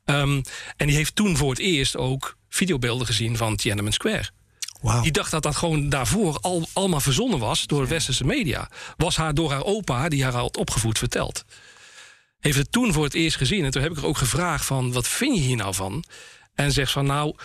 Um, 0.05 0.41
en 0.77 0.87
die 0.87 0.95
heeft 0.95 1.15
toen 1.15 1.37
voor 1.37 1.49
het 1.49 1.59
eerst 1.59 1.97
ook 1.97 2.37
videobeelden 2.49 3.07
gezien 3.07 3.37
van 3.37 3.55
Tiananmen 3.55 3.93
Square. 3.93 4.29
Wow. 4.81 5.03
Die 5.03 5.11
dacht 5.11 5.31
dat 5.31 5.43
dat 5.43 5.55
gewoon 5.55 5.89
daarvoor 5.89 6.37
al, 6.41 6.67
allemaal 6.73 6.99
verzonnen 6.99 7.39
was 7.39 7.67
door 7.67 7.81
de 7.81 7.87
westerse 7.87 8.25
media. 8.25 8.69
Was 8.97 9.15
haar 9.15 9.33
door 9.33 9.51
haar 9.51 9.63
opa, 9.63 10.09
die 10.09 10.23
haar 10.23 10.33
had 10.33 10.57
opgevoed, 10.57 10.97
verteld 10.97 11.45
heeft 12.39 12.57
het 12.57 12.71
toen 12.71 12.93
voor 12.93 13.03
het 13.03 13.13
eerst 13.13 13.37
gezien. 13.37 13.65
En 13.65 13.71
toen 13.71 13.81
heb 13.81 13.91
ik 13.91 13.97
er 13.97 14.05
ook 14.05 14.17
gevraagd 14.17 14.65
van, 14.65 14.91
wat 14.91 15.07
vind 15.07 15.35
je 15.35 15.41
hier 15.41 15.55
nou 15.57 15.73
van? 15.73 16.03
En 16.55 16.71
zegt 16.71 16.91
van 16.91 17.05
nou, 17.05 17.35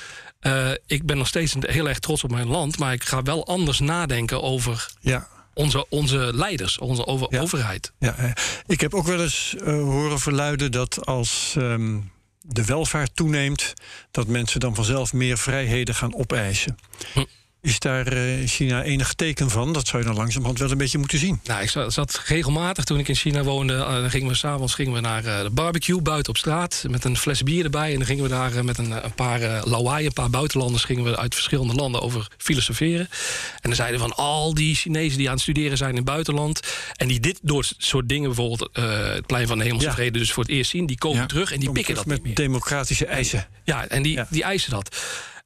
eh, 0.41 0.71
ik 0.87 1.07
ben 1.07 1.17
nog 1.19 1.27
steeds 1.27 1.55
heel 1.61 1.89
erg 1.89 1.99
trots 1.99 2.25
op 2.25 2.31
mijn 2.31 2.47
land, 2.47 2.79
maar 2.79 2.93
ik 2.93 3.05
ga 3.05 3.23
wel 3.23 3.47
anders 3.47 3.79
nadenken 3.79 4.43
over 4.43 4.89
Ja. 5.01 5.29
onze, 5.55 5.89
onze 5.89 6.31
leiders, 6.35 6.79
onze 6.79 7.07
over, 7.07 7.27
Ja. 7.31 7.41
overheid. 7.41 7.93
Ja, 7.99 8.35
ik 8.67 8.81
heb 8.81 8.95
ook 8.95 9.07
wel 9.07 9.23
eens 9.23 9.55
eh, 9.59 9.73
horen 9.73 10.19
verluiden 10.19 10.73
dat 10.73 11.07
als 11.07 11.55
ehm, 11.59 11.99
de 12.41 12.65
welvaart 12.65 13.17
toeneemt, 13.17 13.73
dat 14.11 14.27
mensen 14.27 14.61
dan 14.61 14.75
vanzelf 14.75 15.13
meer 15.13 15.39
vrijheden 15.39 15.95
gaan 15.95 16.15
opeisen. 16.15 16.79
Hm. 17.13 17.25
Is 17.65 17.79
daar 17.79 18.07
eh, 18.07 18.41
in 18.41 18.49
China 18.49 18.83
enig 18.83 19.13
teken 19.13 19.51
van? 19.51 19.73
Dat 19.73 19.87
zou 19.87 20.03
je 20.03 20.09
dan 20.09 20.17
langzamerhand 20.17 20.59
wel 20.59 20.71
een 20.71 20.77
beetje 20.79 20.99
moeten 20.99 21.19
zien. 21.19 21.41
Nou, 21.45 21.63
ik 21.63 21.69
zat, 21.89 22.23
regelmatig 22.27 22.85
toen 22.85 22.99
ik 22.99 23.09
in 23.09 23.15
China 23.15 23.43
woonde. 23.43 23.75
eh, 23.75 23.93
dan 23.93 24.11
gingen 24.11 24.29
we 24.29 24.35
s'avonds 24.35 24.75
gingen 24.75 24.93
we 24.93 25.01
naar 25.01 25.25
eh, 25.25 25.43
de 25.43 25.51
barbecue 25.51 26.01
buiten 26.03 26.31
op 26.31 26.37
straat. 26.39 26.85
Met 26.89 27.05
een 27.05 27.17
fles 27.17 27.43
bier 27.43 27.65
erbij. 27.65 27.91
En 27.93 27.97
dan 27.97 28.07
gingen 28.07 28.23
we 28.23 28.29
daar 28.29 28.65
met 28.65 28.79
een, 28.79 29.05
een 29.05 29.15
paar 29.15 29.67
lawaai, 29.67 30.07
een 30.07 30.13
paar 30.13 30.31
buitenlanders. 30.31 30.85
gingen 30.85 31.05
we 31.05 31.17
uit 31.17 31.35
verschillende 31.35 31.75
landen 31.75 32.03
over 32.03 32.29
filosoferen. 32.39 33.09
En 33.55 33.61
dan 33.71 33.75
zeiden 33.75 34.01
van 34.01 34.15
al 34.15 34.55
die 34.55 34.75
Chinezen 34.75 35.19
die 35.19 35.27
aan 35.29 35.33
het 35.35 35.43
studeren 35.43 35.77
zijn 35.77 35.91
in 35.91 35.97
het 35.97 36.05
buitenland. 36.05 36.61
en 36.97 37.09
die 37.09 37.21
dit 37.21 37.39
door 37.43 37.67
soort 37.79 38.09
dingen, 38.09 38.27
bijvoorbeeld 38.35 38.69
het 39.17 39.27
plein 39.27 39.47
van 39.47 39.59
de 39.59 39.65
Hemelse 39.65 39.87
Ja. 39.87 39.95
Vrede, 39.95 40.19
dus 40.19 40.33
voor 40.33 40.43
het 40.43 40.53
eerst 40.53 40.71
zien. 40.71 40.87
die 40.87 40.99
komen 40.99 41.19
Ja. 41.21 41.27
terug 41.27 41.53
en 41.53 41.61
die 41.61 41.73
pikken 41.73 41.95
dat 41.95 42.07
met 42.07 42.17
niet 42.17 42.25
meer. 42.27 42.35
democratische 42.35 43.07
eisen. 43.07 43.47
Ja, 43.65 43.87
en 43.89 44.03
die, 44.03 44.13
Ja. 44.15 44.27
die 44.31 44.43
eisen 44.43 44.71
dat. 44.71 44.97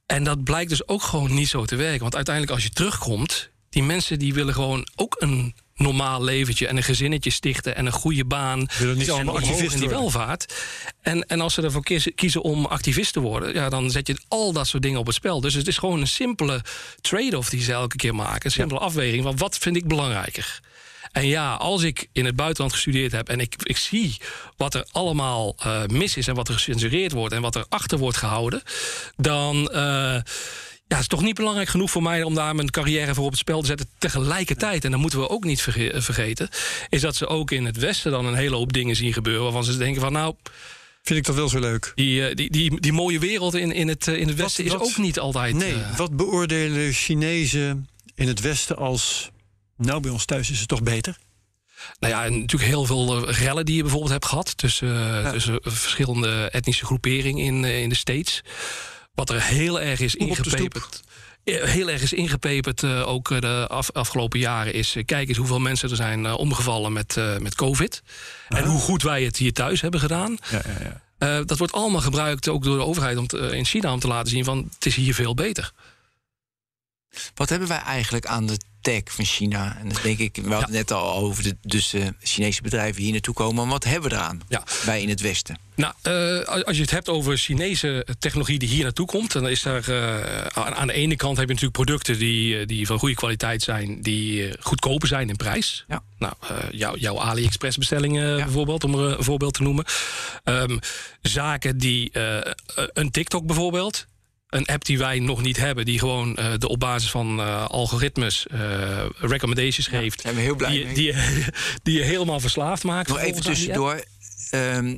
En 0.09 0.25
dat 0.25 0.45
blijkt 0.45 0.71
dus 0.71 0.89
ook 0.89 1.03
gewoon 1.03 1.35
niet 1.35 1.49
zo 1.49 1.65
te 1.65 1.77
werken. 1.77 2.01
Want 2.01 2.15
uiteindelijk 2.15 2.55
als 2.55 2.65
je 2.65 2.71
terugkomt... 2.71 3.51
die 3.69 3.83
mensen 3.83 4.19
die 4.19 4.35
willen 4.35 4.55
gewoon 4.55 4.89
ook 4.97 5.17
een 5.19 5.55
normaal 5.75 6.25
leventje... 6.25 6.67
en 6.67 6.77
een 6.77 6.83
gezinnetje 6.83 7.31
stichten 7.31 7.77
en 7.77 7.87
een 7.87 7.93
goede 7.93 8.25
baan. 8.25 8.67
Willen 8.79 8.99
niet 8.99 9.11
allemaal 9.11 9.35
omhoog 9.35 9.51
activist 9.51 9.75
in 9.75 9.81
die 9.81 9.89
welvaart. 9.89 10.55
En, 11.01 11.27
en 11.27 11.41
als 11.41 11.55
ze 11.55 11.63
ervoor 11.63 11.83
kiezen, 11.83 12.15
kiezen 12.15 12.43
om 12.43 12.67
activist 12.67 13.13
te 13.13 13.21
worden... 13.21 13.55
Ja, 13.55 13.69
dan 13.69 13.91
zet 13.91 14.07
je 14.07 14.17
al 14.29 14.53
dat 14.53 14.67
soort 14.67 14.83
dingen 14.83 14.99
op 14.99 15.07
het 15.07 15.15
spel. 15.15 15.41
Dus 15.41 15.55
het 15.55 15.69
is 15.69 15.79
gewoon 15.79 16.01
een 16.01 16.07
simpele 16.07 16.63
trade-off 17.01 17.51
die 17.51 17.63
ze 17.63 17.73
elke 17.73 17.97
keer 17.97 18.15
maken. 18.15 18.47
Een 18.47 18.51
simpele 18.51 18.81
afweging 18.81 19.23
van 19.23 19.37
wat 19.37 19.59
vind 19.59 19.77
ik 19.77 19.89
belangrijker. 19.89 20.61
En 21.13 21.27
ja, 21.27 21.55
als 21.55 21.83
ik 21.83 22.09
in 22.13 22.25
het 22.25 22.37
buitenland 22.37 22.73
gestudeerd 22.73 23.13
heb 23.13 23.29
en 23.29 23.41
ik, 23.41 23.55
ik 23.63 23.77
zie 23.77 24.17
wat 24.57 24.75
er 24.75 24.87
allemaal 24.93 25.55
eh, 25.59 25.83
mis 25.87 26.17
is 26.17 26.27
en 26.29 26.35
wat 26.35 26.49
er 26.49 26.55
gecensureerd 26.55 27.13
wordt 27.13 27.35
en 27.35 27.43
wat 27.43 27.55
er 27.55 27.65
achter 27.69 27.99
wordt 27.99 28.17
gehouden, 28.17 28.63
dan. 29.17 29.69
eh, 29.71 30.21
ja, 30.91 30.95
het 30.95 31.03
is 31.03 31.13
toch 31.13 31.23
niet 31.23 31.35
belangrijk 31.35 31.69
genoeg 31.69 31.91
voor 31.91 32.03
mij 32.03 32.23
om 32.23 32.35
daar 32.35 32.55
mijn 32.55 32.71
carrière 32.71 33.15
voor 33.15 33.25
op 33.25 33.31
het 33.31 33.39
spel 33.39 33.61
te 33.61 33.67
zetten. 33.67 33.89
Tegelijkertijd, 33.99 34.85
en 34.85 34.91
dat 34.91 35.01
moeten 35.01 35.19
we 35.19 35.29
ook 35.29 35.45
niet 35.45 35.63
verge- 35.63 35.93
eh, 35.93 36.01
vergeten, 36.01 36.49
is 36.89 37.01
dat 37.01 37.17
ze 37.17 37.27
ook 37.27 37.51
in 37.51 37.65
het 37.65 37.77
Westen 37.77 38.11
dan 38.11 38.27
een 38.27 38.35
hele 38.35 38.57
hoop 38.57 38.73
dingen 38.73 38.97
zien 38.97 39.13
gebeuren 39.13 39.43
waarvan 39.43 39.65
ze 39.65 39.77
denken 39.77 40.01
van 40.01 40.13
nou, 40.13 40.35
Vind 41.03 41.19
ik 41.19 41.27
dat 41.27 41.35
wel 41.35 41.49
zo 41.49 41.59
leuk. 41.59 41.93
die, 41.95 42.35
die, 42.35 42.51
die, 42.51 42.81
die 42.81 42.93
mooie 42.93 43.19
wereld 43.19 43.55
in, 43.55 43.73
in, 43.73 43.89
het, 43.89 44.07
in 44.07 44.29
het 44.29 44.37
Westen 44.37 44.69
wat- 44.69 44.81
is 44.81 44.89
ook 44.89 44.97
niet 44.97 45.19
altijd. 45.19 45.55
Nee, 45.55 45.75
wat 45.97 46.17
beoordelen 46.17 46.93
Chinezen 46.93 47.89
in 48.15 48.29
het 48.29 48.41
Westen 48.41 48.77
als... 48.77 49.31
Nou, 49.79 50.01
bij 50.01 50.11
ons 50.11 50.25
thuis 50.25 50.51
is 50.51 50.59
het 50.59 50.69
toch 50.69 50.83
beter? 50.83 51.17
Nou 52.01 52.13
ja, 52.13 52.25
en 52.25 52.41
natuurlijk 52.41 52.71
heel 52.71 52.85
veel 52.85 53.29
eh, 53.29 53.39
rellen 53.39 53.65
die 53.67 53.75
je 53.77 53.81
bijvoorbeeld 53.83 54.13
hebt 54.13 54.27
gehad 54.27 54.57
tussen, 54.57 55.25
eh, 55.25 55.31
tussen 55.31 55.59
verschillende 55.63 56.49
etnische 56.51 56.85
groeperingen 56.85 57.45
in, 57.45 57.65
eh, 57.65 57.81
in 57.83 57.89
de 57.89 57.95
States. 57.95 58.43
Wat 59.15 59.31
er 59.31 59.43
heel 59.43 59.81
erg 59.81 60.01
is 60.01 60.15
ingepeperd. 60.15 61.01
Heel 61.45 61.91
erg 61.91 62.03
is 62.03 62.13
ingepeperd, 62.13 62.83
eh, 62.83 63.09
ook 63.09 63.41
de 63.41 63.67
af- 63.69 63.91
afgelopen 63.93 64.39
jaren, 64.39 64.73
is 64.75 64.97
kijk 65.05 65.29
eens 65.29 65.37
hoeveel 65.37 65.59
mensen 65.61 65.91
er 65.91 65.97
zijn 65.97 66.27
omgevallen 66.27 66.93
met, 66.93 67.17
eh, 67.17 67.37
met 67.39 67.55
COVID. 67.55 68.03
En 68.49 68.65
hoe 68.65 68.81
goed 68.81 69.03
wij 69.03 69.23
het 69.25 69.37
hier 69.37 69.53
thuis 69.53 69.81
hebben 69.81 70.01
gedaan. 70.01 70.37
Ja, 70.51 70.63
ja, 70.67 70.83
ja. 70.85 71.03
Eh, 71.39 71.45
dat 71.47 71.59
wordt 71.59 71.73
allemaal 71.73 72.01
gebruikt, 72.01 72.49
ook 72.49 72.65
door 72.65 72.77
de 72.79 72.85
overheid 72.85 73.17
om 73.17 73.27
te- 73.27 73.57
in 73.57 73.65
China, 73.65 73.93
om 73.93 74.01
te 74.01 74.09
laten 74.09 74.31
zien 74.31 74.45
van 74.45 74.69
het 74.75 74.87
is 74.87 74.95
hier 74.95 75.15
veel 75.15 75.35
beter. 75.35 75.73
Wat 77.35 77.49
hebben 77.49 77.69
wij 77.69 77.79
eigenlijk 77.81 78.27
aan 78.27 78.47
de 78.47 78.59
tech 78.81 79.03
van 79.05 79.25
China? 79.25 79.77
En 79.81 79.89
dan 79.89 80.03
denk 80.03 80.19
ik, 80.19 80.37
we 80.37 80.41
hadden 80.41 80.59
het 80.59 80.71
net 80.71 80.93
al 80.93 81.15
over 81.15 81.43
de 81.43 81.57
dus, 81.61 81.93
eh, 81.93 82.07
Chinese 82.23 82.63
bedrijven 82.63 83.03
hier 83.03 83.13
naartoe 83.13 83.35
komen. 83.35 83.55
Maar 83.55 83.73
wat 83.73 83.85
hebben 83.85 84.11
we 84.11 84.17
eraan? 84.17 84.41
Ja. 84.49 84.63
Wij 84.85 85.03
in 85.03 85.09
het 85.09 85.21
Westen. 85.21 85.59
Nou, 85.75 85.95
eh, 86.03 86.65
als 86.65 86.77
je 86.77 86.83
het 86.83 86.91
hebt 86.91 87.09
over 87.09 87.39
Chinese 87.39 88.07
technologie 88.19 88.59
die 88.59 88.69
hier 88.69 88.83
naartoe 88.83 89.07
komt, 89.07 89.33
dan 89.33 89.49
is 89.49 89.63
daar 89.63 89.89
eh, 89.89 90.47
aan 90.55 90.87
de 90.87 90.93
ene 90.93 91.17
kant 91.17 91.37
heb 91.37 91.47
je 91.47 91.53
natuurlijk 91.53 91.81
producten 91.81 92.19
die, 92.19 92.67
die 92.67 92.87
van 92.87 92.99
goede 92.99 93.15
kwaliteit 93.15 93.63
zijn, 93.63 94.03
die 94.03 94.53
goedkoper 94.61 95.09
zijn 95.09 95.29
in 95.29 95.37
prijs. 95.37 95.85
Ja. 95.89 96.03
Nou, 96.19 96.35
jouw, 96.71 96.97
jouw 96.97 97.21
AliExpress 97.21 97.77
bestellingen 97.77 98.37
bijvoorbeeld, 98.37 98.85
om 98.85 98.95
er 98.95 99.19
een 99.19 99.25
voorbeeld 99.25 99.55
te 99.55 99.63
noemen. 99.63 99.85
Ehm, 100.45 100.79
zaken 101.23 101.79
die 101.79 102.11
een 102.75 103.11
TikTok 103.11 103.47
bijvoorbeeld. 103.47 104.07
Een 104.49 104.67
app 104.67 104.85
die 104.85 104.99
wij 104.99 105.19
nog 105.19 105.43
niet 105.43 105.57
hebben, 105.57 105.85
die 105.85 105.99
gewoon 105.99 106.37
eh, 106.37 106.53
de 106.59 106.69
op 106.69 106.81
basis 106.81 107.11
van 107.11 107.41
eh, 107.41 107.65
algoritmes 107.67 108.47
eh, 108.47 109.07
recommendations 109.17 109.87
geeft. 109.87 110.21
zijn 110.21 110.35
we 110.35 110.41
heel 110.41 110.57
blij 110.57 110.71
die, 110.71 110.85
mee. 110.85 110.95
Die, 110.95 111.05
je- 111.05 111.45
die 111.83 111.99
je 111.99 112.05
helemaal 112.05 112.41
verslaafd 112.41 112.85
maakt. 112.85 113.09
Nog 113.09 113.19
even 113.19 113.43
tussendoor. 113.43 114.05
Ehm, 114.51 114.97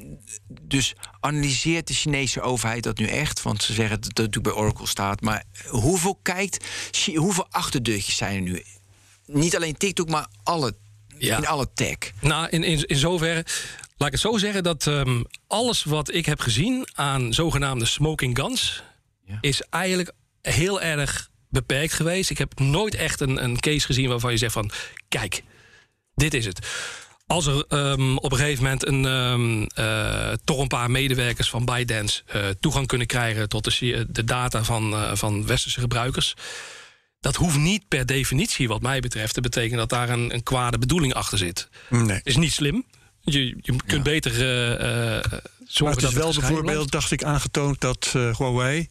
dus 0.63 0.95
analyseert 1.21 1.87
de 1.87 1.95
Chinese 1.95 2.41
overheid 2.41 2.83
dat 2.83 2.99
nu 2.99 3.07
echt? 3.07 3.43
Want 3.43 3.63
ze 3.63 3.73
zeggen 3.73 4.01
dat 4.01 4.15
dat 4.15 4.27
natuurlijk 4.27 4.55
bij 4.55 4.65
Oracle 4.65 4.87
staat. 4.87 5.21
Maar 5.21 5.45
hoeveel 5.69 6.19
kijkt, 6.23 6.65
hoeveel 7.15 7.47
achterdeurtjes 7.51 8.17
zijn 8.17 8.35
er 8.35 8.41
nu? 8.43 8.63
Niet 9.27 9.57
alleen 9.57 9.77
TikTok, 9.77 10.09
maar 10.09 10.27
alle, 10.43 10.75
Ja. 11.19 11.37
in 11.37 11.47
alle 11.47 11.69
tech. 11.75 11.97
Nou, 12.21 12.49
in, 12.49 12.65
in, 12.65 12.85
in 12.87 12.97
zoverre. 12.97 13.45
Laat 13.97 14.09
ik 14.09 14.15
het 14.15 14.33
zo 14.33 14.37
zeggen 14.39 14.63
dat 14.63 14.87
ehm, 14.87 15.23
alles 15.47 15.85
wat 15.85 16.15
ik 16.15 16.27
heb 16.27 16.41
gezien 16.41 16.87
aan 16.95 17.33
zogenaamde 17.35 17.85
smoking 17.85 18.37
guns. 18.39 18.83
Ja. 19.31 19.39
is 19.41 19.63
eigenlijk 19.71 20.13
heel 20.43 20.81
erg 20.81 21.31
beperkt 21.49 21.93
geweest. 21.93 22.31
Ik 22.31 22.39
heb 22.39 22.59
nooit 22.59 22.95
echt 22.95 23.21
een, 23.21 23.45
een 23.45 23.61
case 23.61 23.87
gezien 23.87 24.09
waarvan 24.09 24.31
je 24.31 24.37
zegt 24.37 24.53
van. 24.53 24.71
Kijk, 25.09 25.43
dit 26.15 26.35
is 26.35 26.45
het. 26.45 26.67
Als 27.27 27.47
er 27.47 27.65
ehm, 27.69 28.17
op 28.17 28.33
een 28.33 28.39
gegeven 28.39 28.63
moment 28.63 28.87
een, 28.87 29.05
ehm, 29.07 29.63
eh, 29.87 30.33
toch 30.45 30.59
een 30.59 30.69
paar 30.69 30.91
medewerkers 30.91 31.51
van 31.51 31.65
ByteDance 31.65 32.23
eh, 32.27 32.49
toegang 32.61 32.87
kunnen 32.87 33.07
krijgen 33.07 33.49
tot 33.49 33.65
de, 33.65 34.07
de 34.09 34.25
data 34.25 34.65
van, 34.65 34.93
eh, 34.93 35.15
van 35.15 35.47
westerse 35.47 35.81
gebruikers. 35.81 36.35
Dat 37.21 37.37
hoeft 37.37 37.57
niet 37.57 37.89
per 37.89 38.07
definitie, 38.07 38.69
wat 38.69 38.83
mij 38.83 39.01
betreft, 39.01 39.35
te 39.35 39.41
betekenen 39.41 39.79
dat 39.79 39.89
daar 39.89 40.09
een, 40.09 40.35
een 40.35 40.43
kwade 40.43 40.79
bedoeling 40.79 41.15
achter 41.15 41.39
zit 41.39 41.69
Nee. 41.89 42.21
is 42.23 42.37
niet 42.37 42.53
slim. 42.53 42.85
Je, 43.21 43.57
je 43.61 43.77
kunt 43.87 44.03
beter 44.03 44.33
eh, 44.33 45.17
eh, 45.17 45.31
Maar 45.31 45.41
zorgen 45.67 45.97
het 45.97 46.09
is 46.09 46.15
dat 46.15 46.25
wel 46.25 46.35
bijvoorbeeld, 46.35 46.91
dacht 46.91 47.11
ik, 47.11 47.25
aangetoond 47.25 47.81
dat 47.81 48.13
eh, 48.17 48.37
Huawei 48.37 48.89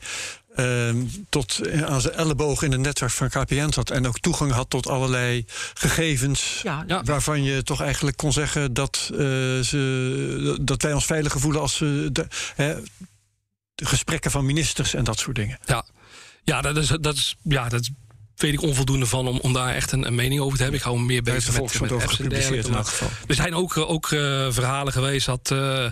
ehm, 0.55 1.05
tot 1.30 1.61
aan 1.86 2.01
zijn 2.01 2.13
elleboog 2.13 2.61
in 2.61 2.71
het 2.71 2.82
netwerk 2.82 3.11
van 3.11 3.30
KPN 3.30 3.71
zat 3.71 3.89
en 3.89 4.07
ook 4.07 4.19
toegang 4.19 4.51
had 4.51 4.69
tot 4.69 4.88
allerlei 4.88 5.45
gegevens. 5.73 6.59
Ja, 6.63 6.84
Ja. 6.88 7.03
Waarvan 7.03 7.43
je 7.43 7.63
toch 7.63 7.82
eigenlijk 7.82 8.17
kon 8.17 8.34
zeggen 8.34 8.73
dat, 8.73 9.09
eh, 9.11 9.19
ze, 9.59 10.57
dat 10.61 10.82
wij 10.82 10.93
ons 10.93 11.05
veiliger 11.05 11.39
voelen 11.39 11.61
als 11.61 11.75
ze 11.75 12.09
de, 12.11 12.27
hè, 12.55 12.75
de 13.75 13.86
gesprekken 13.86 14.32
van 14.32 14.45
ministers 14.45 14.93
en 14.93 15.03
dat 15.03 15.19
soort 15.19 15.36
dingen. 15.36 15.59
Ja, 15.65 15.86
ja 16.43 16.61
dat, 16.61 16.77
is, 16.77 16.88
dat, 16.88 17.15
is, 17.15 17.36
ja 17.43 17.69
dat 17.69 17.89
weet 18.41 18.53
ik 18.53 18.61
onvoldoende 18.61 19.05
van 19.05 19.27
om, 19.27 19.39
om 19.39 19.53
daar 19.53 19.75
echt 19.75 19.91
een, 19.91 20.05
een 20.07 20.15
mening 20.15 20.41
over 20.41 20.55
te 20.55 20.61
hebben. 20.61 20.79
Ik 20.79 20.85
hou 20.85 20.99
me 20.99 21.05
meer 21.05 21.23
de 21.23 21.31
bezig 21.31 21.53
met, 21.53 21.61
met 21.61 21.61
apps 21.61 21.73
en 21.79 21.87
gepubliceerd 21.87 22.29
dergelijke. 22.29 22.67
in 22.69 22.75
elk 22.75 22.87
geval. 22.87 23.07
Er 23.27 23.35
zijn 23.35 23.55
ook, 23.55 23.75
eh, 23.77 23.89
ook 23.89 24.11
eh, 24.11 24.47
verhalen 24.49 24.93
geweest 24.93 25.25
dat. 25.25 25.51
eh, 25.51 25.85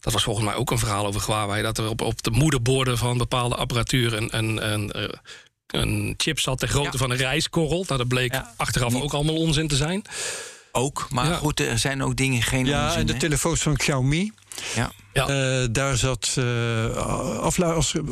dat 0.00 0.12
was 0.12 0.22
volgens 0.22 0.46
mij 0.46 0.54
ook 0.54 0.70
een 0.70 0.78
verhaal 0.78 1.06
over 1.06 1.22
Huawei. 1.26 1.62
Dat 1.62 1.78
er 1.78 1.88
op, 1.88 2.00
op 2.00 2.22
de 2.22 2.30
moederborden 2.30 2.98
van 2.98 3.18
bepaalde 3.18 3.54
apparatuur 3.54 4.12
een, 4.14 4.36
een, 4.38 4.72
een, 4.72 4.90
eh, 4.90 5.08
een 5.66 6.14
chip 6.16 6.40
zat 6.40 6.58
ter 6.58 6.68
grootte 6.68 6.92
Ja. 6.92 6.98
van 6.98 7.10
een 7.10 7.16
rijstkorrel. 7.16 7.84
Nou, 7.86 7.98
dat 7.98 8.08
bleek 8.08 8.32
Ja. 8.32 8.52
achteraf 8.56 8.92
Niet- 8.92 9.02
ook 9.02 9.12
allemaal 9.12 9.36
onzin 9.36 9.68
te 9.68 9.76
zijn. 9.76 10.02
Ook. 10.72 11.06
Maar 11.10 11.26
Ja. 11.28 11.36
goed, 11.36 11.60
er 11.60 11.78
zijn 11.78 12.02
ook 12.02 12.16
dingen 12.16 12.42
geen 12.42 12.66
Ja, 12.66 12.84
onzin, 12.84 13.00
en 13.00 13.06
de 13.06 13.12
hè? 13.12 13.18
telefoons 13.18 13.60
van 13.60 13.76
Xiaomi. 13.76 14.32
Ja. 14.74 14.92
Ja. 15.12 15.28
Eh, 15.28 15.66
daar 15.70 15.96
zat 15.96 16.34
uh, 16.38 16.96
afluister, 17.38 18.02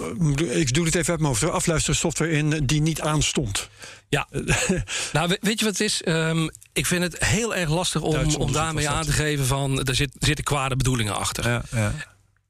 ik 0.51 0.75
doe 0.75 0.85
het 0.85 0.95
even 0.95 1.11
uit 1.11 1.21
mijn 1.21 1.33
hoofd, 1.33 1.51
afluistersoftware 1.51 2.31
in 2.31 2.67
die 2.67 2.81
niet 2.81 3.01
aanstond. 3.01 3.69
Ja, 4.09 4.29
nou 5.13 5.29
we- 5.29 5.39
weet 5.41 5.59
je 5.59 5.65
wat 5.65 5.79
het 5.79 5.81
is? 5.81 6.03
Ehm, 6.03 6.49
ik 6.73 6.87
vind 6.87 7.03
het 7.03 7.25
heel 7.25 7.55
erg 7.55 7.71
lastig 7.71 8.01
om, 8.03 8.35
om 8.35 8.53
daarmee 8.53 8.89
aan 8.89 9.05
te 9.05 9.13
geven 9.13 9.47
van 9.47 9.83
er 9.83 9.95
zit, 9.95 10.11
zitten 10.19 10.45
kwade 10.45 10.77
bedoelingen 10.77 11.17
achter. 11.17 11.49
Ja, 11.49 11.63
ja. 11.71 11.93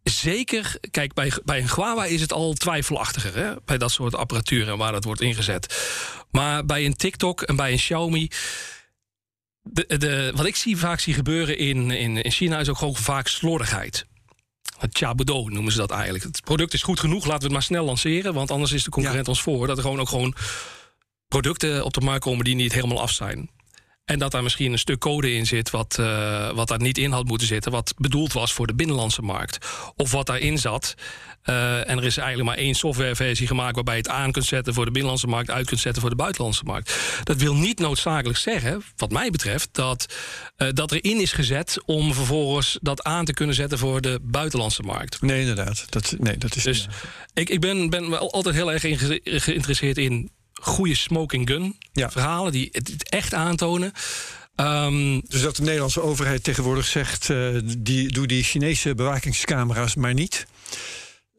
Zeker, 0.03 0.77
kijk, 0.91 1.15
bij, 1.15 1.33
bij 1.45 1.59
een 1.61 1.71
Huawei 1.75 2.15
is 2.15 2.21
het 2.21 2.33
al 2.33 2.53
twijfelachtiger 2.53 3.35
hè? 3.37 3.53
bij 3.65 3.79
dat 3.79 3.91
soort 3.91 4.15
apparatuur 4.15 4.69
en 4.69 4.79
waar 4.79 4.93
dat 4.93 5.05
wordt 5.05 5.21
ingezet. 5.21 5.89
Maar 6.31 6.65
bij 6.65 6.85
een 6.85 6.97
TikTok 6.97 7.43
en 7.43 7.57
bij 7.57 7.73
een 7.73 7.79
Xiaomi. 7.79 8.31
De, 9.73 9.99
de, 9.99 10.33
wat 10.35 10.47
ik 10.47 10.57
zie, 10.57 10.77
vaak 10.77 11.01
zie 11.01 11.15
gebeuren 11.15 11.59
in, 11.59 11.91
in, 11.91 12.23
in 12.23 12.31
China 12.31 12.59
is 12.59 12.69
ook 12.69 12.79
gewoon 12.79 12.97
vaak 12.97 13.29
slordigheid. 13.29 14.07
Het 14.79 14.97
Chabudo 14.97 15.49
noemen 15.49 15.73
ze 15.73 15.79
dat 15.79 15.91
eigenlijk. 15.91 16.25
Het 16.25 16.41
product 16.45 16.75
is 16.75 16.83
goed 16.83 17.01
genoeg, 17.01 17.25
laten 17.25 17.39
we 17.39 17.45
het 17.45 17.53
maar 17.53 17.63
snel 17.63 17.85
lanceren. 17.85 18.35
Want 18.35 18.51
anders 18.51 18.73
is 18.73 18.85
de 18.85 18.91
concurrent 18.91 19.29
ons 19.29 19.43
voor. 19.43 19.67
Dat 19.67 19.77
er 19.77 19.83
gewoon 19.83 20.01
ook 20.01 20.09
gewoon 20.09 20.35
producten 21.29 21.85
op 21.85 21.93
de 21.93 22.01
markt 22.01 22.25
komen 22.25 22.45
die 22.45 22.55
niet 22.55 22.73
helemaal 22.73 23.01
af 23.01 23.11
zijn. 23.11 23.51
En 24.11 24.19
dat 24.19 24.31
daar 24.31 24.43
misschien 24.43 24.73
een 24.73 24.79
stuk 24.79 24.99
code 24.99 25.35
in 25.35 25.47
zit 25.47 25.71
wat, 25.71 25.97
uh, 26.01 26.51
wat 26.51 26.69
daar 26.69 26.81
niet 26.81 26.99
in 26.99 27.13
had 27.13 27.25
moeten 27.25 27.47
zitten, 27.47 27.73
wat 27.73 27.95
bedoeld 27.97 28.33
was 28.33 28.53
voor 28.53 28.67
de 28.67 28.75
binnenlandse 28.75 29.23
markt. 29.23 29.67
Of 29.97 30.11
wat 30.11 30.27
daarin 30.27 30.59
zat. 30.59 30.95
Uh, 31.45 31.89
en 31.89 31.99
er 31.99 32.05
is 32.05 32.17
eigenlijk 32.17 32.49
maar 32.49 32.59
één 32.59 32.75
softwareversie 32.75 33.47
gemaakt 33.47 33.75
waarbij 33.75 33.95
je 33.95 34.01
het 34.01 34.11
aan 34.11 34.33
kunt 34.33 34.45
zetten 34.45 34.75
voor 34.75 34.85
de 34.85 34.91
binnenlandse 34.91 35.27
markt, 35.27 35.51
uit 35.51 35.67
kunt 35.67 35.81
zetten 35.81 36.01
voor 36.01 36.11
de 36.11 36.17
buitenlandse 36.17 36.65
markt. 36.65 36.99
Dat 37.25 37.37
wil 37.37 37.55
niet 37.55 37.79
noodzakelijk 37.79 38.39
zeggen, 38.39 38.83
wat 38.97 39.11
mij 39.11 39.31
betreft, 39.31 39.69
dat 39.73 40.07
uh, 40.59 40.69
dat 40.73 40.93
erin 40.93 41.21
is 41.21 41.33
gezet 41.33 41.83
om 41.87 42.15
vervolgens 42.15 42.79
dat 42.81 43.03
aan 43.03 43.25
te 43.25 43.33
kunnen 43.33 43.55
zetten 43.55 43.79
voor 43.79 44.01
de 44.01 44.19
buitenlandse 44.23 44.83
markt. 44.83 45.23
Nee, 45.23 45.41
inderdaad. 45.41 45.87
Dat, 45.89 46.15
nee, 46.19 46.39
dat 46.39 46.57
is. 46.57 46.63
Dus 46.63 46.89
ik, 47.35 47.49
ik 47.49 47.61
ben, 47.61 47.91
ben 47.91 48.11
wel 48.11 48.33
altijd 48.33 48.55
heel 48.55 48.73
erg 48.73 48.81
geïnteresseerd 49.25 49.99
in 49.99 50.31
goede 50.61 50.95
smoking 50.95 51.49
gun 51.49 51.77
ja. 51.93 52.11
verhalen 52.11 52.53
die 52.53 52.69
het 52.73 53.09
echt 53.09 53.35
aantonen. 53.35 53.93
Um, 54.57 55.23
dus 55.29 55.43
dat 55.43 55.57
de 55.57 55.63
Nederlandse 55.63 56.03
overheid 56.03 56.45
tegenwoordig 56.45 56.87
zegt: 56.87 57.29
uh, 57.29 57.61
die, 57.79 58.13
doe 58.13 58.27
die 58.27 58.43
Chinese 58.43 58.95
bewakingscamera's 58.95 59.95
maar 59.95 60.15
niet. 60.15 60.47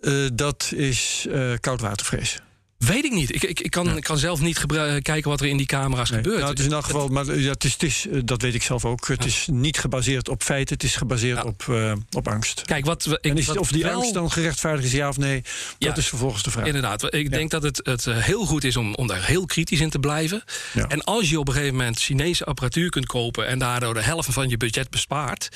Uh, 0.01 0.29
dat 0.33 0.71
is 0.75 1.25
uh, 1.29 1.53
koudwatervrees. 1.59 2.39
Weet 2.85 3.05
ik 3.05 3.11
niet. 3.11 3.35
Ik, 3.35 3.43
ik, 3.43 3.59
ik, 3.59 3.71
kan, 3.71 3.97
ik 3.97 4.03
kan 4.03 4.17
zelf 4.17 4.41
niet 4.41 4.65
kijken 5.01 5.29
wat 5.29 5.41
er 5.41 5.47
in 5.47 5.57
die 5.57 5.65
camera's 5.65 6.09
nee. 6.09 6.19
gebeurt. 6.19 6.39
Nou, 6.39 6.49
het 6.49 6.59
is 6.59 6.65
in 6.65 6.71
elk 6.71 6.85
geval, 6.85 7.07
maar 7.07 7.39
ja, 7.39 7.51
het 7.51 7.63
is, 7.63 7.71
het 7.71 7.83
is, 7.83 8.07
dat 8.23 8.41
weet 8.41 8.53
ik 8.53 8.63
zelf 8.63 8.85
ook. 8.85 9.07
Het 9.07 9.23
ja. 9.23 9.29
is 9.29 9.47
niet 9.51 9.79
gebaseerd 9.79 10.29
op 10.29 10.43
feiten, 10.43 10.73
het 10.73 10.83
is 10.83 10.95
gebaseerd 10.95 11.37
ja. 11.37 11.43
op, 11.43 11.65
uh, 11.69 11.93
op 12.11 12.27
angst. 12.27 12.61
Kijk, 12.61 12.85
wat, 12.85 13.05
ik, 13.05 13.17
en 13.21 13.37
is, 13.37 13.45
wat 13.45 13.57
of 13.57 13.71
die 13.71 13.83
wel... 13.83 13.93
angst 13.93 14.13
dan 14.13 14.31
gerechtvaardigd 14.31 14.85
is, 14.85 14.91
ja 14.91 15.09
of 15.09 15.17
nee, 15.17 15.43
dat 15.77 15.97
is 15.97 16.07
vervolgens 16.07 16.43
de 16.43 16.51
vraag. 16.51 16.65
Inderdaad. 16.65 17.13
Ik 17.13 17.31
denk 17.31 17.51
dat 17.51 17.63
het, 17.63 17.79
het 17.83 18.05
heel 18.05 18.45
goed 18.45 18.63
is 18.63 18.77
om, 18.77 18.95
om 18.95 19.07
daar 19.07 19.25
heel 19.25 19.45
kritisch 19.45 19.79
in 19.79 19.89
te 19.89 19.99
blijven. 19.99 20.43
En 20.87 21.03
als 21.03 21.29
je 21.29 21.39
op 21.39 21.47
een 21.47 21.53
gegeven 21.53 21.75
moment 21.75 21.99
Chinese 21.99 22.45
apparatuur 22.45 22.89
kunt 22.89 23.05
kopen 23.05 23.47
en 23.47 23.59
daardoor 23.59 23.93
de 23.93 24.01
helft 24.01 24.33
van 24.33 24.49
je 24.49 24.57
budget 24.57 24.89
bespaart. 24.89 25.49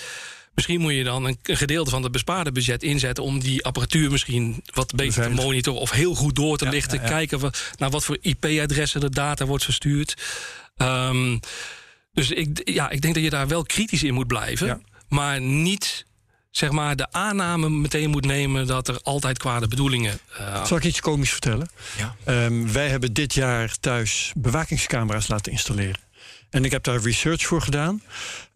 Misschien 0.56 0.82
moet 0.82 0.93
je 0.93 1.03
dan 1.03 1.26
een 1.26 1.38
gedeelte 1.43 1.89
van 1.89 2.03
het 2.03 2.12
bespaarde 2.12 2.51
budget 2.51 2.84
inzetten 2.84 3.24
om 3.24 3.39
die 3.39 3.66
apparatuur 3.66 4.12
misschien 4.12 4.64
wat 4.74 4.95
beter 4.95 5.24
te 5.24 5.30
monitoren 5.30 5.82
of 5.82 5.91
heel 5.91 6.16
goed 6.16 6.36
door 6.36 6.58
te 6.58 6.70
lichten. 6.70 6.97
Ja, 6.97 7.03
ja. 7.03 7.10
Kijken 7.10 7.51
naar 7.78 7.89
wat 7.89 8.06
voor 8.06 8.18
IP-adressen 8.22 8.99
de 8.99 9.10
data 9.10 9.45
wordt 9.45 9.64
verstuurd. 9.64 10.18
Um, 10.78 11.39
dus 12.14 12.32
ik, 12.32 12.62
ja, 12.64 12.89
ik 12.89 13.01
denk 13.01 13.14
dat 13.14 13.24
je 13.24 13.30
daar 13.30 13.47
wel 13.47 13.64
kritisch 13.64 14.03
in 14.03 14.14
moet 14.14 14.28
blijven. 14.28 14.68
Ja. 14.68 14.80
Maar 15.08 15.41
niet 15.41 16.06
zeg 16.51 16.72
maar, 16.72 16.95
de 16.95 17.12
aanname 17.12 17.70
meteen 17.70 18.10
moet 18.10 18.26
nemen 18.26 18.68
dat 18.68 18.88
er 18.88 18.99
altijd 19.01 19.38
kwade 19.38 19.68
bedoelingen. 19.68 20.20
Uh, 20.39 20.66
Zal 20.66 20.78
ik 20.78 20.84
iets 20.84 21.01
komisch 21.01 21.32
vertellen? 21.32 21.70
Ja. 21.97 22.45
Um, 22.45 22.72
wij 22.72 22.89
hebben 22.89 23.14
dit 23.14 23.34
jaar 23.34 23.78
thuis 23.80 24.32
bewakingscamera's 24.36 25.28
laten 25.28 25.51
installeren. 25.51 25.99
En 26.49 26.66
ik 26.66 26.72
heb 26.72 26.84
daar 26.84 27.01
research 27.01 27.45
voor 27.45 27.62
gedaan. 27.62 28.01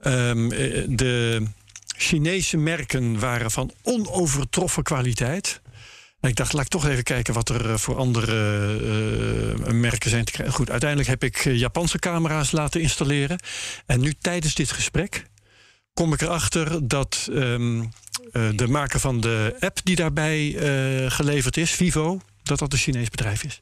Um, 0.03 0.49
de 0.95 1.43
Chinese 2.01 2.57
merken 2.57 3.19
waren 3.19 3.51
van 3.51 3.71
onovertroffen 3.81 4.83
kwaliteit. 4.83 5.61
En 6.19 6.29
ik 6.29 6.35
dacht, 6.35 6.53
laat 6.53 6.63
ik 6.63 6.69
toch 6.69 6.87
even 6.87 7.03
kijken 7.03 7.33
wat 7.33 7.49
er 7.49 7.79
voor 7.79 7.95
andere 7.95 8.77
uh, 9.65 9.71
merken 9.71 10.09
zijn 10.09 10.25
te 10.25 10.31
krijgen. 10.31 10.55
Goed, 10.55 10.69
uiteindelijk 10.69 11.09
heb 11.09 11.23
ik 11.23 11.43
Japanse 11.43 11.99
camera's 11.99 12.51
laten 12.51 12.81
installeren. 12.81 13.39
En 13.85 13.99
nu 13.99 14.13
tijdens 14.13 14.55
dit 14.55 14.71
gesprek 14.71 15.25
kom 15.93 16.13
ik 16.13 16.21
erachter 16.21 16.87
dat 16.87 17.27
uh, 17.29 17.35
de 18.31 18.67
maker 18.67 18.99
van 18.99 19.21
de 19.21 19.55
app 19.59 19.79
die 19.83 19.95
daarbij 19.95 20.55
geleverd 21.09 21.57
is, 21.57 21.71
Vivo, 21.71 22.19
dat 22.43 22.59
dat 22.59 22.73
een 22.73 22.79
Chinees 22.79 23.09
bedrijf 23.09 23.43
is. 23.43 23.59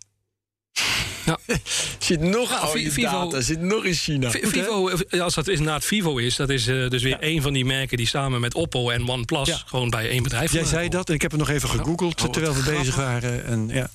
Ja. 1.28 1.40
zit 2.00 2.20
nog 2.20 2.50
ja, 2.50 2.68
Vivo, 2.68 3.02
data, 3.02 3.42
zit 3.42 3.62
nog 3.62 3.86
in 3.86 3.94
China. 3.94 4.32
Vivo, 4.32 4.92
als 5.20 5.34
dat 5.34 5.48
inderdaad 5.48 5.86
Vivo 5.86 6.18
is, 6.18 6.36
dat 6.36 6.50
is 6.50 6.68
uh, 6.68 6.90
dus 6.90 7.04
weer 7.04 7.18
ja. 7.20 7.28
een 7.28 7.42
van 7.42 7.54
die 7.54 7.66
merken 7.66 7.98
die 7.98 8.08
samen 8.08 8.42
met 8.42 8.54
Oppo 8.54 8.90
en 8.90 9.10
OnePlus 9.10 9.48
ja. 9.48 9.62
gewoon 9.66 9.90
bij 9.90 10.10
één 10.10 10.24
bedrijf. 10.24 10.52
Jij 10.52 10.66
zei 10.66 10.90
dat 10.90 11.08
en 11.10 11.16
ik 11.16 11.22
heb 11.22 11.32
het 11.32 11.40
nog 11.40 11.50
even 11.50 11.70
gegoogeld 11.70 12.22
oh, 12.22 12.30
terwijl 12.30 12.54
we 12.54 12.62
grappig. 12.62 12.82
bezig 12.82 12.96
waren. 12.96 13.46
En, 13.46 13.70
ja. 13.74 13.90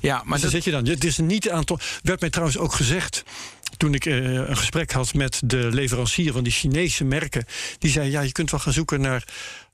Ja, 0.00 0.22
maar 0.24 0.32
dus 0.32 0.42
dat 0.42 0.50
zit 0.50 0.64
je 0.64 0.70
dan. 0.70 0.86
Het 0.86 1.04
is 1.04 1.18
niet 1.18 1.50
aantal. 1.50 1.78
Werd 2.02 2.20
mij 2.20 2.30
trouwens 2.30 2.58
ook 2.58 2.72
gezegd 2.72 3.22
toen 3.76 3.94
ik 3.94 4.04
uh, 4.04 4.32
een 4.32 4.56
gesprek 4.56 4.92
had 4.92 5.14
met 5.14 5.40
de 5.44 5.68
leverancier 5.70 6.32
van 6.32 6.42
die 6.42 6.52
Chinese 6.52 7.04
merken. 7.04 7.44
Die 7.78 7.90
zei: 7.90 8.10
Ja, 8.10 8.20
je 8.20 8.32
kunt 8.32 8.50
wel 8.50 8.60
gaan 8.60 8.72
zoeken 8.72 9.00
naar 9.00 9.24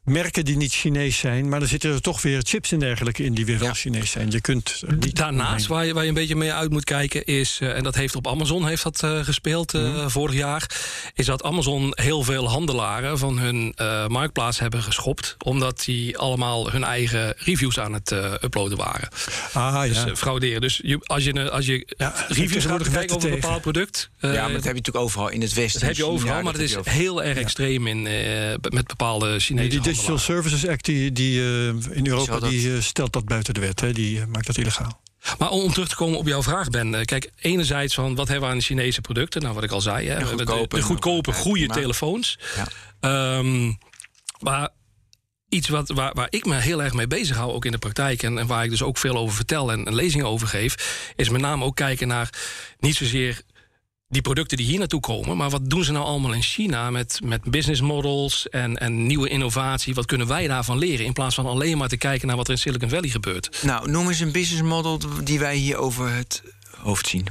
merken 0.08 0.44
die 0.44 0.56
niet 0.56 0.72
Chinees 0.72 1.18
zijn, 1.18 1.48
maar 1.48 1.62
er 1.62 1.68
zitten 1.68 1.92
er 1.92 2.00
toch 2.00 2.22
weer 2.22 2.40
chips 2.42 2.72
en 2.72 2.78
dergelijke 2.78 3.24
in 3.24 3.34
die 3.34 3.46
weer 3.46 3.58
wel 3.58 3.68
ja. 3.68 3.74
Chinees 3.74 4.10
zijn. 4.10 4.30
Je 4.30 4.40
kunt 4.40 4.82
niet 4.98 5.16
Daarnaast, 5.16 5.66
waar 5.66 5.86
je, 5.86 5.94
waar 5.94 6.02
je 6.02 6.08
een 6.08 6.14
beetje 6.14 6.36
mee 6.36 6.52
uit 6.52 6.70
moet 6.70 6.84
kijken, 6.84 7.24
is, 7.24 7.58
uh, 7.62 7.76
en 7.76 7.82
dat 7.82 7.94
heeft 7.94 8.16
op 8.16 8.26
Amazon 8.26 8.66
heeft 8.66 8.82
dat, 8.82 9.02
uh, 9.04 9.24
gespeeld 9.24 9.74
uh, 9.74 9.82
mm. 9.82 10.10
vorig 10.10 10.34
jaar, 10.34 10.70
is 11.14 11.26
dat 11.26 11.42
Amazon 11.42 11.92
heel 11.94 12.22
veel 12.22 12.48
handelaren 12.48 13.18
van 13.18 13.38
hun 13.38 13.74
marktplaats 14.08 14.58
hebben 14.58 14.82
geschopt, 14.82 15.36
omdat 15.38 15.82
die 15.84 16.18
allemaal 16.18 16.70
hun 16.70 16.84
eigen 16.84 17.34
reviews 17.36 17.78
aan 17.78 17.92
het 17.92 18.10
uploaden 18.42 18.76
waren. 18.78 19.08
Ah, 19.52 19.82
dus 19.82 20.02
ja. 20.02 20.16
frauderen. 20.16 20.60
Dus 20.60 20.80
je, 20.82 20.98
als 21.02 21.24
je, 21.24 21.50
als 21.50 21.66
je 21.66 21.94
ja, 21.96 22.14
reviews 22.28 22.64
gaat 22.64 22.90
kijken 22.90 23.16
over 23.16 23.28
een 23.28 23.40
bepaald 23.40 23.60
product. 23.60 24.10
ja, 24.20 24.28
maar 24.28 24.42
dat 24.42 24.50
heb 24.52 24.62
je 24.62 24.68
natuurlijk 24.68 24.96
overal 24.96 25.28
in 25.28 25.40
het 25.40 25.54
Westen. 25.54 25.80
Dat 25.80 25.88
heb 25.88 25.98
je 25.98 26.06
overal, 26.06 26.36
ja, 26.36 26.42
maar 26.42 26.52
het 26.52 26.62
is 26.62 26.76
heel 26.82 27.22
erg 27.22 27.38
extreem 27.38 27.86
in, 27.86 28.02
met 28.70 28.86
bepaalde 28.86 29.38
Chinese 29.38 29.68
die 29.68 29.80
Digital 29.98 30.18
Services 30.18 30.66
Act 30.66 30.84
die, 30.84 31.12
die 31.12 31.40
uh, 31.40 31.68
in 31.90 32.06
Europa 32.06 32.40
die, 32.40 32.68
uh, 32.68 32.80
stelt 32.80 33.12
dat 33.12 33.24
buiten 33.24 33.54
de 33.54 33.60
wet. 33.60 33.80
Hè? 33.80 33.92
Die 33.92 34.18
uh, 34.18 34.24
maakt 34.24 34.46
dat 34.46 34.58
illegaal. 34.58 35.00
Maar 35.38 35.50
om 35.50 35.72
terug 35.72 35.88
te 35.88 35.96
komen 35.96 36.18
op 36.18 36.26
jouw 36.26 36.42
vraag, 36.42 36.68
Ben. 36.68 37.04
Kijk, 37.04 37.30
enerzijds 37.40 37.94
van 37.94 38.14
wat 38.14 38.28
hebben 38.28 38.48
we 38.48 38.54
aan 38.54 38.60
Chinese 38.60 39.00
producten? 39.00 39.42
Nou, 39.42 39.54
wat 39.54 39.64
ik 39.64 39.70
al 39.70 39.80
zei. 39.80 40.08
Hè? 40.08 40.18
De 40.18 40.24
goedkope, 40.24 40.68
de, 40.68 40.76
de 40.76 40.82
goedkope 40.82 41.32
goede 41.32 41.66
telefoons. 41.66 42.38
Ja. 43.00 43.38
Um, 43.38 43.78
maar 44.40 44.68
iets 45.48 45.68
wat, 45.68 45.88
waar, 45.88 46.14
waar 46.14 46.26
ik 46.30 46.44
me 46.44 46.54
heel 46.54 46.82
erg 46.82 46.92
mee 46.92 47.06
bezig 47.06 47.36
hou, 47.36 47.52
ook 47.52 47.64
in 47.64 47.72
de 47.72 47.78
praktijk... 47.78 48.22
en, 48.22 48.38
en 48.38 48.46
waar 48.46 48.64
ik 48.64 48.70
dus 48.70 48.82
ook 48.82 48.98
veel 48.98 49.16
over 49.16 49.36
vertel 49.36 49.72
en, 49.72 49.86
en 49.86 49.94
lezingen 49.94 50.26
over 50.26 50.48
geef... 50.48 51.12
is 51.16 51.28
met 51.28 51.40
name 51.40 51.64
ook 51.64 51.76
kijken 51.76 52.08
naar 52.08 52.30
niet 52.78 52.96
zozeer 52.96 53.42
die 54.08 54.22
producten 54.22 54.56
die 54.56 54.66
hier 54.66 54.78
naartoe 54.78 55.00
komen. 55.00 55.36
Maar 55.36 55.50
wat 55.50 55.70
doen 55.70 55.84
ze 55.84 55.92
nou 55.92 56.04
allemaal 56.04 56.32
in 56.32 56.42
China 56.42 56.90
met, 56.90 57.20
met 57.24 57.42
business 57.42 57.80
models 57.80 58.48
en, 58.48 58.76
en 58.76 59.06
nieuwe 59.06 59.28
innovatie? 59.28 59.94
Wat 59.94 60.06
kunnen 60.06 60.26
wij 60.26 60.46
daarvan 60.46 60.78
leren? 60.78 61.06
In 61.06 61.12
plaats 61.12 61.34
van 61.34 61.46
alleen 61.46 61.78
maar 61.78 61.88
te 61.88 61.96
kijken 61.96 62.26
naar 62.26 62.36
wat 62.36 62.46
er 62.46 62.52
in 62.52 62.58
Silicon 62.58 62.88
Valley 62.88 63.08
gebeurt. 63.08 63.62
Nou, 63.62 63.90
noem 63.90 64.08
eens 64.08 64.20
een 64.20 64.32
business 64.32 64.62
model 64.62 65.00
die 65.24 65.38
wij 65.38 65.56
hier 65.56 65.76
over 65.76 66.14
het 66.14 66.42
hoofd 66.76 67.06
zien. 67.06 67.26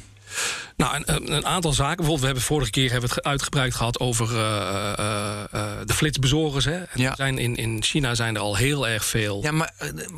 Nou, 0.78 1.04
een, 1.06 1.34
een, 1.34 1.46
aantal 1.46 1.74
zaken. 1.74 1.96
Bijvoorbeeld, 1.96 2.20
we 2.20 2.26
hebben 2.26 2.44
vorige 2.44 2.72
keer 2.72 2.92
hebben 2.92 3.10
we 3.10 3.16
het 3.16 3.24
uitgebreid 3.24 3.76
gehad 3.76 4.00
over 4.00 4.32
uh, 4.32 4.38
uh, 4.38 5.44
uh, 5.54 5.72
de 5.86 5.94
flitsbezorgers. 5.94 6.66
Hè. 6.66 6.80
Ja. 6.94 7.16
Zijn 7.16 7.38
in, 7.38 7.56
in 7.56 7.84
China 7.84 8.16
zijn 8.16 8.36
er 8.36 8.42
al 8.42 8.56
heel 8.56 8.88
erg 8.88 9.06
veel. 9.06 9.44
Ja, 9.44 9.52
maar. 9.52 9.74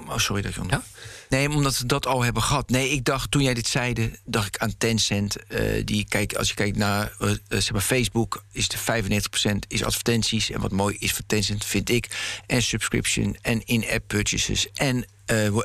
Oh, 0.08 0.18
sorry 0.18 0.42
dat 0.42 0.54
je 0.54 0.62
ja? 0.70 0.84
Nee, 1.30 1.50
omdat 1.50 1.78
we 1.78 1.86
dat 1.86 2.06
al 2.06 2.22
hebben 2.22 2.44
gehad. 2.44 2.70
Nee, 2.70 2.90
ik 2.90 3.06
dacht 3.06 3.32
toen 3.32 3.42
jij 3.42 3.54
dit 3.54 3.68
zeide, 3.68 4.12
dacht 4.26 4.48
ik 4.48 4.58
aan 4.58 4.78
Tencent. 4.78 5.36
Uh, 5.50 5.82
die 5.86 6.06
kijk, 6.10 6.34
als 6.34 6.48
je 6.48 6.54
kijkt 6.54 6.78
naar 6.78 7.12
zeg 7.48 7.72
maar 7.72 7.82
Facebook, 7.82 8.44
is 8.52 8.68
de 8.68 8.78
95% 8.78 9.56
is 9.68 9.84
advertenties. 9.84 10.52
En 10.52 10.62
wat 10.62 10.72
mooi 10.72 10.96
is 11.00 11.12
voor 11.12 11.26
Tencent, 11.28 11.66
vind 11.66 11.90
ik. 11.90 12.08
En 12.46 12.62
subscription 12.62 13.38
en 13.42 13.66
in-app 13.66 14.04
purchases. 14.08 14.68
En, 14.74 15.06
uh, 15.32 15.58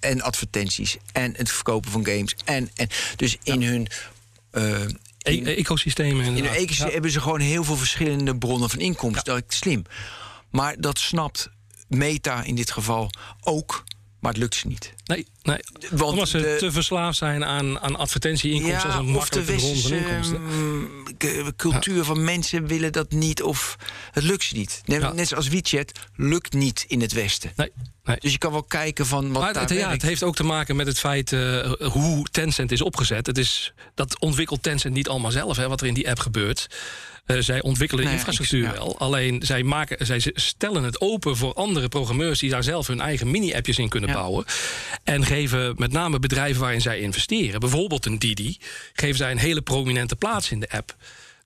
en 0.00 0.22
advertenties. 0.22 0.96
En 1.12 1.34
het 1.36 1.50
verkopen 1.50 1.90
van 1.90 2.06
games. 2.06 2.36
En, 2.44 2.70
en 2.74 2.88
dus 3.16 3.36
in 3.42 3.60
ja. 3.60 3.68
hun. 3.68 3.88
In, 5.22 5.46
e 5.46 5.54
ecosystemen. 5.54 6.24
In 6.24 6.34
hun 6.34 6.46
ecosysteem 6.46 6.86
ja. 6.86 6.92
hebben 6.92 7.10
ze 7.10 7.20
gewoon 7.20 7.40
heel 7.40 7.64
veel 7.64 7.76
verschillende 7.76 8.36
bronnen 8.36 8.70
van 8.70 8.78
inkomsten. 8.78 9.32
Ja. 9.32 9.40
Dat 9.40 9.52
is 9.52 9.56
slim. 9.56 9.82
Maar 10.50 10.74
dat 10.78 10.98
snapt 10.98 11.50
Meta 11.88 12.42
in 12.42 12.54
dit 12.54 12.70
geval 12.70 13.10
ook. 13.40 13.84
Maar 14.28 14.36
het 14.36 14.46
lukt 14.46 14.58
ze 14.58 14.66
niet. 14.66 14.94
Nee, 15.04 15.26
nee. 15.42 15.58
Want 15.90 16.12
omdat 16.12 16.28
ze 16.28 16.38
de, 16.38 16.56
te 16.58 16.72
verslaafd 16.72 17.18
zijn 17.18 17.44
aan, 17.44 17.80
aan 17.80 17.96
advertentieinkomsten... 17.96 18.88
Ja, 18.88 18.96
als 18.96 19.06
een 19.06 19.12
makkelijke 19.12 19.54
bron 19.54 19.76
van 19.76 19.92
inkomsten. 19.92 20.40
Uh, 21.24 21.46
cultuur 21.56 21.96
ja. 21.96 22.02
van 22.02 22.24
mensen 22.24 22.66
willen 22.66 22.92
dat 22.92 23.10
niet 23.10 23.42
of 23.42 23.76
het 24.12 24.24
lukt 24.24 24.42
ze 24.42 24.56
niet. 24.56 24.82
Net, 24.84 25.00
ja. 25.00 25.12
net 25.12 25.28
zoals 25.28 25.48
WeChat 25.48 25.92
lukt 26.16 26.52
niet 26.52 26.84
in 26.88 27.00
het 27.00 27.12
Westen. 27.12 27.52
Nee. 27.56 27.72
Nee. 28.04 28.16
Dus 28.20 28.32
je 28.32 28.38
kan 28.38 28.52
wel 28.52 28.62
kijken 28.62 29.06
van 29.06 29.32
wat 29.32 29.42
maar 29.42 29.52
daar 29.52 29.62
het, 29.62 29.72
ja, 29.72 29.90
het 29.90 30.02
heeft 30.02 30.22
ook 30.22 30.36
te 30.36 30.44
maken 30.44 30.76
met 30.76 30.86
het 30.86 30.98
feit 30.98 31.32
uh, 31.32 31.72
hoe 31.80 32.26
Tencent 32.30 32.72
is 32.72 32.82
opgezet. 32.82 33.26
Het 33.26 33.38
is, 33.38 33.72
dat 33.94 34.20
ontwikkelt 34.20 34.62
Tencent 34.62 34.94
niet 34.94 35.08
allemaal 35.08 35.30
zelf, 35.30 35.56
hè, 35.56 35.68
wat 35.68 35.80
er 35.80 35.86
in 35.86 35.94
die 35.94 36.08
app 36.08 36.18
gebeurt. 36.18 36.66
Uh, 37.30 37.36
zij 37.40 37.62
ontwikkelen 37.62 38.04
de 38.04 38.10
infrastructuur 38.10 38.62
ja. 38.62 38.72
wel. 38.72 38.98
Alleen 38.98 39.42
zij, 39.42 39.62
maken, 39.62 40.06
zij 40.06 40.30
stellen 40.34 40.82
het 40.82 41.00
open 41.00 41.36
voor 41.36 41.54
andere 41.54 41.88
programmeurs 41.88 42.38
die 42.38 42.50
daar 42.50 42.62
zelf 42.62 42.86
hun 42.86 43.00
eigen 43.00 43.30
mini-appjes 43.30 43.78
in 43.78 43.88
kunnen 43.88 44.10
ja. 44.10 44.14
bouwen. 44.14 44.44
En 45.04 45.24
geven 45.24 45.74
met 45.76 45.92
name 45.92 46.18
bedrijven 46.18 46.60
waarin 46.60 46.80
zij 46.80 47.00
investeren, 47.00 47.60
bijvoorbeeld 47.60 48.06
een 48.06 48.18
Didi, 48.18 48.58
geven 48.92 49.16
zij 49.16 49.30
een 49.30 49.38
hele 49.38 49.62
prominente 49.62 50.16
plaats 50.16 50.50
in 50.50 50.60
de 50.60 50.68
app. 50.70 50.96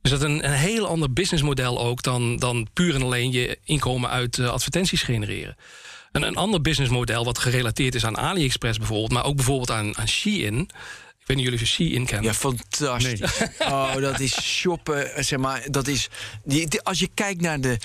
Dus 0.03 0.11
dat 0.11 0.21
is 0.21 0.27
een, 0.27 0.45
een 0.45 0.53
heel 0.53 0.87
ander 0.87 1.13
businessmodel 1.13 1.81
ook 1.81 2.03
dan, 2.03 2.37
dan 2.37 2.69
puur 2.73 2.95
en 2.95 3.03
alleen 3.03 3.33
je 3.33 3.59
inkomen 3.65 4.11
uit 4.11 4.37
uh, 4.37 4.49
advertenties 4.49 5.03
genereren. 5.03 5.57
Een, 6.13 6.23
een 6.23 6.37
ander 6.37 6.61
businessmodel 6.61 7.25
wat 7.25 7.39
gerelateerd 7.39 7.95
is 7.95 8.05
aan 8.05 8.17
AliExpress 8.19 8.79
bijvoorbeeld, 8.79 9.13
maar 9.13 9.25
ook 9.25 9.37
bijvoorbeeld 9.37 9.71
aan, 9.71 9.97
aan 9.97 10.09
Shein 10.09 10.69
Ik 11.23 11.29
weet 11.29 11.37
niet 11.37 11.47
jullie 11.47 11.67
Shein 11.67 12.07
kennen. 12.07 12.25
Ja, 12.31 12.35
fantastisch. 12.35 13.21
Oh, 13.59 13.95
dat 13.97 14.21
is 14.21 14.43
shoppen. 14.43 15.25
Zeg 15.25 15.39
maar, 15.39 15.63
dat 15.71 15.87
is. 15.89 16.09
Die, 16.45 16.67
die- 16.69 16.83
als 16.83 16.99
je 16.99 17.09
kijkt 17.15 17.41
naar 17.41 17.61
de, 17.61 17.79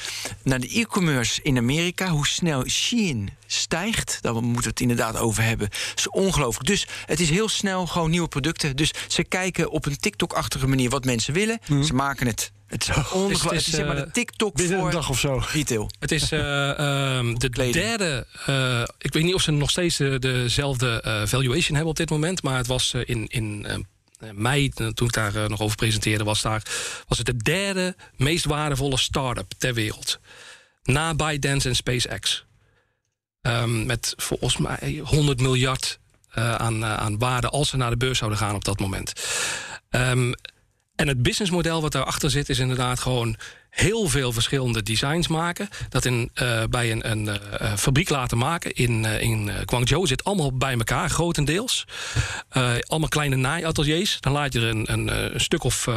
naar 0.43 0.59
de 0.59 0.67
e-commerce 0.79 1.39
in 1.43 1.57
Amerika, 1.57 2.07
hoe 2.09 2.27
snel 2.27 2.67
Shein 2.69 3.29
stijgt, 3.45 4.17
daar 4.21 4.33
moeten 4.33 4.61
we 4.61 4.67
het 4.69 4.79
inderdaad 4.79 5.17
over 5.17 5.43
hebben. 5.43 5.69
is 5.95 6.09
ongelooflijk. 6.09 6.67
Dus 6.67 6.87
het 7.05 7.19
is 7.19 7.29
heel 7.29 7.49
snel 7.49 7.87
gewoon 7.87 8.09
nieuwe 8.09 8.27
producten. 8.27 8.75
Dus 8.75 8.91
ze 9.07 9.23
kijken 9.23 9.69
op 9.71 9.85
een 9.85 9.97
TikTok-achtige 9.97 10.67
manier 10.67 10.89
wat 10.89 11.05
mensen 11.05 11.33
willen. 11.33 11.59
Ze 11.83 11.93
maken 11.93 12.27
het. 12.27 12.51
Het 12.67 12.81
is, 12.89 12.95
ongelooflijk. 12.95 13.43
het 13.43 13.53
is, 13.67 13.69
zeg 13.73 13.85
maar 13.85 13.95
de 13.95 14.01
eh, 14.01 14.11
TikTok 14.11 14.53
Binnen 14.55 14.77
voor 14.77 14.87
een 14.87 14.93
dag 14.93 15.09
of 15.09 15.19
zo. 15.19 15.41
retail. 15.51 15.89
Het 15.99 16.11
is 16.11 16.31
eh, 16.31 16.69
ehm, 17.17 17.33
de 17.33 17.49
Kleding. 17.49 17.75
derde. 17.85 18.25
eh, 18.45 18.83
ik 18.97 19.13
weet 19.13 19.23
niet 19.23 19.33
of 19.33 19.41
ze 19.41 19.51
nog 19.51 19.69
steeds 19.69 19.97
de- 19.97 20.19
dezelfde 20.19 21.01
eh, 21.01 21.21
valuation 21.25 21.73
hebben 21.75 21.89
op 21.91 21.95
dit 21.95 22.09
moment. 22.09 22.43
Maar 22.43 22.57
het 22.57 22.67
was 22.67 22.93
eh, 22.93 23.01
in, 23.05 23.27
in 23.27 23.65
eh, 23.65 24.29
mei, 24.33 24.71
eh, 24.75 24.87
toen 24.87 25.07
ik 25.07 25.13
daar 25.13 25.35
eh, 25.35 25.45
nog 25.47 25.61
over 25.61 25.75
presenteerde, 25.75 26.23
was, 26.23 26.41
daar, 26.41 26.63
was 27.07 27.17
het 27.17 27.27
de 27.27 27.37
derde 27.37 27.95
meest 28.15 28.45
waardevolle 28.45 28.97
start-up 28.97 29.51
ter 29.57 29.73
wereld. 29.73 30.19
Na 30.83 31.13
ByteDance 31.13 31.69
en 31.69 31.75
SpaceX. 31.75 32.45
Ehm, 33.41 33.85
met 33.85 34.13
volgens 34.17 34.57
mij 34.57 35.01
100 35.03 35.39
miljard 35.41 35.99
eh, 36.31 36.55
aan, 36.55 36.83
eh, 36.83 36.93
aan 36.97 37.17
waarde 37.17 37.49
als 37.49 37.69
ze 37.69 37.77
naar 37.77 37.89
de 37.89 37.97
beurs 37.97 38.17
zouden 38.17 38.39
gaan 38.39 38.55
op 38.55 38.65
dat 38.65 38.79
moment. 38.79 39.13
Ehm, 39.89 40.31
en 40.97 41.07
het 41.07 41.21
businessmodel 41.21 41.81
wat 41.81 41.91
daarachter 41.91 42.29
zit, 42.29 42.49
is 42.49 42.59
inderdaad 42.59 42.99
gewoon 42.99 43.37
heel 43.77 44.07
veel 44.07 44.31
verschillende 44.31 44.83
designs 44.83 45.27
maken. 45.27 45.69
Dat 45.89 46.05
in, 46.05 46.29
eh, 46.33 46.63
bij 46.69 46.91
een, 46.91 47.11
een 47.11 47.27
eh, 47.29 47.73
fabriek 47.75 48.09
laten 48.09 48.37
maken 48.37 48.71
in, 48.73 49.05
eh, 49.05 49.21
in 49.21 49.49
eh, 49.49 49.55
Guangzhou. 49.65 50.07
Zit 50.07 50.23
allemaal 50.23 50.53
bij 50.57 50.73
elkaar, 50.73 51.09
grotendeels. 51.09 51.85
Eh, 52.49 52.71
allemaal 52.87 53.09
kleine 53.09 53.35
naaiateliers. 53.35 54.17
Dan 54.19 54.31
laat 54.33 54.53
je 54.53 54.59
er 54.59 54.67
een, 54.67 54.91
een, 54.91 55.09
eh, 55.09 55.33
een 55.33 55.39
stuk 55.39 55.63
of 55.63 55.87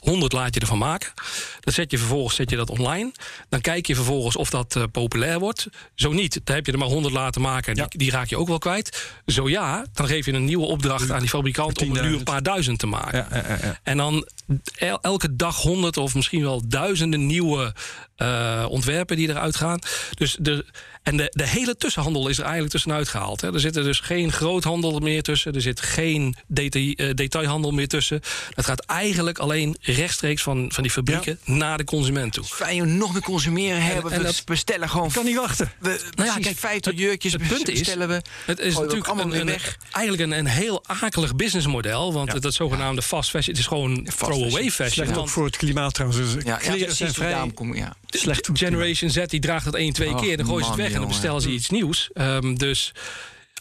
honderd 0.00 0.32
laat 0.32 0.54
je 0.54 0.60
ervan 0.60 0.78
maken. 0.78 1.12
Dan 1.60 1.72
zet 1.74 1.90
je 1.90 1.98
vervolgens 1.98 2.36
zet 2.36 2.50
je 2.50 2.56
dat 2.56 2.70
online. 2.70 3.12
Dan 3.48 3.60
kijk 3.60 3.86
je 3.86 3.94
vervolgens 3.94 4.36
of 4.36 4.50
dat 4.50 4.76
eh, 4.76 4.82
populair 4.92 5.38
wordt. 5.38 5.66
Zo 5.94 6.12
niet, 6.12 6.40
dan 6.44 6.54
heb 6.54 6.66
je 6.66 6.72
er 6.72 6.78
maar 6.78 6.88
honderd 6.88 7.14
laten 7.14 7.40
maken. 7.40 7.74
Die, 7.74 7.82
Ja. 7.82 7.88
die 7.88 8.10
raak 8.10 8.28
je 8.28 8.36
ook 8.38 8.48
wel 8.48 8.58
kwijt. 8.58 9.06
Zo 9.26 9.48
ja, 9.48 9.84
dan 9.92 10.06
geef 10.06 10.26
je 10.26 10.32
een 10.32 10.44
nieuwe 10.44 10.66
opdracht 10.66 11.10
aan 11.10 11.20
die 11.20 11.28
fabrikant... 11.28 11.82
om 11.82 11.96
er 11.96 12.02
nu 12.02 12.08
een 12.12 12.18
10.000. 12.18 12.22
paar 12.24 12.42
duizend 12.42 12.78
te 12.78 12.86
maken. 12.86 13.26
Ja, 13.32 13.44
ja. 13.62 13.78
En 13.82 13.96
dan 13.96 14.28
el- 14.76 14.98
elke 15.02 15.36
dag 15.36 15.56
honderd 15.56 15.96
of 15.96 16.14
misschien 16.14 16.42
wel 16.42 16.62
duizenden 16.68 17.26
nieuwe 17.30 17.72
eh, 18.20 18.66
ontwerpen 18.68 19.16
die 19.16 19.28
eruit 19.28 19.56
gaan. 19.56 19.78
Dus 20.14 20.36
de, 20.40 20.64
en 21.02 21.16
de, 21.16 21.26
de 21.30 21.46
hele 21.46 21.76
tussenhandel 21.76 22.28
is 22.28 22.36
er 22.36 22.42
eigenlijk 22.42 22.72
tussenuit 22.72 23.08
gehaald. 23.08 23.40
Hè. 23.40 23.52
Er 23.54 23.60
zit 23.60 23.76
er 23.76 23.84
dus 23.84 24.00
geen 24.00 24.32
groothandel 24.32 24.98
meer 24.98 25.22
tussen. 25.22 25.52
Er 25.52 25.60
zit 25.60 25.80
geen 25.80 26.34
detail, 26.46 26.92
eh, 26.92 27.14
detailhandel 27.14 27.70
meer 27.70 27.88
tussen. 27.88 28.20
Het 28.54 28.64
gaat 28.64 28.80
eigenlijk 28.84 29.38
alleen 29.38 29.76
rechtstreeks 29.80 30.42
van, 30.42 30.72
van 30.72 30.82
die 30.82 30.92
fabrieken 30.92 31.38
naar 31.44 31.78
de 31.78 31.84
consument 31.84 32.32
toe. 32.32 32.44
Fijn 32.44 32.96
nog 32.96 33.12
meer 33.12 33.22
consumeren 33.22 33.82
hebben. 33.82 34.12
en 34.12 34.18
we 34.18 34.24
dat- 34.24 34.42
bestellen 34.44 34.88
gewoon. 34.88 35.10
kan 35.10 35.24
niet 35.24 35.36
wachten. 35.36 35.72
We, 35.78 36.00
Nou 36.14 36.28
ja, 36.28 36.36
kijk, 36.38 36.58
50 36.58 36.92
het- 36.92 37.00
jurkjes 37.00 37.32
het 37.32 37.48
punt 37.48 37.68
is, 37.68 37.78
bestellen 37.78 38.08
we. 38.08 38.22
Het 38.44 38.58
is 38.60 38.74
natuurlijk 38.74 39.06
allemaal 39.06 39.24
een, 39.24 39.30
weer 39.30 39.40
een- 39.40 39.46
weg. 39.46 39.76
eigenlijk 39.90 40.32
een, 40.32 40.38
een 40.38 40.46
heel 40.46 40.84
akelig 40.86 41.36
businessmodel. 41.36 42.12
Want 42.12 42.42
dat 42.42 42.54
zogenaamde 42.54 43.02
fast 43.02 43.30
fashion, 43.30 43.50
het 43.54 43.58
is 43.62 43.66
gewoon 43.68 44.04
throwaway 44.04 44.48
fashion. 44.50 44.70
fashion. 44.70 44.90
Slecht 44.90 45.10
ook 45.10 45.14
want- 45.16 45.30
voor 45.30 45.44
het 45.44 45.56
klimaat 45.56 45.94
trouwens. 45.94 46.20
Dus 46.20 46.32
Ja, 46.44 46.50
ja, 46.50 46.56
kleren 46.56 46.78
precies, 46.78 46.96
zijn 46.98 47.14
vrij 47.14 47.30
daarom 47.30 47.54
kom 47.54 47.72
ik- 47.72 47.78
ja. 47.78 47.96
Slecht 48.18 48.48
Generation 48.52 49.10
Z 49.10 49.26
die 49.26 49.40
draagt 49.40 49.64
dat 49.64 49.74
één, 49.74 49.92
twee 49.92 50.14
Och, 50.14 50.20
keer. 50.22 50.36
Dan 50.36 50.46
gooien 50.46 50.64
ze 50.64 50.70
het 50.70 50.78
man, 50.80 50.86
weg 50.86 50.86
en 50.86 50.92
dan 51.00 51.02
jongen. 51.02 51.08
bestellen 51.08 51.40
ze 51.40 51.50
iets 51.50 51.70
nieuws. 51.70 52.10
Ehm, 52.12 52.54
dus 52.54 52.92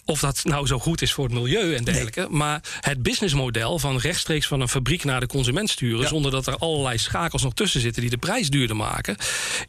of 0.10 0.20
dat 0.20 0.40
nou 0.44 0.68
zo 0.68 0.80
goed 0.80 1.02
is 1.02 1.14
voor 1.14 1.24
het 1.26 1.34
milieu 1.34 1.76
en 1.76 1.84
dergelijke. 1.84 2.28
Maar 2.30 2.62
het 2.80 3.02
businessmodel 3.04 3.80
van 3.80 3.98
rechtstreeks 3.98 4.48
van 4.48 4.62
een 4.62 4.70
fabriek 4.70 5.04
naar 5.04 5.20
de 5.20 5.28
consument 5.28 5.70
sturen. 5.70 6.08
zonder 6.08 6.32
dat 6.32 6.48
er 6.48 6.58
allerlei 6.58 6.98
schakels 6.98 7.44
nog 7.44 7.54
tussen 7.54 7.82
zitten 7.82 8.02
die 8.02 8.12
de 8.12 8.18
prijs 8.18 8.50
duurder 8.50 8.76
maken. 8.76 9.18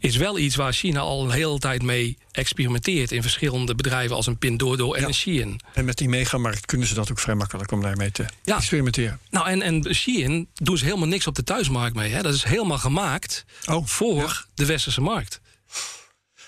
is 0.00 0.16
wel 0.16 0.38
iets 0.38 0.56
waar 0.56 0.72
China 0.72 1.00
al 1.00 1.24
een 1.24 1.30
hele 1.30 1.58
tijd 1.58 1.82
mee 1.82 2.18
experimenteert. 2.32 3.12
in 3.12 3.22
verschillende 3.22 3.74
bedrijven 3.74 4.16
als 4.16 4.26
een 4.26 4.38
Pinduoduo 4.38 4.92
en 4.92 5.00
Ja. 5.00 5.06
een 5.06 5.14
Shein. 5.14 5.60
En 5.74 5.84
met 5.84 5.98
die 5.98 6.08
megamarkt 6.08 6.66
kunnen 6.66 6.86
ze 6.86 6.94
dat 6.94 7.10
ook 7.10 7.18
vrij 7.18 7.34
makkelijk 7.34 7.72
om 7.72 7.82
daarmee 7.82 8.10
te 8.12 8.24
Ja. 8.44 8.56
experimenteren. 8.56 9.18
Nou, 9.30 9.48
en, 9.48 9.62
en 9.62 9.94
Shein 9.94 10.48
doen 10.54 10.78
ze 10.78 10.84
helemaal 10.84 11.08
niks 11.08 11.26
op 11.26 11.34
de 11.34 11.44
thuismarkt 11.44 11.96
mee. 11.96 12.12
Hè. 12.12 12.22
Dat 12.22 12.34
is 12.34 12.42
helemaal 12.44 12.78
gemaakt 12.78 13.44
Oh, 13.66 13.86
voor 13.86 14.46
de 14.54 14.66
westerse 14.66 15.00
markt. 15.00 15.40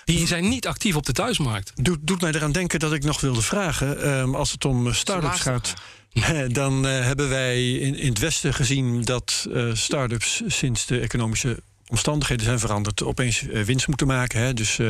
Die 0.05 0.27
zijn 0.27 0.49
niet 0.49 0.67
actief 0.67 0.95
op 0.95 1.05
de 1.05 1.11
thuismarkt. 1.11 1.71
Doet, 1.75 1.99
doet 2.01 2.21
mij 2.21 2.31
eraan 2.31 2.51
denken 2.51 2.79
dat 2.79 2.93
ik 2.93 3.03
nog 3.03 3.21
wilde 3.21 3.41
vragen. 3.41 4.01
ehm, 4.01 4.35
als 4.35 4.51
het 4.51 4.65
om 4.65 4.87
eh, 4.87 4.93
start-ups 4.93 5.39
gaat. 5.39 5.73
Dan 6.47 6.87
eh, 6.87 7.05
hebben 7.05 7.29
wij 7.29 7.71
in, 7.71 7.95
in 7.95 8.09
het 8.09 8.19
Westen 8.19 8.53
gezien 8.53 9.01
dat 9.01 9.47
eh 9.53 9.69
start-ups 9.73 10.41
sinds 10.47 10.85
de 10.85 10.99
economische 10.99 11.57
omstandigheden 11.87 12.45
zijn 12.45 12.59
veranderd. 12.59 13.03
opeens 13.03 13.47
eh, 13.47 13.61
winst 13.63 13.87
moeten 13.87 14.07
maken. 14.07 14.39
Hè? 14.39 14.53
Dus 14.53 14.79
eh, 14.79 14.87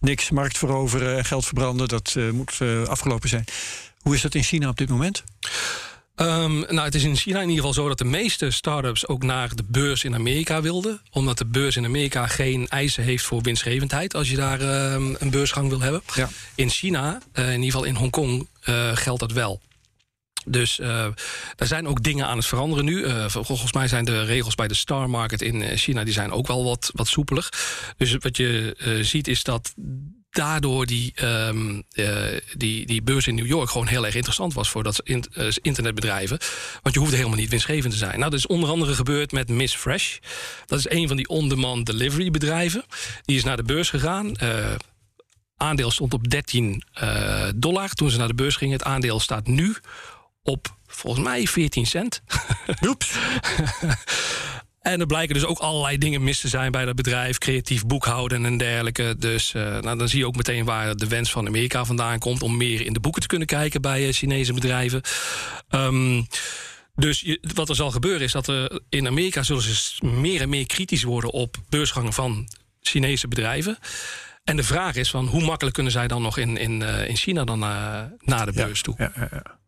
niks 0.00 0.30
markt 0.30 0.58
veroveren 0.58 1.16
en 1.16 1.24
geld 1.24 1.44
verbranden. 1.44 1.88
Dat 1.88 2.14
eh, 2.16 2.30
moet 2.30 2.56
eh, 2.58 2.82
afgelopen 2.82 3.28
zijn. 3.28 3.44
Hoe 4.00 4.14
is 4.14 4.20
dat 4.20 4.34
in 4.34 4.42
China 4.42 4.68
op 4.68 4.76
dit 4.76 4.88
moment? 4.88 5.24
Ehm, 6.14 6.58
nou, 6.58 6.80
het 6.80 6.94
is 6.94 7.04
in 7.04 7.16
China 7.16 7.36
in 7.40 7.48
ieder 7.48 7.64
geval 7.64 7.82
zo 7.82 7.88
dat 7.88 7.98
de 7.98 8.04
meeste 8.04 8.50
start-ups 8.50 9.08
ook 9.08 9.22
naar 9.22 9.54
de 9.54 9.64
beurs 9.66 10.04
in 10.04 10.14
Amerika 10.14 10.62
wilden. 10.62 11.00
Omdat 11.10 11.38
de 11.38 11.46
beurs 11.46 11.76
in 11.76 11.84
Amerika 11.84 12.26
geen 12.26 12.68
eisen 12.68 13.04
heeft 13.04 13.24
voor 13.24 13.42
winstgevendheid 13.42 14.14
als 14.14 14.30
je 14.30 14.36
daar 14.36 14.60
ehm, 14.60 15.14
een 15.18 15.30
beursgang 15.30 15.68
wil 15.68 15.80
hebben. 15.80 16.02
Ja. 16.14 16.28
In 16.54 16.68
China, 16.68 17.20
eh, 17.32 17.44
in 17.44 17.50
ieder 17.52 17.64
geval 17.64 17.84
in 17.84 17.94
Hongkong, 17.94 18.48
eh, 18.60 18.96
geldt 18.96 19.20
dat 19.20 19.32
wel. 19.32 19.60
Dus 20.46 20.78
eh 20.78 21.06
er 21.56 21.66
zijn 21.66 21.88
ook 21.88 22.02
dingen 22.02 22.26
aan 22.26 22.36
het 22.36 22.46
veranderen 22.46 22.84
nu. 22.84 23.04
Volgens 23.30 23.72
mij 23.72 23.88
zijn 23.88 24.04
de 24.04 24.24
regels 24.24 24.54
bij 24.54 24.68
de 24.68 24.74
Star 24.74 25.10
Market 25.10 25.42
in 25.42 25.78
China 25.78 26.04
die 26.04 26.12
zijn 26.12 26.30
ook 26.30 26.46
wel 26.46 26.64
wat, 26.64 26.90
wat 26.94 27.06
soepeler. 27.06 27.48
Dus 27.96 28.16
wat 28.18 28.36
je 28.36 28.76
ziet 29.02 29.28
is 29.28 29.42
dat 29.42 29.74
daardoor 30.34 30.86
die, 30.86 31.12
ehm, 31.14 31.80
eh, 31.92 32.40
die, 32.56 32.86
die 32.86 33.02
beurs 33.02 33.26
in 33.26 33.34
New 33.34 33.46
York 33.46 33.70
gewoon 33.70 33.86
heel 33.86 34.04
erg 34.06 34.14
interessant 34.14 34.54
was 34.54 34.68
voor 34.70 34.82
dat 34.82 35.00
in- 35.04 35.24
eh, 35.32 35.46
internetbedrijven. 35.62 36.38
Want 36.82 36.94
je 36.94 37.00
hoefde 37.00 37.16
helemaal 37.16 37.38
niet 37.38 37.50
winstgevend 37.50 37.92
te 37.92 37.98
zijn. 37.98 38.18
Nou, 38.18 38.30
dat 38.30 38.38
is 38.38 38.46
onder 38.46 38.68
andere 38.68 38.94
gebeurd 38.94 39.32
met 39.32 39.48
Miss 39.48 39.76
Fresh. 39.76 40.16
Dat 40.66 40.78
is 40.78 40.90
een 40.90 41.06
van 41.08 41.16
die 41.16 41.28
on-demand 41.28 41.86
delivery 41.86 42.30
bedrijven. 42.30 42.84
Die 43.22 43.36
is 43.36 43.44
naar 43.44 43.56
de 43.56 43.62
beurs 43.62 43.90
gegaan. 43.90 44.36
Eh, 44.36 44.74
aandeel 45.56 45.90
stond 45.90 46.14
op 46.14 46.28
13 46.30 46.84
eh, 46.92 47.48
dollar 47.56 47.88
toen 47.88 48.10
ze 48.10 48.18
naar 48.18 48.28
de 48.28 48.34
beurs 48.34 48.56
gingen. 48.56 48.76
Het 48.78 48.86
aandeel 48.86 49.20
staat 49.20 49.46
nu 49.46 49.76
op 50.42 50.76
volgens 50.86 51.24
mij 51.24 51.46
14 51.46 51.86
cent. 51.86 52.22
Oeps. 52.86 53.10
En 54.84 55.00
er 55.00 55.06
blijken 55.06 55.34
dus 55.34 55.44
ook 55.44 55.58
allerlei 55.58 55.98
dingen 55.98 56.24
mis 56.24 56.40
te 56.40 56.48
zijn 56.48 56.72
bij 56.72 56.84
dat 56.84 56.94
bedrijf. 56.94 57.38
Creatief 57.38 57.86
boekhouden 57.86 58.44
en 58.44 58.56
dergelijke. 58.56 59.14
Dus 59.18 59.54
eh, 59.54 59.62
nou, 59.80 59.98
dan 59.98 60.08
zie 60.08 60.18
je 60.18 60.26
ook 60.26 60.36
meteen 60.36 60.64
waar 60.64 60.96
de 60.96 61.06
wens 61.08 61.30
van 61.30 61.46
Amerika 61.46 61.84
vandaan 61.84 62.18
komt... 62.18 62.42
om 62.42 62.56
meer 62.56 62.86
in 62.86 62.92
de 62.92 63.00
boeken 63.00 63.20
te 63.22 63.26
kunnen 63.28 63.46
kijken 63.46 63.80
bij 63.82 64.06
eh, 64.06 64.12
Chinese 64.12 64.52
bedrijven. 64.52 65.00
Ehm, 65.68 66.22
dus 66.94 67.20
je- 67.20 67.48
wat 67.54 67.68
er 67.68 67.74
zal 67.74 67.90
gebeuren 67.90 68.20
is 68.22 68.32
dat 68.32 68.48
er 68.48 68.80
in 68.88 69.06
Amerika... 69.06 69.42
zullen 69.42 69.62
ze 69.62 70.04
meer 70.06 70.40
en 70.40 70.48
meer 70.48 70.66
kritisch 70.66 71.02
worden 71.02 71.30
op 71.30 71.56
beursgangen 71.68 72.12
van 72.12 72.48
Chinese 72.80 73.28
bedrijven. 73.28 73.78
En 74.44 74.56
de 74.56 74.62
vraag 74.64 74.94
is 74.94 75.10
van 75.10 75.26
hoe 75.26 75.44
makkelijk 75.44 75.74
kunnen 75.74 75.92
zij 75.92 76.08
dan 76.08 76.22
nog 76.22 76.38
in, 76.38 76.56
in, 76.56 76.82
eh, 76.82 77.08
in 77.08 77.16
China 77.16 77.44
dan 77.44 77.58
naar 77.58 78.46
de 78.46 78.52
beurs 78.52 78.82
toe? 78.82 78.94
Ja, 78.98 79.12
ja, 79.16 79.28
ja. 79.32 79.58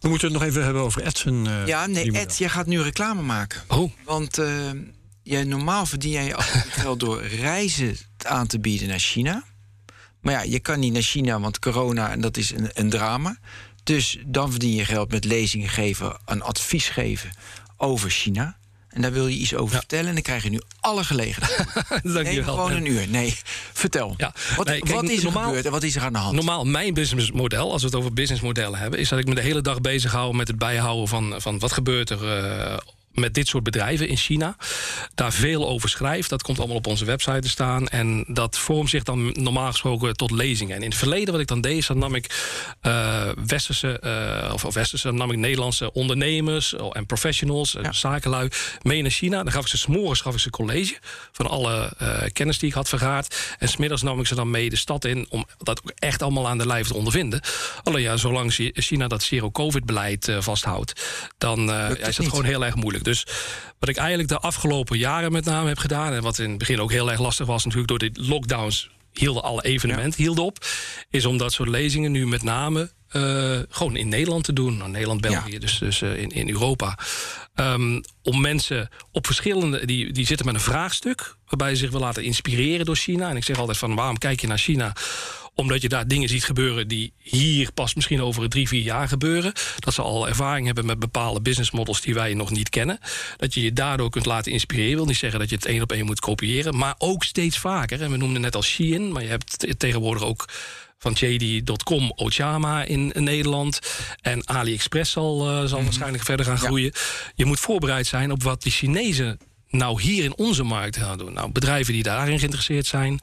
We 0.00 0.08
moeten 0.08 0.28
het 0.32 0.38
nog 0.38 0.48
even 0.48 0.64
hebben 0.64 0.82
over 0.82 1.02
Edson. 1.06 1.46
eh, 1.46 1.66
Ja, 1.66 1.86
nee, 1.86 2.12
Ed, 2.12 2.38
jij 2.38 2.48
gaat 2.48 2.66
nu 2.66 2.80
reclame 2.80 3.22
maken. 3.22 3.62
Oh, 3.68 3.92
Want 4.04 4.38
eh, 4.38 4.70
jij, 5.22 5.44
normaal 5.44 5.86
verdien 5.86 6.10
jij 6.10 6.24
je 6.24 6.34
geld 6.82 7.00
door 7.00 7.22
reizen 7.26 7.96
aan 8.18 8.46
te 8.46 8.60
bieden 8.60 8.88
naar 8.88 8.98
China. 8.98 9.44
Maar 10.20 10.32
ja, 10.34 10.42
je 10.42 10.60
kan 10.60 10.80
niet 10.80 10.92
naar 10.92 11.02
China, 11.02 11.40
want 11.40 11.58
corona 11.58 12.10
en 12.10 12.20
dat 12.20 12.36
is 12.36 12.50
een, 12.50 12.70
een 12.72 12.90
drama. 12.90 13.38
Dus 13.82 14.18
dan 14.26 14.50
verdien 14.50 14.74
je 14.74 14.84
geld 14.84 15.10
met 15.10 15.24
lezingen 15.24 15.68
geven, 15.68 16.16
een 16.24 16.42
advies 16.42 16.88
geven 16.88 17.30
over 17.76 18.10
China. 18.10 18.56
En 18.96 19.02
daar 19.02 19.12
wil 19.12 19.26
je 19.26 19.36
iets 19.36 19.54
over 19.54 19.72
Ja. 19.74 19.78
vertellen. 19.78 20.06
En 20.06 20.12
dan 20.14 20.22
krijg 20.22 20.42
je 20.42 20.50
nu 20.50 20.60
alle 20.80 21.04
gelegenheid. 21.04 21.66
Neem 22.02 22.14
dankjewel. 22.14 22.54
gewoon 22.54 22.72
een 22.72 22.86
uur. 22.86 23.08
Nee, 23.08 23.36
vertel. 23.72 24.14
Ja, 24.16 24.32
Wat, 24.56 24.66
nee, 24.66 24.80
kijk, 24.80 24.94
wat 24.94 25.08
is 25.10 25.18
er 25.18 25.24
normaal- 25.24 25.44
gebeurd 25.44 25.64
en 25.64 25.70
wat 25.70 25.82
is 25.82 25.96
er 25.96 26.02
aan 26.02 26.12
de 26.12 26.18
hand? 26.18 26.34
Normaal, 26.34 26.64
mijn 26.64 26.94
businessmodel, 26.94 27.72
als 27.72 27.80
we 27.82 27.86
het 27.88 27.96
over 27.96 28.12
businessmodellen 28.12 28.78
hebben, 28.78 28.98
is 29.00 29.08
dat 29.08 29.18
ik 29.18 29.26
me 29.26 29.34
de 29.34 29.40
hele 29.40 29.60
dag 29.60 29.80
bezig 29.80 30.12
hou 30.12 30.34
met 30.34 30.48
het 30.48 30.58
bijhouden 30.58 31.08
van, 31.08 31.34
van 31.36 31.58
wat 31.58 31.72
gebeurt 31.72 32.10
er 32.10 32.38
eh, 32.38 32.76
met 33.16 33.34
dit 33.34 33.48
soort 33.48 33.64
bedrijven 33.64 34.08
in 34.08 34.16
China. 34.16 34.56
Daar 35.14 35.32
veel 35.32 35.68
over 35.68 35.88
schrijft. 35.88 36.30
Dat 36.30 36.42
komt 36.42 36.58
allemaal 36.58 36.76
op 36.76 36.86
onze 36.86 37.04
website 37.04 37.40
te 37.40 37.48
staan. 37.48 37.88
En 37.88 38.24
dat 38.28 38.58
vormt 38.58 38.90
zich 38.90 39.02
dan 39.02 39.32
normaal 39.32 39.70
gesproken 39.70 40.16
tot 40.16 40.30
lezingen. 40.30 40.76
En 40.76 40.82
in 40.82 40.88
het 40.88 40.98
verleden 40.98 41.32
wat 41.32 41.40
ik 41.40 41.46
dan 41.46 41.60
deed, 41.60 41.86
dan 41.86 41.98
nam 41.98 42.14
ik 42.14 42.54
uh, 42.82 43.28
westerse, 43.46 44.00
uh, 44.04 44.52
of, 44.54 44.74
westerse, 44.74 45.10
nam 45.10 45.30
ik 45.30 45.38
Nederlandse 45.38 45.92
ondernemers 45.92 46.74
en 46.92 47.06
professionals, 47.06 47.76
ja. 47.82 47.92
zakenlui, 47.92 48.48
mee 48.82 49.02
naar 49.02 49.10
China. 49.10 49.42
Dan 49.42 49.52
gaf 49.52 49.62
ik 49.62 49.68
ze 49.68 49.78
s'morgens 49.78 50.20
gaf 50.20 50.34
ik 50.34 50.40
ze 50.40 50.50
college 50.50 50.96
van 51.32 51.46
alle 51.46 51.92
uh, 52.02 52.22
kennis 52.32 52.58
die 52.58 52.68
ik 52.68 52.74
had 52.74 52.88
vergaard. 52.88 53.56
En 53.58 53.68
smiddags 53.68 54.02
nam 54.02 54.20
ik 54.20 54.26
ze 54.26 54.34
dan 54.34 54.50
mee 54.50 54.70
de 54.70 54.76
stad 54.76 55.04
in 55.04 55.26
om 55.28 55.46
dat 55.58 55.80
ook 55.82 55.92
echt 55.94 56.22
allemaal 56.22 56.48
aan 56.48 56.58
de 56.58 56.66
lijf 56.66 56.86
te 56.86 56.94
ondervinden. 56.94 57.40
Alleen 57.82 58.02
ja, 58.02 58.16
zolang 58.16 58.52
China 58.74 59.08
dat 59.08 59.22
zero-covid-beleid 59.22 60.32
vasthoudt, 60.38 61.04
dan 61.38 61.72
is 61.72 62.16
dat 62.16 62.28
gewoon 62.28 62.44
heel 62.44 62.64
erg 62.64 62.74
moeilijk. 62.74 63.04
Dus 63.06 63.26
wat 63.78 63.88
ik 63.88 63.96
eigenlijk 63.96 64.28
de 64.28 64.38
afgelopen 64.38 64.98
jaren 64.98 65.32
met 65.32 65.44
name 65.44 65.68
heb 65.68 65.78
gedaan... 65.78 66.12
en 66.12 66.22
wat 66.22 66.38
in 66.38 66.48
het 66.48 66.58
begin 66.58 66.80
ook 66.80 66.90
heel 66.90 67.10
erg 67.10 67.20
lastig 67.20 67.46
was 67.46 67.64
natuurlijk 67.64 67.88
door 67.88 68.10
de 68.10 68.20
lockdowns... 68.22 68.90
hielden 69.12 69.42
alle 69.42 69.64
evenementen 69.64 70.22
hielden 70.22 70.44
op... 70.44 70.64
is 71.10 71.24
om 71.24 71.38
dat 71.38 71.52
soort 71.52 71.68
lezingen 71.68 72.12
nu 72.12 72.26
met 72.26 72.42
name 72.42 72.90
uh, 73.16 73.58
gewoon 73.68 73.96
in 73.96 74.08
Nederland 74.08 74.44
te 74.44 74.52
doen. 74.52 74.76
Nou, 74.76 74.90
Nederland, 74.90 75.20
België, 75.20 75.52
ja. 75.52 75.58
dus, 75.58 75.78
dus 75.78 76.00
uh, 76.00 76.16
in, 76.16 76.28
in 76.28 76.48
Europa. 76.48 76.98
Um, 77.54 78.00
om 78.22 78.40
mensen 78.40 78.88
op 79.12 79.26
verschillende... 79.26 79.86
Die, 79.86 80.12
die 80.12 80.26
zitten 80.26 80.46
met 80.46 80.54
een 80.54 80.60
vraagstuk... 80.60 81.36
waarbij 81.48 81.70
ze 81.70 81.76
zich 81.76 81.90
wil 81.90 82.00
laten 82.00 82.22
inspireren 82.22 82.86
door 82.86 82.96
China. 82.96 83.28
En 83.30 83.36
ik 83.36 83.44
zeg 83.44 83.58
altijd 83.58 83.78
van 83.78 83.94
waarom 83.94 84.18
kijk 84.18 84.40
je 84.40 84.46
naar 84.46 84.58
China 84.58 84.92
omdat 85.56 85.82
je 85.82 85.88
daar 85.88 86.08
dingen 86.08 86.28
ziet 86.28 86.44
gebeuren 86.44 86.88
die 86.88 87.12
hier 87.16 87.72
pas 87.72 87.94
misschien 87.94 88.22
over 88.22 88.48
drie, 88.48 88.68
vier 88.68 88.82
jaar 88.82 89.08
gebeuren. 89.08 89.52
Dat 89.78 89.94
ze 89.94 90.02
al 90.02 90.28
ervaring 90.28 90.66
hebben 90.66 90.86
met 90.86 90.98
bepaalde 90.98 91.40
business 91.40 91.70
models 91.70 92.00
die 92.00 92.14
wij 92.14 92.34
nog 92.34 92.50
niet 92.50 92.68
kennen. 92.68 92.98
Dat 93.36 93.54
je 93.54 93.62
je 93.62 93.72
daardoor 93.72 94.10
kunt 94.10 94.26
laten 94.26 94.52
inspireren. 94.52 94.90
Ik 94.90 94.96
wil 94.96 95.06
niet 95.06 95.16
zeggen 95.16 95.38
dat 95.38 95.48
je 95.48 95.54
het 95.54 95.66
één 95.66 95.82
op 95.82 95.92
één 95.92 96.04
moet 96.04 96.20
kopiëren. 96.20 96.76
Maar 96.76 96.94
ook 96.98 97.24
steeds 97.24 97.58
vaker. 97.58 98.02
En 98.02 98.10
we 98.10 98.16
noemden 98.16 98.40
net 98.40 98.54
al 98.54 98.62
Shein. 98.62 99.12
Maar 99.12 99.22
je 99.22 99.28
hebt 99.28 99.78
tegenwoordig 99.78 100.22
ook 100.22 100.48
van 101.14 101.28
JD.com 101.28 102.12
Ochama 102.16 102.84
in, 102.84 103.12
Nederland. 103.14 103.78
En 104.20 104.48
AliExpress 104.48 105.12
zal, 105.12 105.50
uh, 105.50 105.68
zal 105.68 105.78
mm 105.78 105.84
waarschijnlijk 105.84 106.24
verder 106.24 106.46
gaan 106.46 106.58
groeien. 106.58 106.90
Ja. 106.94 107.00
Je 107.34 107.44
moet 107.44 107.60
voorbereid 107.60 108.06
zijn 108.06 108.30
op 108.30 108.42
wat 108.42 108.62
die 108.62 108.72
Chinezen 108.72 109.38
nou 109.68 110.02
hier 110.02 110.24
in 110.24 110.36
onze 110.36 110.62
markt 110.62 110.96
gaan 110.96 111.18
doen? 111.18 111.32
Nou, 111.32 111.52
bedrijven 111.52 111.92
die 111.92 112.02
daarin 112.02 112.38
geïnteresseerd 112.38 112.86
zijn, 112.86 113.20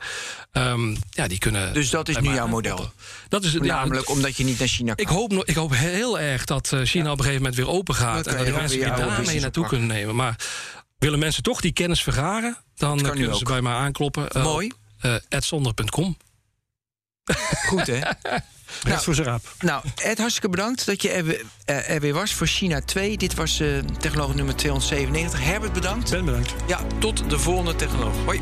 um, 0.51 0.97
ja, 1.09 1.27
die 1.27 1.37
kunnen. 1.37 1.73
Dus 1.73 1.89
dat 1.89 2.09
is 2.09 2.17
nu 2.17 2.33
jouw 2.33 2.47
model? 2.47 2.91
Dat 3.29 3.43
is 3.43 3.53
namelijk 3.53 4.07
ja, 4.07 4.13
omdat 4.13 4.37
je 4.37 4.43
niet 4.43 4.59
naar 4.59 4.67
China 4.67 4.93
kan. 4.93 5.05
Ik 5.05 5.11
hoop, 5.11 5.33
ik 5.45 5.55
hoop 5.55 5.75
heel 5.75 6.19
erg 6.19 6.45
dat 6.45 6.71
uh, 6.73 6.81
China 6.83 7.03
ja. 7.03 7.11
op 7.11 7.17
een 7.17 7.23
gegeven 7.23 7.43
moment 7.43 7.55
weer 7.55 7.69
open 7.69 7.95
gaat 7.95 8.27
en 8.27 8.37
dat 8.37 8.45
die 8.45 8.55
mensen 8.55 8.79
die 8.79 8.87
daarmee 8.87 9.39
naartoe 9.39 9.67
kunnen 9.67 9.87
nemen. 9.87 10.15
Maar 10.15 10.35
willen 10.99 11.19
mensen 11.19 11.43
toch 11.43 11.61
die 11.61 11.73
kennis 11.73 12.03
vergaren, 12.03 12.57
dan 12.75 13.01
kunnen 13.01 13.35
ze 13.35 13.43
bij 13.43 13.61
mij 13.61 13.73
aankloppen. 13.73 14.27
Mooi. 14.33 14.71
Uh. 15.01 15.15
Goed 17.67 17.87
hè? 17.87 17.99
Nou, 18.83 19.01
voor 19.01 19.15
zijn 19.15 19.27
raap. 19.27 19.41
Nou, 19.59 19.83
Ed, 19.95 20.17
hartstikke 20.17 20.49
bedankt 20.49 20.85
dat 20.85 21.01
je 21.01 21.09
er, 21.09 21.23
weer, 21.23 21.45
er 21.65 21.99
weer 21.99 22.13
was 22.13 22.33
voor 22.33 22.47
China 22.47 22.81
2. 22.81 23.17
Dit 23.17 23.33
was 23.33 23.59
uh, 23.59 23.77
technoloog 23.99 24.35
nummer 24.35 24.55
297. 24.55 25.43
Herbert, 25.43 25.73
bedankt. 25.73 26.09
Ben 26.09 26.25
bedankt. 26.25 26.53
Ja, 26.67 26.79
tot 26.99 27.29
de 27.29 27.39
volgende 27.39 27.75
technoloog. 27.75 28.15
Hoi. 28.25 28.41